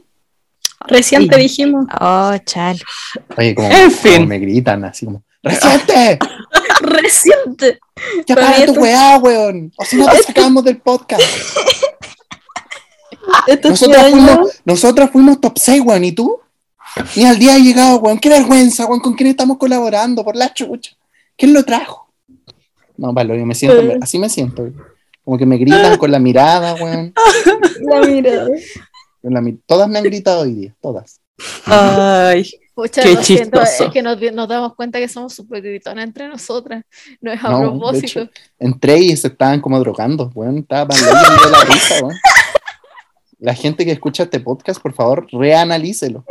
Recién 0.88 1.28
te 1.28 1.36
Sí. 1.36 1.42
dijimos. 1.42 1.86
Oh, 2.00 2.34
chale. 2.46 2.80
Oye, 3.38 3.56
como, 3.56 3.70
En 3.72 3.92
fin. 3.92 4.14
como 4.16 4.28
me 4.28 4.40
gritan 4.40 4.84
así 4.86 5.06
como, 5.06 5.24
¡Reciente! 5.44 6.20
Reciente. 6.82 7.80
¡Ya 8.28 8.36
Para 8.36 8.56
tu 8.58 8.62
esto- 8.72 8.80
weá, 8.82 9.18
weón! 9.18 9.72
O 9.78 9.86
si 9.86 9.96
no 9.98 10.08
te 10.08 10.18
sacamos 10.24 10.64
del 10.64 10.78
podcast. 10.78 11.22
Este 13.48 13.70
Nosotras 13.70 14.04
año- 14.06 14.12
fuimos, 14.28 14.62
nosotras 14.66 15.10
fuimos 15.12 15.40
top 15.42 15.58
6, 15.58 15.82
weón, 15.86 16.04
¿y 16.04 16.12
tú? 16.12 16.40
Ni 17.16 17.26
al 17.26 17.40
día 17.40 17.56
ha 17.56 17.58
llegado, 17.60 17.98
weón. 18.00 18.20
Qué 18.20 18.30
vergüenza, 18.30 18.86
weón. 18.86 19.00
¿Con 19.00 19.14
quién 19.14 19.30
estamos 19.30 19.58
colaborando? 19.58 20.24
Por 20.24 20.36
la 20.36 20.54
chucha. 20.54 20.92
¿Quién 21.38 21.54
lo 21.54 21.64
trajo? 21.64 22.12
No, 22.98 23.14
Palo, 23.14 23.36
yo 23.36 23.46
me 23.46 23.56
siento, 23.56 23.80
Eh. 23.82 23.98
así 24.02 24.20
me 24.20 24.30
siento. 24.30 24.64
weón. 24.64 24.76
Como 25.24 25.38
que 25.38 25.46
me 25.46 25.58
gritan 25.58 25.98
con 25.98 26.12
la 26.12 26.20
mirada, 26.20 26.74
weón. 26.76 27.14
La 27.90 28.02
mirada. 28.02 28.50
La 29.22 29.44
todas 29.66 29.88
me 29.88 30.00
han 30.00 30.04
gritado 30.04 30.42
hoy 30.42 30.54
día, 30.54 30.76
todas. 30.82 31.20
Ay, 31.66 32.50
Pucha, 32.74 33.02
Qué 33.02 33.18
siento, 33.24 33.62
es 33.62 33.82
que 33.92 34.02
nos, 34.02 34.20
nos 34.34 34.48
damos 34.48 34.76
cuenta 34.76 35.00
que 35.00 35.08
somos 35.08 35.34
súper 35.34 35.62
gritonas 35.62 36.06
entre 36.06 36.28
nosotras. 36.28 36.84
No 37.20 37.32
es 37.32 37.44
a 37.44 37.50
No, 37.50 37.60
de 37.60 37.66
propósito. 37.68 38.22
hecho. 38.22 38.30
Entré 38.58 39.00
y 39.00 39.18
se 39.18 39.28
estaban 39.28 39.60
como 39.60 39.80
drogando, 39.80 40.32
weón. 40.34 40.60
Estaba 40.60 40.88
Palo 40.88 41.02
y 41.02 41.32
me 41.32 41.38
dio 41.38 41.50
la 41.50 41.64
risa, 41.66 41.96
weón. 42.02 42.18
La 43.40 43.54
gente 43.54 43.86
que 43.86 43.92
escucha 43.92 44.24
este 44.24 44.40
podcast, 44.40 44.82
por 44.82 44.94
favor, 44.94 45.28
reanalícelo. 45.32 46.24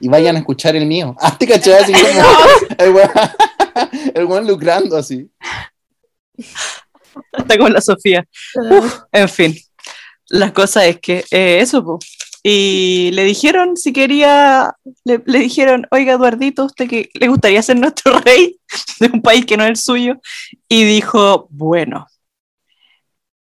Y 0.00 0.08
vayan 0.08 0.36
a 0.36 0.40
escuchar 0.40 0.76
el 0.76 0.86
mío. 0.86 1.16
Ah, 1.20 1.36
te 1.36 1.46
caché 1.46 1.74
así 1.74 1.92
como 1.92 3.00
el 4.14 4.24
weón 4.26 4.46
lucrando 4.46 4.96
así. 4.96 5.30
Está 7.32 7.58
con 7.58 7.72
la 7.72 7.80
Sofía. 7.80 8.26
En 9.12 9.28
fin, 9.28 9.56
la 10.28 10.52
cosa 10.52 10.84
es 10.86 10.98
que 11.00 11.24
eh, 11.30 11.58
eso, 11.60 11.84
po. 11.84 11.98
Y 12.42 13.10
le 13.12 13.24
dijeron 13.24 13.76
si 13.76 13.92
quería, 13.92 14.74
le, 15.04 15.18
dijeron, 15.26 15.86
oiga 15.90 16.14
Eduardito, 16.14 16.64
¿usted 16.64 16.88
que 16.88 17.10
le 17.14 17.28
gustaría 17.28 17.62
ser 17.62 17.78
nuestro 17.78 18.18
rey 18.20 18.58
de 18.98 19.06
un 19.12 19.20
país 19.22 19.44
que 19.44 19.56
no 19.56 19.64
es 19.64 19.70
el 19.70 19.76
suyo? 19.76 20.20
Y 20.68 20.84
dijo, 20.84 21.48
bueno, 21.50 22.06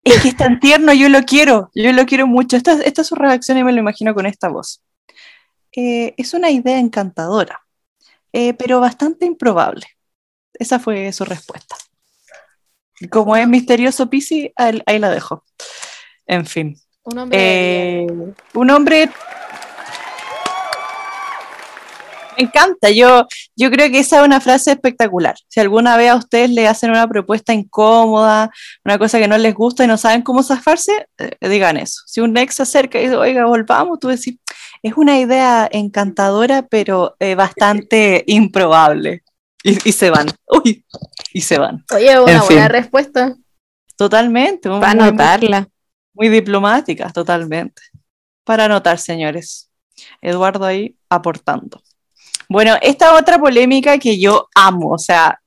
es 0.04 0.20
que 0.20 0.28
es 0.28 0.36
tan 0.36 0.60
tierno, 0.60 0.92
yo 0.92 1.08
lo 1.08 1.22
quiero, 1.22 1.70
yo 1.74 1.92
lo 1.92 2.04
quiero 2.06 2.26
mucho. 2.26 2.56
Esta, 2.56 2.72
esta 2.82 3.02
es 3.02 3.06
su 3.08 3.14
reacción 3.14 3.58
y 3.58 3.64
me 3.64 3.72
lo 3.72 3.78
imagino 3.78 4.14
con 4.14 4.26
esta 4.26 4.48
voz. 4.48 4.82
"Eh, 5.74 6.14
es 6.16 6.34
una 6.34 6.50
idea 6.50 6.78
encantadora, 6.78 7.60
eh, 8.32 8.52
pero 8.54 8.80
bastante 8.80 9.26
improbable. 9.26 9.86
Esa 10.54 10.78
fue 10.78 11.12
su 11.12 11.24
respuesta. 11.24 11.76
Como 13.10 13.36
es 13.36 13.48
misterioso 13.48 14.08
Pisi, 14.10 14.52
ahí, 14.56 14.82
ahí 14.86 14.98
la 14.98 15.10
dejo. 15.10 15.44
En 16.26 16.46
fin. 16.46 16.76
Un 17.04 17.18
hombre 17.18 17.38
Eh, 18.04 18.06
un 18.54 18.70
hombre. 18.70 19.10
Me 22.36 22.44
encanta, 22.44 22.88
yo, 22.90 23.26
yo 23.56 23.70
creo 23.70 23.90
que 23.90 23.98
esa 23.98 24.20
es 24.20 24.24
una 24.26 24.40
frase 24.40 24.70
espectacular. 24.72 25.34
Si 25.48 25.60
alguna 25.60 25.98
vez 25.98 26.10
a 26.10 26.16
ustedes 26.16 26.48
le 26.50 26.66
hacen 26.66 26.90
una 26.90 27.06
propuesta 27.06 27.52
incómoda, 27.52 28.50
una 28.86 28.98
cosa 28.98 29.18
que 29.18 29.28
no 29.28 29.36
les 29.36 29.54
gusta 29.54 29.84
y 29.84 29.86
no 29.86 29.98
saben 29.98 30.22
cómo 30.22 30.42
zafarse, 30.42 31.06
eh, 31.18 31.48
digan 31.48 31.76
eso. 31.76 32.00
Si 32.06 32.20
un 32.22 32.34
ex 32.38 32.54
se 32.54 32.62
acerca 32.62 32.98
y 32.98 33.02
dice, 33.04 33.16
oiga, 33.16 33.44
volvamos, 33.44 33.98
tú 34.00 34.08
decís, 34.08 34.38
es 34.82 34.94
una 34.96 35.18
idea 35.20 35.68
encantadora, 35.70 36.62
pero 36.62 37.16
eh, 37.20 37.34
bastante 37.34 38.24
improbable. 38.26 39.22
Y, 39.62 39.90
y 39.90 39.92
se 39.92 40.08
van. 40.08 40.26
Uy, 40.48 40.84
y 41.34 41.42
se 41.42 41.58
van. 41.58 41.84
Oye, 41.94 42.18
una 42.18 42.32
en 42.32 42.38
buena 42.40 42.62
fin. 42.62 42.68
respuesta. 42.70 43.34
Totalmente. 43.96 44.70
Para 44.70 44.94
muy- 44.94 45.08
anotarla. 45.08 45.68
Muy 46.14 46.28
diplomáticas, 46.28 47.12
totalmente. 47.12 47.82
Para 48.44 48.64
anotar, 48.66 48.98
señores. 48.98 49.70
Eduardo 50.20 50.64
ahí 50.64 50.96
aportando. 51.08 51.82
Bueno, 52.48 52.76
esta 52.82 53.14
otra 53.14 53.38
polémica 53.38 53.98
que 53.98 54.18
yo 54.18 54.48
amo, 54.54 54.90
o 54.90 54.98
sea, 54.98 55.40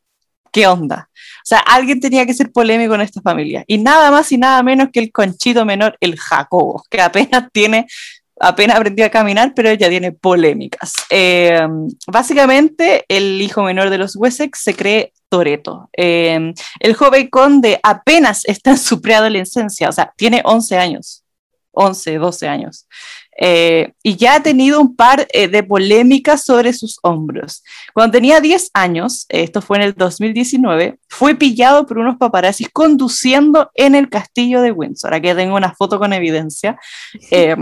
¿qué 0.51 0.65
onda? 0.67 1.09
O 1.13 1.47
sea, 1.47 1.59
alguien 1.59 1.99
tenía 1.99 2.25
que 2.25 2.33
ser 2.33 2.51
polémico 2.51 2.95
en 2.95 3.01
esta 3.01 3.21
familia. 3.21 3.63
Y 3.67 3.77
nada 3.77 4.09
más 4.09 4.31
y 4.31 4.37
nada 4.37 4.63
menos 4.63 4.89
que 4.91 4.99
el 4.99 5.11
conchito 5.11 5.65
menor, 5.65 5.97
el 5.99 6.17
Jacobo, 6.17 6.83
que 6.89 7.01
apenas 7.01 7.49
tiene, 7.51 7.85
apenas 8.39 8.77
aprendió 8.77 9.05
a 9.05 9.09
caminar, 9.09 9.53
pero 9.55 9.73
ya 9.73 9.89
tiene 9.89 10.11
polémicas. 10.11 10.93
Eh, 11.09 11.65
básicamente, 12.07 13.05
el 13.07 13.41
hijo 13.41 13.63
menor 13.63 13.89
de 13.89 13.97
los 13.97 14.15
Wessex 14.15 14.59
se 14.59 14.75
cree 14.75 15.13
Toreto. 15.29 15.89
Eh, 15.95 16.53
el 16.79 16.93
joven 16.93 17.27
conde 17.29 17.79
apenas 17.83 18.45
está 18.45 18.71
en 18.71 18.77
su 18.77 19.01
preadolescencia, 19.01 19.89
o 19.89 19.91
sea, 19.91 20.13
tiene 20.15 20.41
11 20.45 20.77
años, 20.77 21.23
11, 21.71 22.17
12 22.17 22.47
años, 22.47 22.87
eh, 23.37 23.91
y 24.01 24.15
ya 24.15 24.35
ha 24.35 24.43
tenido 24.43 24.79
un 24.79 24.95
par 24.95 25.27
eh, 25.33 25.47
de 25.49 25.63
polémicas 25.63 26.45
sobre 26.45 26.71
sus 26.71 26.99
hombros. 27.03 27.63
Cuando 27.93 28.13
tenía 28.13 28.39
10 28.39 28.71
años, 28.73 29.25
esto 29.27 29.61
fue 29.61 29.77
en 29.77 29.83
el 29.83 29.93
2019, 29.93 30.99
fue 31.09 31.35
pillado 31.35 31.85
por 31.85 31.97
unos 31.97 32.15
paparazzis 32.17 32.69
conduciendo 32.71 33.71
en 33.73 33.95
el 33.95 34.09
castillo 34.09 34.61
de 34.61 34.71
Windsor. 34.71 35.13
Aquí 35.13 35.33
tengo 35.33 35.55
una 35.55 35.73
foto 35.73 35.99
con 35.99 36.13
evidencia. 36.13 36.77
Eh, 37.31 37.55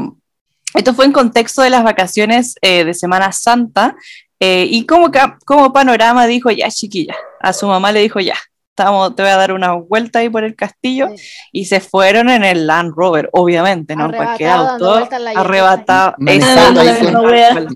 esto 0.73 0.93
fue 0.93 1.05
en 1.05 1.11
contexto 1.11 1.61
de 1.61 1.69
las 1.69 1.83
vacaciones 1.83 2.55
eh, 2.61 2.83
de 2.85 2.93
Semana 2.93 3.31
Santa. 3.31 3.95
eh, 4.39 4.65
y 4.69 4.85
como, 4.85 5.11
como 5.45 5.71
panorama 5.73 6.25
dijo, 6.27 6.51
ya 6.51 6.69
chiquilla, 6.69 7.15
a 7.39 7.53
su 7.53 7.67
mamá 7.67 7.91
le 7.91 8.01
dijo, 8.01 8.19
ya, 8.19 8.35
estamos, 8.69 9.15
te 9.15 9.21
voy 9.21 9.31
a 9.31 9.37
dar 9.37 9.51
una 9.53 9.73
vuelta 9.73 10.19
ahí 10.19 10.29
por 10.29 10.43
el 10.43 10.55
castillo. 10.55 11.07
Y 11.51 11.65
se 11.65 11.79
fueron 11.79 12.29
en 12.29 12.43
el 12.43 12.65
Land 12.67 12.93
Rover, 12.95 13.29
obviamente, 13.33 13.95
¿no? 13.95 14.11
Cualquier 14.11 14.49
Arrebatado, 14.49 14.93
dando 14.95 15.15
auto. 15.29 15.39
Arrebatado. 15.39 16.15
Manejando 16.17 16.81
con- 17.13 17.25
wea. 17.25 17.67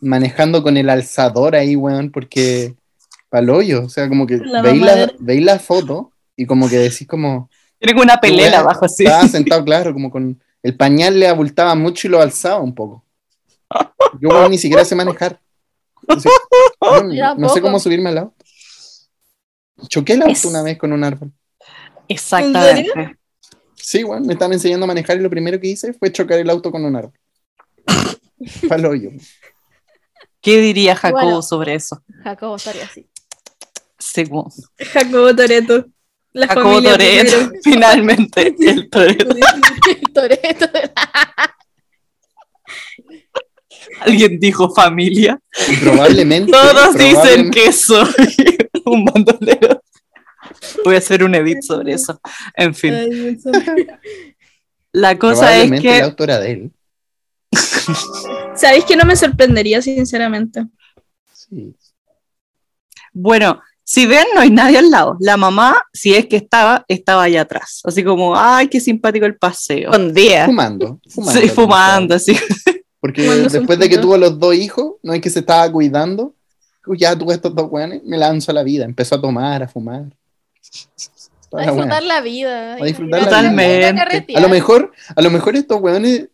manejando 0.00 0.62
con 0.62 0.76
el 0.76 0.88
alzador 0.90 1.54
ahí, 1.56 1.76
weón, 1.76 2.10
porque 2.10 2.74
pa'l 3.28 3.48
hoyo, 3.50 3.84
o 3.84 3.88
sea, 3.88 4.08
como 4.08 4.26
que 4.26 4.38
La 4.38 4.62
veis 4.62 4.80
la, 4.82 5.12
veis 5.18 5.44
la 5.44 5.58
foto 5.58 6.12
y 6.36 6.46
como 6.46 6.68
que 6.68 6.78
decís 6.78 7.06
como, 7.06 7.48
Tienen 7.78 8.02
una 8.02 8.16
pelela 8.20 8.58
abajo 8.60 8.86
así. 8.86 9.04
estaba 9.04 9.28
sentado, 9.28 9.64
claro, 9.64 9.92
como 9.92 10.10
con 10.10 10.40
el 10.62 10.76
pañal 10.76 11.18
le 11.18 11.28
abultaba 11.28 11.74
mucho 11.74 12.06
y 12.06 12.10
lo 12.10 12.20
alzaba 12.20 12.60
un 12.60 12.74
poco. 12.74 13.04
Yo 14.20 14.48
ni 14.48 14.58
siquiera 14.58 14.84
sé 14.84 14.94
manejar. 14.94 15.40
Entonces, 16.02 16.32
Yo 16.80 17.34
no 17.36 17.48
sé 17.48 17.60
cómo 17.60 17.78
subirme 17.78 18.10
al 18.10 18.18
auto. 18.18 18.34
Choqué 19.88 20.14
el 20.14 20.22
auto 20.22 20.32
Es- 20.32 20.44
una 20.44 20.62
vez 20.62 20.76
con 20.78 20.92
un 20.92 21.04
árbol. 21.04 21.32
Exactamente. 22.08 23.16
Sí, 23.76 24.04
weón, 24.04 24.26
me 24.26 24.32
estaban 24.34 24.52
enseñando 24.52 24.84
a 24.84 24.88
manejar 24.88 25.16
y 25.16 25.20
lo 25.20 25.30
primero 25.30 25.58
que 25.60 25.68
hice 25.68 25.92
fue 25.94 26.12
chocar 26.12 26.38
el 26.38 26.50
auto 26.50 26.70
con 26.70 26.84
un 26.84 26.96
árbol. 26.96 27.18
Pa'l 28.68 28.84
hoyo. 28.86 29.10
¿Qué 30.40 30.60
diría 30.60 30.96
Jacobo 30.96 31.22
Bueno. 31.22 31.42
sobre 31.42 31.74
eso? 31.74 32.02
Jacobo 32.24 32.56
estaría 32.56 32.84
así. 32.84 33.08
Según 33.98 34.50
Jacobo 34.78 35.34
Toreto. 35.34 35.86
La 36.32 36.46
Jacobo 36.48 36.82
Toreto, 36.82 37.50
finalmente, 37.64 38.54
el 38.60 38.88
Toreto. 38.90 39.34
La- 40.14 41.54
Alguien 44.00 44.38
dijo 44.38 44.70
familia. 44.74 45.40
Y 45.68 45.76
probablemente. 45.76 46.52
Todos 46.52 46.94
dicen 46.96 47.50
que 47.50 47.72
soy 47.72 48.08
un 48.84 49.04
bandolero. 49.04 49.82
Voy 50.84 50.94
a 50.94 50.98
hacer 50.98 51.22
un 51.24 51.34
edit 51.34 51.62
sobre 51.62 51.94
eso. 51.94 52.20
En 52.54 52.74
fin, 52.74 52.94
Ay, 52.94 53.38
la 54.92 55.18
cosa 55.18 55.56
es 55.62 55.80
que 55.80 56.00
auto 56.02 56.24
era 56.24 56.38
de 56.40 56.52
él. 56.52 56.72
¿Sabéis 58.56 58.84
que 58.84 58.96
no 58.96 59.04
me 59.04 59.16
sorprendería, 59.16 59.80
sinceramente? 59.82 60.66
Sí. 61.32 61.74
Bueno, 63.12 63.60
si 63.90 64.06
ven, 64.06 64.24
no 64.36 64.40
hay 64.40 64.50
nadie 64.50 64.78
al 64.78 64.88
lado. 64.88 65.16
La 65.18 65.36
mamá, 65.36 65.82
si 65.92 66.14
es 66.14 66.26
que 66.26 66.36
estaba, 66.36 66.84
estaba 66.86 67.24
allá 67.24 67.40
atrás. 67.40 67.80
Así 67.82 68.04
como, 68.04 68.36
ay, 68.36 68.68
qué 68.68 68.78
simpático 68.78 69.26
el 69.26 69.34
paseo. 69.34 69.90
Un 69.90 70.14
día. 70.14 70.44
Fumando. 70.46 71.00
fumando 71.08 71.40
Sí, 71.40 71.48
fumando, 71.48 72.14
así. 72.14 72.36
Porque 73.00 73.22
después 73.22 73.80
de 73.80 73.88
que 73.88 73.98
tuvo 73.98 74.16
los 74.16 74.38
dos 74.38 74.54
hijos, 74.54 74.92
no 75.02 75.12
es 75.12 75.20
que 75.20 75.28
se 75.28 75.40
estaba 75.40 75.72
cuidando. 75.72 76.36
Ya 76.96 77.18
tuve 77.18 77.34
estos 77.34 77.52
dos 77.52 77.66
weones, 77.68 78.04
me 78.04 78.16
lanzo 78.16 78.52
a 78.52 78.54
la 78.54 78.62
vida. 78.62 78.84
Empezó 78.84 79.16
a 79.16 79.20
tomar, 79.20 79.60
a 79.60 79.66
fumar. 79.66 80.04
A 81.52 81.62
disfrutar 81.62 82.02
la 82.04 82.20
vida. 82.20 82.74
A 82.74 82.84
disfrutar 82.84 83.22
la 83.22 83.26
vida. 83.26 83.38
Totalmente. 83.38 84.36
A 84.36 84.40
lo 84.40 84.48
mejor, 84.48 84.92
a 85.16 85.20
lo 85.20 85.30
mejor 85.32 85.56
estos 85.56 85.80
weones, 85.80 86.28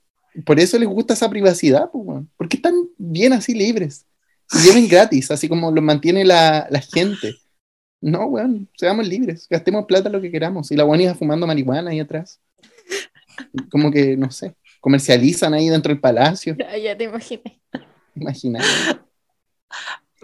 por 0.44 0.60
eso 0.60 0.78
les 0.78 0.90
gusta 0.90 1.14
esa 1.14 1.30
privacidad, 1.30 1.88
pues, 1.90 2.22
porque 2.36 2.58
están 2.58 2.74
bien 2.98 3.32
así 3.32 3.54
libres. 3.54 4.04
Y 4.52 4.58
viven 4.68 4.88
gratis, 4.88 5.30
así 5.30 5.48
como 5.48 5.70
los 5.70 5.82
mantiene 5.82 6.22
la, 6.22 6.66
la 6.68 6.80
gente. 6.82 7.34
No, 8.00 8.26
weón, 8.26 8.68
seamos 8.76 9.06
libres, 9.08 9.46
gastemos 9.48 9.86
plata 9.86 10.08
lo 10.08 10.20
que 10.20 10.30
queramos. 10.30 10.70
Y 10.70 10.76
la 10.76 10.84
weón 10.84 11.00
iba 11.00 11.14
fumando 11.14 11.46
marihuana 11.46 11.90
ahí 11.90 12.00
atrás. 12.00 12.40
Como 13.70 13.90
que, 13.90 14.16
no 14.16 14.30
sé, 14.30 14.54
comercializan 14.80 15.54
ahí 15.54 15.68
dentro 15.68 15.90
del 15.90 16.00
palacio. 16.00 16.56
Ya, 16.58 16.76
ya 16.76 16.96
te 16.96 17.04
imaginé. 17.04 17.60
Imagina. 18.14 18.60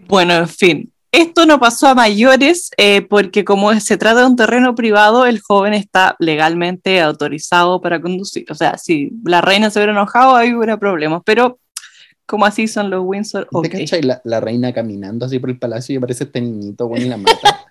Bueno, 0.09 0.35
en 0.35 0.49
fin. 0.49 0.93
Esto 1.11 1.45
no 1.45 1.61
pasó 1.61 1.89
a 1.89 1.95
mayores 1.95 2.71
eh, 2.79 3.03
porque 3.03 3.45
como 3.45 3.79
se 3.81 3.99
trata 3.99 4.21
de 4.21 4.27
un 4.27 4.37
terreno 4.37 4.75
privado, 4.75 5.27
el 5.27 5.41
joven 5.41 5.75
está 5.75 6.17
legalmente 6.19 7.03
autorizado 7.03 7.83
para 7.83 8.01
conducir. 8.01 8.47
O 8.51 8.55
sea, 8.55 8.79
si 8.79 9.13
la 9.23 9.43
reina 9.43 9.69
se 9.69 9.79
hubiera 9.79 9.93
enojado, 9.93 10.35
ahí 10.35 10.55
hubiera 10.55 10.79
problemas. 10.79 11.21
Pero 11.27 11.59
como 12.25 12.47
así 12.47 12.67
son 12.67 12.89
los 12.89 13.03
Windsor, 13.05 13.43
¿Te 13.45 13.49
ok. 13.51 13.69
cachai 13.69 14.01
la, 14.01 14.23
la 14.25 14.41
reina 14.41 14.73
caminando 14.73 15.27
así 15.27 15.39
por 15.39 15.51
el 15.51 15.59
palacio 15.59 15.93
y 15.93 15.97
aparece 15.99 16.25
este 16.25 16.41
niñito, 16.41 16.87
weón, 16.87 17.05
y 17.05 17.09
la 17.11 17.19
mata? 17.19 17.62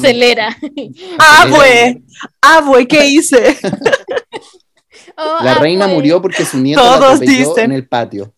Acelera. 0.00 0.56
Ah, 1.18 1.46
pues, 1.50 1.96
ah, 2.42 2.62
pues, 2.66 2.86
¿qué 2.86 3.06
hice? 3.06 3.56
Oh, 5.16 5.38
La 5.44 5.52
ah, 5.52 5.58
reina 5.58 5.86
murió 5.86 6.22
porque 6.22 6.46
su 6.46 6.56
nieto 6.56 6.82
la 6.82 6.96
Todos 6.96 7.14
atropelló 7.16 7.48
dicen. 7.50 7.64
en 7.64 7.72
el 7.72 7.86
patio. 7.86 8.32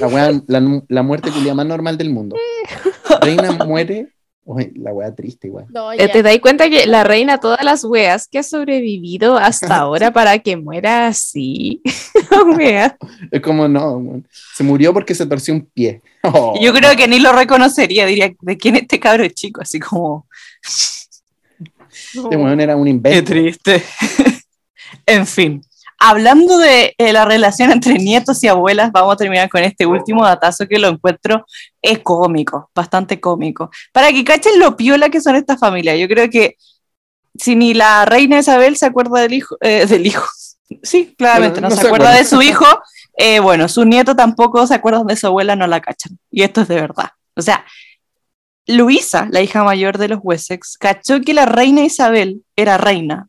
La, 0.00 0.40
la, 0.46 0.82
la 0.86 1.02
muerte 1.02 1.30
culia 1.30 1.54
más 1.54 1.64
normal 1.64 1.96
del 1.96 2.10
mundo. 2.10 2.36
Reina 3.22 3.52
muere. 3.52 4.13
Uy, 4.46 4.72
la 4.76 4.92
wea 4.92 5.14
triste 5.14 5.46
igual. 5.48 5.64
No, 5.70 5.90
Eh, 5.92 5.96
ya. 5.98 6.12
¿Te 6.12 6.22
das 6.22 6.38
cuenta 6.38 6.68
que 6.68 6.86
la 6.86 7.02
reina, 7.02 7.38
todas 7.38 7.64
las 7.64 7.82
weas 7.84 8.28
que 8.28 8.38
ha 8.38 8.42
sobrevivido 8.42 9.38
hasta 9.38 9.76
ahora 9.78 10.12
para 10.12 10.38
que 10.38 10.56
muera 10.56 11.06
así? 11.06 11.80
Wea. 12.56 12.96
Es 13.30 13.40
como 13.40 13.66
no, 13.68 14.22
se 14.54 14.62
murió 14.62 14.92
porque 14.92 15.14
se 15.14 15.26
torció 15.26 15.54
un 15.54 15.64
pie. 15.66 16.02
Oh, 16.26 16.54
Yo 16.58 16.72
creo 16.72 16.96
que 16.96 17.06
ni 17.06 17.18
lo 17.18 17.32
reconocería, 17.34 18.06
diría, 18.06 18.32
¿de 18.40 18.56
quién 18.56 18.76
es 18.76 18.82
este 18.82 18.98
cabro 18.98 19.28
chico? 19.28 19.60
Así 19.60 19.78
como, 19.78 20.26
este 20.62 22.36
weón 22.36 22.60
era 22.60 22.76
un 22.76 22.84
qué 22.84 22.90
invento. 22.90 23.30
triste. 23.32 23.82
en 25.04 25.26
fin, 25.26 25.62
hablando 25.98 26.58
de 26.58 26.94
eh, 26.98 27.12
la 27.12 27.24
relación 27.24 27.70
entre 27.72 27.94
nietos 27.94 28.42
y 28.42 28.48
abuelas, 28.48 28.92
vamos 28.92 29.14
a 29.14 29.16
terminar 29.16 29.48
con 29.48 29.62
este 29.62 29.86
último 29.86 30.24
datazo 30.24 30.66
que 30.66 30.78
lo 30.78 30.88
encuentro 30.88 31.46
es 31.80 32.00
cómico, 32.00 32.70
bastante 32.74 33.20
cómico. 33.20 33.70
Para 33.92 34.12
que 34.12 34.24
cachen 34.24 34.58
lo 34.58 34.76
piola 34.76 35.08
que 35.08 35.20
son 35.20 35.36
estas 35.36 35.58
familias, 35.58 35.98
yo 35.98 36.08
creo 36.08 36.28
que 36.30 36.56
si 37.36 37.56
ni 37.56 37.74
la 37.74 38.04
reina 38.04 38.38
Isabel 38.38 38.76
se 38.76 38.86
acuerda 38.86 39.20
del 39.20 39.32
hijo, 39.34 39.56
eh, 39.60 39.86
del 39.86 40.06
hijo, 40.06 40.26
sí, 40.82 41.14
claramente, 41.16 41.60
no, 41.60 41.68
no 41.68 41.74
se, 41.74 41.82
se 41.82 41.86
acuerda 41.86 42.10
acuerda. 42.10 42.22
de 42.22 42.28
su 42.28 42.42
hijo, 42.42 42.66
eh, 43.16 43.40
bueno, 43.40 43.68
su 43.68 43.84
nieto 43.84 44.16
tampoco 44.16 44.66
se 44.66 44.74
acuerdan 44.74 45.06
de 45.06 45.16
su 45.16 45.26
abuela, 45.26 45.56
no 45.56 45.66
la 45.66 45.80
cachan. 45.80 46.18
Y 46.30 46.42
esto 46.42 46.62
es 46.62 46.68
de 46.68 46.76
verdad. 46.76 47.10
O 47.36 47.42
sea, 47.42 47.64
Luisa, 48.66 49.28
la 49.30 49.42
hija 49.42 49.62
mayor 49.62 49.98
de 49.98 50.08
los 50.08 50.20
Wessex, 50.22 50.78
cachó 50.78 51.20
que 51.20 51.34
la 51.34 51.46
reina 51.46 51.82
Isabel 51.82 52.44
era 52.56 52.78
reina 52.78 53.28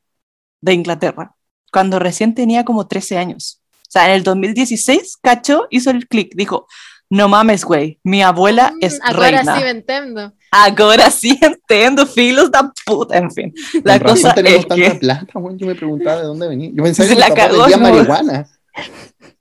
de 0.61 0.73
Inglaterra 0.73 1.34
cuando 1.75 1.99
recién 1.99 2.33
tenía 2.33 2.63
como 2.63 2.87
13 2.87 3.17
años. 3.17 3.61
O 3.81 3.91
sea, 3.91 4.07
en 4.07 4.15
el 4.15 4.23
2016 4.23 5.17
cachó, 5.21 5.67
hizo 5.71 5.89
el 5.91 6.07
clic, 6.07 6.33
dijo, 6.33 6.67
no 7.09 7.27
mames, 7.27 7.65
güey, 7.65 7.99
mi 8.01 8.23
abuela 8.23 8.73
es 8.79 8.93
Mm, 8.99 9.01
Agora 9.03 9.29
reina. 9.31 9.57
sí 9.57 9.63
me 9.63 9.69
entendo. 9.71 10.33
Agora 10.51 11.11
sí 11.11 11.37
entiendo, 11.41 12.05
filos 12.07 12.49
da 12.49 12.71
puta, 12.85 13.17
en 13.17 13.29
fin. 13.29 13.53
La 13.83 13.99
Con 13.99 14.07
razón 14.07 14.21
cosa 14.21 14.35
tenemos 14.35 14.59
es 14.61 14.67
tanta 14.69 14.89
que 14.93 14.95
plata, 14.99 15.37
weón. 15.39 15.57
Yo 15.57 15.67
me 15.67 15.75
preguntaba 15.75 16.21
de 16.21 16.27
dónde 16.27 16.47
venía. 16.47 16.69
Yo 16.73 16.81
pensaba 16.81 17.09
que 17.13 17.15
la 17.15 17.33
cagó, 17.33 17.57
vendían 17.57 17.81
¿no? 17.81 17.89
marihuana. 17.89 18.47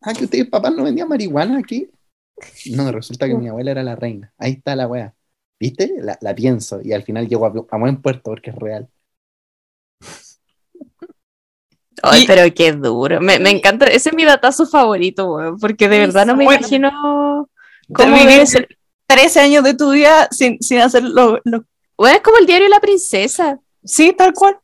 Ah, 0.03 0.13
que 0.13 0.25
ustedes 0.25 0.49
papás 0.49 0.75
no 0.75 0.83
vendían 0.83 1.09
marihuana 1.09 1.59
aquí. 1.61 1.89
No, 2.73 2.91
resulta 2.91 3.29
que 3.29 3.35
mi 3.37 3.47
abuela 3.47 3.71
era 3.71 3.85
la 3.85 3.95
reina. 3.95 4.35
Ahí 4.39 4.55
está 4.55 4.75
la 4.75 4.89
wea. 4.89 5.15
¿Viste? 5.61 5.95
La, 6.01 6.19
la 6.21 6.35
pienso 6.35 6.81
y 6.83 6.93
al 6.93 7.05
final 7.05 7.29
llego 7.29 7.47
a, 7.47 7.53
a 7.71 7.79
buen 7.79 8.03
puerto 8.03 8.23
porque 8.25 8.51
es 8.51 8.57
real. 8.57 8.89
Ay, 12.03 12.23
Y- 12.23 12.27
pero 12.27 12.53
qué 12.55 12.73
duro. 12.73 13.21
Me, 13.21 13.39
me 13.39 13.51
encanta. 13.51 13.87
Ese 13.87 14.11
es 14.11 14.15
mi 14.15 14.25
datazo 14.25 14.67
favorito, 14.67 15.27
weón, 15.35 15.59
porque 15.59 15.89
de 15.89 15.99
verdad 15.99 16.27
no 16.27 16.37
me 16.37 16.45
bueno. 16.45 16.61
imagino 16.61 17.49
cómo 17.93 18.17
debe 18.17 18.47
ser. 18.47 18.69
13 19.07 19.41
años 19.41 19.63
de 19.65 19.75
tu 19.75 19.91
vida 19.93 20.29
sin, 20.31 20.61
sin 20.63 20.81
hacer 20.81 21.03
lo, 21.05 21.39
lo- 21.45 21.65
Weón, 21.99 22.17
es 22.17 22.23
como 22.23 22.39
el 22.39 22.47
diario 22.47 22.65
de 22.65 22.71
la 22.71 22.81
princesa. 22.81 23.59
Sí, 23.85 24.13
tal 24.17 24.33
cual. 24.33 24.57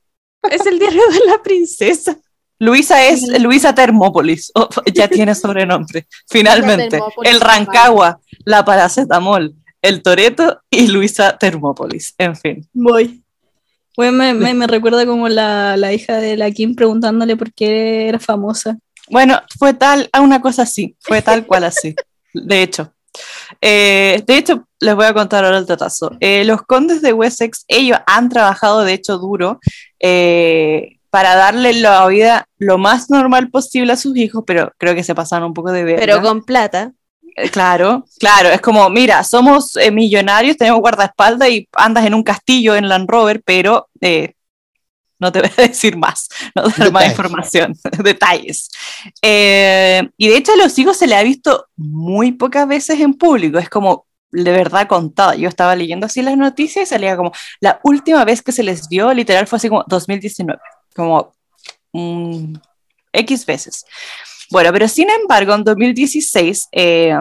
Es 0.51 0.65
el 0.67 0.79
diario 0.79 1.03
de 1.13 1.27
la 1.31 1.43
princesa. 1.43 2.17
Luisa 2.59 3.07
es 3.07 3.23
Luisa 3.41 3.75
Termópolis. 3.75 4.51
Oh, 4.55 4.69
ya 4.93 5.09
tiene 5.09 5.35
sobrenombre. 5.35 6.07
Finalmente. 6.29 6.99
El 7.23 7.41
Rancagua, 7.41 8.21
la 8.45 8.65
Paracetamol, 8.65 9.55
el 9.83 10.03
Toreto 10.03 10.61
y 10.71 10.89
Luisa 10.89 11.37
Termópolis. 11.39 12.15
En 12.19 12.35
fin. 12.37 12.67
Voy. 12.73 13.20
Bueno, 13.97 14.19
me, 14.19 14.35
me, 14.35 14.55
me 14.55 14.67
recuerda 14.67 15.05
como 15.07 15.29
la, 15.29 15.77
la 15.77 15.93
hija 15.93 16.17
de 16.17 16.37
la 16.37 16.51
Kim 16.51 16.75
preguntándole 16.75 17.37
por 17.37 17.53
qué 17.53 18.09
era 18.09 18.19
famosa. 18.19 18.79
Bueno, 19.11 19.41
fue 19.59 19.75
tal, 19.75 20.09
a 20.13 20.21
una 20.21 20.41
cosa 20.41 20.63
así, 20.63 20.97
fue 21.01 21.21
tal 21.21 21.47
cual 21.47 21.65
así, 21.65 21.95
de 22.35 22.63
hecho. 22.63 22.95
Eh, 23.61 24.23
de 24.25 24.37
hecho, 24.37 24.69
les 24.79 24.95
voy 24.95 25.07
a 25.07 25.15
contar 25.15 25.45
ahora 25.45 25.59
el 25.59 25.67
tratazo. 25.67 26.17
Eh, 26.21 26.45
los 26.45 26.63
condes 26.63 27.03
de 27.03 27.13
Wessex, 27.13 27.65
ellos 27.67 27.99
han 28.07 28.29
trabajado 28.29 28.83
de 28.85 28.93
hecho 28.93 29.19
duro 29.19 29.59
eh, 29.99 30.99
para 31.11 31.35
darle 31.35 31.73
la 31.75 32.07
vida 32.07 32.47
lo 32.59 32.79
más 32.79 33.11
normal 33.11 33.51
posible 33.51 33.93
a 33.93 33.97
sus 33.97 34.17
hijos, 34.17 34.45
pero 34.47 34.73
creo 34.79 34.95
que 34.95 35.03
se 35.03 35.15
pasaron 35.15 35.49
un 35.49 35.55
poco 35.55 35.73
de 35.73 35.83
verga. 35.83 36.01
Pero 36.01 36.23
con 36.23 36.43
plata. 36.43 36.93
Eh, 37.37 37.51
Claro, 37.51 38.05
claro, 38.19 38.49
es 38.49 38.61
como, 38.61 38.89
mira, 38.91 39.25
somos 39.25 39.77
eh, 39.77 39.91
millonarios, 39.91 40.57
tenemos 40.57 40.81
guardaespaldas 40.81 41.49
y 41.49 41.69
andas 41.75 42.07
en 42.07 42.15
un 42.15 42.23
castillo 42.23 42.75
en 42.77 42.89
Land 42.89 43.09
Rover, 43.09 43.43
pero 43.45 43.89
eh, 44.01 44.35
no 45.21 45.31
te 45.31 45.41
voy 45.43 45.51
a 45.57 45.63
decir 45.63 45.97
más, 45.97 46.29
no 46.55 46.69
dar 46.69 46.91
más 46.91 47.07
información, 47.07 47.75
detalles. 48.03 48.71
Eh, 49.23 50.09
y 50.17 50.29
de 50.29 50.37
hecho 50.37 50.53
a 50.53 50.57
los 50.57 50.77
hijos 50.79 50.97
se 50.97 51.07
le 51.07 51.15
ha 51.17 51.23
visto 51.23 51.67
muy 51.77 52.33
pocas 52.33 52.67
veces 52.67 52.99
en 53.01 53.15
público, 53.15 53.59
es 53.59 53.69
como 53.69 54.07
de 54.33 54.51
verdad 54.51 54.89
contada. 54.89 55.35
Yo 55.35 55.49
estaba 55.49 55.77
leyendo 55.77 56.07
así 56.07 56.23
las 56.23 56.37
noticias 56.37 56.85
y 56.85 56.87
salía 56.87 57.17
como, 57.17 57.33
la 57.61 57.81
última 57.85 58.25
vez 58.25 58.43
que 58.43 58.53
se 58.53 58.63
les 58.63 58.89
vio, 58.89 59.13
literal, 59.13 59.47
fue 59.47 59.59
así 59.59 59.69
como 59.69 59.85
2019, 59.87 60.59
como 60.95 61.33
mm, 61.93 62.55
X 63.13 63.47
veces. 63.47 63.85
Bueno, 64.51 64.73
pero 64.73 64.89
sin 64.89 65.09
embargo, 65.11 65.55
en 65.55 65.65
2016 65.65 66.69
eh, 66.73 67.15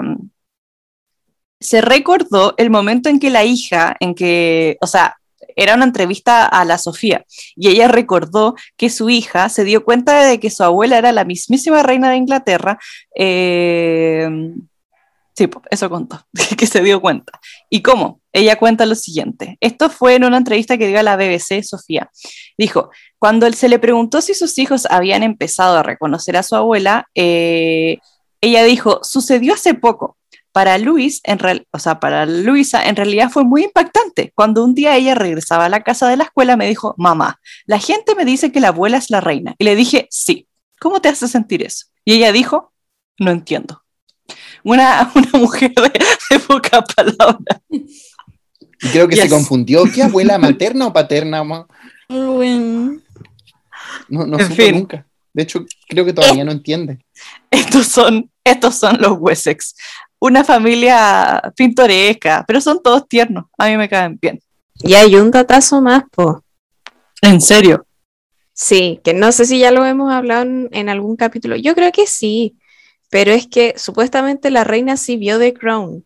se 1.59 1.81
recordó 1.81 2.55
el 2.57 2.69
momento 2.69 3.09
en 3.09 3.19
que 3.19 3.29
la 3.29 3.43
hija, 3.43 3.95
en 3.99 4.15
que, 4.15 4.77
o 4.81 4.87
sea, 4.87 5.15
era 5.55 5.75
una 5.75 5.85
entrevista 5.85 6.45
a 6.45 6.63
la 6.65 6.77
Sofía, 6.77 7.25
y 7.55 7.67
ella 7.69 7.87
recordó 7.87 8.55
que 8.77 8.89
su 8.89 9.09
hija 9.09 9.49
se 9.49 9.63
dio 9.63 9.83
cuenta 9.83 10.23
de 10.23 10.39
que 10.39 10.49
su 10.49 10.63
abuela 10.63 10.97
era 10.97 11.11
la 11.11 11.25
mismísima 11.25 11.83
reina 11.83 12.09
de 12.09 12.17
Inglaterra. 12.17 12.79
eh, 13.15 14.29
sí, 15.39 15.49
eso 15.71 15.89
contó, 15.89 16.27
que 16.57 16.67
se 16.67 16.81
dio 16.81 17.01
cuenta. 17.01 17.39
¿Y 17.69 17.81
cómo? 17.81 18.21
Ella 18.33 18.57
cuenta 18.57 18.85
lo 18.85 18.95
siguiente. 18.95 19.57
Esto 19.61 19.89
fue 19.89 20.15
en 20.15 20.25
una 20.25 20.37
entrevista 20.37 20.77
que 20.77 20.87
dio 20.87 20.99
a 20.99 21.03
la 21.03 21.15
BBC, 21.15 21.63
Sofía. 21.63 22.09
Dijo, 22.57 22.89
cuando 23.17 23.49
se 23.53 23.69
le 23.69 23.79
preguntó 23.79 24.21
si 24.21 24.33
sus 24.33 24.57
hijos 24.57 24.85
habían 24.89 25.23
empezado 25.23 25.77
a 25.77 25.83
reconocer 25.83 26.35
a 26.35 26.43
su 26.43 26.55
abuela, 26.55 27.07
eh, 27.15 27.99
ella 28.41 28.63
dijo, 28.63 28.99
sucedió 29.03 29.53
hace 29.53 29.73
poco. 29.73 30.17
Para 30.51 30.77
Luis, 30.79 31.21
o 31.71 31.79
sea, 31.79 31.99
para 31.99 32.25
Luisa, 32.25 32.83
en 32.83 32.95
realidad 32.95 33.29
fue 33.29 33.43
muy 33.43 33.63
impactante. 33.63 34.33
Cuando 34.35 34.63
un 34.63 34.73
día 34.73 34.95
ella 34.95 35.13
regresaba 35.13 35.65
a 35.65 35.69
la 35.69 35.83
casa 35.83 36.09
de 36.09 36.17
la 36.17 36.23
escuela, 36.25 36.57
me 36.57 36.67
dijo, 36.67 36.95
mamá, 36.97 37.39
la 37.65 37.79
gente 37.79 38.15
me 38.15 38.25
dice 38.25 38.51
que 38.51 38.59
la 38.59 38.69
abuela 38.69 38.97
es 38.97 39.09
la 39.09 39.21
reina. 39.21 39.55
Y 39.57 39.63
le 39.63 39.75
dije, 39.75 40.07
sí. 40.09 40.47
¿Cómo 40.81 41.01
te 41.01 41.09
hace 41.09 41.27
sentir 41.27 41.61
eso? 41.61 41.85
Y 42.03 42.13
ella 42.13 42.31
dijo, 42.31 42.73
no 43.19 43.31
entiendo. 43.31 43.83
Una, 44.63 45.11
una 45.15 45.31
mujer 45.39 45.73
de, 45.73 45.91
de 46.31 46.39
poca 46.39 46.81
palabra. 46.81 47.61
Y 47.69 48.87
creo 48.91 49.07
que 49.07 49.15
se 49.15 49.29
confundió. 49.29 49.83
¿Qué 49.93 50.03
abuela 50.03 50.37
materna 50.39 50.87
o 50.87 50.93
paterna? 50.93 51.43
ma? 51.43 51.67
Bueno, 52.07 52.99
No, 54.07 54.25
no 54.25 54.39
En 54.39 54.43
supo 54.47 54.55
fin. 54.55 54.75
nunca. 54.75 55.05
De 55.33 55.43
hecho, 55.43 55.65
creo 55.87 56.05
que 56.05 56.13
todavía 56.13 56.43
no 56.43 56.51
entiende. 56.51 56.99
Estos 57.51 57.87
son, 57.87 58.29
estos 58.43 58.75
son 58.75 58.97
los 58.99 59.17
Wessex. 59.19 59.75
Una 60.19 60.43
familia 60.43 61.41
pintoresca, 61.55 62.43
pero 62.47 62.59
son 62.59 62.81
todos 62.83 63.07
tiernos. 63.07 63.45
A 63.57 63.67
mí 63.67 63.77
me 63.77 63.87
caen 63.87 64.17
bien. 64.21 64.39
Y 64.81 64.93
hay 64.95 65.15
un 65.15 65.29
datazo 65.31 65.81
más, 65.81 66.03
po. 66.11 66.43
En 67.21 67.39
serio. 67.41 67.85
Sí, 68.53 68.99
que 69.03 69.13
no 69.13 69.31
sé 69.31 69.45
si 69.45 69.59
ya 69.59 69.71
lo 69.71 69.85
hemos 69.85 70.11
hablado 70.11 70.41
en, 70.43 70.67
en 70.71 70.89
algún 70.89 71.15
capítulo. 71.15 71.55
Yo 71.55 71.75
creo 71.75 71.91
que 71.93 72.07
sí, 72.07 72.57
pero 73.09 73.31
es 73.31 73.47
que 73.47 73.73
supuestamente 73.77 74.49
la 74.51 74.63
reina 74.63 74.97
sí 74.97 75.17
vio 75.17 75.39
The 75.39 75.53
Crown. 75.53 76.05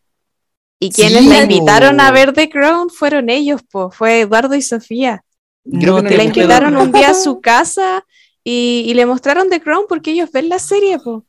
Y 0.80 0.92
quienes 0.92 1.24
Sí, 1.24 1.30
la 1.30 1.44
invitaron 1.44 2.00
a 2.02 2.12
ver 2.12 2.34
The 2.34 2.50
Crown 2.50 2.90
fueron 2.90 3.30
ellos, 3.30 3.62
po. 3.72 3.90
Fue 3.92 4.22
Eduardo 4.22 4.56
y 4.56 4.62
Sofía. 4.62 5.24
Creo 5.64 5.94
No 5.94 5.98
que 5.98 6.04
no 6.04 6.10
te 6.10 6.18
la 6.18 6.24
invitaron 6.26 6.76
un 6.76 6.92
día 6.92 7.12
a 7.12 7.14
su 7.14 7.40
casa 7.42 8.04
y, 8.44 8.84
y 8.88 8.94
le 8.94 9.06
mostraron 9.06 9.50
The 9.50 9.62
Crown 9.62 9.86
porque 9.88 10.12
ellos 10.12 10.30
ven 10.32 10.50
la 10.50 10.60
serie, 10.60 11.00
po. 11.00 11.26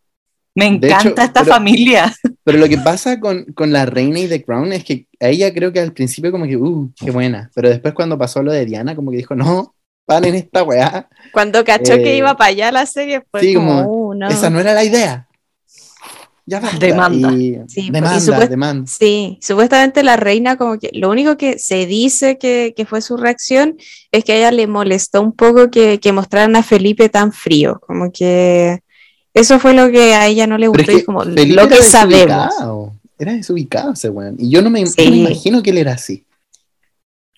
Me 0.57 0.67
encanta 0.67 0.99
hecho, 1.01 1.09
esta 1.21 1.43
pero- 1.43 1.47
familia. 1.55 2.15
Pero 2.45 2.59
lo 2.59 2.69
que 2.69 2.79
pasa 2.79 3.19
con, 3.21 3.45
con 3.55 3.73
la 3.73 3.87
reina 3.87 4.19
y 4.21 4.29
The 4.29 4.45
Crown 4.45 4.73
es 4.73 4.85
que 4.85 5.07
a 5.21 5.29
ella 5.29 5.53
creo 5.55 5.73
que 5.73 5.81
al 5.81 5.93
principio 5.93 6.31
como 6.33 6.47
que, 6.47 6.57
uh, 6.57 6.91
qué 6.97 7.11
buena. 7.11 7.51
Pero 7.55 7.69
después 7.69 7.95
cuando 7.95 8.19
pasó 8.19 8.43
lo 8.43 8.53
de 8.53 8.65
Diana, 8.65 8.95
como 8.97 9.11
que 9.13 9.17
dijo, 9.19 9.35
no, 9.35 9.75
paren 10.05 10.35
esta 10.35 10.63
weá. 10.63 11.09
Cuando 11.33 11.65
cachó 11.65 11.95
que 11.95 12.13
Eh, 12.15 12.19
iba 12.19 12.37
para 12.37 12.51
allá 12.51 12.71
la 12.73 12.87
serie, 12.87 13.23
fue 13.31 13.41
sí, 13.41 13.55
como, 13.55 13.85
como, 13.85 14.09
"Uh, 14.09 14.15
no". 14.15 14.29
Esa 14.29 14.51
no 14.51 14.61
era 14.61 14.75
la 14.75 14.85
idea. 14.85 15.29
Ya 16.47 16.61
basta. 16.61 16.79
Demanda. 16.79 17.33
Y- 17.33 17.59
Sí, 17.69 17.81
y 17.87 17.91
demanda, 17.91 18.21
supuest- 18.21 18.49
demanda. 18.51 18.87
Sí, 18.91 19.39
supuestamente 19.41 20.03
la 20.03 20.17
reina 20.17 20.57
como 20.57 20.79
que 20.79 20.91
lo 20.93 21.11
único 21.11 21.37
que 21.39 21.59
se 21.59 21.87
dice 21.87 22.37
que, 22.39 22.75
que 22.77 22.85
fue 22.85 23.01
su 23.01 23.17
reacción 23.17 23.77
es 24.13 24.25
que 24.25 24.33
a 24.33 24.37
ella 24.37 24.51
le 24.53 24.67
molestó 24.67 25.23
un 25.23 25.33
poco 25.33 25.71
que, 25.71 25.99
que 26.01 26.13
mostraran 26.13 26.55
a 26.57 26.63
Felipe 26.63 27.09
tan 27.09 27.33
frío, 27.33 27.81
como 27.87 28.13
que 28.13 28.81
eso 29.33 29.59
fue 29.59 29.73
lo 29.75 29.91
que 29.91 30.15
a 30.15 30.27
ella 30.27 30.47
no 30.47 30.59
le 30.59 30.69
gustó 30.69 30.83
es 30.91 30.97
y 30.99 31.01
que 31.01 31.05
como 31.07 31.21
Felipe 31.23 31.47
lo 31.55 31.67
que 31.69 31.75
era 31.77 31.85
sabemos. 31.85 32.21
desubicado. 32.27 32.93
Era 33.19 33.33
desubicado 33.33 33.93
ese 33.93 34.11
weón. 34.11 34.37
Y 34.39 34.51
yo 34.51 34.61
no 34.61 34.69
me, 34.71 34.83
no 34.83 34.87
Sí. 34.87 35.09
me 35.11 35.17
imagino 35.17 35.63
que 35.63 35.71
él 35.71 35.79
era 35.79 35.93
así. 35.93 36.25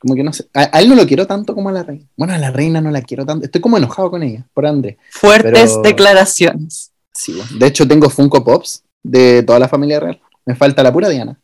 Como 0.00 0.14
que 0.14 0.22
no 0.24 0.32
sé. 0.32 0.46
A, 0.52 0.68
a 0.76 0.80
él 0.80 0.88
no 0.88 0.94
lo 0.94 1.06
quiero 1.06 1.26
tanto 1.26 1.54
como 1.54 1.68
a 1.68 1.72
la 1.72 1.82
reina. 1.84 2.04
Bueno, 2.16 2.32
a 2.34 2.38
la 2.38 2.50
reina 2.50 2.80
no 2.80 2.90
la 2.90 3.02
quiero 3.02 3.24
tanto. 3.24 3.44
Estoy 3.46 3.60
como 3.60 3.76
enojado 3.78 4.10
con 4.10 4.22
ella, 4.22 4.46
por 4.52 4.66
André. 4.66 4.98
Fuertes 5.10 5.70
Pero- 5.70 5.82
declaraciones. 5.82 6.90
Sí. 7.12 7.38
De 7.58 7.66
hecho, 7.66 7.86
tengo 7.88 8.10
Funko 8.10 8.44
Pops 8.44 8.82
de 9.10 9.42
toda 9.42 9.58
la 9.58 9.68
familia 9.68 10.00
real. 10.00 10.20
Me 10.44 10.54
falta 10.54 10.82
la 10.82 10.92
pura 10.92 11.08
Diana. 11.08 11.38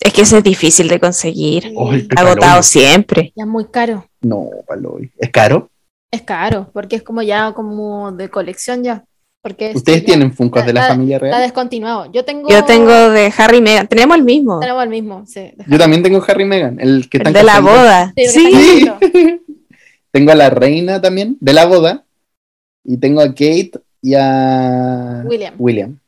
Es 0.00 0.12
que 0.12 0.22
eso 0.22 0.38
es 0.38 0.44
difícil 0.44 0.88
de 0.88 1.00
conseguir, 1.00 1.72
Oh, 1.76 1.90
agotado 2.16 2.36
Paloy. 2.38 2.62
siempre. 2.62 3.32
Ya 3.34 3.44
es 3.44 3.48
muy 3.48 3.64
caro. 3.66 4.06
No, 4.20 4.48
Paloy. 4.66 5.10
¿Es 5.18 5.30
caro? 5.30 5.70
Es 6.10 6.22
caro, 6.22 6.70
porque 6.72 6.96
es 6.96 7.02
como 7.02 7.22
ya 7.22 7.52
como 7.52 8.12
de 8.12 8.28
colección 8.28 8.84
ya. 8.84 9.04
Porque 9.42 9.72
¿Ustedes 9.74 10.00
ya 10.00 10.06
tienen 10.06 10.32
Funkos 10.32 10.64
de 10.66 10.72
la 10.72 10.80
está- 10.82 10.94
familia 10.94 11.16
Está 11.16 11.26
real? 11.28 11.40
descontinuado. 11.42 12.12
Yo 12.12 12.24
tengo. 12.24 12.48
Yo 12.48 12.64
tengo 12.64 12.90
de 13.10 13.32
Harry 13.36 13.58
y 13.58 13.60
Meghan, 13.60 13.86
tenemos 13.86 14.16
el 14.16 14.24
mismo, 14.24 14.58
Tenemos 14.60 14.82
el 14.82 14.88
mismo, 14.90 15.24
sí. 15.26 15.52
Yo 15.68 15.78
también 15.78 16.02
tengo 16.02 16.22
Harry 16.26 16.42
y 16.42 16.46
Meghan, 16.46 16.80
el 16.80 17.08
que 17.08 17.18
el 17.18 17.22
están 17.26 17.32
de 17.32 17.42
la 17.44 17.60
boda. 17.60 18.12
Sí. 18.16 18.26
Sí. 18.26 18.90
Tengo 20.12 20.32
a 20.32 20.34
la 20.34 20.48
reina 20.50 21.00
también, 21.00 21.36
de 21.40 21.52
la 21.52 21.66
boda. 21.66 22.04
Y 22.84 22.96
tengo 22.96 23.20
a 23.20 23.26
Kate 23.28 23.72
y 24.00 24.14
a 24.14 25.22
William. 25.26 25.54
William. 25.58 25.98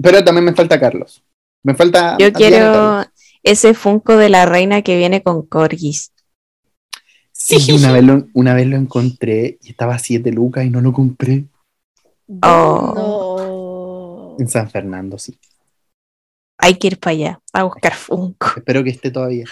Pero 0.00 0.24
también 0.24 0.44
me 0.44 0.54
falta 0.54 0.78
Carlos. 0.78 1.22
Me 1.62 1.74
falta. 1.74 2.16
yo 2.18 2.32
quiero 2.32 3.04
ese 3.42 3.74
Funko 3.74 4.16
de 4.16 4.28
la 4.28 4.46
reina 4.46 4.82
que 4.82 4.96
viene 4.96 5.22
con 5.22 5.46
corgis. 5.46 6.12
Sí, 7.32 7.72
una 7.72 7.92
vez, 7.92 8.04
lo, 8.04 8.26
una 8.34 8.54
vez 8.54 8.66
lo 8.66 8.76
encontré 8.76 9.58
y 9.62 9.70
estaba 9.70 9.94
a 9.94 9.98
7 9.98 10.32
lucas 10.32 10.64
y 10.64 10.70
no 10.70 10.80
lo 10.80 10.92
compré. 10.92 11.44
Oh. 12.42 14.36
No. 14.36 14.42
En 14.42 14.48
San 14.48 14.68
Fernando, 14.68 15.18
sí. 15.18 15.38
Hay 16.58 16.74
que 16.74 16.88
ir 16.88 16.98
para 16.98 17.12
allá 17.12 17.40
a 17.52 17.62
buscar 17.62 17.94
Funko. 17.94 18.48
Espero 18.56 18.82
que 18.82 18.90
esté 18.90 19.10
todavía. 19.10 19.44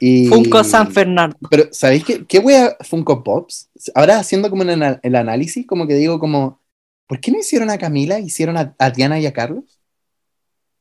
Y... 0.00 0.26
Funko 0.26 0.64
San 0.64 0.92
Fernando. 0.92 1.36
Pero, 1.48 1.68
¿sabéis 1.70 2.04
qué? 2.04 2.24
¿Qué 2.24 2.38
wea 2.40 2.76
Funko 2.80 3.22
Pops? 3.22 3.68
Ahora 3.94 4.18
haciendo 4.18 4.50
como 4.50 4.62
ana- 4.62 4.98
el 5.02 5.14
análisis, 5.14 5.66
como 5.66 5.86
que 5.86 5.94
digo 5.94 6.18
como, 6.18 6.60
¿por 7.06 7.20
qué 7.20 7.30
no 7.30 7.38
hicieron 7.38 7.70
a 7.70 7.78
Camila? 7.78 8.18
Hicieron 8.18 8.56
a, 8.56 8.74
a 8.78 8.90
Diana 8.90 9.20
y 9.20 9.26
a 9.26 9.32
Carlos. 9.32 9.79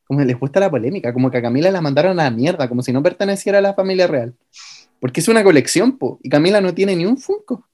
Como 0.10 0.22
que 0.22 0.26
les 0.28 0.40
gusta 0.40 0.60
la 0.60 0.72
polémica, 0.72 1.14
como 1.14 1.32
que 1.32 1.38
a 1.40 1.44
Camila 1.44 1.72
la 1.72 1.82
mandaron 1.82 2.20
a 2.20 2.26
la 2.26 2.32
mierda, 2.32 2.70
como 2.70 2.84
si 2.84 2.94
no 2.94 3.04
perteneciera 3.04 3.60
a 3.60 3.62
la 3.62 3.76
familia 3.76 4.08
real. 4.08 4.36
Porque 5.00 5.22
es 5.22 5.30
una 5.30 5.44
colección, 5.46 5.98
po, 6.00 6.20
y 6.24 6.30
Camila 6.30 6.62
no 6.62 6.76
tiene 6.76 6.96
ni 6.98 7.06
un 7.08 7.18
Funko. 7.20 7.70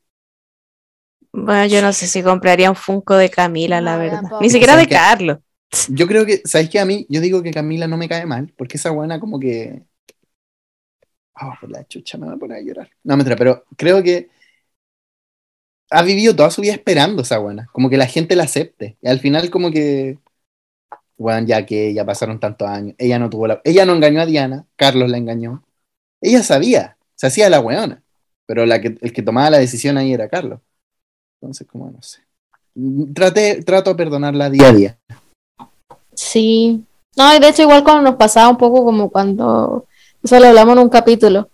Bueno, 1.34 1.66
yo 1.68 1.82
no 1.82 1.94
sé 1.94 2.08
si 2.08 2.24
compraría 2.24 2.70
un 2.70 2.76
Funko 2.76 3.16
de 3.16 3.30
Camila, 3.30 3.82
la 3.82 3.94
No, 3.94 4.00
verdad. 4.00 4.22
tampoco. 4.22 4.42
Ni 4.42 4.50
siquiera 4.50 4.78
de. 4.78 4.88
Carlos. 4.88 5.38
Yo 5.90 6.08
creo 6.08 6.26
que, 6.26 6.42
¿sabéis 6.46 6.70
qué? 6.70 6.80
A 6.80 6.86
mí, 6.86 7.06
yo 7.10 7.22
digo 7.22 7.44
que 7.44 7.52
Camila 7.52 7.88
no 7.88 7.98
me 7.98 8.10
cae 8.10 8.26
mal, 8.26 8.54
porque 8.58 8.78
esa 8.78 8.92
buena 8.92 9.20
como 9.20 9.40
que... 9.40 9.84
Oh, 11.42 11.54
por 11.60 11.70
la 11.70 11.86
chucha, 11.88 12.18
me 12.18 12.28
voy 12.28 12.36
a 12.36 12.40
poner 12.40 12.58
a 12.58 12.62
llorar. 12.62 12.90
No, 13.04 13.18
mentira, 13.18 13.36
pero 13.36 13.66
creo 13.78 14.04
que 14.04 14.30
ha 15.92 16.02
vivido 16.04 16.36
toda 16.36 16.52
su 16.52 16.62
vida 16.62 16.74
esperando 16.74 17.22
esa 17.22 17.38
buena, 17.40 17.68
como 17.72 17.90
que 17.90 17.98
la 17.98 18.08
gente 18.08 18.36
la 18.36 18.44
acepte. 18.44 18.98
Y 19.02 19.08
al 19.08 19.20
final 19.20 19.50
como 19.50 19.72
que, 19.72 20.20
bueno, 21.18 21.48
ya 21.48 21.66
que 21.66 21.94
ya 21.94 22.06
pasaron 22.06 22.40
tantos 22.40 22.68
años, 22.68 22.96
ella 22.98 23.20
no 23.20 23.30
tuvo 23.30 23.48
la... 23.48 23.62
Ella 23.64 23.86
no 23.86 23.94
engañó 23.94 24.22
a 24.22 24.26
Diana, 24.26 24.66
Carlos 24.76 25.10
la 25.10 25.18
engañó. 25.18 25.64
Ella 26.22 26.44
sabía, 26.44 26.98
se 27.16 27.28
hacía 27.28 27.50
la 27.50 27.60
weona, 27.60 28.04
pero 28.46 28.64
el 28.64 29.14
que 29.14 29.22
tomaba 29.22 29.50
la 29.50 29.60
decisión 29.60 29.98
ahí 29.98 30.14
era 30.14 30.30
Carlos. 30.30 30.60
Entonces, 31.40 31.68
como 31.68 31.92
no 31.92 32.02
sé. 32.02 32.22
Trato 33.14 33.92
de 33.92 33.96
perdonarla 33.96 34.50
día 34.50 34.68
a 34.68 34.74
día. 34.74 34.98
Sí. 36.14 36.84
No, 37.16 37.36
y 37.36 37.40
de 37.40 37.50
hecho 37.50 37.62
igual 37.62 37.84
cuando 37.84 38.04
nos 38.04 38.16
pasaba 38.16 38.50
un 38.50 38.58
poco 38.58 38.84
como 38.84 39.10
cuando, 39.10 39.86
eso 40.22 40.40
lo 40.40 40.48
hablamos 40.48 40.76
en 40.76 40.84
un 40.84 40.90
capítulo, 40.90 41.50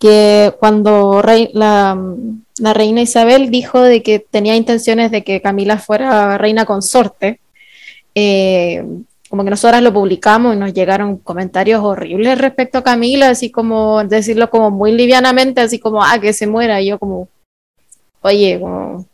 que 0.00 0.52
cuando 0.58 1.22
la, 1.22 1.96
la 2.58 2.74
reina 2.74 3.02
Isabel 3.02 3.50
dijo 3.50 3.80
de 3.80 4.02
que 4.02 4.18
tenía 4.18 4.56
intenciones 4.56 5.10
de 5.12 5.22
que 5.22 5.40
Camila 5.40 5.78
fuera 5.78 6.38
reina 6.38 6.64
consorte, 6.64 7.40
eh, 8.16 8.82
como 9.28 9.44
que 9.44 9.50
nosotras 9.50 9.82
lo 9.82 9.92
publicamos 9.92 10.54
y 10.56 10.58
nos 10.58 10.72
llegaron 10.72 11.18
comentarios 11.18 11.82
horribles 11.84 12.38
respecto 12.38 12.78
a 12.78 12.82
Camila, 12.82 13.28
así 13.28 13.50
como 13.50 14.02
decirlo 14.04 14.48
como 14.48 14.70
muy 14.70 14.92
livianamente, 14.92 15.60
así 15.60 15.78
como, 15.78 16.02
ah, 16.02 16.18
que 16.20 16.32
se 16.32 16.46
muera, 16.46 16.80
y 16.80 16.88
yo 16.88 16.98
como, 16.98 17.28
oye, 18.22 18.58
como, 18.58 19.04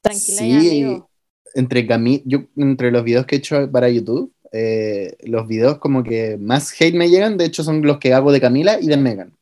tranquila 0.00 0.38
Sí, 0.38 0.84
amigo. 0.84 1.08
entre 1.54 1.86
Cami- 1.86 2.22
yo 2.24 2.44
entre 2.56 2.90
los 2.92 3.02
videos 3.02 3.26
que 3.26 3.34
he 3.36 3.38
hecho 3.38 3.70
para 3.70 3.88
YouTube, 3.88 4.32
eh, 4.52 5.16
los 5.24 5.48
videos 5.48 5.78
como 5.78 6.04
que 6.04 6.36
más 6.38 6.72
hate 6.80 6.94
me 6.94 7.08
llegan, 7.10 7.36
de 7.36 7.46
hecho 7.46 7.64
son 7.64 7.82
los 7.82 7.98
que 7.98 8.14
hago 8.14 8.30
de 8.30 8.40
Camila 8.40 8.78
y 8.80 8.86
de 8.86 8.96
Megan. 8.96 9.32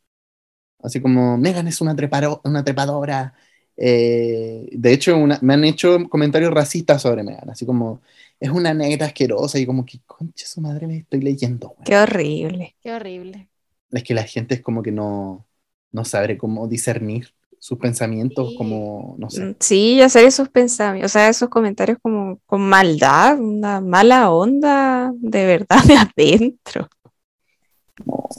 Así 0.83 1.01
como, 1.01 1.37
Megan 1.37 1.69
es 1.69 1.81
una, 1.81 1.95
treparo- 1.95 2.41
una 2.45 2.65
trepadora. 2.65 3.35
eh, 3.77 4.69
de 4.71 4.93
hecho, 4.93 5.17
una- 5.17 5.39
me 5.43 5.55
han 5.55 5.65
hecho 5.65 5.97
comentarios 6.11 6.53
racistas 6.53 7.01
sobre 7.03 7.23
Megan, 7.23 7.49
así 7.51 7.65
como, 7.67 8.01
es 8.43 8.51
una 8.51 8.75
negra 8.75 9.07
asquerosa 9.07 9.59
y 9.59 9.67
como 9.67 9.85
que, 9.87 10.01
concha 10.07 10.47
su 10.47 10.61
madre, 10.61 10.87
me 10.87 10.99
estoy 10.99 11.21
leyendo. 11.21 11.69
weón". 11.69 11.85
Qué 11.85 11.97
horrible. 11.97 12.77
Qué 12.83 12.93
horrible. 12.93 13.49
Es 13.91 14.03
que 14.03 14.15
la 14.15 14.25
gente 14.25 14.55
es 14.57 14.61
como 14.63 14.83
que 14.83 14.91
no, 14.93 15.47
no 15.93 16.05
sabe 16.05 16.37
cómo 16.37 16.67
discernir 16.67 17.29
sus 17.59 17.79
pensamientos, 17.79 18.51
Sí. 18.51 18.57
como, 18.57 19.15
no 19.19 19.31
sé. 19.31 19.45
Mm, 19.45 19.55
Sí, 19.61 19.97
yo 19.97 20.09
sé 20.09 20.25
esos 20.27 20.49
pensamientos, 20.49 21.11
o 21.11 21.13
sea, 21.13 21.29
esos 21.29 21.49
comentarios 21.49 21.99
como 22.03 22.41
con 22.47 22.61
maldad, 22.63 23.39
una 23.39 23.81
mala 23.81 24.33
onda 24.33 25.13
de 25.17 25.47
verdad 25.47 25.85
de 25.87 25.95
adentro. 26.51 26.89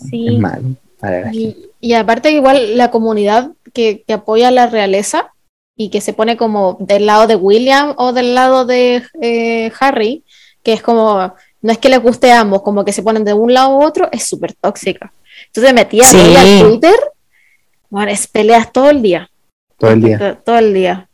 Sí. 0.09 0.27
Es 0.35 0.39
mal. 0.39 0.77
Y, 1.33 1.69
y 1.81 1.93
aparte 1.93 2.31
igual 2.31 2.77
la 2.77 2.89
comunidad 2.91 3.51
que, 3.73 4.03
que 4.07 4.13
apoya 4.13 4.47
a 4.49 4.51
la 4.51 4.67
realeza 4.67 5.32
y 5.75 5.89
que 5.89 6.01
se 6.01 6.13
pone 6.13 6.37
como 6.37 6.77
del 6.79 7.05
lado 7.05 7.27
de 7.27 7.35
William 7.35 7.93
o 7.97 8.13
del 8.13 8.35
lado 8.35 8.65
de 8.65 9.03
eh, 9.21 9.71
Harry, 9.79 10.23
que 10.63 10.73
es 10.73 10.81
como, 10.81 11.33
no 11.61 11.71
es 11.71 11.77
que 11.77 11.89
les 11.89 11.99
guste 12.01 12.31
a 12.31 12.41
ambos, 12.41 12.61
como 12.61 12.85
que 12.85 12.93
se 12.93 13.03
ponen 13.03 13.23
de 13.25 13.33
un 13.33 13.53
lado 13.53 13.77
u 13.77 13.83
otro, 13.83 14.07
es 14.11 14.27
súper 14.27 14.53
tóxica. 14.53 15.11
Entonces 15.47 15.73
metía 15.73 16.03
Sí. 16.03 16.17
al 16.35 16.59
Twitter, 16.69 16.95
bueno, 17.89 18.11
es 18.11 18.27
peleas 18.27 18.71
todo 18.71 18.89
el 18.89 19.01
día, 19.01 19.29
Todo 19.77 19.91
el 19.91 20.01
día. 20.01 20.17
to- 20.19 20.37
todo 20.43 20.57
el 20.59 20.73
día. 20.73 21.09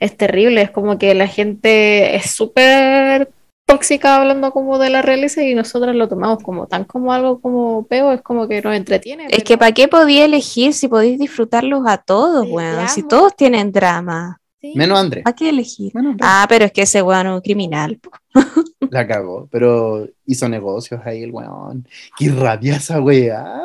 Es 0.00 0.16
terrible, 0.16 0.62
es 0.62 0.70
como 0.70 0.98
que 0.98 1.14
la 1.14 1.28
gente 1.28 2.16
es 2.16 2.30
súper 2.32 3.30
tóxica 3.72 4.16
hablando 4.16 4.50
como 4.52 4.78
de 4.78 4.90
la 4.90 5.02
realeza 5.02 5.42
y 5.42 5.54
nosotros 5.54 5.94
lo 5.94 6.08
tomamos 6.08 6.42
como 6.42 6.66
tan 6.66 6.84
como 6.84 7.12
algo 7.12 7.40
como 7.40 7.86
peo, 7.86 8.12
es 8.12 8.22
como 8.22 8.46
que 8.48 8.60
nos 8.62 8.74
entretiene. 8.74 9.24
Es 9.24 9.30
pero- 9.30 9.44
que 9.44 9.58
¿para 9.58 9.72
qué 9.72 9.88
podía 9.88 10.24
elegir 10.24 10.72
si 10.74 10.88
podéis 10.88 11.18
disfrutarlos 11.18 11.82
a 11.86 11.98
todos, 11.98 12.46
weón? 12.48 12.88
Si 12.88 13.02
todos 13.02 13.34
tienen 13.36 13.72
drama, 13.72 14.38
Sí. 14.60 14.74
Menos 14.76 14.96
André. 15.00 15.22
¿para 15.22 15.34
qué 15.34 15.48
elegir? 15.48 15.90
Menos. 15.92 16.14
Ah, 16.20 16.46
pero 16.48 16.64
es 16.66 16.70
que 16.70 16.82
ese 16.82 17.02
weón 17.02 17.26
es 17.26 17.32
un 17.32 17.40
criminal. 17.40 17.98
po. 17.98 18.10
La 18.92 19.08
cagó, 19.08 19.48
pero 19.50 20.06
hizo 20.24 20.48
negocios 20.48 21.00
ahí 21.04 21.24
el 21.24 21.32
weón. 21.32 21.84
Qué 22.16 22.28
rabia 22.30 22.76
esa 22.76 23.00
weá. 23.00 23.60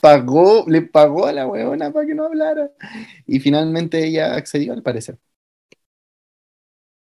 Pagó, 0.00 0.64
le 0.66 0.82
pagó 0.82 1.26
a 1.26 1.32
la 1.32 1.46
weona 1.46 1.92
para 1.92 2.04
que 2.06 2.14
no 2.16 2.24
hablara. 2.24 2.68
Y 3.28 3.38
finalmente 3.40 4.04
ella 4.04 4.34
accedió 4.34 4.72
al 4.72 4.82
parecer. 4.82 5.18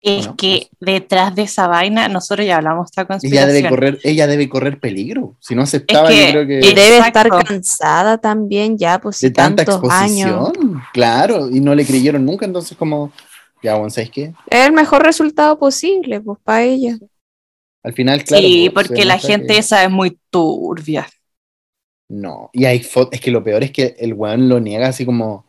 Es 0.07 0.18
Bueno, 0.18 0.36
que 0.38 0.68
detrás 0.80 1.34
de 1.34 1.41
esa 1.41 1.68
vaina, 1.68 2.07
nosotros 2.07 2.45
ya 2.45 2.57
hablamos 2.57 2.86
de 2.86 2.90
esta 2.91 3.02
Ella 3.02 3.07
conspiración. 3.07 3.53
debe 3.56 3.69
correr, 3.69 3.99
ella 4.03 4.27
debe 4.27 4.48
correr 4.48 4.80
peligro. 4.80 5.36
Si 5.40 5.56
no 5.56 5.64
aceptaba, 5.64 6.10
Es 6.11 6.15
que- 6.15 6.26
yo 6.27 6.32
creo 6.32 6.48
que 6.48 6.60
Y 6.60 6.73
debe 6.76 6.99
estar 6.99 7.27
cansada 7.30 8.19
también 8.19 8.77
ya, 8.77 8.99
pues 9.02 9.19
de 9.19 9.32
tanta 9.32 9.64
exposición. 9.64 10.30
años. 10.30 10.52
Claro, 10.94 11.49
y 11.49 11.60
no 11.60 11.73
le 11.73 11.84
creyeron 11.88 12.23
nunca, 12.23 12.45
entonces 12.45 12.77
como, 12.77 13.11
ya, 13.64 13.73
bueno, 13.73 13.90
¿sabes 13.90 14.11
qué? 14.11 14.32
Es 14.48 14.68
el 14.68 14.73
mejor 14.73 15.02
resultado 15.02 15.57
posible, 15.57 16.22
pues 16.22 16.38
para 16.44 16.61
ella. 16.61 16.99
Al 17.82 17.94
final, 17.94 18.23
claro. 18.23 18.44
sí, 18.45 18.69
pues, 18.72 18.88
porque 18.88 19.06
la 19.06 19.18
gente 19.18 19.53
que- 19.53 19.57
esa 19.57 19.84
es 19.84 19.90
muy 19.90 20.19
turbia. 20.30 21.07
No, 22.10 22.52
y 22.53 22.65
hay 22.65 22.84
fotos, 22.84 23.14
es 23.14 23.22
que 23.22 23.32
lo 23.32 23.44
peor 23.44 23.64
es 23.64 23.72
que 23.72 23.95
el 23.98 24.14
weón 24.14 24.48
lo 24.48 24.60
niega 24.60 24.88
así 24.90 25.03
como, 25.03 25.44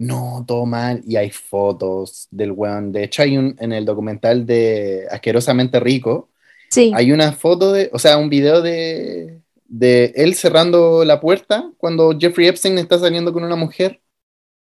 no, 0.00 0.44
todo 0.48 0.66
mal, 0.66 1.02
y 1.06 1.16
hay 1.16 1.30
fotos 1.30 2.26
del 2.30 2.52
weón. 2.52 2.92
De 2.92 3.04
hecho, 3.04 3.22
hay 3.22 3.36
un, 3.38 3.54
en 3.60 3.72
el 3.72 3.84
documental 3.84 4.46
de 4.46 5.06
Asquerosamente 5.10 5.78
Rico, 5.80 6.30
Sí. 6.70 6.92
hay 6.94 7.12
una 7.12 7.32
foto 7.32 7.72
de, 7.72 7.90
o 7.92 7.98
sea, 7.98 8.16
un 8.18 8.30
video 8.30 8.62
de, 8.62 9.40
de 9.66 10.12
él 10.16 10.34
cerrando 10.36 11.04
la 11.04 11.20
puerta 11.20 11.70
cuando 11.78 12.16
Jeffrey 12.18 12.48
Epstein 12.48 12.78
está 12.78 12.98
saliendo 12.98 13.32
con 13.32 13.44
una 13.44 13.56
mujer 13.56 14.00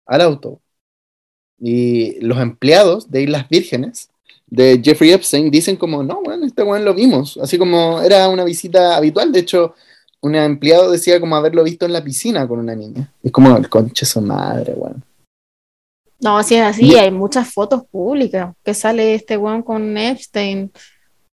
al 0.06 0.22
auto. 0.22 0.62
Y 1.60 2.20
los 2.22 2.40
empleados 2.40 3.12
de 3.12 3.24
Islas 3.24 3.48
Vírgenes 3.50 4.10
de 4.48 4.82
Jeffrey 4.84 5.12
Epstein 5.12 5.52
dicen 5.52 5.76
como, 5.76 6.04
no, 6.04 6.22
bueno, 6.24 6.46
este 6.46 6.64
weón 6.64 6.86
lo 6.86 6.94
vimos. 6.94 7.38
Así 7.42 7.58
como 7.58 8.02
era 8.02 8.28
una 8.30 8.46
visita 8.46 8.96
habitual. 8.98 9.32
De 9.32 9.42
hecho, 9.42 9.76
un 10.22 10.36
empleado 10.36 10.90
decía 10.92 11.20
como 11.20 11.36
haberlo 11.36 11.64
visto 11.64 11.86
en 11.86 11.94
la 11.94 12.04
piscina 12.04 12.48
con 12.48 12.60
una 12.60 12.76
niña. 12.76 13.14
Es 13.22 13.32
como 13.32 13.56
el 13.58 13.70
conche 13.70 14.06
su 14.06 14.22
madre, 14.22 14.74
weón. 14.76 15.04
No, 16.22 16.44
si 16.44 16.56
es 16.56 16.64
así, 16.64 16.86
Y- 16.86 16.96
hay 16.96 17.12
muchas 17.12 17.52
fotos 17.54 17.84
públicas 17.90 18.54
que 18.64 18.74
sale 18.74 19.16
este 19.16 19.38
weón 19.38 19.64
con 19.64 19.98
Epstein. 19.98 20.72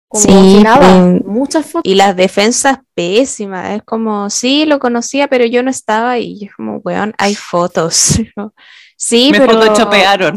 Como 0.09 0.25
Sí, 0.25 0.31
si 0.33 0.63
nada, 0.63 1.21
muchas 1.25 1.67
fotos. 1.67 1.89
Y 1.91 1.95
las 1.95 2.17
defensas 2.17 2.79
pésimas, 2.95 3.71
es 3.77 3.83
como, 3.85 4.29
sí, 4.29 4.65
lo 4.65 4.81
conocía, 4.81 5.29
pero 5.29 5.45
yo 5.47 5.63
no 5.63 5.71
estaba 5.71 6.19
y 6.19 6.41
yo 6.41 6.49
como, 6.57 6.79
weón, 6.79 7.15
hay 7.19 7.35
fotos. 7.37 8.19
sí, 8.97 9.29
Me 9.33 9.39
pero... 9.41 9.53
photoshopearon. 9.61 10.37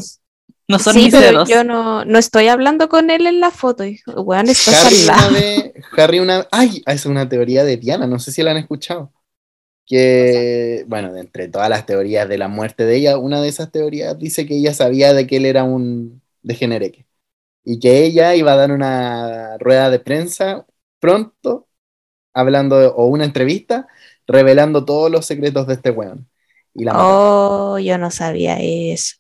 No 0.68 0.80
son 0.80 0.94
sí, 0.94 1.04
mis 1.06 1.14
pero 1.14 1.26
dedos. 1.28 1.50
yo 1.50 1.64
no, 1.64 2.06
no 2.06 2.20
estoy 2.20 2.48
hablando 2.48 2.88
con 2.88 3.10
él 3.10 3.26
en 3.28 3.40
la 3.42 3.52
foto. 3.52 3.84
Y, 3.84 4.00
weón, 4.16 4.48
estás 4.48 4.86
Harry 4.86 4.98
al 4.98 5.04
una 5.04 5.16
lado. 5.18 5.34
vez, 5.34 5.74
Harry 5.98 6.20
una 6.20 6.48
ay, 6.52 6.82
es 6.86 7.06
una 7.06 7.28
teoría 7.28 7.64
de 7.64 7.78
Diana, 7.78 8.08
no 8.08 8.20
sé 8.20 8.32
si 8.32 8.44
la 8.44 8.52
han 8.52 8.58
escuchado. 8.58 9.12
Que, 9.86 10.86
bueno, 10.88 11.12
de 11.14 11.20
entre 11.22 11.50
todas 11.50 11.70
las 11.70 11.86
teorías 11.86 12.28
de 12.30 12.38
la 12.38 12.48
muerte 12.48 12.86
de 12.86 12.96
ella, 12.96 13.18
una 13.18 13.42
de 13.42 13.50
esas 13.50 13.72
teorías 13.72 14.18
dice 14.18 14.46
que 14.46 14.56
ella 14.58 14.74
sabía 14.74 15.14
de 15.14 15.28
que 15.28 15.38
él 15.38 15.46
era 15.46 15.64
un 15.66 16.22
degenereque 16.42 17.06
y 17.66 17.80
que 17.80 18.04
ella 18.06 18.36
iba 18.36 18.54
a 18.54 18.58
dar 18.58 18.72
una 18.72 19.58
rueda 19.60 19.90
de 19.90 20.00
prensa 20.00 20.66
pronto, 21.00 21.68
hablando, 22.34 22.80
de- 22.80 22.88
o 22.88 23.06
una 23.08 23.26
entrevista, 23.26 23.88
revelando 24.28 24.86
todos 24.86 25.12
los 25.12 25.26
secretos 25.26 25.68
de 25.68 25.74
este 25.76 25.92
weón. 25.92 26.30
Y, 26.74 26.86
la. 26.86 26.94
Oh, 26.96 27.78
yo 27.80 27.98
no 27.98 28.10
sabía 28.12 28.58
eso. 28.62 29.16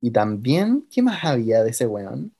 y 0.00 0.10
también, 0.12 0.86
¿qué 0.90 1.02
más 1.02 1.24
había 1.24 1.64
de 1.64 1.70
ese 1.70 1.86
weón? 1.86 2.32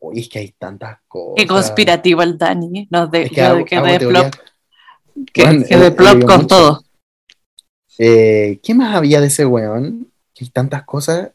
Uy, 0.00 0.20
es 0.20 0.28
que 0.28 0.38
hay 0.40 0.52
tantas 0.52 0.98
cosas. 1.06 1.34
Qué 1.36 1.46
conspirativo 1.46 2.22
el 2.22 2.38
Dani. 2.38 2.88
Nos 2.90 3.10
de, 3.10 3.22
Es 3.22 3.30
que 3.30 3.36
yo 3.36 3.46
hago, 3.46 3.56
de 3.58 3.64
que 3.66 3.76
hago 3.76 3.86
de 3.86 3.98
teorías- 3.98 4.30
plop, 4.30 4.46
que, 5.32 5.42
Bueno, 5.44 5.64
que 5.68 5.76
de 5.76 5.86
he 5.86 5.90
plop 5.90 6.24
con 6.24 6.36
mucho. 6.42 6.46
todo. 6.46 6.84
Eh, 7.98 8.58
¿Qué 8.62 8.74
más 8.74 8.94
había 8.96 9.20
de 9.20 9.26
ese 9.28 9.46
weón? 9.46 10.10
Que 10.34 10.44
hay 10.44 10.50
tantas 10.50 10.84
cosas. 10.84 11.30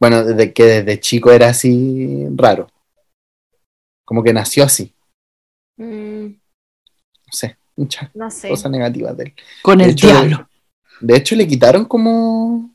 Bueno, 0.00 0.24
desde 0.24 0.52
que 0.52 0.64
desde 0.64 1.00
chico 1.00 1.30
era 1.32 1.48
así 1.48 2.26
raro. 2.36 2.68
Como 4.04 4.22
que 4.22 4.32
nació 4.32 4.64
así. 4.64 4.94
Mm, 5.76 6.26
No 6.26 7.32
sé, 7.32 7.56
muchas 7.76 8.10
no 8.14 8.30
sé. 8.30 8.48
cosas 8.48 8.70
negativas 8.70 9.16
de 9.16 9.24
él. 9.24 9.34
Con 9.62 9.78
De 9.78 9.84
el 9.84 9.90
hecho, 9.90 10.06
diablo. 10.06 10.48
De 11.00 11.16
hecho, 11.16 11.36
le 11.36 11.46
quitaron 11.46 11.84
como 11.84 12.70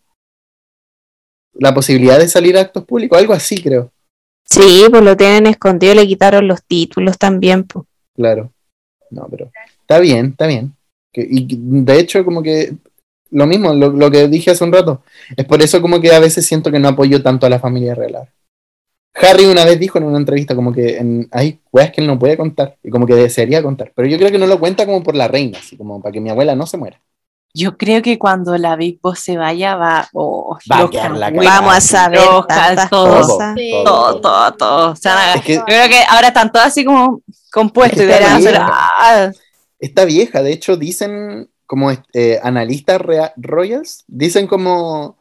la 1.54 1.74
posibilidad 1.74 2.20
de 2.20 2.28
salir 2.28 2.58
a 2.58 2.62
actos 2.62 2.86
públicos, 2.86 3.18
algo 3.18 3.34
así, 3.34 3.62
creo. 3.62 3.92
Sí, 4.46 4.86
pues 4.90 5.04
lo 5.04 5.18
tienen 5.18 5.48
escondido, 5.48 5.96
le 5.96 6.08
quitaron 6.08 6.48
los 6.48 6.64
títulos 6.64 7.18
también. 7.18 7.64
pues. 7.66 7.86
Claro. 8.16 8.53
No, 9.10 9.28
pero 9.30 9.52
está 9.82 10.00
bien, 10.00 10.28
está 10.28 10.48
bien. 10.48 10.74
Que- 11.12 11.28
y 11.30 11.48
de 11.50 12.00
hecho, 12.00 12.24
como 12.26 12.42
que 12.42 12.74
lo 13.32 13.46
mismo, 13.48 13.74
lo, 13.74 13.90
lo 13.90 14.12
que 14.12 14.28
dije 14.28 14.52
hace 14.52 14.64
un 14.64 14.72
rato. 14.74 15.04
Es 15.36 15.46
por 15.46 15.62
eso 15.62 15.82
como 15.82 16.00
que 16.02 16.12
a 16.14 16.20
veces 16.20 16.46
siento 16.46 16.72
que 16.72 16.80
no 16.80 16.90
apoyo 16.90 17.22
tanto 17.22 17.46
a 17.46 17.50
la 17.50 17.60
familia 17.60 17.96
real. 17.96 18.30
Harry 19.16 19.46
una 19.46 19.64
vez 19.66 19.80
dijo 19.80 19.98
en 20.00 20.06
una 20.06 20.18
entrevista 20.18 20.56
como 20.56 20.74
que 20.74 20.98
en- 20.98 21.28
hay 21.32 21.60
weas 21.72 21.92
que 21.92 22.02
él 22.02 22.08
no 22.08 22.18
puede 22.18 22.36
contar 22.38 22.78
y 22.84 22.90
como 22.90 23.06
que 23.06 23.14
desearía 23.16 23.62
contar. 23.62 23.92
Pero 23.96 24.08
yo 24.08 24.18
creo 24.18 24.32
que 24.32 24.40
no 24.40 24.48
lo 24.48 24.60
cuenta 24.60 24.86
como 24.86 25.04
por 25.04 25.16
la 25.16 25.28
reina, 25.28 25.60
así 25.60 25.78
como 25.78 26.02
para 26.02 26.12
que 26.14 26.20
mi 26.22 26.30
abuela 26.30 26.56
no 26.56 26.66
se 26.66 26.78
muera. 26.78 27.00
Yo 27.56 27.78
creo 27.78 28.02
que 28.02 28.18
cuando 28.18 28.58
la 28.58 28.76
Big 28.76 29.00
Boss 29.00 29.20
se 29.20 29.38
vaya 29.38 29.76
va, 29.76 30.10
oh, 30.14 30.58
Va 30.72 30.80
a 30.80 31.10
la. 31.10 31.30
Vamos 31.30 31.76
a 31.76 31.82
saber 31.82 32.20
todo. 32.20 32.48
cosas. 32.48 33.56
Sí. 33.56 33.72
todo, 33.86 34.20
todo, 34.20 34.54
todo. 34.54 34.94
Es 34.94 35.42
que- 35.44 35.56
yo 35.56 35.66
creo 35.66 35.88
que 35.88 36.02
ahora 36.10 36.30
están 36.30 36.52
todos 36.52 36.66
así 36.66 36.84
como 36.84 37.22
compuestos 37.52 38.00
Es 38.00 38.06
y 38.06 38.08
que 38.18 38.24
van 38.24 38.34
a 38.34 38.36
hacer, 38.38 38.54
está 38.56 38.68
ah, 38.72 39.32
Está 39.80 40.06
vieja, 40.06 40.42
de 40.42 40.52
hecho 40.52 40.78
dicen 40.78 41.50
como 41.68 41.92
eh, 42.14 42.40
analistas 42.42 43.00
royals, 43.38 44.04
dicen 44.08 44.48
como, 44.48 45.18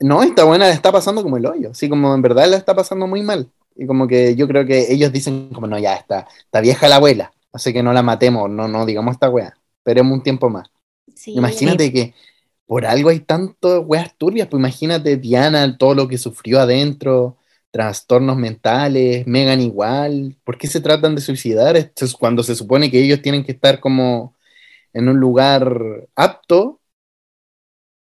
no, 0.00 0.22
esta 0.22 0.44
buena 0.44 0.66
la 0.66 0.72
está 0.72 0.90
pasando 0.90 1.22
como 1.22 1.36
el 1.36 1.46
hoyo, 1.46 1.70
así 1.70 1.88
como 1.88 2.14
en 2.14 2.22
verdad 2.22 2.48
la 2.48 2.56
está 2.56 2.74
pasando 2.74 3.06
muy 3.06 3.22
mal. 3.22 3.50
Y 3.76 3.86
como 3.86 4.06
que 4.06 4.34
yo 4.34 4.48
creo 4.48 4.66
que 4.66 4.92
ellos 4.92 5.12
dicen 5.12 5.50
como, 5.54 5.66
no, 5.66 5.78
ya 5.78 5.94
está, 5.94 6.26
está 6.44 6.60
vieja 6.60 6.88
la 6.88 6.96
abuela, 6.96 7.32
así 7.52 7.72
que 7.72 7.82
no 7.82 7.92
la 7.92 8.02
matemos, 8.02 8.50
no, 8.50 8.66
no, 8.66 8.84
digamos 8.84 9.12
esta 9.12 9.30
wea, 9.30 9.54
esperemos 9.78 10.12
un 10.12 10.22
tiempo 10.22 10.48
más. 10.50 10.71
Sí. 11.14 11.32
Imagínate 11.32 11.92
que 11.92 12.14
por 12.66 12.86
algo 12.86 13.10
hay 13.10 13.20
tantas 13.20 13.82
weas 13.84 14.16
turbias, 14.16 14.48
pues 14.48 14.58
imagínate 14.58 15.16
Diana, 15.16 15.76
todo 15.76 15.94
lo 15.94 16.08
que 16.08 16.16
sufrió 16.16 16.60
adentro, 16.60 17.36
trastornos 17.70 18.36
mentales, 18.36 19.26
Megan 19.26 19.60
igual, 19.60 20.36
¿por 20.44 20.56
qué 20.56 20.66
se 20.66 20.80
tratan 20.80 21.14
de 21.14 21.20
suicidar? 21.20 21.76
Esto 21.76 22.04
es 22.04 22.14
cuando 22.14 22.42
se 22.42 22.54
supone 22.54 22.90
que 22.90 23.02
ellos 23.02 23.20
tienen 23.20 23.44
que 23.44 23.52
estar 23.52 23.80
como 23.80 24.34
en 24.92 25.08
un 25.08 25.18
lugar 25.18 26.08
apto 26.14 26.80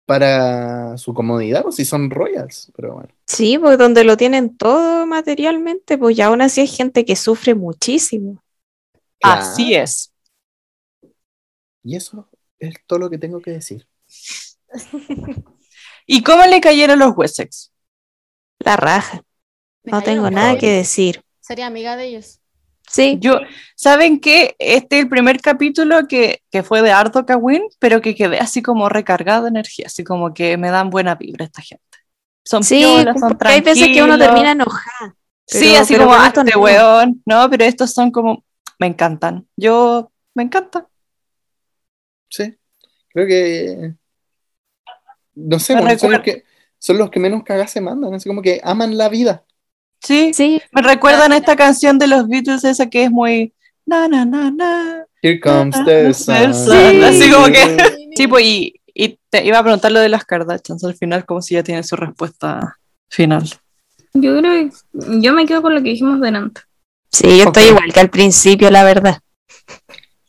para 0.06 0.98
su 0.98 1.14
comodidad, 1.14 1.66
o 1.66 1.72
si 1.72 1.84
son 1.84 2.10
royals, 2.10 2.72
pero 2.76 2.94
bueno. 2.96 3.10
Sí, 3.28 3.58
pues 3.58 3.78
donde 3.78 4.06
lo 4.06 4.16
tienen 4.16 4.56
todo 4.56 5.06
materialmente, 5.06 5.98
pues 5.98 6.16
ya 6.16 6.28
aún 6.28 6.42
así 6.42 6.62
hay 6.62 6.68
gente 6.68 7.04
que 7.04 7.16
sufre 7.16 7.56
muchísimo. 7.56 8.42
así 9.22 9.76
es. 9.76 10.14
Y 11.84 11.96
eso 11.96 12.28
es 12.60 12.76
todo 12.86 13.00
lo 13.00 13.10
que 13.10 13.18
tengo 13.18 13.42
que 13.42 13.52
decir. 13.52 13.88
¿Y 16.06 16.24
cómo 16.24 16.46
le 16.46 16.62
cayeron 16.62 17.00
los 17.00 17.16
Wessex? 17.16 17.72
La 18.60 18.78
raja. 18.78 19.22
Me 19.84 19.92
No 19.92 20.02
tengo 20.02 20.30
nada 20.30 20.58
que 20.58 20.72
decir. 20.72 21.22
Sería 21.42 21.68
amiga 21.68 21.96
de 21.96 22.06
ellos. 22.06 22.42
Sí, 22.90 23.18
Yo, 23.20 23.40
¿saben 23.76 24.20
qué? 24.20 24.56
Este 24.60 24.98
es 24.98 25.04
el 25.04 25.10
primer 25.10 25.42
capítulo 25.42 26.08
que, 26.08 26.42
que 26.50 26.64
fue 26.64 26.82
de 26.82 26.92
Ardo 26.92 27.26
Cawin, 27.26 27.64
pero 27.80 28.02
que 28.02 28.16
quedé 28.16 28.40
así 28.40 28.62
como 28.62 28.88
recargado 28.88 29.44
de 29.44 29.50
energía, 29.50 29.88
así 29.88 30.06
como 30.06 30.34
que 30.34 30.56
me 30.58 30.70
dan 30.70 30.90
buena 30.90 31.16
vibra 31.16 31.46
esta 31.46 31.62
gente. 31.62 31.84
Son 32.46 32.64
sí, 32.64 32.80
piolas, 32.80 33.20
son 33.20 33.30
porque 33.30 33.48
hay 33.50 33.62
veces 33.62 33.88
que 33.90 34.02
uno 34.02 34.18
termina 34.18 34.52
enojada. 34.52 35.16
sí, 35.46 35.76
así 35.76 35.96
pero 35.96 36.06
como, 36.06 36.18
ah, 36.18 36.28
este 36.28 36.44
no. 36.46 36.62
weón. 36.62 37.22
No, 37.26 37.50
pero 37.50 37.66
estos 37.66 37.94
son 37.94 38.10
como, 38.10 38.46
me 38.80 38.88
encantan. 38.88 39.46
Yo, 39.58 40.10
me 40.34 40.44
encanta. 40.44 40.88
Sí, 42.30 42.56
creo 43.10 43.28
que. 43.28 43.94
No 45.36 45.60
sé, 45.60 45.74
bueno, 45.74 45.98
son, 46.00 46.12
los 46.12 46.22
que, 46.22 46.44
son 46.80 46.98
los 46.98 47.10
que 47.12 47.20
menos 47.20 47.44
cagás 47.44 47.72
se 47.72 47.82
mandan, 47.82 48.14
así 48.14 48.28
como 48.28 48.42
que 48.42 48.60
aman 48.64 48.98
la 48.98 49.08
vida. 49.10 49.44
Sí, 50.02 50.34
Sí, 50.34 50.62
me 50.72 50.82
recuerdan 50.82 51.32
a 51.32 51.38
esta 51.38 51.56
canción 51.56 52.00
de 52.00 52.08
los 52.08 52.28
Beatles, 52.28 52.64
esa 52.64 52.90
que 52.90 53.04
es 53.04 53.12
muy, 53.12 53.54
na, 53.86 54.08
na, 54.08 54.26
na, 54.26 54.52
na. 54.52 55.06
Here 55.22 55.40
comes 55.40 55.76
the 55.86 56.14
sun. 56.14 56.54
Sí, 56.54 57.04
así 57.04 57.32
como 57.32 57.48
que- 57.48 58.10
Sí, 58.16 58.28
pues, 58.28 58.44
y, 58.46 58.82
y 58.94 59.20
te 59.30 59.46
iba 59.46 59.60
a 59.60 59.64
preguntar 59.64 59.92
lo 59.92 60.00
de 60.00 60.10
las 60.10 60.26
Kardashians 60.26 60.84
al 60.84 60.96
final, 60.96 61.26
como 61.26 61.42
si 61.42 61.56
ya 61.56 61.64
tiene 61.64 61.84
su 61.84 61.96
respuesta 61.96 62.78
final. 63.10 63.44
Yo 64.14 64.38
creo 64.40 64.52
que 64.52 64.70
yo 65.22 65.34
me 65.34 65.46
quedo 65.46 65.62
con 65.62 65.76
lo 65.76 65.84
que 65.84 65.90
dijimos 65.90 66.20
delante. 66.20 66.62
sí, 67.12 67.38
yo 67.38 67.44
estoy 67.46 67.66
igual 67.66 67.94
que 67.94 68.00
al 68.00 68.10
principio, 68.10 68.72
la 68.72 68.84
verdad. 68.84 69.20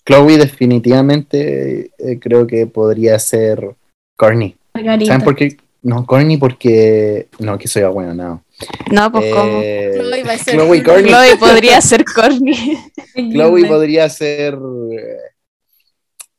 Chloe 0.09 0.39
definitivamente 0.39 1.91
eh, 1.99 2.19
creo 2.19 2.47
que 2.47 2.67
podría 2.67 3.19
ser 3.19 3.77
Corny. 4.17 4.57
Margarita. 4.73 5.13
¿Saben 5.13 5.25
por 5.25 5.37
qué? 5.37 5.59
No, 5.83 6.07
Corny 6.07 6.39
porque... 6.39 7.29
No, 7.39 7.59
que 7.59 7.69
soy 7.69 7.83
bueno, 7.85 8.15
no. 8.15 8.43
No, 8.91 9.13
pues 9.13 9.35
como. 9.35 9.61
Eh, 9.63 9.93
Chloe 9.95 10.25
va 10.25 10.33
a 10.33 10.39
ser- 10.39 10.55
Chloe 10.55 10.83
Corny. 10.83 11.09
Chloe 11.11 11.37
podría 11.37 11.81
ser 11.83 12.05
corny. 12.07 12.79
Chloe 13.33 13.67
podría 13.67 14.09
ser... 14.09 14.55
eh, 14.55 15.19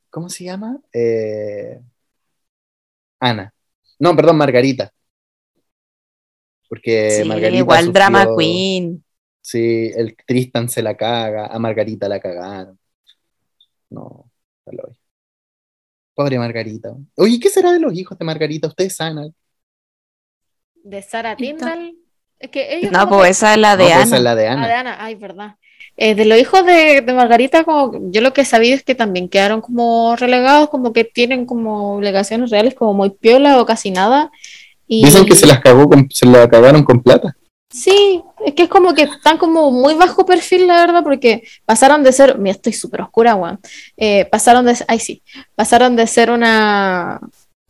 ¿Cómo 0.10 0.30
se 0.30 0.46
llama? 0.46 0.80
Eh, 0.92 1.80
Ana. 3.20 3.54
No, 4.00 4.16
perdón, 4.16 4.38
Margarita. 4.38 4.92
Porque 6.68 7.12
Sí, 7.22 7.24
Margarita 7.28 7.58
igual 7.60 7.94
drama 7.94 8.28
queen. 8.36 9.04
Sí, 9.42 9.92
el 9.96 10.16
Tristan 10.26 10.70
se 10.70 10.82
la 10.82 10.98
caga, 10.98 11.46
a 11.48 11.60
Margarita 11.60 12.10
la 12.10 12.20
cagaron. 12.20 12.79
No, 13.90 14.30
está 14.60 14.72
loco. 14.76 14.94
Pobre 16.16 16.38
Margarita. 16.38 16.94
Oye, 17.16 17.40
¿qué 17.40 17.50
será 17.50 17.72
de 17.72 17.80
los 17.80 17.94
hijos 17.94 18.18
de 18.18 18.26
Margarita? 18.26 18.68
Ustedes 18.68 18.96
saben. 18.96 19.34
De 20.84 21.02
Sara 21.02 21.36
Tindall. 21.36 21.96
Es 22.40 22.50
que 22.52 22.78
ellos 22.78 22.92
No, 22.92 23.08
pues 23.10 23.24
que- 23.24 23.30
esa 23.32 23.54
es 23.54 23.60
la 23.60 23.76
de 23.78 23.84
no, 23.84 23.90
pues 23.90 23.96
Ana. 23.96 24.04
esa 24.06 24.18
es 24.18 24.24
la 24.24 24.36
de 24.36 24.48
Ah, 24.48 24.56
de 24.56 24.58
Ana. 24.74 24.80
Ana, 24.80 24.98
ay, 25.04 25.16
verdad. 25.16 25.56
Eh, 25.98 26.16
de 26.16 26.26
los 26.26 26.38
hijos 26.38 26.66
de, 26.66 27.02
de 27.02 27.14
Margarita, 27.14 27.64
como 27.66 28.12
yo 28.12 28.22
lo 28.22 28.32
que 28.34 28.42
he 28.42 28.46
sabido 28.46 28.76
es 28.76 28.84
que 28.84 28.96
también 28.96 29.28
quedaron 29.28 29.60
como 29.62 30.16
relegados, 30.16 30.70
como 30.70 30.94
que 30.94 31.04
tienen 31.04 31.46
como 31.46 31.96
obligaciones 31.98 32.50
reales, 32.50 32.76
como 32.76 32.94
muy 32.94 33.10
piola 33.10 33.62
o 33.62 33.66
casi 33.66 33.92
nada. 33.92 34.32
Y 34.88 35.04
Dicen 35.06 35.26
que 35.26 35.36
se 35.36 35.46
las 35.46 35.60
cagó 35.60 35.88
con- 35.90 36.10
se 36.12 36.26
la 36.26 36.50
cagaron 36.50 36.84
con 36.84 37.02
plata. 37.04 37.36
Sí, 37.70 38.24
es 38.46 38.54
que 38.54 38.64
es 38.64 38.70
como 38.70 38.94
que 38.94 39.04
están 39.04 39.38
como 39.38 39.72
muy 39.72 39.94
bajo 39.94 40.26
perfil, 40.26 40.68
la 40.68 40.86
verdad, 40.86 41.04
porque 41.04 41.44
pasaron 41.66 42.04
de 42.04 42.12
ser, 42.12 42.38
mira, 42.38 42.56
estoy 42.56 42.74
súper 42.74 43.02
oscura, 43.02 43.36
weón. 43.36 43.60
Eh, 43.98 44.26
pasaron 44.26 44.66
de, 44.66 44.76
ay 44.88 45.00
sí, 45.00 45.22
pasaron 45.56 45.96
de 45.96 46.08
ser 46.08 46.32
una 46.32 47.20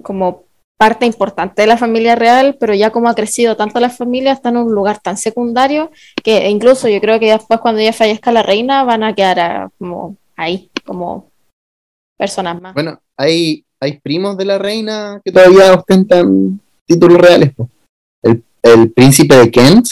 como 0.02 0.46
parte 0.78 1.06
importante 1.06 1.62
de 1.62 1.68
la 1.68 1.76
familia 1.76 2.16
real, 2.16 2.56
pero 2.58 2.74
ya 2.74 2.90
como 2.90 3.10
ha 3.10 3.14
crecido 3.14 3.58
tanto 3.58 3.82
la 3.82 3.90
familia, 3.90 4.32
está 4.32 4.48
en 4.48 4.58
un 4.58 4.74
lugar 4.74 5.00
tan 5.00 5.18
secundario 5.18 5.92
que 6.24 6.50
incluso 6.50 6.88
yo 6.88 7.02
creo 7.02 7.20
que 7.20 7.32
después 7.32 7.60
cuando 7.60 7.82
ya 7.82 7.92
fallezca 7.92 8.32
la 8.32 8.44
reina 8.44 8.86
van 8.86 9.04
a 9.04 9.14
quedar 9.14 9.40
ah, 9.42 9.70
como 9.78 10.16
ahí, 10.38 10.70
como 10.86 11.30
personas 12.18 12.62
más. 12.62 12.74
Bueno, 12.74 12.98
hay, 13.18 13.66
hay 13.82 14.00
primos 14.00 14.38
de 14.38 14.46
la 14.46 14.58
reina 14.58 15.20
que 15.24 15.34
todavía 15.34 15.74
ostentan 15.74 16.62
títulos 16.86 17.18
reales. 17.18 17.54
po. 17.54 17.68
El, 18.62 18.92
príncipe 18.92 19.36
de 19.36 19.52
Kent, 19.52 19.88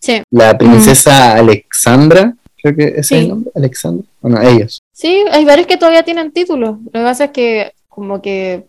Sí, 0.00 0.22
la 0.30 0.56
princesa 0.56 1.34
Alexandra, 1.34 2.34
creo 2.62 2.76
que 2.76 2.84
ese 2.88 3.00
es 3.00 3.06
Sí. 3.08 3.14
el 3.16 3.28
nombre, 3.30 3.50
Alexandra. 3.54 4.04
Bueno, 4.20 4.40
ellos. 4.42 4.80
sí, 4.92 5.24
hay 5.32 5.44
varios 5.44 5.66
que 5.66 5.76
todavía 5.76 6.04
tienen 6.04 6.30
títulos. 6.32 6.78
Lo 6.84 6.90
que 6.92 7.02
pasa 7.02 7.24
es 7.24 7.30
que 7.32 7.72
como 7.88 8.22
que 8.22 8.66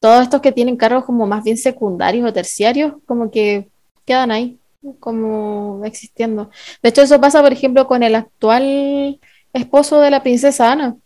todos 0.00 0.22
estos 0.22 0.40
que 0.40 0.52
tienen 0.52 0.76
cargos 0.76 1.04
como 1.04 1.26
más 1.26 1.42
bien 1.42 1.56
secundarios 1.56 2.28
o 2.28 2.32
terciarios, 2.32 2.94
como 3.06 3.30
que 3.32 3.66
quedan 4.04 4.30
ahí, 4.30 4.58
como 5.00 5.82
existiendo. 5.84 6.50
De 6.82 6.90
hecho, 6.90 7.02
eso 7.02 7.20
pasa, 7.20 7.42
por 7.42 7.52
ejemplo, 7.52 7.88
con 7.88 8.04
el 8.04 8.14
actual 8.14 9.18
esposo 9.52 10.00
de 10.00 10.10
la 10.10 10.22
princesa 10.22 10.70
Ana. 10.70 10.96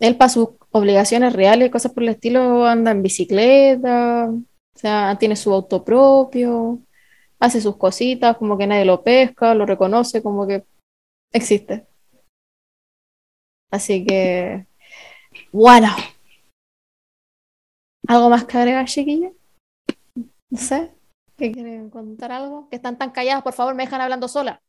Él, 0.00 0.16
para 0.16 0.28
sus 0.30 0.48
obligaciones 0.72 1.32
reales, 1.32 1.70
cosas 1.70 1.92
por 1.92 2.02
el 2.02 2.08
estilo, 2.08 2.66
anda 2.66 2.90
en 2.90 3.02
bicicleta, 3.02 4.30
o 4.74 4.78
sea, 4.78 5.16
tiene 5.18 5.36
su 5.36 5.52
auto 5.52 5.84
propio, 5.84 6.78
hace 7.38 7.60
sus 7.60 7.76
cositas, 7.76 8.36
como 8.36 8.58
que 8.58 8.66
nadie 8.66 8.84
lo 8.84 9.02
pesca, 9.02 9.54
lo 9.54 9.66
reconoce, 9.66 10.22
como 10.22 10.46
que 10.46 10.64
existe. 11.32 11.86
Así 13.70 14.04
que, 14.04 14.66
bueno. 15.52 15.94
¿Algo 18.06 18.28
más 18.30 18.44
que 18.44 18.58
agregar, 18.58 18.86
chiquilla? 18.86 19.30
No 20.50 20.58
sé. 20.58 20.92
¿Qué 21.36 21.50
quieren 21.50 21.90
contar 21.90 22.32
algo? 22.32 22.68
Que 22.68 22.76
están 22.76 22.98
tan 22.98 23.10
calladas, 23.10 23.42
por 23.42 23.54
favor, 23.54 23.74
me 23.74 23.84
dejan 23.84 24.00
hablando 24.00 24.28
sola. 24.28 24.60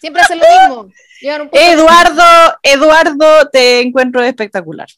Siempre 0.00 0.22
hacen 0.22 0.38
lo 0.38 0.44
mismo. 0.44 0.80
Un 0.82 1.48
que- 1.50 1.72
Eduardo, 1.72 2.58
Eduardo, 2.62 3.48
te 3.50 3.80
encuentro 3.80 4.22
espectacular. 4.22 4.88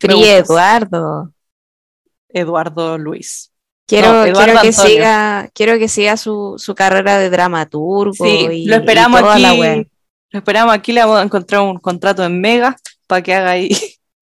Gustas. 0.00 0.50
Eduardo. 0.50 1.32
Eduardo 2.28 2.98
Luis. 2.98 3.50
Quiero, 3.86 4.12
No, 4.12 4.22
quiero 4.24 4.60
que 4.60 4.68
Antonio. 4.68 4.72
siga, 4.72 5.48
quiero 5.54 5.78
que 5.78 5.88
siga 5.88 6.16
su, 6.18 6.56
su 6.58 6.74
carrera 6.74 7.18
de 7.18 7.30
dramaturgo. 7.30 8.12
Sí, 8.12 8.46
y, 8.52 8.66
lo 8.66 8.76
esperamos 8.76 9.20
y 9.20 9.22
toda 9.22 9.38
la 9.38 9.50
aquí. 9.50 9.88
Lo 10.30 10.38
esperamos 10.40 10.74
aquí, 10.74 10.92
le 10.92 11.00
vamos 11.00 11.18
a 11.20 11.22
encontrar 11.22 11.62
un 11.62 11.78
contrato 11.78 12.22
en 12.22 12.38
Mega 12.40 12.76
para 13.06 13.22
que 13.22 13.34
haga 13.34 13.52
ahí 13.52 13.70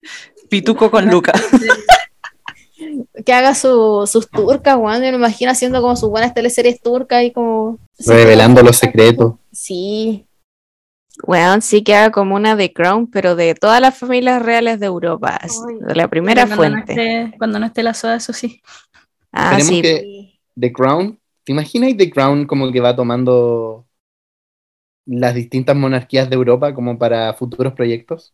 pituco 0.48 0.90
con 0.90 1.10
Luca. 1.10 1.32
Que 3.24 3.32
haga 3.32 3.54
su- 3.54 4.06
sus 4.06 4.28
turcas, 4.28 4.76
weón. 4.76 4.96
Yo 5.02 5.10
me 5.10 5.16
imagino 5.16 5.50
haciendo 5.50 5.80
como 5.80 5.96
sus 5.96 6.10
buenas 6.10 6.34
teleseries 6.34 6.80
turcas 6.80 7.24
y 7.24 7.32
como. 7.32 7.78
Revelando 7.98 8.62
los 8.62 8.76
secretos. 8.76 9.34
Sí. 9.50 10.25
Weón, 11.24 11.62
sí 11.62 11.82
que 11.82 11.94
haga 11.94 12.10
como 12.10 12.34
una 12.34 12.56
de 12.56 12.72
Crown, 12.72 13.06
pero 13.10 13.36
de 13.36 13.54
todas 13.54 13.80
las 13.80 13.96
familias 13.98 14.42
reales 14.42 14.80
de 14.80 14.86
Europa. 14.86 15.38
de 15.80 15.94
la 15.94 16.08
primera 16.08 16.46
Cuando 16.46 16.68
no 16.68 16.76
fuente. 16.84 16.92
esté- 16.94 17.38
cuando 17.38 17.58
no 17.58 17.66
esté 17.66 17.82
la 17.82 17.94
soda, 17.94 18.16
eso 18.16 18.32
sí. 18.32 18.60
Ah, 19.32 19.56
Esperemos 19.58 19.68
sí. 19.68 19.82
que 19.82 20.38
The 20.58 20.72
Crown, 20.72 21.18
¿te 21.44 21.52
imaginas 21.52 21.96
The 21.96 22.10
Crown 22.10 22.46
como 22.46 22.70
que 22.72 22.80
va 22.80 22.94
tomando 22.96 23.86
las 25.06 25.34
distintas 25.34 25.76
monarquías 25.76 26.28
de 26.28 26.36
Europa 26.36 26.74
como 26.74 26.98
para 26.98 27.32
futuros 27.34 27.72
proyectos? 27.72 28.32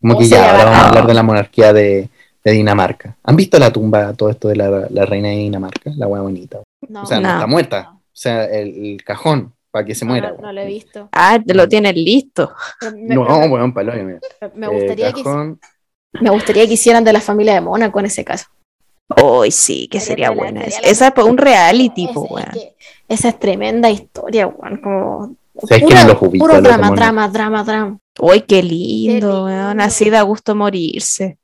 Como 0.00 0.14
O 0.14 0.18
que 0.18 0.24
sea, 0.26 0.38
ya, 0.44 0.50
ahora 0.52 0.64
vamos 0.64 0.78
a 0.80 0.88
hablar 0.88 1.06
de 1.06 1.14
la 1.14 1.22
monarquía 1.22 1.72
de, 1.72 2.08
de 2.42 2.52
Dinamarca. 2.52 3.16
¿Han 3.22 3.36
visto 3.36 3.58
la 3.58 3.72
tumba, 3.72 4.14
todo 4.14 4.30
esto 4.30 4.48
de 4.48 4.56
la, 4.56 4.86
la 4.90 5.04
reina 5.04 5.28
de 5.28 5.36
Dinamarca? 5.36 5.92
La 5.96 6.06
hueá 6.06 6.22
bonita. 6.22 6.62
No, 6.88 7.02
O 7.02 7.06
sea, 7.06 7.20
no, 7.20 7.28
No. 7.28 7.34
está 7.34 7.46
muerta. 7.46 7.90
O 7.94 8.00
sea, 8.12 8.44
el, 8.46 8.68
el 8.94 9.04
cajón 9.04 9.52
para 9.70 9.84
que 9.84 9.94
se 9.94 10.04
no, 10.04 10.12
muera. 10.12 10.32
no, 10.32 10.38
no 10.38 10.52
lo 10.52 10.60
he 10.60 10.66
visto. 10.66 11.08
Ah, 11.12 11.38
te 11.44 11.54
lo 11.54 11.68
tienes 11.68 11.94
listo. 11.94 12.52
Pero 12.80 12.96
me, 12.96 13.14
No, 13.14 13.22
weón, 13.46 13.72
palo, 13.72 13.92
mira. 13.92 14.20
me- 14.40 14.48
me 14.54 14.66
Eh, 14.66 14.70
gustaría 14.70 15.12
que, 15.12 15.22
me 16.20 16.30
gustaría 16.30 16.66
que 16.66 16.72
hicieran 16.74 17.04
de 17.04 17.12
la 17.12 17.20
familia 17.20 17.54
de 17.54 17.60
Mónaco 17.60 18.00
en 18.00 18.06
ese 18.06 18.24
caso. 18.24 18.46
Hoy 19.22 19.50
sí, 19.50 19.88
que 19.88 19.98
Sería 20.00 20.30
buena. 20.30 20.62
esa. 20.62 20.80
Esa 20.80 21.08
es 21.16 21.24
un 21.24 21.36
reality, 21.36 22.04
es 22.04 22.16
weón. 22.16 22.44
que 22.52 22.74
esa 23.08 23.28
es 23.30 23.38
tremenda 23.38 23.90
historia, 23.90 24.46
weón. 24.46 24.76
Como. 24.78 25.36
¿Sabes 25.66 25.82
ubico 26.20 26.44
puro 26.46 26.60
drama, 26.60 26.76
demonios? 26.76 26.96
drama, 26.96 27.28
drama, 27.28 27.64
drama. 27.64 27.98
Uy, 28.20 28.40
qué 28.42 28.62
lindo, 28.62 29.46
Qué 29.46 29.52
weón. 29.52 29.80
Así 29.80 30.08
da 30.10 30.22
gusto 30.22 30.54
morirse. 30.54 31.38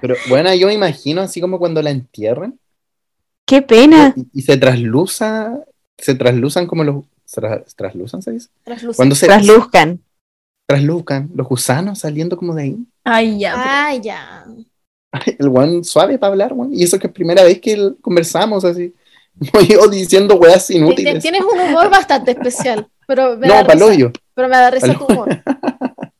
Pero 0.00 0.14
bueno, 0.28 0.54
yo 0.54 0.66
me 0.68 0.74
imagino 0.74 1.20
así 1.20 1.40
como 1.40 1.58
cuando 1.58 1.82
la 1.82 1.90
entierran 1.90 2.58
Qué 3.46 3.62
pena. 3.62 4.14
y, 4.16 4.38
y 4.38 4.42
se 4.42 4.56
trasluza, 4.56 5.58
se 6.00 6.14
trasluzan 6.14 6.66
como 6.66 6.84
los. 6.84 7.04
Tra, 7.32 7.62
¿Trasluzan 7.76 8.22
se 8.22 8.32
dice? 8.32 8.48
Cuando 8.96 9.14
se 9.14 9.26
Trasluzcan. 9.26 10.00
traslucan 10.66 11.30
los 11.34 11.46
gusanos 11.46 11.98
saliendo 12.00 12.36
como 12.36 12.54
de 12.54 12.62
ahí. 12.62 12.76
Ay, 13.04 13.38
ya. 13.38 13.52
pero- 13.54 13.64
Ay, 13.68 14.00
ya. 14.00 14.44
Ay, 15.12 15.36
El 15.38 15.48
guan 15.48 15.84
suave 15.84 16.18
para 16.18 16.32
hablar, 16.32 16.54
guan. 16.54 16.72
Y 16.74 16.82
eso 16.84 16.98
que 16.98 17.06
es 17.08 17.12
primera 17.12 17.42
vez 17.44 17.60
que 17.60 17.92
conversamos 18.00 18.64
así. 18.64 18.94
No 19.54 19.60
yo 19.62 19.86
diciendo 19.88 20.34
weas 20.36 20.68
inútiles. 20.70 21.22
Tienes 21.22 21.42
un 21.42 21.58
humor 21.58 21.88
bastante 21.88 22.32
especial. 22.32 22.88
Pero 23.06 23.36
me 23.38 23.46
No, 23.46 23.54
hoyo. 23.86 24.12
Pero 24.34 24.48
me 24.48 24.56
da 24.56 24.70
risa 24.70 24.92
tu 24.98 25.06
humor. 25.06 25.28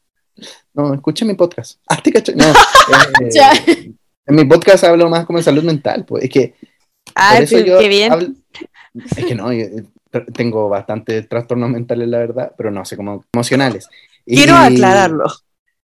No, 0.72 0.94
escucha 0.94 1.24
mi 1.24 1.34
podcast. 1.34 1.78
Ah, 1.88 2.00
te 2.02 2.12
cacho. 2.12 2.32
No, 2.34 2.44
eh, 3.20 3.28
Ya. 3.32 3.50
en 3.66 3.96
mi 4.36 4.44
podcast 4.44 4.84
hablo 4.84 5.08
más 5.10 5.26
como 5.26 5.38
de 5.38 5.44
salud 5.44 5.64
mental. 5.64 6.04
Pues 6.04 6.24
es 6.24 6.30
que 6.30 6.54
Ay, 7.14 7.38
por 7.38 7.44
eso 7.44 7.58
yo 7.58 7.78
qué 7.80 7.88
bien. 7.88 8.12
hablo- 8.12 8.28
Es 8.94 9.24
que 9.24 9.34
no, 9.34 9.52
yo, 9.52 9.60
eh, 9.64 9.84
tengo 10.34 10.68
bastante 10.68 11.22
trastornos 11.22 11.70
mentales, 11.70 12.08
la 12.08 12.18
verdad, 12.18 12.52
pero 12.56 12.70
no 12.70 12.84
sé, 12.84 12.96
como 12.96 13.24
emocionales. 13.32 13.88
Y- 14.26 14.36
Quiero 14.36 14.54
aclararlo. 14.56 15.24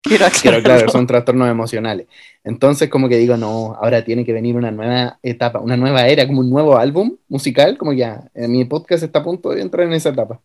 Quiero 0.05 0.27
aclararlo. 0.27 0.41
Quiero 0.43 0.57
aclarar, 0.59 0.91
son 0.91 1.07
trastornos 1.07 1.49
emocionales. 1.49 2.07
Entonces, 2.45 2.89
como 2.89 3.09
que 3.09 3.17
digo, 3.17 3.37
no, 3.37 3.75
ahora 3.75 4.05
tiene 4.05 4.25
que 4.25 4.33
venir 4.33 4.57
una 4.57 4.71
nueva 4.71 5.19
etapa, 5.23 5.61
una 5.61 5.77
nueva 5.77 6.07
era, 6.09 6.27
como 6.27 6.41
un 6.41 6.51
nuevo 6.51 6.77
álbum 6.77 7.17
musical, 7.29 7.79
como 7.79 7.93
ya, 7.93 8.29
eh, 8.35 8.49
mi 8.49 8.65
podcast 8.65 9.03
está 9.05 9.21
a 9.21 9.25
punto 9.25 9.51
de 9.51 9.63
entrar 9.63 9.87
en 9.87 9.93
esa 9.93 10.09
etapa. 10.11 10.41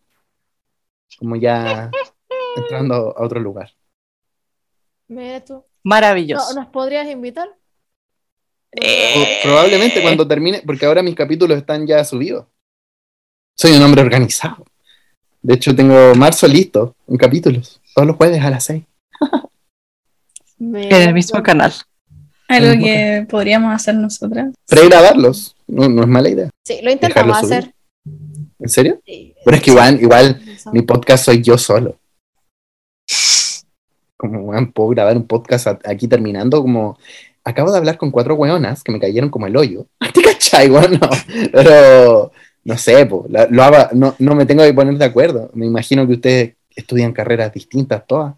Como 1.17 1.35
ya 1.35 1.89
entrando 2.55 3.15
a 3.17 3.23
otro 3.23 3.39
lugar. 3.39 3.71
Mira 5.07 5.43
tú. 5.43 5.63
Maravilloso. 5.83 6.53
¿No- 6.53 6.61
¿Nos 6.61 6.69
podrías 6.71 7.07
invitar? 7.07 7.47
O- 8.79 9.43
probablemente 9.43 10.01
cuando 10.01 10.27
termine, 10.27 10.61
porque 10.65 10.85
ahora 10.85 11.01
mis 11.03 11.15
capítulos 11.15 11.57
están 11.57 11.85
ya 11.87 12.03
subidos. 12.03 12.45
Soy 13.55 13.71
un 13.73 13.81
hombre 13.83 14.01
organizado. 14.01 14.65
De 15.41 15.55
hecho, 15.55 15.75
tengo 15.75 16.13
marzo 16.15 16.47
listo 16.47 16.95
en 17.07 17.17
capítulos, 17.17 17.81
todos 17.95 18.07
los 18.07 18.17
jueves 18.17 18.41
a 18.43 18.49
las 18.49 18.63
6. 18.65 18.83
Mira 20.59 20.97
En 20.97 21.07
el 21.09 21.13
mismo 21.13 21.41
canal. 21.41 21.73
Algo 22.47 22.83
que 22.83 23.25
podríamos 23.29 23.73
hacer 23.73 23.95
nosotras. 23.95 24.53
Pregrabarlos, 24.67 25.55
no, 25.67 25.89
no 25.89 26.01
es 26.03 26.07
mala 26.07 26.29
idea. 26.29 26.49
Sí, 26.65 26.79
lo 26.81 26.91
intentamos 26.91 27.37
hacer. 27.37 27.73
¿En 28.59 28.69
serio? 28.69 29.01
Sí. 29.05 29.35
Pero 29.43 29.57
es 29.57 29.63
que 29.63 29.71
igual, 29.71 30.01
igual 30.01 30.41
mi 30.71 30.81
podcast 30.81 31.25
soy 31.25 31.41
yo 31.41 31.57
solo. 31.57 31.97
Como, 34.15 34.71
puedo 34.71 34.89
grabar 34.89 35.15
un 35.15 35.27
podcast 35.27 35.67
aquí 35.85 36.07
terminando 36.07 36.61
como... 36.61 36.97
Acabo 37.47 37.71
de 37.71 37.77
hablar 37.77 37.97
con 37.97 38.11
cuatro 38.11 38.35
weonas 38.35 38.83
que 38.83 38.91
me 38.91 38.99
cayeron 38.99 39.29
como 39.29 39.47
el 39.47 39.55
hoyo. 39.55 39.85
¿Te 40.13 40.21
cachai, 40.21 40.69
weón? 40.69 40.99
No. 40.99 41.09
Pero, 41.53 42.31
no 42.65 42.77
sé, 42.77 43.05
po, 43.05 43.25
la- 43.29 43.47
lo 43.49 43.63
haga- 43.63 43.89
no, 43.93 44.15
no 44.19 44.35
me 44.35 44.45
tengo 44.45 44.63
que 44.63 44.73
poner 44.73 44.95
de 44.97 45.05
acuerdo. 45.05 45.49
Me 45.53 45.65
imagino 45.65 46.05
que 46.05 46.13
ustedes 46.13 46.55
estudian 46.75 47.13
carreras 47.13 47.53
distintas 47.53 48.05
todas. 48.05 48.35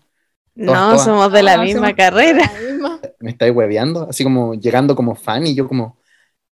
No, 0.53 0.73
todas. 0.73 1.03
somos 1.05 1.31
de 1.31 1.41
la 1.41 1.57
No, 1.57 1.63
misma 1.63 1.95
carrera. 1.95 2.51
La 2.53 2.59
misma. 2.71 2.99
Me 3.19 3.31
estáis 3.31 3.53
hueveando, 3.55 4.07
así 4.09 4.23
como 4.23 4.53
llegando 4.53 4.95
como 4.95 5.15
fan 5.15 5.47
y 5.47 5.55
yo 5.55 5.67
como... 5.67 5.97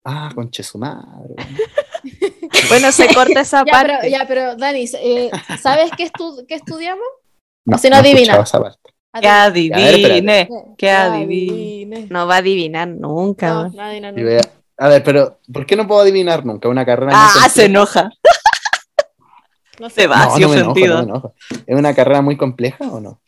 Ah, 0.03 0.32
conche 0.36 0.61
su 0.64 0.78
madre. 0.78 1.36
weón". 1.38 1.48
Bueno, 2.69 2.91
se 2.91 3.07
corta 3.14 3.41
esa 3.41 3.64
Ya, 3.65 3.72
parte. 3.72 3.94
pero, 4.02 4.11
ya, 4.11 4.26
pero 4.28 4.56
Dani, 4.57 4.86
eh, 5.02 5.30
¿sabes 5.61 5.90
qué, 5.98 6.11
estu- 6.11 6.45
qué 6.48 6.56
estudiamos? 6.56 7.06
No, 7.65 7.76
O 7.76 7.80
si 7.80 7.90
no 7.90 7.98
escuchado 7.98 8.44
esa 8.44 8.60
parte. 8.61 8.91
Que 9.20 9.28
adivine. 9.28 10.42
Eh, 10.42 10.50
que 10.78 10.90
adivine. 10.90 12.08
No 12.10 12.28
va 12.28 12.36
a 12.36 12.38
adivinar 12.38 12.88
nunca. 12.88 13.50
No, 13.54 13.60
weón. 13.62 13.76
no 13.76 13.82
adivina 13.84 14.10
Y 14.10 14.12
nunca. 14.14 14.24
vea- 14.24 14.52
A 14.78 14.88
ver, 14.88 15.04
pero 15.04 15.40
¿por 15.52 15.66
qué 15.66 15.76
no 15.76 15.86
puedo 15.88 16.02
adivinar 16.02 16.46
nunca 16.46 16.70
una 16.70 16.86
carrera? 16.86 17.12
Ah, 17.14 17.50
se 17.50 17.66
enoja. 17.66 18.10
No. 19.80 19.90
Se 19.90 20.06
va, 20.06 20.26
No, 20.28 20.38
no 20.38 20.50
me 20.50 20.56
enojo, 20.58 20.72
ofendido. 20.72 20.96
no 20.98 21.02
me 21.04 21.10
enojo. 21.10 21.34
¿Es 21.66 21.76
una 21.76 21.96
carrera 21.96 22.22
muy 22.22 22.38
compleja 22.38 22.86
o 22.92 23.00
no? 23.00 23.20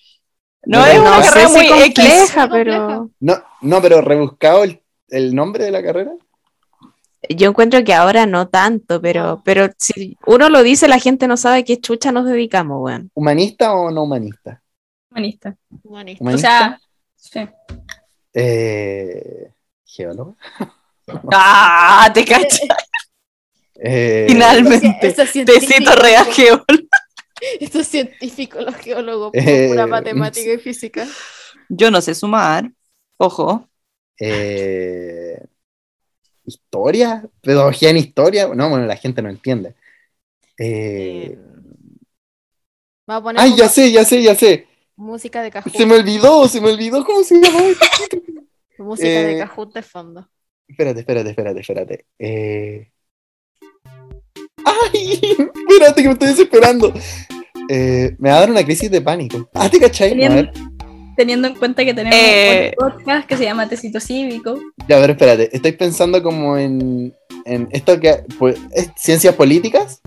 No, 0.65 0.80
No 0.80 0.85
es 0.85 0.99
una 0.99 1.18
no 1.18 1.23
carrera 1.23 1.49
muy 1.49 1.68
compleja, 1.68 2.47
pero 2.49 3.10
No, 3.19 3.43
no, 3.61 3.81
pero 3.81 4.01
rebuscado 4.01 4.64
el, 4.64 4.80
el 5.10 5.34
nombre 5.34 5.65
de 5.65 5.72
la 5.72 5.81
carrera. 5.81 6.11
yo 7.27 7.49
encuentro 7.49 7.84
que 7.84 7.93
ahora 7.95 8.27
no 8.27 8.49
tanto, 8.49 9.01
pero, 9.01 9.23
No. 9.23 9.41
pero 9.43 9.68
si 9.80 10.15
uno 10.27 10.49
lo 10.49 10.61
dice, 10.61 10.88
la 10.88 10.99
gente 10.99 11.27
no 11.27 11.38
sabe 11.38 11.60
a 11.60 11.64
qué 11.64 11.80
chucha 11.81 12.11
nos 12.11 12.26
dedicamos, 12.26 12.77
weón. 12.84 13.10
¿Humanista 13.15 13.73
o 13.73 13.89
no 13.89 14.03
humanista? 14.03 14.61
Humanista. 15.14 15.56
Humanista. 15.84 16.26
O 16.26 16.38
sea, 16.38 16.81
sí. 17.15 17.48
Eh, 18.34 19.52
¿Geólogo? 19.85 20.35
Ah, 21.34 22.10
te 22.14 22.23
cacho. 22.23 22.64
Eh, 23.76 24.26
Finalmente. 24.30 25.14
Tecito 25.45 25.95
real 25.98 26.26
geólogo. 26.27 26.64
Esto 27.60 27.80
es 27.81 27.88
científico, 27.90 28.61
los 28.61 28.76
geólogos, 28.76 29.31
Eh, 29.34 29.68
pura 29.68 29.85
matemática 29.85 30.53
y 30.53 30.57
física. 30.60 31.06
Yo 31.68 31.91
no 31.91 31.99
sé 32.02 32.15
sumar. 32.15 32.72
Ojo. 33.18 33.68
eh, 34.18 35.44
¿Historia? 36.45 37.26
¿Pedagogía 37.41 37.90
en 37.90 37.98
historia? 37.98 38.48
No, 38.48 38.69
bueno, 38.69 38.85
la 38.85 38.95
gente 38.95 39.22
no 39.22 39.30
entiende. 39.30 39.76
Eh, 40.57 41.38
a 43.07 43.22
poner 43.22 43.41
¡Ay, 43.41 43.56
ya 43.57 43.68
sé, 43.68 43.91
ya 43.91 44.06
sé, 44.06 44.22
ya 44.23 44.35
sé! 44.35 44.68
Música 44.95 45.41
de 45.41 45.51
Kahoot. 45.51 45.75
Se 45.75 45.85
me 45.85 45.95
olvidó, 45.95 46.47
se 46.47 46.61
me 46.61 46.71
olvidó 46.71 47.03
cómo 47.05 47.23
se 47.23 47.35
llama. 47.41 47.59
Música 48.77 49.07
de 49.07 49.35
eh, 49.35 49.39
Kahoot 49.39 49.73
de 49.73 49.81
fondo. 49.81 50.29
Espérate, 50.67 50.99
espérate, 51.01 51.29
espérate, 51.29 51.59
espérate. 51.59 52.05
Eh... 52.19 52.91
¡Ay! 54.65 55.19
Espérate 55.69 56.01
que 56.01 56.07
me 56.07 56.13
estoy 56.13 56.27
desesperando. 56.29 56.93
Eh, 57.69 58.15
me 58.19 58.29
va 58.29 58.37
a 58.37 58.39
dar 58.41 58.51
una 58.51 58.63
crisis 58.63 58.89
de 58.91 59.01
pánico. 59.01 59.49
Ah, 59.53 59.69
¿te 59.69 59.79
cachai? 59.79 60.09
A 60.09 60.11
Teniendo, 60.11 60.35
ver, 60.35 60.51
teniendo 61.15 61.47
en 61.47 61.55
cuenta 61.55 61.85
que 61.85 61.93
tenemos 61.93 62.17
Eh. 62.19 62.73
un 62.77 62.89
podcast 62.89 63.27
que 63.27 63.37
se 63.37 63.43
llama 63.45 63.67
Tecito 63.69 63.99
Cívico. 63.99 64.59
ya, 64.87 64.97
a 64.97 64.99
ver, 64.99 65.11
espérate. 65.11 65.49
Estoy 65.55 65.71
pensando 65.73 66.21
como 66.23 66.57
en, 66.57 67.13
en 67.45 67.67
esto 67.71 67.99
que... 67.99 68.23
Pues, 68.39 68.57
¿es 68.71 68.89
ciencias 68.97 69.35
políticas? 69.35 70.01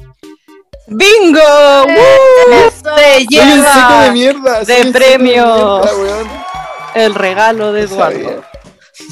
¡Bingo! 0.89 1.41
¡Woo! 1.87 2.55
Eso. 2.69 2.97
Se 2.97 3.25
¡Soy 3.25 3.43
un 3.43 3.63
seco 3.63 3.99
de 3.99 4.07
lleva 4.07 4.13
mierda! 4.13 4.65
de 4.65 4.75
un 4.77 4.83
seco 4.83 4.93
premio. 4.93 5.83
mierda, 5.83 6.45
el 6.95 7.15
regalo 7.15 7.73
de 7.73 7.89
sabía. 7.89 8.19
Eduardo. 8.21 8.45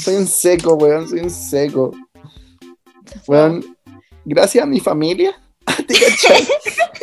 Soy 0.03 0.15
un 0.17 0.27
seco, 0.27 0.75
weón, 0.75 1.09
soy 1.09 1.21
un 1.21 1.31
seco. 1.31 1.93
Weón, 3.27 3.77
gracias 4.25 4.63
a 4.65 4.67
mi 4.67 4.81
familia. 4.81 5.39
¿Te 5.87 5.95
cachai? 5.95 6.47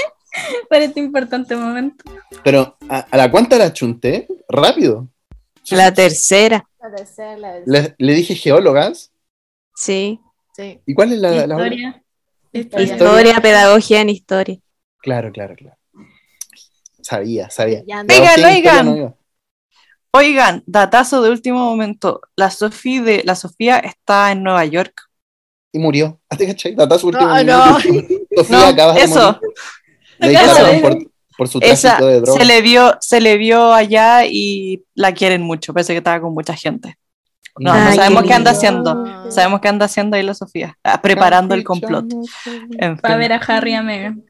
Para 0.70 0.86
este 0.86 1.00
importante 1.00 1.56
momento. 1.56 2.04
Pero, 2.44 2.78
¿a, 2.90 3.00
a 3.12 3.18
la 3.18 3.30
cuánta 3.30 3.58
la 3.58 3.74
chunté? 3.74 4.28
Rápido. 4.48 5.08
La 5.70 5.94
tercera. 5.94 6.66
La 6.82 6.96
tercera, 6.96 7.38
la- 7.38 7.60
Le, 7.66 7.96
le 7.98 8.14
dije 8.14 8.34
geólogas 8.36 9.12
Sí. 9.76 10.20
Sí. 10.56 10.80
¿Y 10.86 10.94
cuál 10.94 11.14
es 11.14 11.20
la, 11.20 11.32
la? 11.48 11.56
Historia. 11.56 12.04
Historia. 12.54 12.94
Historia, 12.94 13.42
pedagogía 13.42 14.02
en 14.02 14.10
historia. 14.10 14.58
Claro, 15.00 15.32
claro, 15.32 15.56
claro. 15.56 15.78
Sabía, 17.02 17.50
sabía. 17.50 17.84
Ya, 17.88 18.02
Oigan, 18.08 18.44
oigan. 18.46 19.00
no. 19.00 19.18
Oigan, 20.14 20.64
datazo 20.66 21.22
de 21.22 21.30
último 21.30 21.60
momento. 21.60 22.22
La 22.36 22.52
Sofía 22.52 23.02
de 23.02 23.22
la 23.24 23.36
Sofía 23.36 23.78
está 23.80 24.32
en 24.32 24.44
Nueva 24.44 24.66
York. 24.66 24.94
Y 25.72 25.80
murió. 25.80 26.20
¿Ah, 26.30 26.36
¿Te 26.38 26.46
cachai? 26.48 26.76
Datazo 26.76 27.08
último 27.08 27.28
No, 27.44 27.80
minuto. 27.80 28.08
Sofía 28.38 28.58
No, 28.58 28.66
acaba 28.66 28.94
de 28.94 29.02
eso. 29.02 29.40
morir. 30.22 30.82
Por, 30.82 31.12
por 31.38 31.48
su 31.48 31.60
tráfico 31.60 32.06
de 32.06 32.22
drogas. 32.22 32.36
se 32.36 32.46
le 32.46 32.62
vio, 32.62 32.98
se 33.00 33.22
le 33.22 33.38
vio 33.38 33.74
allá 33.74 34.26
y 34.26 34.84
la 34.94 35.14
quieren 35.14 35.42
mucho. 35.42 35.74
Parece 35.74 35.94
que 35.94 35.98
estaba 35.98 36.20
con 36.22 36.34
mucha 36.34 36.56
gente. 36.56 36.98
No, 37.58 37.72
Ay, 37.74 37.82
no 37.90 37.96
sabemos 37.96 38.22
qué 38.24 38.28
qué 38.30 38.34
anda 38.34 38.52
haciendo. 38.52 39.32
Sabemos 39.32 39.60
qué 39.62 39.68
anda 39.68 39.86
haciendo 39.86 40.16
ahí 40.16 40.24
la 40.24 40.34
Sofía. 40.34 40.78
Ah, 40.84 41.02
preparando 41.02 41.54
el 41.54 41.64
complot. 41.64 42.06
En 42.78 42.98
Para 42.98 43.16
fin. 43.16 43.20
ver 43.20 43.34
a 43.34 43.36
Harry 43.38 43.72
y 43.72 43.76
a 43.76 43.84
Meghan. 43.84 44.24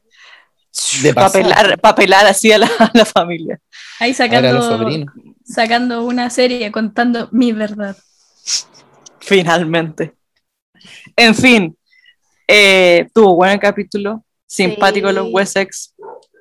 De 1.02 1.12
Para 1.14 1.26
pasada. 1.26 1.44
pelar, 1.44 1.80
pa' 1.80 1.94
pelar 1.94 2.26
así 2.26 2.50
a 2.50 2.58
la, 2.58 2.66
a 2.78 2.90
la 2.94 3.04
familia. 3.04 3.58
Ahí 4.00 4.12
sacando, 4.14 5.06
sacando 5.44 6.04
una 6.04 6.30
serie 6.30 6.72
contando 6.72 7.28
mi 7.30 7.52
verdad. 7.52 7.96
Finalmente. 9.20 10.14
En 11.16 11.34
fin. 11.34 11.76
eh, 12.48 13.06
tuvo 13.14 13.36
buen 13.36 13.58
capítulo. 13.58 14.24
Simpático 14.46 15.08
Sí. 15.08 15.14
los 15.14 15.28
Wessex. 15.30 15.94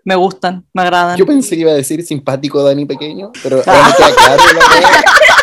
Me 0.03 0.15
gustan, 0.15 0.65
me 0.73 0.81
agradan. 0.81 1.15
Yo 1.15 1.25
pensé 1.27 1.55
que 1.55 1.61
iba 1.61 1.71
a 1.71 1.75
decir 1.75 2.03
simpático 2.03 2.63
Dani 2.63 2.85
Pequeño, 2.85 3.31
pero 3.43 3.61
Ah. 3.67 3.93
ahora 3.97 4.43
me 4.53 4.59
queda 4.59 5.01
claro 5.03 5.40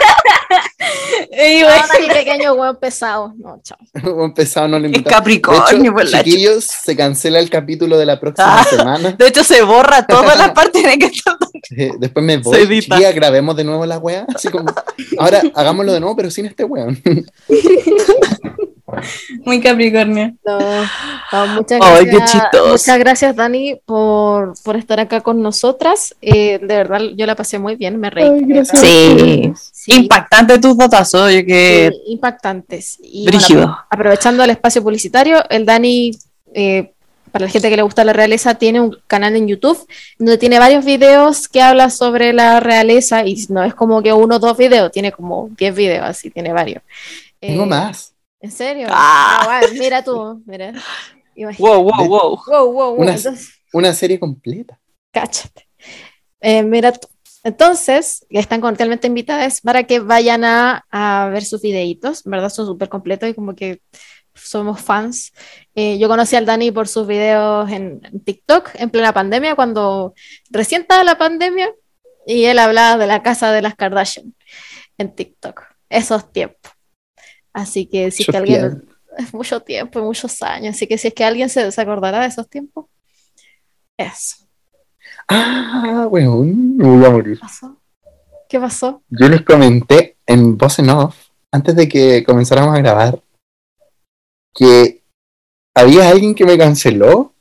la 1.38 1.48
Y 1.48 1.60
No, 1.60 1.66
bueno, 1.68 1.84
Dani 1.92 2.08
pequeño, 2.08 2.52
weón 2.54 2.76
pesado. 2.76 3.32
No, 3.38 3.60
chao. 3.62 3.78
verdad. 3.94 4.24
Empezado, 4.24 4.68
no 4.68 4.78
lo 4.78 4.86
Es 4.86 4.92
invito. 4.92 5.10
Capricornio, 5.10 5.92
por 5.92 6.08
la 6.08 6.22
chiquillos, 6.24 6.64
se 6.64 6.96
cancela 6.96 7.38
el 7.38 7.48
capítulo 7.48 7.96
de 7.96 8.06
la 8.06 8.18
próxima 8.20 8.60
Ah. 8.60 8.64
semana. 8.64 9.12
De 9.12 9.26
hecho, 9.28 9.44
se 9.44 9.62
borra 9.62 10.06
todas 10.06 10.36
las 10.38 10.50
partes 10.54 10.84
en 10.84 10.98
que 10.98 11.06
está. 11.06 11.36
Eh, 11.76 11.92
después 11.98 12.24
me 12.24 12.34
Se 12.42 12.64
voy. 12.66 12.80
Chiquilla, 12.80 13.12
grabemos 13.12 13.56
de 13.56 13.64
nuevo 13.64 13.84
la 13.86 13.98
wea. 13.98 14.26
Así 14.34 14.48
como, 14.48 14.72
ahora 15.18 15.42
hagámoslo 15.54 15.92
de 15.92 16.00
nuevo, 16.00 16.16
pero 16.16 16.30
sin 16.30 16.46
este 16.46 16.64
weón. 16.64 17.00
muy 19.44 19.60
Capricornio. 19.60 20.34
No, 20.44 20.58
no, 21.32 21.46
muchas 21.54 21.80
Ay, 21.82 22.04
gracias. 22.06 22.32
qué 22.32 22.38
chistoso. 22.38 22.72
Muchas 22.72 22.98
gracias, 22.98 23.36
Dani, 23.36 23.76
por, 23.84 24.54
por 24.62 24.76
estar 24.76 24.98
acá 25.00 25.20
con 25.20 25.42
nosotras. 25.42 26.14
Eh, 26.22 26.58
de 26.60 26.66
verdad, 26.76 27.00
yo 27.16 27.26
la 27.26 27.34
pasé 27.34 27.58
muy 27.58 27.76
bien, 27.76 27.98
me 27.98 28.10
reí. 28.10 28.26
Ay. 28.28 28.64
Sí. 28.64 29.52
Sí, 29.72 29.92
Impactante 29.92 30.58
tus 30.58 30.76
datazos, 30.76 31.22
oye, 31.22 31.44
que 31.44 31.90
sí, 31.92 32.12
impactantes. 32.12 32.98
Y 33.02 33.28
bueno, 33.54 33.78
aprovechando 33.90 34.42
el 34.44 34.50
espacio 34.50 34.82
publicitario, 34.82 35.42
el 35.50 35.64
Dani, 35.64 36.10
eh, 36.54 36.92
para 37.30 37.44
la 37.44 37.50
gente 37.50 37.68
que 37.68 37.76
le 37.76 37.82
gusta 37.82 38.04
la 38.04 38.12
realeza, 38.14 38.54
tiene 38.54 38.80
un 38.80 38.96
canal 39.06 39.36
en 39.36 39.46
YouTube 39.48 39.78
donde 40.18 40.38
tiene 40.38 40.58
varios 40.58 40.84
videos 40.84 41.46
que 41.48 41.60
habla 41.60 41.90
sobre 41.90 42.32
la 42.32 42.58
realeza 42.60 43.24
y 43.26 43.36
no 43.50 43.62
es 43.62 43.74
como 43.74 44.02
que 44.02 44.12
uno 44.14 44.36
o 44.36 44.38
dos 44.38 44.56
videos, 44.56 44.90
tiene 44.90 45.12
como 45.12 45.50
10 45.58 45.74
videos, 45.74 46.04
así 46.06 46.30
tiene 46.30 46.52
varios. 46.54 46.82
Tengo 47.38 47.64
Eh, 47.64 47.66
más. 47.66 48.14
¿En 48.40 48.50
serio? 48.50 48.86
Ah. 48.90 49.60
Ah, 49.62 49.66
mira 49.72 50.02
tú, 50.02 50.42
mira. 50.46 50.72
Wow, 51.60 51.82
wow, 51.84 52.08
wow. 52.08 52.08
Wow, 52.08 52.40
wow, 52.48 52.72
wow. 52.72 52.94
Una- 53.00 53.14
Entonces, 53.14 53.50
Una 53.72 53.92
serie 53.94 54.18
completa. 54.18 54.80
cáchate. 55.12 55.68
Eh, 56.40 56.64
mira 56.64 56.90
tú. 56.92 57.06
Entonces, 57.44 58.26
están 58.30 58.60
cordialmente 58.60 59.06
invitadas 59.06 59.60
para 59.60 59.84
que 59.84 60.00
vayan 60.00 60.42
a, 60.42 60.84
a 60.90 61.28
ver 61.28 61.44
sus 61.44 61.62
videitos, 61.62 62.24
¿verdad? 62.24 62.48
Son 62.48 62.66
súper 62.66 62.88
completos 62.88 63.28
y 63.28 63.34
como 63.34 63.54
que 63.54 63.80
somos 64.34 64.80
fans. 64.82 65.32
Eh, 65.76 65.96
yo 66.00 66.08
conocí 66.08 66.34
al 66.34 66.44
Dani 66.44 66.72
por 66.72 66.88
sus 66.88 67.06
videos 67.06 67.70
en, 67.70 68.00
en 68.04 68.18
TikTok 68.24 68.70
en 68.74 68.90
plena 68.90 69.12
pandemia, 69.12 69.54
cuando 69.54 70.14
recién 70.50 70.82
estaba 70.82 71.04
la 71.04 71.18
pandemia, 71.18 71.72
y 72.26 72.46
él 72.46 72.58
hablaba 72.58 72.98
de 72.98 73.06
la 73.06 73.22
casa 73.22 73.52
de 73.52 73.62
las 73.62 73.76
Kardashian 73.76 74.34
en 74.98 75.14
TikTok. 75.14 75.62
Esos 75.88 76.32
tiempos. 76.32 76.72
Así 77.52 77.86
que 77.86 78.10
si 78.10 78.22
es 78.22 78.26
que 78.28 78.32
Mucho 78.32 78.38
alguien... 78.38 78.60
tiempo. 78.78 78.94
Es 79.18 79.34
mucho 79.34 79.60
tiempo, 79.60 80.00
muchos 80.02 80.42
años. 80.42 80.76
Así 80.76 80.86
que 80.86 80.96
si 80.98 81.08
es 81.08 81.14
que 81.14 81.24
alguien 81.24 81.48
se, 81.48 81.70
se 81.72 81.80
acordará 81.80 82.20
de 82.20 82.26
esos 82.28 82.48
tiempos, 82.48 82.86
eso. 83.98 84.46
Ah, 85.28 86.06
weón, 86.10 86.76
me 86.76 86.84
voy 86.88 87.04
a 87.04 87.10
morir. 87.10 87.34
¿Qué 87.36 87.40
pasó? 87.40 87.76
¿Qué 88.48 88.60
pasó? 88.60 89.02
Yo 89.10 89.28
les 89.28 89.42
comenté 89.42 90.16
en 90.26 90.56
voz 90.56 90.78
en 90.78 90.90
off, 90.90 91.16
antes 91.52 91.74
de 91.76 91.88
que 91.88 92.24
comenzáramos 92.24 92.74
a 92.74 92.78
grabar, 92.78 93.22
que 94.54 95.02
había 95.76 96.08
alguien 96.08 96.34
que 96.34 96.44
me 96.44 96.56
canceló 96.58 97.34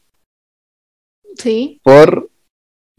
Sí, 1.37 1.79
por 1.83 2.29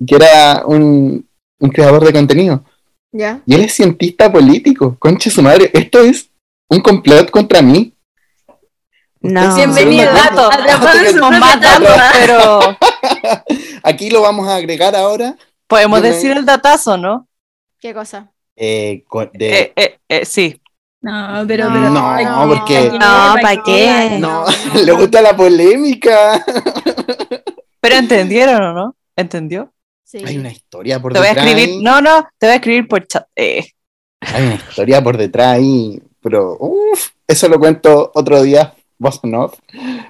que 0.07 0.15
era 0.15 0.65
un, 0.65 1.29
un 1.59 1.71
creador 1.71 2.05
de 2.05 2.13
contenido. 2.13 2.65
ya. 3.13 3.43
Y 3.47 3.55
él 3.55 3.63
es 3.63 3.75
cientista 3.75 4.31
político. 4.33 4.97
Conche 4.99 5.29
su 5.29 5.43
madre. 5.43 5.71
Esto 5.75 5.99
es 6.01 6.31
un 6.69 6.81
complot 6.81 7.31
contra 7.31 7.63
mí. 7.63 7.95
No. 9.21 9.55
Bienvenido. 9.57 10.13
Dato. 10.13 10.51
Pero 12.15 12.61
Aquí 13.83 14.11
lo 14.11 14.23
vamos 14.23 14.49
a 14.49 14.57
agregar 14.57 14.95
ahora. 14.95 15.37
podemos 15.67 15.99
Yo 15.99 16.03
me- 16.05 16.11
decir 16.11 16.31
el 16.31 16.45
datazo, 16.45 16.97
¿no? 16.97 17.29
¿Qué 17.81 17.93
cosa? 17.95 18.31
eh, 18.57 19.05
de- 19.35 19.61
Eh, 19.61 19.73
eh, 19.77 19.99
eh, 20.09 20.25
sí. 20.25 20.61
No, 21.01 21.45
pero, 21.47 21.67
No, 21.69 21.75
pero 21.75 21.91
no, 21.91 22.01
¿pa' 22.03 22.47
porque- 22.49 22.91
qué? 22.91 22.99
No, 22.99 23.35
¿pa' 23.41 23.63
qué? 23.65 24.17
no, 24.19 24.45
le 24.85 24.93
gusta 24.93 25.23
la 25.23 25.37
polémica. 25.37 26.45
Pero 27.81 27.95
entendieron 27.95 28.61
o 28.63 28.73
no? 28.73 28.97
¿Entendió? 29.15 29.73
Sí. 30.03 30.23
Hay 30.27 30.39
una 30.39 30.51
historia 30.51 31.01
por 31.01 31.13
Te 31.13 31.21
voy 31.21 31.29
a 31.29 31.31
detrás. 31.35 31.47
escribir, 31.47 31.75
ahí. 31.77 31.83
no, 31.85 32.01
no, 32.01 32.27
te 32.39 32.47
voy 32.47 32.53
a 32.53 32.57
escribir 32.57 32.89
por 32.89 33.07
chat. 33.07 33.27
Eh, 33.37 33.65
Hay 34.23 34.43
una 34.47 34.55
historia 34.57 35.01
por 35.03 35.17
detrás 35.17 35.47
ahí. 35.55 36.03
Pero, 36.21 36.57
uff, 36.59 37.11
eso 37.27 37.49
lo 37.49 37.59
cuento 37.59 38.11
otro 38.15 38.43
día, 38.43 38.75
voz 38.99 39.21
en 39.23 39.35
off, 39.35 39.59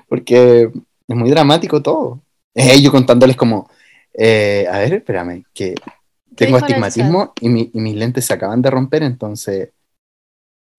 porque 0.08 0.70
es 1.08 1.16
muy 1.16 1.30
dramático 1.30 1.82
todo. 1.82 2.20
Es 2.54 2.72
ellos 2.72 2.92
contándoles 2.92 3.36
como, 3.36 3.70
eh, 4.14 4.66
a 4.70 4.78
ver, 4.78 4.94
espérame, 4.94 5.44
que 5.52 5.74
¿Qué 5.74 6.46
tengo 6.46 6.56
astigmatismo 6.56 7.32
y, 7.40 7.48
mi- 7.48 7.70
y 7.72 7.80
mis 7.80 7.94
lentes 7.96 8.24
se 8.24 8.32
acaban 8.32 8.62
de 8.62 8.70
romper, 8.70 9.02
entonces... 9.02 9.70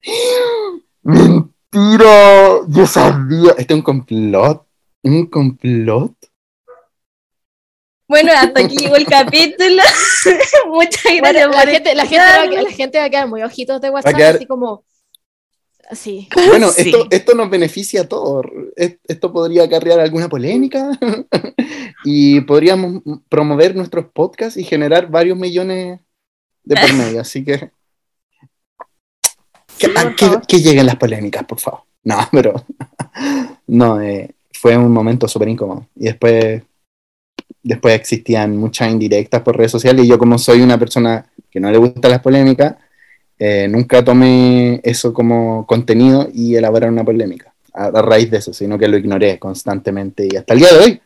¡Mentira! 1.03 2.61
Yo 2.67 2.85
sabía. 2.85 3.51
Este 3.57 3.73
es 3.73 3.77
un 3.77 3.81
complot. 3.81 4.65
¿Un 5.03 5.25
complot? 5.27 6.13
Bueno, 8.07 8.31
hasta 8.35 8.61
aquí 8.61 8.75
llegó 8.75 8.95
el 8.95 9.05
capítulo. 9.05 9.83
Muchas 10.67 11.03
Bueno, 11.19 11.49
gracias 11.51 11.55
la, 11.55 11.71
gente, 11.71 11.95
la, 11.95 12.05
gente 12.05 12.17
va, 12.25 12.45
la 12.63 12.71
gente 12.71 12.97
va 12.97 13.03
a 13.05 13.09
quedar 13.09 13.27
muy 13.27 13.43
ojitos 13.43 13.79
de 13.81 13.89
WhatsApp, 13.89 14.15
quedar- 14.15 14.35
así 14.35 14.45
como. 14.47 14.83
Así. 15.89 16.29
Bueno, 16.47 16.69
Sí. 16.71 16.89
esto, 16.89 17.07
esto 17.09 17.33
nos 17.35 17.49
beneficia 17.49 18.01
a 18.01 18.07
todos. 18.07 18.45
Es- 18.75 18.97
Esto 19.07 19.33
podría 19.33 19.63
acarrear 19.63 19.99
alguna 19.99 20.29
polémica 20.29 20.91
y 22.05 22.41
podríamos 22.41 23.01
promover 23.27 23.75
nuestros 23.75 24.05
podcasts 24.13 24.57
y 24.57 24.63
generar 24.63 25.09
varios 25.09 25.37
millones 25.37 25.99
de 26.63 26.75
por 26.75 26.93
medio. 26.93 27.21
Así 27.21 27.43
que. 27.43 27.71
Que, 29.77 29.87
Sí, 29.87 29.93
por 29.93 30.45
que- 30.45 30.59
lleguen 30.59 30.85
las 30.85 30.97
polémicas, 30.97 31.43
por 31.45 31.59
favor. 31.59 31.81
No, 32.03 32.17
pero. 32.31 32.65
No, 33.67 34.01
eh, 34.01 34.35
fue 34.53 34.77
un 34.77 34.91
momento 34.91 35.27
súper 35.27 35.49
incómodo. 35.49 35.87
Y 35.95 36.05
después. 36.05 36.63
Después 37.61 37.93
existían 37.95 38.55
muchas 38.55 38.89
indirectas 38.89 39.41
por 39.41 39.57
redes 39.57 39.71
sociales 39.71 40.05
y 40.05 40.07
yo 40.07 40.17
como 40.17 40.37
soy 40.37 40.61
una 40.61 40.77
persona 40.77 41.29
que 41.51 41.59
no 41.59 41.69
le 41.69 41.77
gustan 41.77 42.09
las 42.11 42.21
polémicas, 42.21 42.75
eh, 43.39 43.67
nunca 43.69 44.03
tomé 44.03 44.81
eso 44.83 45.13
como 45.13 45.65
contenido 45.65 46.29
y 46.33 46.55
elaborar 46.55 46.91
una 46.91 47.03
polémica 47.05 47.53
a, 47.73 47.85
a 47.85 48.01
raíz 48.01 48.29
de 48.29 48.37
eso, 48.37 48.53
sino 48.53 48.77
que 48.77 48.87
lo 48.87 48.97
ignoré 48.97 49.39
constantemente 49.39 50.27
y 50.31 50.35
hasta 50.35 50.53
el 50.53 50.59
día 50.59 50.73
de 50.73 50.79
hoy. 50.79 51.01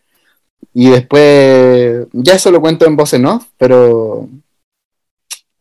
Y 0.74 0.90
después, 0.90 2.08
ya 2.14 2.34
eso 2.36 2.50
lo 2.50 2.60
cuento 2.62 2.86
en 2.86 2.96
voz 2.96 3.14
en 3.14 3.26
off, 3.28 3.46
pero 3.58 4.28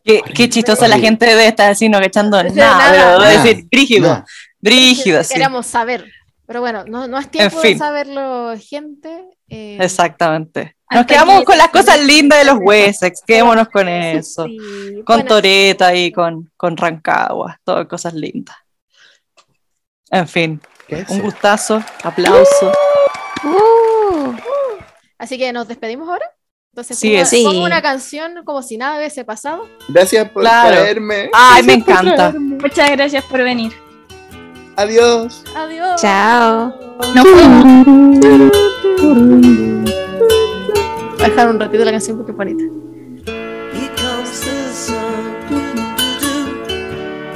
qué, 0.03 0.21
qué 0.33 0.49
chistosa 0.49 0.87
la 0.87 0.97
gente 0.97 1.25
de 1.35 1.47
estar 1.47 1.71
así, 1.71 1.89
no 1.89 1.99
echando 2.01 2.39
Sí, 2.41 2.55
nada, 2.55 2.77
nada, 2.77 2.91
pero 2.91 3.17
voy 3.17 3.25
a 3.27 3.33
nada, 3.33 3.43
decir 3.43 3.65
brígido, 3.71 4.07
nada. 4.07 4.25
brígido, 4.59 5.23
sí. 5.23 5.33
Queremos 5.33 5.65
saber. 5.67 6.05
Pero 6.45 6.59
bueno, 6.61 6.83
no, 6.85 7.07
no 7.07 7.17
es 7.19 7.29
tiempo 7.31 7.61
de 7.61 7.67
fin. 7.69 7.77
saberlo, 7.77 8.53
gente. 8.59 9.09
eh, 9.49 9.77
Exactamente. 9.79 10.75
Nos 10.93 11.05
quedamos 11.05 11.43
con 11.43 11.57
las 11.57 11.69
cosas 11.69 11.99
lindas 12.03 12.39
de 12.39 12.45
los 12.45 12.57
Wessex, 12.61 13.21
quedémonos 13.27 13.69
con 13.69 13.87
eso. 13.89 14.45
sí, 14.45 14.57
Con 15.05 15.17
bueno, 15.17 15.25
Toreta 15.29 15.93
y 15.95 16.11
con, 16.11 16.51
con 16.57 16.77
Rancagua, 16.77 17.59
todas 17.63 17.87
cosas 17.87 18.13
lindas. 18.13 18.55
En 20.11 20.27
fin, 20.27 20.61
¿Qué 20.87 20.99
es 20.99 21.09
un 21.09 21.21
gustazo, 21.21 21.81
aplauso. 22.03 22.71
Uh, 23.43 24.33
Así 25.17 25.37
que 25.37 25.51
nos 25.53 25.67
despedimos 25.67 26.07
ahora. 26.07 26.25
Entonces, 26.71 26.97
Sí, 26.97 27.11
pongo. 27.13 27.25
Sí. 27.25 27.43
pongo 27.45 27.63
una 27.65 27.81
canción 27.81 28.43
como 28.45 28.61
si 28.63 28.77
nada 28.77 28.97
hubiese 28.97 29.23
pasado. 29.25 29.67
Gracias 29.89 30.29
por 30.29 30.41
Claro. 30.43 30.69
traerme. 30.75 31.29
Ay, 31.33 31.63
me 31.63 31.77
Gracias 31.77 31.99
encanta. 32.05 32.33
Muchas 32.37 32.91
gracias 32.91 33.23
por 33.25 33.43
venir. 33.43 33.71
Adiós. 34.75 35.43
Adiós. 35.55 36.01
Chao. 36.01 36.73
Nos 37.13 37.27
fuimos. 38.99 39.72
A 41.23 41.29
dejar 41.29 41.49
un 41.49 41.57
ratito 41.57 41.85
la 41.85 41.91
canción 41.91 42.17
porque 42.17 42.33
es 42.33 42.37
bonita. 42.37 42.63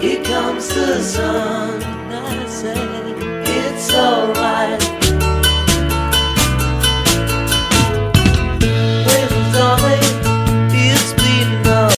Here 0.01 0.21
comes 0.23 0.67
the 0.67 1.01
sun. 1.01 1.81
I 2.11 2.45
say 2.47 2.75
it's 3.45 3.93
alright. 3.93 4.96